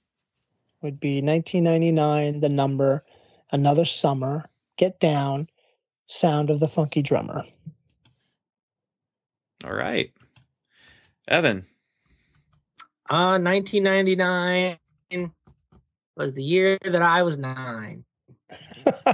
would 0.84 1.00
be 1.00 1.22
1999, 1.24 2.40
the 2.40 2.50
number, 2.50 3.04
another 3.52 3.84
summer, 3.84 4.46
get 4.78 5.00
down, 5.00 5.50
sound 6.06 6.52
of 6.52 6.60
the 6.60 6.68
funky 6.68 7.02
drummer. 7.02 7.44
All 9.66 9.74
right, 9.74 10.12
Evan. 11.28 11.66
Uh, 13.10 13.40
1999 13.40 14.78
was 16.18 16.34
the 16.34 16.44
year 16.44 16.78
that 16.84 17.02
I 17.02 17.24
was 17.24 17.38
nine, 17.38 18.04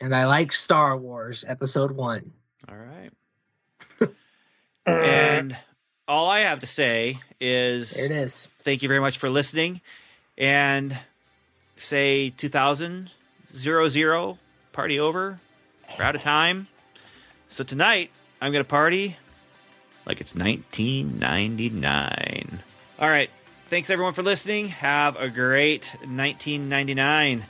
and 0.00 0.14
I 0.14 0.26
like 0.26 0.52
Star 0.52 0.96
Wars 0.96 1.44
Episode 1.46 1.92
One. 1.92 2.32
All 2.68 2.76
right. 2.76 3.10
and 4.86 5.56
all 6.08 6.28
I 6.28 6.40
have 6.40 6.60
to 6.60 6.66
say 6.66 7.18
is 7.40 7.94
There 8.08 8.18
it 8.18 8.22
is. 8.24 8.46
thank 8.62 8.82
you 8.82 8.88
very 8.88 9.00
much 9.00 9.18
for 9.18 9.30
listening 9.30 9.80
and 10.36 10.98
say 11.76 12.30
2000 12.30 13.10
zero 13.54 13.88
zero 13.88 14.38
party 14.72 14.98
over 14.98 15.38
we're 15.98 16.04
out 16.04 16.14
of 16.14 16.22
time 16.22 16.66
so 17.48 17.64
tonight 17.64 18.10
i'm 18.40 18.52
gonna 18.52 18.64
party 18.64 19.16
like 20.06 20.20
it's 20.20 20.34
1999 20.34 22.60
all 22.98 23.08
right 23.08 23.30
thanks 23.72 23.88
everyone 23.88 24.12
for 24.12 24.22
listening 24.22 24.68
have 24.68 25.16
a 25.16 25.30
great 25.30 25.96
1999 26.00 27.42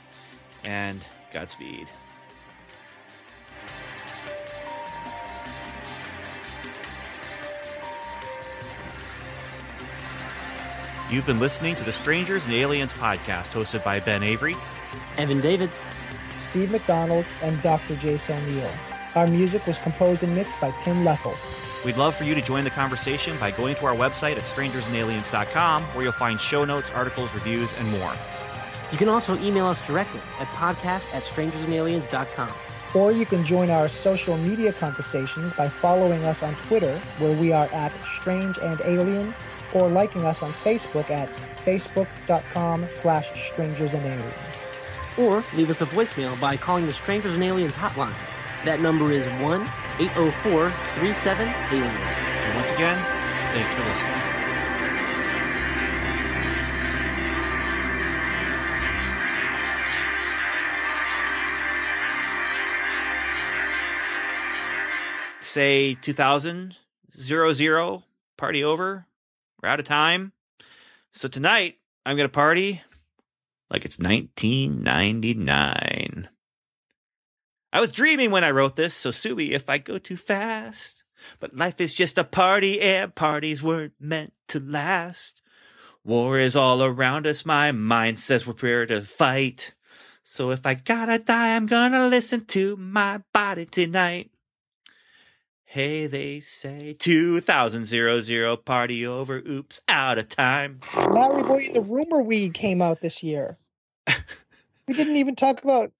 and 0.63 1.03
godspeed 1.33 1.85
You've 11.11 11.25
been 11.25 11.39
listening 11.39 11.75
to 11.75 11.83
the 11.83 11.91
Strangers 11.91 12.45
and 12.45 12.53
Aliens 12.53 12.93
podcast 12.93 13.51
hosted 13.51 13.83
by 13.83 13.99
Ben 13.99 14.23
Avery. 14.23 14.55
Evan 15.17 15.41
David. 15.41 15.75
Steve 16.39 16.71
McDonald 16.71 17.25
and 17.41 17.61
Dr. 17.61 17.97
Jason 17.97 18.41
O'Neill. 18.45 18.71
Our 19.13 19.27
music 19.27 19.67
was 19.67 19.77
composed 19.79 20.23
and 20.23 20.33
mixed 20.33 20.59
by 20.61 20.71
Tim 20.79 21.03
Leffel. 21.03 21.35
We'd 21.85 21.97
love 21.97 22.15
for 22.15 22.23
you 22.23 22.33
to 22.33 22.41
join 22.41 22.63
the 22.63 22.69
conversation 22.69 23.37
by 23.39 23.51
going 23.51 23.75
to 23.75 23.85
our 23.85 23.95
website 23.95 24.37
at 24.37 24.43
strangersandaliens.com 24.43 25.83
where 25.83 26.03
you'll 26.03 26.13
find 26.13 26.39
show 26.39 26.63
notes, 26.63 26.91
articles, 26.91 27.33
reviews, 27.33 27.73
and 27.73 27.89
more. 27.91 28.13
You 28.91 28.97
can 28.97 29.09
also 29.09 29.37
email 29.39 29.67
us 29.67 29.85
directly 29.85 30.21
at 30.39 30.47
podcast 30.47 31.13
at 31.13 31.23
strangersandaliens.com. 31.23 32.53
Or 32.95 33.11
you 33.11 33.25
can 33.25 33.43
join 33.43 33.71
our 33.71 33.87
social 33.87 34.37
media 34.37 34.71
conversations 34.71 35.51
by 35.53 35.67
following 35.67 36.23
us 36.25 36.43
on 36.43 36.55
Twitter, 36.55 36.99
where 37.17 37.35
we 37.35 37.51
are 37.51 37.65
at 37.73 37.91
Strange 38.03 38.59
and 38.59 38.79
Alien, 38.85 39.33
or 39.73 39.89
liking 39.89 40.25
us 40.25 40.43
on 40.43 40.53
Facebook 40.53 41.09
at 41.09 41.27
facebook.com 41.65 42.87
slash 42.89 43.51
strangers 43.51 43.93
and 43.93 44.05
aliens. 44.05 44.63
Or 45.17 45.43
leave 45.55 45.69
us 45.69 45.81
a 45.81 45.85
voicemail 45.87 46.39
by 46.39 46.55
calling 46.55 46.85
the 46.85 46.93
Strangers 46.93 47.33
and 47.33 47.43
Aliens 47.43 47.75
hotline. 47.75 48.15
That 48.63 48.79
number 48.79 49.11
is 49.11 49.25
1 49.41 49.71
804 49.99 50.71
37 50.95 51.47
Alien. 51.47 51.83
And 51.85 52.55
once 52.55 52.71
again, 52.71 52.97
thanks 53.53 53.73
for 53.73 53.81
listening. 53.81 54.21
Say 65.41 65.95
2000 65.95 66.77
zero 67.17 67.51
zero 67.53 68.03
party 68.37 68.63
over. 68.63 69.07
We're 69.61 69.69
out 69.69 69.79
of 69.79 69.85
time. 69.85 70.33
So 71.11 71.27
tonight 71.27 71.77
I'm 72.05 72.17
gonna 72.17 72.29
party 72.29 72.81
like 73.69 73.85
it's 73.85 73.99
1999. 73.99 76.29
I 77.73 77.79
was 77.79 77.91
dreaming 77.91 78.29
when 78.29 78.43
I 78.43 78.51
wrote 78.51 78.75
this, 78.75 78.93
so 78.93 79.09
sue 79.09 79.35
me 79.35 79.51
if 79.53 79.67
I 79.67 79.79
go 79.79 79.97
too 79.97 80.15
fast. 80.15 81.03
But 81.39 81.55
life 81.55 81.81
is 81.81 81.95
just 81.95 82.19
a 82.19 82.23
party, 82.23 82.79
and 82.79 83.15
parties 83.15 83.63
weren't 83.63 83.93
meant 83.99 84.31
to 84.49 84.59
last. 84.59 85.41
War 86.03 86.37
is 86.37 86.55
all 86.55 86.83
around 86.83 87.25
us, 87.25 87.47
my 87.47 87.71
mind 87.71 88.19
says 88.19 88.45
we're 88.45 88.53
prepared 88.53 88.89
to 88.89 89.01
fight. 89.01 89.73
So 90.21 90.51
if 90.51 90.67
I 90.67 90.75
gotta 90.75 91.17
die, 91.17 91.55
I'm 91.55 91.65
gonna 91.65 92.07
listen 92.07 92.45
to 92.45 92.75
my 92.75 93.21
body 93.33 93.65
tonight. 93.65 94.29
Hey, 95.63 96.05
they 96.05 96.41
say 96.41 96.93
2000 96.99 97.85
zero 97.85 98.21
zero 98.21 98.55
party 98.55 99.07
over. 99.07 99.37
Oops, 99.37 99.81
out 99.87 100.19
of 100.19 100.29
time. 100.29 100.81
Larry 100.95 101.41
Boy, 101.41 101.71
the 101.73 101.81
rumor 101.81 102.21
weed 102.21 102.53
came 102.53 102.83
out 102.83 103.01
this 103.01 103.23
year. 103.23 103.57
we 104.87 104.93
didn't 104.93 105.15
even 105.15 105.35
talk 105.35 105.63
about. 105.63 105.91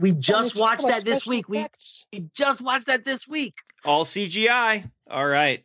We 0.00 0.12
we 0.12 0.18
just 0.18 0.56
talked 0.56 0.82
watched 0.82 0.86
that 0.86 1.04
this 1.04 1.26
week. 1.26 1.48
We, 1.48 1.58
effects. 1.58 2.06
we 2.12 2.28
just 2.34 2.60
watched 2.60 2.86
that 2.86 3.04
this 3.04 3.26
week. 3.26 3.54
All 3.84 4.04
CGI. 4.04 4.90
All 5.10 5.26
right. 5.26 5.64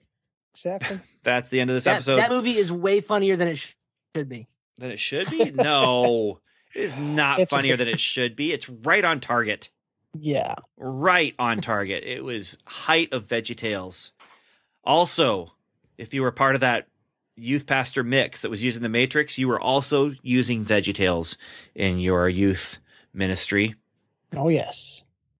Exactly. 0.55 0.99
That's 1.23 1.49
the 1.49 1.59
end 1.61 1.69
of 1.69 1.75
this 1.75 1.83
That, 1.85 1.95
episode. 1.95 2.17
that 2.17 2.29
movie 2.31 2.57
is 2.57 2.71
way 2.71 2.99
funnier 3.01 3.35
than 3.35 3.47
it 3.49 3.57
sh- 3.57 3.73
should 4.15 4.29
be. 4.29 4.47
Than 4.77 4.91
it 4.91 4.99
should 4.99 5.29
be? 5.29 5.51
No. 5.51 6.39
it 6.75 6.79
is 6.81 6.95
not 6.97 7.39
It's 7.41 7.51
funnier 7.51 7.73
okay. 7.73 7.85
than 7.85 7.93
it 7.93 7.99
should 7.99 8.35
be. 8.35 8.51
It's 8.51 8.67
right 8.69 9.05
on 9.05 9.19
target. 9.19 9.69
Yeah. 10.15 10.55
Right 10.77 11.33
on 11.39 11.61
target. 11.61 12.03
It 12.03 12.23
was 12.23 12.57
height 12.65 13.13
of 13.13 13.25
VeggieTales. 13.27 14.11
Also, 14.83 15.53
if 15.97 16.13
you 16.13 16.21
were 16.23 16.31
part 16.31 16.55
of 16.55 16.61
that 16.61 16.87
youth 17.35 17.65
pastor 17.65 18.03
mix 18.03 18.41
that 18.41 18.49
was 18.49 18.61
using 18.63 18.83
the 18.83 18.89
Matrix, 18.89 19.37
you 19.39 19.47
were 19.47 19.59
also 19.59 20.11
using 20.21 20.63
VeggieTales 20.65 21.37
in 21.73 21.99
your 21.99 22.27
youth 22.29 22.79
ministry. 23.13 23.75
Oh 24.35 24.49
yes. 24.49 25.02